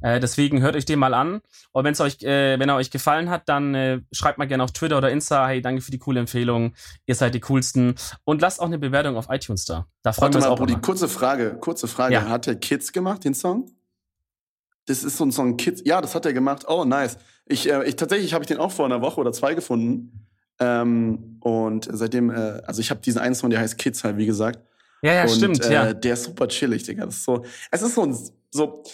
Äh, 0.00 0.20
deswegen 0.20 0.62
hört 0.62 0.76
euch 0.76 0.84
den 0.84 0.98
mal 0.98 1.12
an. 1.12 1.40
Und 1.72 1.84
wenn 1.84 1.92
es 1.92 2.00
euch, 2.00 2.22
äh, 2.22 2.58
wenn 2.58 2.68
er 2.68 2.76
euch 2.76 2.90
gefallen 2.90 3.28
hat, 3.28 3.48
dann 3.48 3.74
äh, 3.74 4.00
schreibt 4.12 4.38
mal 4.38 4.46
gerne 4.46 4.62
auf 4.62 4.72
Twitter 4.72 4.96
oder 4.96 5.10
Insta, 5.10 5.46
hey, 5.46 5.60
danke 5.60 5.82
für 5.82 5.90
die 5.90 5.98
coole 5.98 6.20
Empfehlung. 6.20 6.74
Ihr 7.06 7.14
seid 7.14 7.34
die 7.34 7.40
coolsten. 7.40 7.96
Und 8.24 8.40
lasst 8.40 8.60
auch 8.60 8.66
eine 8.66 8.78
Bewertung 8.78 9.16
auf 9.16 9.26
iTunes 9.28 9.64
da. 9.64 9.86
Da 10.02 10.12
freuen 10.12 10.32
wir 10.32 10.38
uns 10.38 10.46
auch. 10.46 10.64
Die 10.64 10.76
kurze 10.76 11.08
Frage, 11.08 11.58
kurze 11.60 11.86
Frage. 11.88 12.14
Ja. 12.14 12.28
Hat 12.28 12.46
der 12.46 12.56
Kids 12.56 12.92
gemacht, 12.92 13.24
den 13.24 13.34
Song? 13.34 13.70
Das 14.86 15.04
ist 15.04 15.18
so 15.18 15.24
ein 15.24 15.32
Song 15.32 15.56
Kids. 15.56 15.82
Ja, 15.84 16.00
das 16.00 16.14
hat 16.14 16.24
er 16.24 16.32
gemacht. 16.32 16.64
Oh, 16.66 16.84
nice. 16.84 17.18
Ich, 17.44 17.68
äh, 17.68 17.84
ich 17.86 17.96
tatsächlich 17.96 18.32
habe 18.32 18.44
ich 18.44 18.48
den 18.48 18.58
auch 18.58 18.72
vor 18.72 18.86
einer 18.86 19.02
Woche 19.02 19.20
oder 19.20 19.32
zwei 19.32 19.54
gefunden. 19.54 20.29
Ähm, 20.60 21.38
und 21.40 21.88
seitdem, 21.90 22.30
äh, 22.30 22.62
also 22.66 22.80
ich 22.80 22.90
habe 22.90 23.00
diesen 23.00 23.18
einen 23.18 23.34
Song, 23.34 23.50
der 23.50 23.60
heißt 23.60 23.78
Kids 23.78 24.04
halt, 24.04 24.18
wie 24.18 24.26
gesagt. 24.26 24.60
Ja, 25.02 25.14
ja, 25.14 25.22
und, 25.22 25.30
stimmt, 25.30 25.64
äh, 25.64 25.72
ja. 25.72 25.92
Der 25.94 26.14
ist 26.14 26.24
super 26.24 26.46
chillig, 26.48 26.82
Digga. 26.82 27.06
Das 27.06 27.16
ist 27.16 27.24
so, 27.24 27.44
es 27.70 27.82
ist 27.82 27.94
so, 27.94 28.02
ein, 28.02 28.16
so 28.50 28.84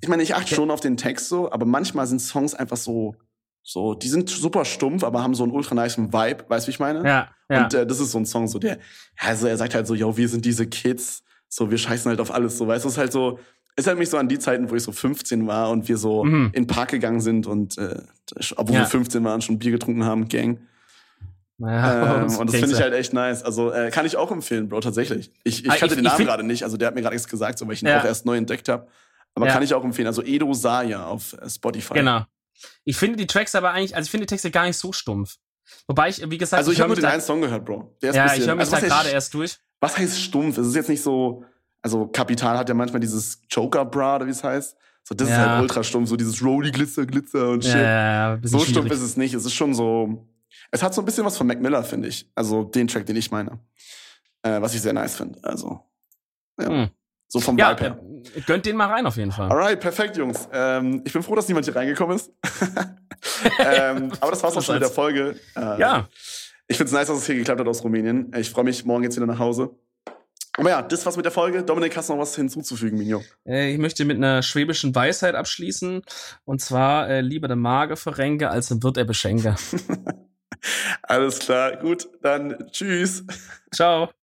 ich 0.00 0.08
meine, 0.08 0.22
ich 0.22 0.34
achte 0.34 0.54
schon 0.54 0.70
auf 0.70 0.80
den 0.80 0.96
Text 0.96 1.28
so, 1.28 1.50
aber 1.52 1.66
manchmal 1.66 2.06
sind 2.06 2.20
Songs 2.20 2.54
einfach 2.54 2.76
so, 2.76 3.14
so, 3.62 3.94
die 3.94 4.08
sind 4.08 4.30
super 4.30 4.64
stumpf, 4.64 5.04
aber 5.04 5.22
haben 5.22 5.34
so 5.34 5.42
einen 5.42 5.52
ultra 5.52 5.74
nice 5.74 5.98
Vibe, 5.98 6.44
weißt 6.48 6.66
du, 6.66 6.68
wie 6.68 6.70
ich 6.70 6.80
meine? 6.80 7.06
Ja. 7.06 7.28
ja. 7.50 7.64
Und 7.64 7.74
äh, 7.74 7.86
das 7.86 8.00
ist 8.00 8.12
so 8.12 8.18
ein 8.18 8.24
Song, 8.24 8.48
so 8.48 8.58
der, 8.58 8.78
also 9.18 9.46
er 9.46 9.58
sagt 9.58 9.74
halt 9.74 9.86
so, 9.86 9.94
yo, 9.94 10.16
wir 10.16 10.28
sind 10.28 10.44
diese 10.44 10.66
Kids, 10.66 11.22
so, 11.48 11.70
wir 11.70 11.76
scheißen 11.76 12.08
halt 12.08 12.20
auf 12.20 12.32
alles, 12.32 12.56
so, 12.56 12.66
weißt 12.66 12.84
du, 12.84 12.88
es 12.88 12.94
ist 12.94 12.98
halt 12.98 13.12
so, 13.12 13.38
es 13.76 13.86
erinnert 13.86 14.00
mich 14.00 14.10
so 14.10 14.16
an 14.16 14.28
die 14.28 14.38
Zeiten, 14.38 14.70
wo 14.70 14.74
ich 14.74 14.82
so 14.82 14.92
15 14.92 15.46
war 15.46 15.70
und 15.70 15.88
wir 15.88 15.98
so 15.98 16.24
mhm. 16.24 16.46
in 16.46 16.64
den 16.64 16.66
Park 16.66 16.90
gegangen 16.90 17.20
sind 17.20 17.46
und, 17.46 17.76
äh, 17.78 18.00
obwohl 18.56 18.74
ja. 18.74 18.80
wir 18.82 18.86
15 18.86 19.22
waren, 19.22 19.42
schon 19.42 19.58
Bier 19.58 19.72
getrunken 19.72 20.04
haben, 20.04 20.28
Gang. 20.28 20.58
Ja, 21.58 22.22
ähm, 22.22 22.36
und 22.36 22.46
das 22.48 22.56
finde 22.56 22.74
ich 22.74 22.80
halt 22.80 22.94
echt 22.94 23.12
nice. 23.12 23.42
Also 23.42 23.72
äh, 23.72 23.90
kann 23.90 24.06
ich 24.06 24.16
auch 24.16 24.30
empfehlen, 24.30 24.68
Bro, 24.68 24.80
tatsächlich. 24.80 25.32
Ich, 25.42 25.64
ich 25.64 25.70
ah, 25.70 25.76
kannte 25.76 25.94
ich, 25.94 26.00
den 26.00 26.04
Namen 26.04 26.24
gerade 26.24 26.44
nicht, 26.44 26.62
also 26.62 26.76
der 26.76 26.88
hat 26.88 26.94
mir 26.94 27.02
gerade 27.02 27.16
nichts 27.16 27.28
gesagt, 27.28 27.58
so, 27.58 27.66
weil 27.66 27.74
ich 27.74 27.82
ihn 27.82 27.88
ja. 27.88 28.00
auch 28.00 28.04
erst 28.04 28.26
neu 28.26 28.36
entdeckt 28.36 28.68
habe. 28.68 28.86
Aber 29.34 29.46
ja. 29.46 29.52
kann 29.52 29.62
ich 29.62 29.74
auch 29.74 29.84
empfehlen. 29.84 30.06
Also 30.06 30.22
Edo 30.22 30.52
Saya 30.54 31.06
auf 31.06 31.32
äh, 31.34 31.48
Spotify. 31.48 31.94
Genau. 31.94 32.24
Ich 32.84 32.96
finde 32.96 33.16
die 33.16 33.26
Tracks 33.26 33.54
aber 33.54 33.72
eigentlich, 33.72 33.94
also 33.94 34.06
ich 34.06 34.10
finde 34.10 34.26
die 34.26 34.30
Texte 34.30 34.50
gar 34.50 34.66
nicht 34.66 34.76
so 34.76 34.92
stumpf. 34.92 35.36
Wobei 35.86 36.08
ich, 36.08 36.28
wie 36.30 36.38
gesagt, 36.38 36.58
also 36.58 36.70
ich, 36.70 36.78
ich 36.78 36.80
habe 36.80 36.88
nur 36.88 36.96
den 36.96 37.04
einen 37.04 37.20
Song 37.20 37.40
gehört, 37.40 37.64
Bro. 37.64 37.96
Der 38.02 38.10
ist 38.10 38.16
ja, 38.16 38.24
bisschen, 38.24 38.40
ich 38.40 38.48
höre 38.48 38.54
mich 38.54 38.72
also, 38.72 38.76
da 38.76 38.94
gerade 38.94 39.10
erst 39.10 39.34
durch. 39.34 39.58
Was 39.80 39.96
heißt 39.96 40.20
stumpf? 40.20 40.58
Es 40.58 40.66
ist 40.66 40.74
jetzt 40.74 40.88
nicht 40.88 41.02
so, 41.02 41.44
also 41.82 42.06
Kapital 42.06 42.56
hat 42.58 42.68
ja 42.68 42.74
manchmal 42.74 43.00
dieses 43.00 43.40
Joker 43.50 43.84
Bra 43.84 44.16
oder 44.16 44.26
wie 44.26 44.30
es 44.30 44.42
heißt. 44.42 44.76
So, 45.04 45.14
das 45.14 45.28
ja. 45.28 45.34
ist 45.34 45.48
halt 45.48 45.62
ultra 45.62 45.82
stumpf, 45.82 46.08
so 46.08 46.16
dieses 46.16 46.42
Rolly 46.42 46.70
Glitzer, 46.70 47.06
Glitzer 47.06 47.50
und 47.50 47.64
shit. 47.64 47.76
Ja, 47.76 48.38
so 48.42 48.58
schwierig. 48.58 48.70
stumpf 48.70 48.90
ist 48.90 49.00
es 49.00 49.16
nicht. 49.16 49.34
Es 49.34 49.44
ist 49.44 49.54
schon 49.54 49.74
so, 49.74 50.26
es 50.70 50.82
hat 50.82 50.94
so 50.94 51.02
ein 51.02 51.04
bisschen 51.04 51.24
was 51.24 51.36
von 51.36 51.46
Mac 51.46 51.60
Miller, 51.60 51.82
finde 51.82 52.08
ich. 52.08 52.30
Also 52.34 52.64
den 52.64 52.88
Track, 52.88 53.06
den 53.06 53.16
ich 53.16 53.30
meine. 53.30 53.58
Äh, 54.42 54.60
was 54.60 54.74
ich 54.74 54.80
sehr 54.80 54.92
nice 54.92 55.16
finde. 55.16 55.38
Also, 55.42 55.80
ja. 56.60 56.68
Hm. 56.68 56.90
So 57.30 57.40
vom 57.40 57.58
ja, 57.58 57.70
Vibe 57.70 57.80
her. 57.80 58.00
Äh, 58.36 58.40
gönnt 58.42 58.64
den 58.64 58.76
mal 58.76 58.86
rein 58.86 59.04
auf 59.04 59.16
jeden 59.16 59.32
Fall. 59.32 59.50
Alright, 59.50 59.80
perfekt, 59.80 60.16
Jungs. 60.16 60.48
Ähm, 60.52 61.02
ich 61.04 61.12
bin 61.12 61.22
froh, 61.22 61.34
dass 61.34 61.46
niemand 61.46 61.66
hier 61.66 61.76
reingekommen 61.76 62.16
ist. 62.16 62.32
ähm, 63.58 64.12
aber 64.20 64.30
das 64.30 64.42
war's 64.42 64.56
auch 64.56 64.62
schon 64.62 64.76
mit 64.76 64.82
der 64.82 64.90
Folge. 64.90 65.36
Äh, 65.54 65.78
ja. 65.78 66.08
Ich 66.68 66.78
finde 66.78 66.88
es 66.88 66.92
nice, 66.92 67.08
dass 67.08 67.18
es 67.18 67.26
hier 67.26 67.34
geklappt 67.34 67.60
hat 67.60 67.68
aus 67.68 67.84
Rumänien. 67.84 68.32
Ich 68.36 68.50
freue 68.50 68.64
mich, 68.64 68.84
morgen 68.84 69.04
jetzt 69.04 69.16
wieder 69.16 69.26
nach 69.26 69.38
Hause. 69.38 69.70
Aber 70.56 70.70
ja, 70.70 70.82
das 70.82 71.04
war's 71.06 71.16
mit 71.16 71.24
der 71.24 71.32
Folge. 71.32 71.62
Dominik, 71.62 71.96
hast 71.96 72.08
du 72.08 72.14
noch 72.14 72.20
was 72.20 72.34
hinzuzufügen, 72.34 72.98
Mignon? 72.98 73.22
Äh, 73.46 73.72
ich 73.72 73.78
möchte 73.78 74.04
mit 74.04 74.16
einer 74.16 74.42
schwäbischen 74.42 74.94
Weisheit 74.94 75.34
abschließen. 75.34 76.02
Und 76.44 76.60
zwar, 76.60 77.08
äh, 77.08 77.20
lieber 77.20 77.46
der 77.46 77.56
Mager 77.56 77.96
verrenke, 77.96 78.50
als 78.50 78.70
ein 78.70 78.82
Wirt 78.82 78.96
er 78.96 79.04
beschenke. 79.04 79.54
Alles 81.02 81.38
klar, 81.38 81.76
gut, 81.76 82.08
dann 82.22 82.68
tschüss. 82.70 83.24
Ciao. 83.72 84.10